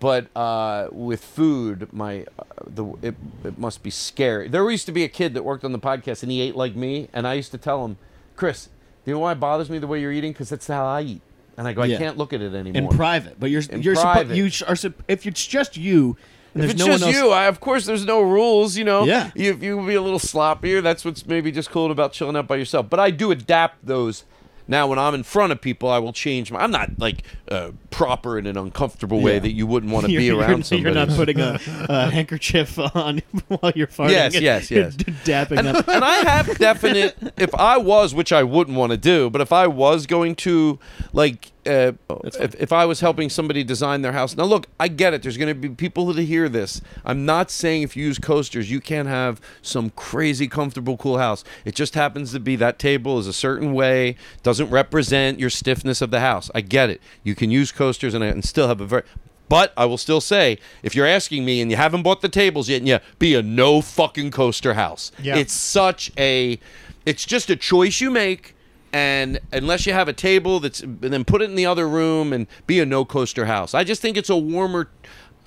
but 0.00 0.26
uh, 0.36 0.88
with 0.92 1.24
food, 1.24 1.88
my 1.92 2.22
uh, 2.38 2.44
the 2.66 2.84
it, 3.02 3.14
it 3.44 3.58
must 3.58 3.82
be 3.82 3.90
scary. 3.90 4.48
There 4.48 4.68
used 4.70 4.86
to 4.86 4.92
be 4.92 5.04
a 5.04 5.08
kid 5.08 5.34
that 5.34 5.44
worked 5.44 5.64
on 5.64 5.72
the 5.72 5.78
podcast, 5.78 6.22
and 6.22 6.30
he 6.32 6.40
ate 6.40 6.56
like 6.56 6.74
me, 6.76 7.08
and 7.12 7.26
I 7.26 7.34
used 7.34 7.52
to 7.52 7.58
tell 7.58 7.84
him, 7.84 7.96
Chris, 8.36 8.66
do 9.04 9.10
you 9.10 9.14
know 9.14 9.20
why 9.20 9.32
it 9.32 9.40
bothers 9.40 9.70
me 9.70 9.78
the 9.78 9.86
way 9.86 10.00
you're 10.00 10.12
eating? 10.12 10.32
Because 10.32 10.48
that's 10.50 10.66
how 10.66 10.84
I 10.86 11.02
eat, 11.02 11.20
and 11.56 11.66
I 11.68 11.72
go, 11.72 11.82
I 11.82 11.86
Yeah. 11.86 11.98
can't 11.98 12.16
look 12.18 12.32
at 12.32 12.40
it 12.42 12.54
anymore. 12.54 12.90
in 12.90 12.96
private, 12.96 13.38
but 13.40 13.50
you're 13.50 13.62
In 13.70 13.82
you're 13.82 13.94
suppo- 13.96 14.34
you 14.34 14.48
sh- 14.50 14.62
are 14.62 14.76
if 15.08 15.26
it's 15.26 15.46
just 15.46 15.76
you 15.76 16.16
and 16.62 16.64
if 16.70 16.76
there's 16.76 16.80
it's 16.80 16.80
no 16.80 16.86
just 16.92 17.04
one 17.04 17.14
else. 17.14 17.22
you, 17.24 17.30
I, 17.30 17.44
of 17.46 17.60
course, 17.60 17.86
there's 17.86 18.04
no 18.04 18.20
rules. 18.22 18.76
You 18.76 18.84
know, 18.84 19.04
Yeah. 19.04 19.30
You, 19.34 19.50
if 19.52 19.62
you 19.62 19.84
be 19.86 19.94
a 19.94 20.02
little 20.02 20.18
sloppier, 20.18 20.82
that's 20.82 21.04
what's 21.04 21.26
maybe 21.26 21.52
just 21.52 21.70
cool 21.70 21.90
about 21.90 22.12
chilling 22.12 22.36
out 22.36 22.46
by 22.48 22.56
yourself. 22.56 22.90
But 22.90 23.00
I 23.00 23.10
do 23.10 23.30
adapt 23.30 23.84
those. 23.86 24.24
Now, 24.68 24.88
when 24.88 24.98
I'm 24.98 25.14
in 25.14 25.22
front 25.22 25.52
of 25.52 25.60
people, 25.60 25.88
I 25.88 26.00
will 26.00 26.12
change. 26.12 26.50
My, 26.50 26.58
I'm 26.60 26.72
not 26.72 26.98
like 26.98 27.22
uh, 27.48 27.70
proper 27.90 28.36
in 28.36 28.48
an 28.48 28.56
uncomfortable 28.56 29.20
way 29.20 29.34
Yeah. 29.34 29.38
that 29.38 29.52
you 29.52 29.64
wouldn't 29.64 29.92
want 29.92 30.06
to 30.06 30.08
be 30.16 30.24
you're- 30.24 30.40
around 30.42 30.66
somebody. 30.66 30.92
you're 30.92 31.06
not 31.06 31.16
putting 31.16 31.38
a, 31.38 31.60
a 31.88 32.10
handkerchief 32.10 32.76
on 32.96 33.22
while 33.46 33.70
you're 33.76 33.86
farting. 33.86 34.10
Yes, 34.10 34.40
yes, 34.40 34.70
yes. 34.72 34.96
dapping 34.96 35.58
and, 35.60 35.68
up. 35.68 35.86
and 35.86 36.02
I 36.04 36.16
have 36.16 36.58
definite. 36.58 37.16
If 37.36 37.54
I 37.54 37.76
was, 37.76 38.12
which 38.12 38.32
I 38.32 38.42
wouldn't 38.42 38.76
want 38.76 38.90
to 38.90 38.98
do, 38.98 39.30
but 39.30 39.40
if 39.40 39.52
I 39.52 39.68
was 39.68 40.04
going 40.06 40.34
to, 40.36 40.80
like, 41.12 41.52
uh, 41.66 41.92
if, 42.24 42.54
if 42.54 42.72
I 42.72 42.84
was 42.84 43.00
helping 43.00 43.28
somebody 43.28 43.64
design 43.64 44.02
their 44.02 44.12
house. 44.12 44.36
Now, 44.36 44.44
look, 44.44 44.66
I 44.78 44.88
get 44.88 45.14
it. 45.14 45.22
There's 45.22 45.36
going 45.36 45.48
to 45.48 45.54
be 45.54 45.68
people 45.68 46.06
that 46.06 46.22
hear 46.22 46.48
this. 46.48 46.80
I'm 47.04 47.26
not 47.26 47.50
saying 47.50 47.82
if 47.82 47.96
you 47.96 48.06
use 48.06 48.18
coasters, 48.18 48.70
you 48.70 48.80
can't 48.80 49.08
have 49.08 49.40
some 49.62 49.90
crazy, 49.90 50.48
comfortable, 50.48 50.96
cool 50.96 51.18
house. 51.18 51.44
It 51.64 51.74
just 51.74 51.94
happens 51.94 52.32
to 52.32 52.40
be 52.40 52.56
that 52.56 52.78
table 52.78 53.18
is 53.18 53.26
a 53.26 53.32
certain 53.32 53.74
way, 53.74 54.16
doesn't 54.42 54.70
represent 54.70 55.38
your 55.38 55.50
stiffness 55.50 56.00
of 56.00 56.10
the 56.10 56.20
house. 56.20 56.50
I 56.54 56.60
get 56.62 56.90
it. 56.90 57.00
You 57.22 57.34
can 57.34 57.50
use 57.50 57.72
coasters 57.72 58.14
and, 58.14 58.24
and 58.24 58.44
still 58.44 58.68
have 58.68 58.80
a 58.80 58.86
very. 58.86 59.02
But 59.48 59.72
I 59.76 59.84
will 59.84 59.98
still 59.98 60.20
say, 60.20 60.58
if 60.82 60.96
you're 60.96 61.06
asking 61.06 61.44
me 61.44 61.60
and 61.60 61.70
you 61.70 61.76
haven't 61.76 62.02
bought 62.02 62.20
the 62.20 62.28
tables 62.28 62.68
yet, 62.68 62.78
and 62.78 62.88
yeah, 62.88 62.98
be 63.20 63.36
a 63.36 63.42
no 63.42 63.80
fucking 63.80 64.32
coaster 64.32 64.74
house. 64.74 65.12
Yeah. 65.22 65.36
It's 65.36 65.52
such 65.52 66.10
a, 66.18 66.58
it's 67.04 67.24
just 67.24 67.48
a 67.48 67.54
choice 67.54 68.00
you 68.00 68.10
make, 68.10 68.55
and 68.96 69.40
unless 69.52 69.84
you 69.84 69.92
have 69.92 70.08
a 70.08 70.14
table 70.14 70.58
that's, 70.58 70.80
and 70.80 71.00
then 71.02 71.22
put 71.22 71.42
it 71.42 71.50
in 71.50 71.54
the 71.54 71.66
other 71.66 71.86
room 71.86 72.32
and 72.32 72.46
be 72.66 72.80
a 72.80 72.86
no 72.86 73.04
coaster 73.04 73.44
house. 73.44 73.74
I 73.74 73.84
just 73.84 74.00
think 74.00 74.16
it's 74.16 74.30
a 74.30 74.36
warmer. 74.38 74.88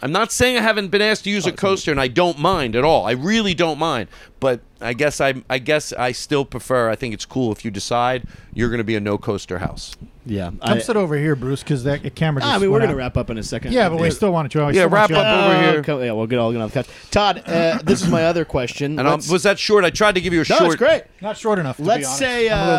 I'm 0.01 0.11
not 0.13 0.31
saying 0.31 0.57
I 0.57 0.61
haven't 0.61 0.87
been 0.89 1.01
asked 1.01 1.25
to 1.25 1.29
use 1.29 1.45
a 1.45 1.51
coaster, 1.51 1.91
and 1.91 1.99
I 1.99 2.07
don't 2.07 2.39
mind 2.39 2.75
at 2.75 2.83
all. 2.85 3.05
I 3.05 3.11
really 3.11 3.53
don't 3.53 3.77
mind, 3.77 4.07
but 4.39 4.61
I 4.79 4.93
guess 4.93 5.19
I, 5.19 5.43
I 5.49 5.59
guess 5.59 5.91
I 5.93 6.13
still 6.13 6.45
prefer. 6.45 6.89
I 6.89 6.95
think 6.95 7.13
it's 7.13 7.25
cool 7.25 7.51
if 7.51 7.65
you 7.65 7.71
decide 7.71 8.23
you're 8.53 8.69
going 8.69 8.77
to 8.77 8.85
be 8.85 8.95
a 8.95 9.01
no 9.01 9.17
coaster 9.17 9.59
house. 9.59 9.95
Yeah. 10.25 10.51
Come 10.51 10.57
I, 10.61 10.79
sit 10.79 10.95
over 10.95 11.17
here, 11.17 11.35
Bruce, 11.35 11.63
because 11.63 11.83
that 11.83 12.15
camera. 12.15 12.41
Just 12.41 12.51
Ah, 12.51 12.55
I 12.55 12.59
mean, 12.59 12.71
we're 12.71 12.79
going 12.79 12.91
to 12.91 12.95
wrap 12.95 13.17
up 13.17 13.29
in 13.29 13.37
a 13.37 13.43
second. 13.43 13.73
Yeah, 13.73 13.89
but 13.89 13.99
we 13.99 14.09
still 14.11 14.31
want 14.31 14.49
to. 14.49 14.57
Try. 14.57 14.71
Yeah, 14.71 14.87
wrap 14.89 15.11
up 15.11 15.17
over 15.17 15.55
Oh, 15.55 15.59
here. 15.71 15.83
come- 15.83 16.01
yeah, 16.01 16.11
we'll 16.13 16.27
get 16.27 16.39
all 16.39 16.51
get 16.51 16.61
on 16.61 16.69
the 16.69 16.73
couch. 16.73 16.87
Todd, 17.11 17.43
uh, 17.45 17.79
this 17.83 18.01
is 18.01 18.07
my 18.09 18.25
other 18.25 18.45
question. 18.45 18.99
And 18.99 19.07
um, 19.07 19.19
was 19.29 19.43
that 19.43 19.59
short? 19.59 19.83
I 19.83 19.89
tried 19.89 20.15
to 20.15 20.21
give 20.21 20.31
you 20.33 20.39
a 20.41 20.47
no, 20.49 20.55
short. 20.55 20.63
it's 20.67 20.75
great. 20.75 21.03
Not 21.21 21.35
short 21.37 21.59
enough. 21.59 21.77
To 21.77 21.83
Let's 21.83 22.05
honest. 22.05 22.19
say, 22.19 22.49
I'm 22.49 22.67
a 22.69 22.71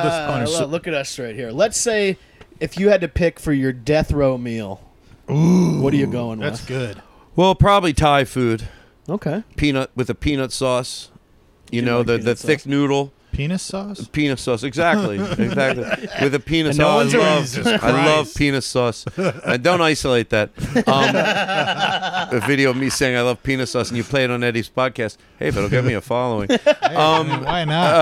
little 0.45 0.57
uh, 0.57 0.61
look, 0.61 0.71
look 0.71 0.89
at 0.89 0.95
us 0.95 1.19
right 1.19 1.35
here. 1.35 1.51
Let's 1.51 1.79
say 1.79 2.17
if 2.61 2.79
you 2.79 2.89
had 2.89 3.01
to 3.03 3.09
pick 3.09 3.39
for 3.41 3.53
your 3.53 3.73
death 3.73 4.11
row 4.13 4.39
meal, 4.39 4.81
what 5.27 5.93
are 5.93 5.97
you 5.97 6.07
going 6.07 6.39
That's 6.39 6.61
with? 6.61 6.69
That's 6.69 6.95
good. 6.95 7.03
Well, 7.41 7.55
probably 7.55 7.95
Thai 7.95 8.25
food. 8.25 8.69
Okay. 9.09 9.45
Peanut 9.57 9.91
with 9.95 10.11
a 10.11 10.15
peanut 10.15 10.53
sauce. 10.53 11.11
You 11.71 11.81
Do 11.81 11.87
know 11.87 11.99
like 11.99 12.07
the 12.09 12.13
the 12.13 12.19
peanut 12.19 12.39
thick 12.39 12.61
sauce. 12.61 12.67
noodle. 12.67 13.13
Penis 13.33 13.63
sauce. 13.63 14.09
Penis 14.09 14.43
sauce, 14.43 14.63
exactly, 14.63 15.17
exactly. 15.45 15.85
With 16.21 16.35
a 16.35 16.41
penis 16.41 16.71
And 16.77 16.79
no 16.81 17.09
sauce, 17.09 17.15
one's 17.15 17.15
I 17.15 17.19
love, 17.19 17.45
Jesus 17.45 17.67
I 17.83 17.91
love 18.05 18.25
Christ. 18.27 18.37
penis 18.37 18.67
sauce. 18.67 19.05
And 19.17 19.63
don't 19.63 19.81
isolate 19.81 20.29
that. 20.31 20.51
Um, 20.87 21.15
a 22.37 22.45
video 22.47 22.71
of 22.71 22.77
me 22.77 22.91
saying 22.91 23.17
I 23.17 23.23
love 23.23 23.43
penis 23.43 23.71
sauce, 23.71 23.89
and 23.89 23.97
you 23.97 24.05
play 24.05 24.25
it 24.25 24.31
on 24.31 24.43
Eddie's 24.45 24.69
podcast. 24.69 25.17
Hey, 25.39 25.49
if 25.49 25.57
it'll 25.57 25.71
get 25.71 25.85
me 25.85 25.95
a 25.95 26.01
following. 26.03 26.51
Um, 26.51 27.45
Why 27.45 27.65
not? 27.65 27.95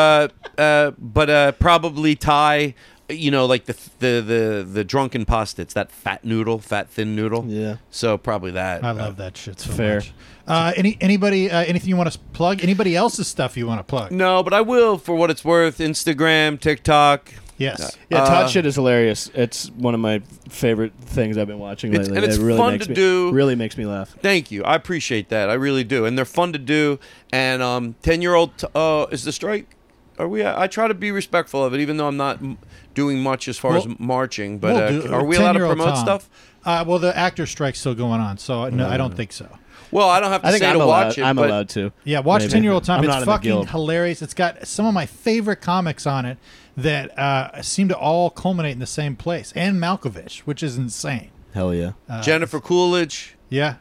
uh, 0.58 0.60
uh, 0.60 0.90
but 0.98 1.30
uh, 1.30 1.52
probably 1.52 2.16
Thai. 2.16 2.74
You 3.10 3.30
know, 3.30 3.46
like 3.46 3.64
the 3.64 3.72
the 4.00 4.20
the 4.20 4.68
the 4.70 4.84
drunken 4.84 5.24
pasta. 5.24 5.62
It's 5.62 5.74
that 5.74 5.90
fat 5.90 6.24
noodle, 6.24 6.58
fat 6.58 6.90
thin 6.90 7.16
noodle. 7.16 7.44
Yeah. 7.46 7.76
So 7.90 8.18
probably 8.18 8.50
that. 8.52 8.84
I 8.84 8.90
love 8.90 9.16
that 9.16 9.36
shit 9.36 9.60
so 9.60 9.72
Fair. 9.72 9.94
much. 9.96 10.12
Uh, 10.46 10.72
any 10.76 10.98
anybody 11.00 11.50
uh, 11.50 11.64
anything 11.64 11.88
you 11.88 11.96
want 11.96 12.12
to 12.12 12.18
plug? 12.34 12.62
Anybody 12.62 12.94
else's 12.96 13.26
stuff 13.26 13.56
you 13.56 13.66
want 13.66 13.78
to 13.80 13.84
plug? 13.84 14.12
No, 14.12 14.42
but 14.42 14.52
I 14.52 14.60
will 14.60 14.98
for 14.98 15.14
what 15.14 15.30
it's 15.30 15.44
worth. 15.44 15.78
Instagram, 15.78 16.60
TikTok. 16.60 17.32
Yes. 17.56 17.96
Yeah, 18.08 18.22
Uh, 18.22 18.26
Todd 18.26 18.50
shit 18.50 18.66
is 18.66 18.76
hilarious. 18.76 19.30
It's 19.34 19.68
one 19.70 19.92
of 19.92 19.98
my 20.00 20.20
favorite 20.48 20.92
things 21.00 21.36
I've 21.36 21.48
been 21.48 21.58
watching 21.58 21.90
It's- 21.92 22.06
lately. 22.06 22.18
and 22.18 22.24
it's 22.24 22.36
it 22.38 22.42
really 22.44 22.58
fun 22.58 22.72
makes 22.74 22.84
to 22.84 22.90
me, 22.90 22.94
do. 22.94 23.32
Really 23.32 23.56
makes 23.56 23.76
me 23.76 23.84
laugh. 23.84 24.14
Thank 24.22 24.52
you. 24.52 24.62
I 24.62 24.76
appreciate 24.76 25.28
that. 25.30 25.50
I 25.50 25.54
really 25.54 25.82
do. 25.82 26.04
And 26.04 26.16
they're 26.16 26.24
fun 26.24 26.52
to 26.52 26.58
do. 26.58 27.00
And 27.32 27.60
um, 27.60 27.96
10 28.02 28.22
year 28.22 28.34
old, 28.34 28.56
t- 28.58 28.68
uh, 28.76 29.06
is 29.10 29.24
the 29.24 29.32
strike? 29.32 29.66
Are 30.18 30.28
we? 30.28 30.44
I 30.44 30.66
try 30.66 30.88
to 30.88 30.94
be 30.94 31.10
respectful 31.10 31.64
of 31.64 31.74
it, 31.74 31.80
even 31.80 31.96
though 31.96 32.08
I'm 32.08 32.16
not 32.16 32.40
doing 32.94 33.20
much 33.22 33.46
as 33.48 33.56
far 33.58 33.72
Well, 33.72 33.80
as 33.88 33.98
marching. 33.98 34.58
But 34.58 34.74
We'll 34.74 34.82
uh, 34.84 34.88
do- 35.06 35.12
are 35.14 35.24
we 35.24 35.36
allowed 35.36 35.52
to 35.52 35.58
10-year-old 35.60 35.76
promote 35.76 35.94
Tom. 35.94 36.04
stuff? 36.04 36.30
Uh, 36.64 36.84
well, 36.86 36.98
the 36.98 37.16
actor 37.16 37.46
strike's 37.46 37.78
still 37.80 37.94
going 37.94 38.20
on, 38.20 38.36
so 38.38 38.68
no, 38.68 38.88
I 38.88 38.96
don't 38.96 39.14
think 39.14 39.32
so. 39.32 39.48
Well, 39.90 40.08
I 40.10 40.20
don't 40.20 40.30
have 40.30 40.42
to 40.42 40.48
I 40.48 40.50
think 40.50 40.62
say 40.62 40.68
I'm 40.68 40.76
to 40.78 40.84
allowed. 40.84 41.06
watch 41.06 41.18
it. 41.18 41.22
I'm 41.22 41.36
but 41.36 41.48
allowed 41.48 41.68
to. 41.70 41.92
Yeah, 42.04 42.18
watch 42.20 42.42
Maybe. 42.42 42.52
Ten 42.52 42.62
Year 42.64 42.72
Old 42.72 42.84
Tom. 42.84 42.98
I'm 42.98 43.04
it's 43.04 43.08
not 43.08 43.16
in 43.16 43.20
the 43.20 43.26
fucking 43.32 43.66
hilarious. 43.68 44.20
It's 44.20 44.34
got 44.34 44.66
some 44.66 44.84
of 44.84 44.92
my 44.92 45.06
favorite 45.06 45.62
comics 45.62 46.06
on 46.06 46.26
it 46.26 46.36
that 46.76 47.16
uh, 47.18 47.62
seem 47.62 47.88
to 47.88 47.96
all 47.96 48.28
culminate 48.28 48.72
in 48.72 48.80
the 48.80 48.86
same 48.86 49.16
place, 49.16 49.52
and 49.56 49.80
Malkovich, 49.80 50.40
which 50.40 50.62
is 50.62 50.76
insane. 50.76 51.30
Hell 51.54 51.72
yeah. 51.74 51.92
Uh, 52.08 52.20
Jennifer 52.22 52.60
Coolidge. 52.60 53.36
Yeah, 53.48 53.76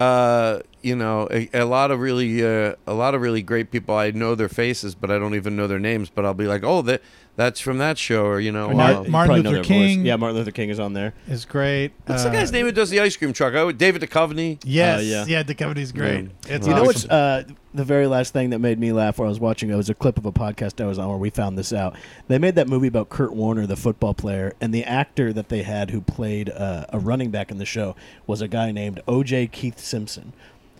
Uh, 0.00 0.60
you 0.82 0.96
know, 0.96 1.28
a, 1.30 1.48
a 1.52 1.64
lot 1.64 1.90
of 1.90 2.00
really, 2.00 2.44
uh, 2.44 2.74
a 2.86 2.94
lot 2.94 3.14
of 3.14 3.20
really 3.20 3.42
great 3.42 3.70
people. 3.70 3.94
I 3.96 4.10
know 4.10 4.34
their 4.34 4.48
faces, 4.48 4.94
but 4.94 5.10
I 5.10 5.18
don't 5.18 5.34
even 5.34 5.56
know 5.56 5.66
their 5.66 5.78
names. 5.78 6.10
But 6.10 6.24
I'll 6.24 6.34
be 6.34 6.46
like, 6.46 6.62
oh, 6.64 6.82
that 6.82 7.02
that's 7.36 7.60
from 7.60 7.78
that 7.78 7.98
show, 7.98 8.24
or 8.26 8.40
you 8.40 8.50
know, 8.52 8.70
Mar- 8.70 8.90
uh, 8.90 9.04
Martin 9.04 9.12
probably 9.12 9.42
know 9.42 9.50
Luther 9.50 9.62
voice. 9.62 9.66
King. 9.66 10.06
Yeah, 10.06 10.16
Martin 10.16 10.36
Luther 10.38 10.50
King 10.50 10.70
is 10.70 10.80
on 10.80 10.92
there. 10.92 11.14
is 11.28 11.44
great. 11.44 11.92
what's 12.06 12.22
Uh, 12.24 12.30
the 12.30 12.36
guy's 12.36 12.50
name 12.52 12.66
who 12.66 12.72
does 12.72 12.90
the 12.90 13.00
ice 13.00 13.16
cream 13.16 13.32
truck? 13.32 13.54
Oh, 13.54 13.70
David 13.72 14.02
Duchovny. 14.02 14.58
Yes, 14.64 15.00
Uh, 15.00 15.02
yeah. 15.02 15.24
yeah, 15.26 15.42
the 15.44 15.54
comedy's 15.54 15.92
great. 15.92 16.28
Yeah. 16.46 16.56
It's 16.56 16.66
You 16.66 16.74
know 16.74 16.82
what's 16.84 17.04
uh, 17.06 17.44
the 17.74 17.84
very 17.84 18.06
last 18.08 18.32
thing 18.32 18.50
that 18.50 18.58
made 18.58 18.78
me 18.80 18.92
laugh 18.92 19.18
while 19.18 19.26
I 19.26 19.28
was 19.28 19.38
watching 19.38 19.70
it 19.70 19.76
was 19.76 19.88
a 19.88 19.94
clip 19.94 20.18
of 20.18 20.26
a 20.26 20.32
podcast 20.32 20.82
I 20.82 20.86
was 20.86 20.98
on 20.98 21.08
where 21.08 21.16
we 21.18 21.30
found 21.30 21.56
this 21.56 21.72
out. 21.72 21.94
They 22.26 22.38
made 22.38 22.56
that 22.56 22.66
movie 22.66 22.88
about 22.88 23.08
Kurt 23.08 23.32
Warner, 23.34 23.66
the 23.66 23.76
football 23.76 24.14
player, 24.14 24.54
and 24.60 24.74
the 24.74 24.82
actor 24.84 25.32
that 25.32 25.48
they 25.48 25.62
had 25.62 25.90
who 25.90 26.00
played 26.00 26.50
uh, 26.50 26.86
a 26.88 26.98
running 26.98 27.30
back 27.30 27.50
in 27.52 27.58
the 27.58 27.66
show 27.66 27.94
was 28.26 28.40
a 28.40 28.48
guy 28.48 28.72
named 28.72 29.00
O.J. 29.06 29.48
Keith 29.48 29.78
Simpson. 29.78 30.32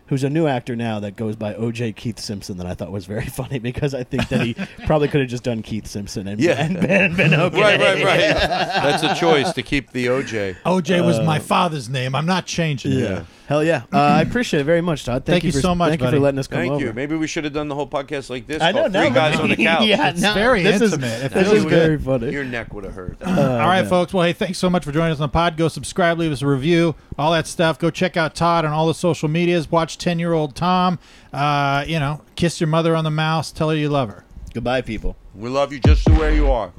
Who's 0.09 0.25
a 0.25 0.31
new 0.31 0.47
actor 0.47 0.75
now 0.75 1.01
that 1.01 1.17
goes 1.17 1.37
by 1.37 1.55
O.J. 1.55 1.93
Keith 1.93 2.19
Simpson 2.19 2.57
that 2.59 2.67
I 2.67 2.75
thought 2.75 2.91
was 2.91 3.05
very 3.07 3.27
funny 3.41 3.59
because 3.59 3.95
I 3.95 4.05
think 4.05 4.29
that 4.29 4.41
he 4.41 4.55
probably 4.87 5.09
could 5.09 5.21
have 5.21 5.29
just 5.31 5.45
done 5.45 5.63
Keith 5.63 5.87
Simpson 5.87 6.27
and, 6.29 6.41
Yeah. 6.41 6.53
and 6.65 6.81
been, 6.81 7.15
been 7.15 7.35
okay. 7.35 7.61
Right, 7.61 7.79
right, 7.81 8.03
right. 8.05 8.19
That's 8.31 9.03
a 9.03 9.15
choice 9.15 9.53
to 9.53 9.63
keep 9.63 9.91
the 9.93 10.07
OJ. 10.07 10.57
OJ 10.65 11.05
was 11.05 11.19
uh, 11.19 11.25
my 11.25 11.39
father's 11.39 11.89
name. 11.89 12.15
I'm 12.15 12.27
not 12.27 12.47
changing 12.47 12.93
it. 12.93 13.25
Yeah. 13.49 13.55
Hell 13.55 13.65
yeah. 13.65 13.83
Uh, 13.93 13.99
I 13.99 14.21
appreciate 14.23 14.61
it 14.61 14.65
very 14.65 14.83
much, 14.83 15.05
Todd. 15.07 15.25
Thank, 15.25 15.43
Thank 15.43 15.45
you 15.45 15.53
for, 15.53 15.61
so 15.61 15.75
much, 15.75 15.89
Thank 15.91 16.03
you 16.03 16.11
for 16.11 16.19
letting 16.21 16.39
us 16.39 16.47
come 16.47 16.59
Thank 16.61 16.73
over. 16.75 16.85
you. 16.85 16.93
Maybe 16.93 17.17
we 17.17 17.27
should 17.27 17.45
have 17.45 17.55
done 17.55 17.69
the 17.69 17.75
whole 17.75 17.89
podcast 17.89 18.29
like 18.29 18.47
this. 18.47 18.61
I 18.63 18.73
know 18.73 18.81
called 18.83 18.93
now. 18.93 19.05
Three 19.07 19.15
guys 19.15 19.41
on 19.41 19.49
the 19.49 19.57
couch. 19.65 19.87
yeah, 19.87 20.11
It's 20.11 20.21
no, 20.21 20.35
very 20.35 20.63
this 20.63 20.83
is- 20.83 20.93
intimate. 20.93 21.25
It 21.25 21.33
this 21.33 21.45
feels 21.49 21.59
is 21.59 21.65
good. 21.65 21.71
very 21.71 21.99
funny. 21.99 22.31
Your 22.33 22.45
neck 22.45 22.75
would 22.75 22.85
have 22.85 22.93
hurt. 22.95 23.17
All 23.23 23.35
right, 23.35 23.81
man. 23.81 23.89
folks. 23.89 24.13
Well, 24.13 24.25
hey, 24.25 24.35
thanks 24.35 24.59
so 24.59 24.69
much 24.69 24.85
for 24.85 24.93
joining 24.93 25.13
us 25.13 25.21
on 25.21 25.29
the 25.29 25.33
pod. 25.33 25.57
Go 25.57 25.69
subscribe, 25.69 26.19
leave 26.19 26.31
us 26.31 26.43
a 26.43 26.47
review, 26.47 26.95
all 27.19 27.33
that 27.33 27.47
stuff. 27.47 27.79
Go 27.79 27.89
check 27.91 28.17
out 28.19 28.35
Todd 28.35 28.67
on 28.67 28.73
all 28.73 28.87
the 28.87 28.95
social 28.95 29.29
medias. 29.31 29.71
Watch 29.71 29.97
10 29.99 30.19
year 30.19 30.35
old 30.35 30.55
Tom. 30.55 30.99
Uh, 31.33 31.85
you 31.87 31.99
know, 31.99 32.21
kiss 32.37 32.61
your 32.61 32.69
mother 32.69 32.95
on 32.95 33.05
the 33.05 33.11
mouth. 33.11 33.55
Tell 33.55 33.71
her 33.71 33.77
you 33.77 33.89
love 33.89 34.11
her. 34.11 34.25
Goodbye, 34.53 34.83
people. 34.83 35.17
we 35.35 35.49
love 35.49 35.73
you 35.73 35.81
just 35.81 36.05
the 36.05 36.13
way 36.13 36.35
you 36.35 36.51
are. 36.51 36.73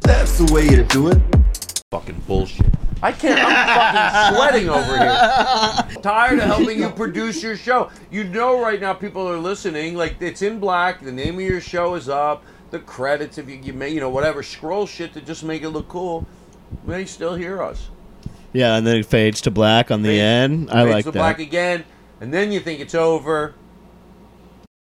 That's 0.00 0.38
the 0.38 0.52
way 0.52 0.66
to 0.68 0.82
do 0.84 1.08
it. 1.08 1.18
Fucking 1.92 2.22
bullshit. 2.26 2.66
I 3.02 3.12
can't. 3.12 3.40
I'm 3.40 4.30
fucking 4.32 4.36
sweating 4.36 4.68
over 4.68 4.98
here. 4.98 6.00
Tired 6.02 6.38
of 6.40 6.44
helping 6.46 6.78
you 6.80 6.90
produce 6.90 7.42
your 7.42 7.56
show. 7.56 7.90
You 8.10 8.24
know, 8.24 8.60
right 8.60 8.80
now 8.80 8.92
people 8.94 9.28
are 9.28 9.38
listening. 9.38 9.94
Like 9.94 10.20
it's 10.20 10.42
in 10.42 10.58
black. 10.58 11.00
The 11.02 11.12
name 11.12 11.36
of 11.36 11.40
your 11.42 11.60
show 11.60 11.94
is 11.94 12.08
up. 12.08 12.44
The 12.70 12.80
credits, 12.80 13.38
if 13.38 13.48
you, 13.48 13.56
you 13.56 13.72
may, 13.72 13.88
you 13.90 14.00
know, 14.00 14.10
whatever. 14.10 14.42
Scroll 14.42 14.86
shit 14.86 15.12
to 15.14 15.20
just 15.20 15.44
make 15.44 15.62
it 15.62 15.70
look 15.70 15.88
cool. 15.88 16.26
They 16.86 17.04
still 17.06 17.34
hear 17.34 17.62
us. 17.62 17.88
Yeah, 18.52 18.76
and 18.76 18.86
then 18.86 18.96
it 18.96 19.06
fades 19.06 19.40
to 19.42 19.50
black 19.50 19.90
on 19.90 20.02
the 20.02 20.08
Fades- 20.08 20.22
end. 20.22 20.70
I 20.70 20.82
Fades 20.84 20.92
like 20.94 21.04
to 21.04 21.10
that. 21.12 21.18
black 21.18 21.38
again, 21.38 21.84
and 22.20 22.32
then 22.32 22.50
you 22.52 22.60
think 22.60 22.80
it's 22.80 22.94
over. 22.94 23.54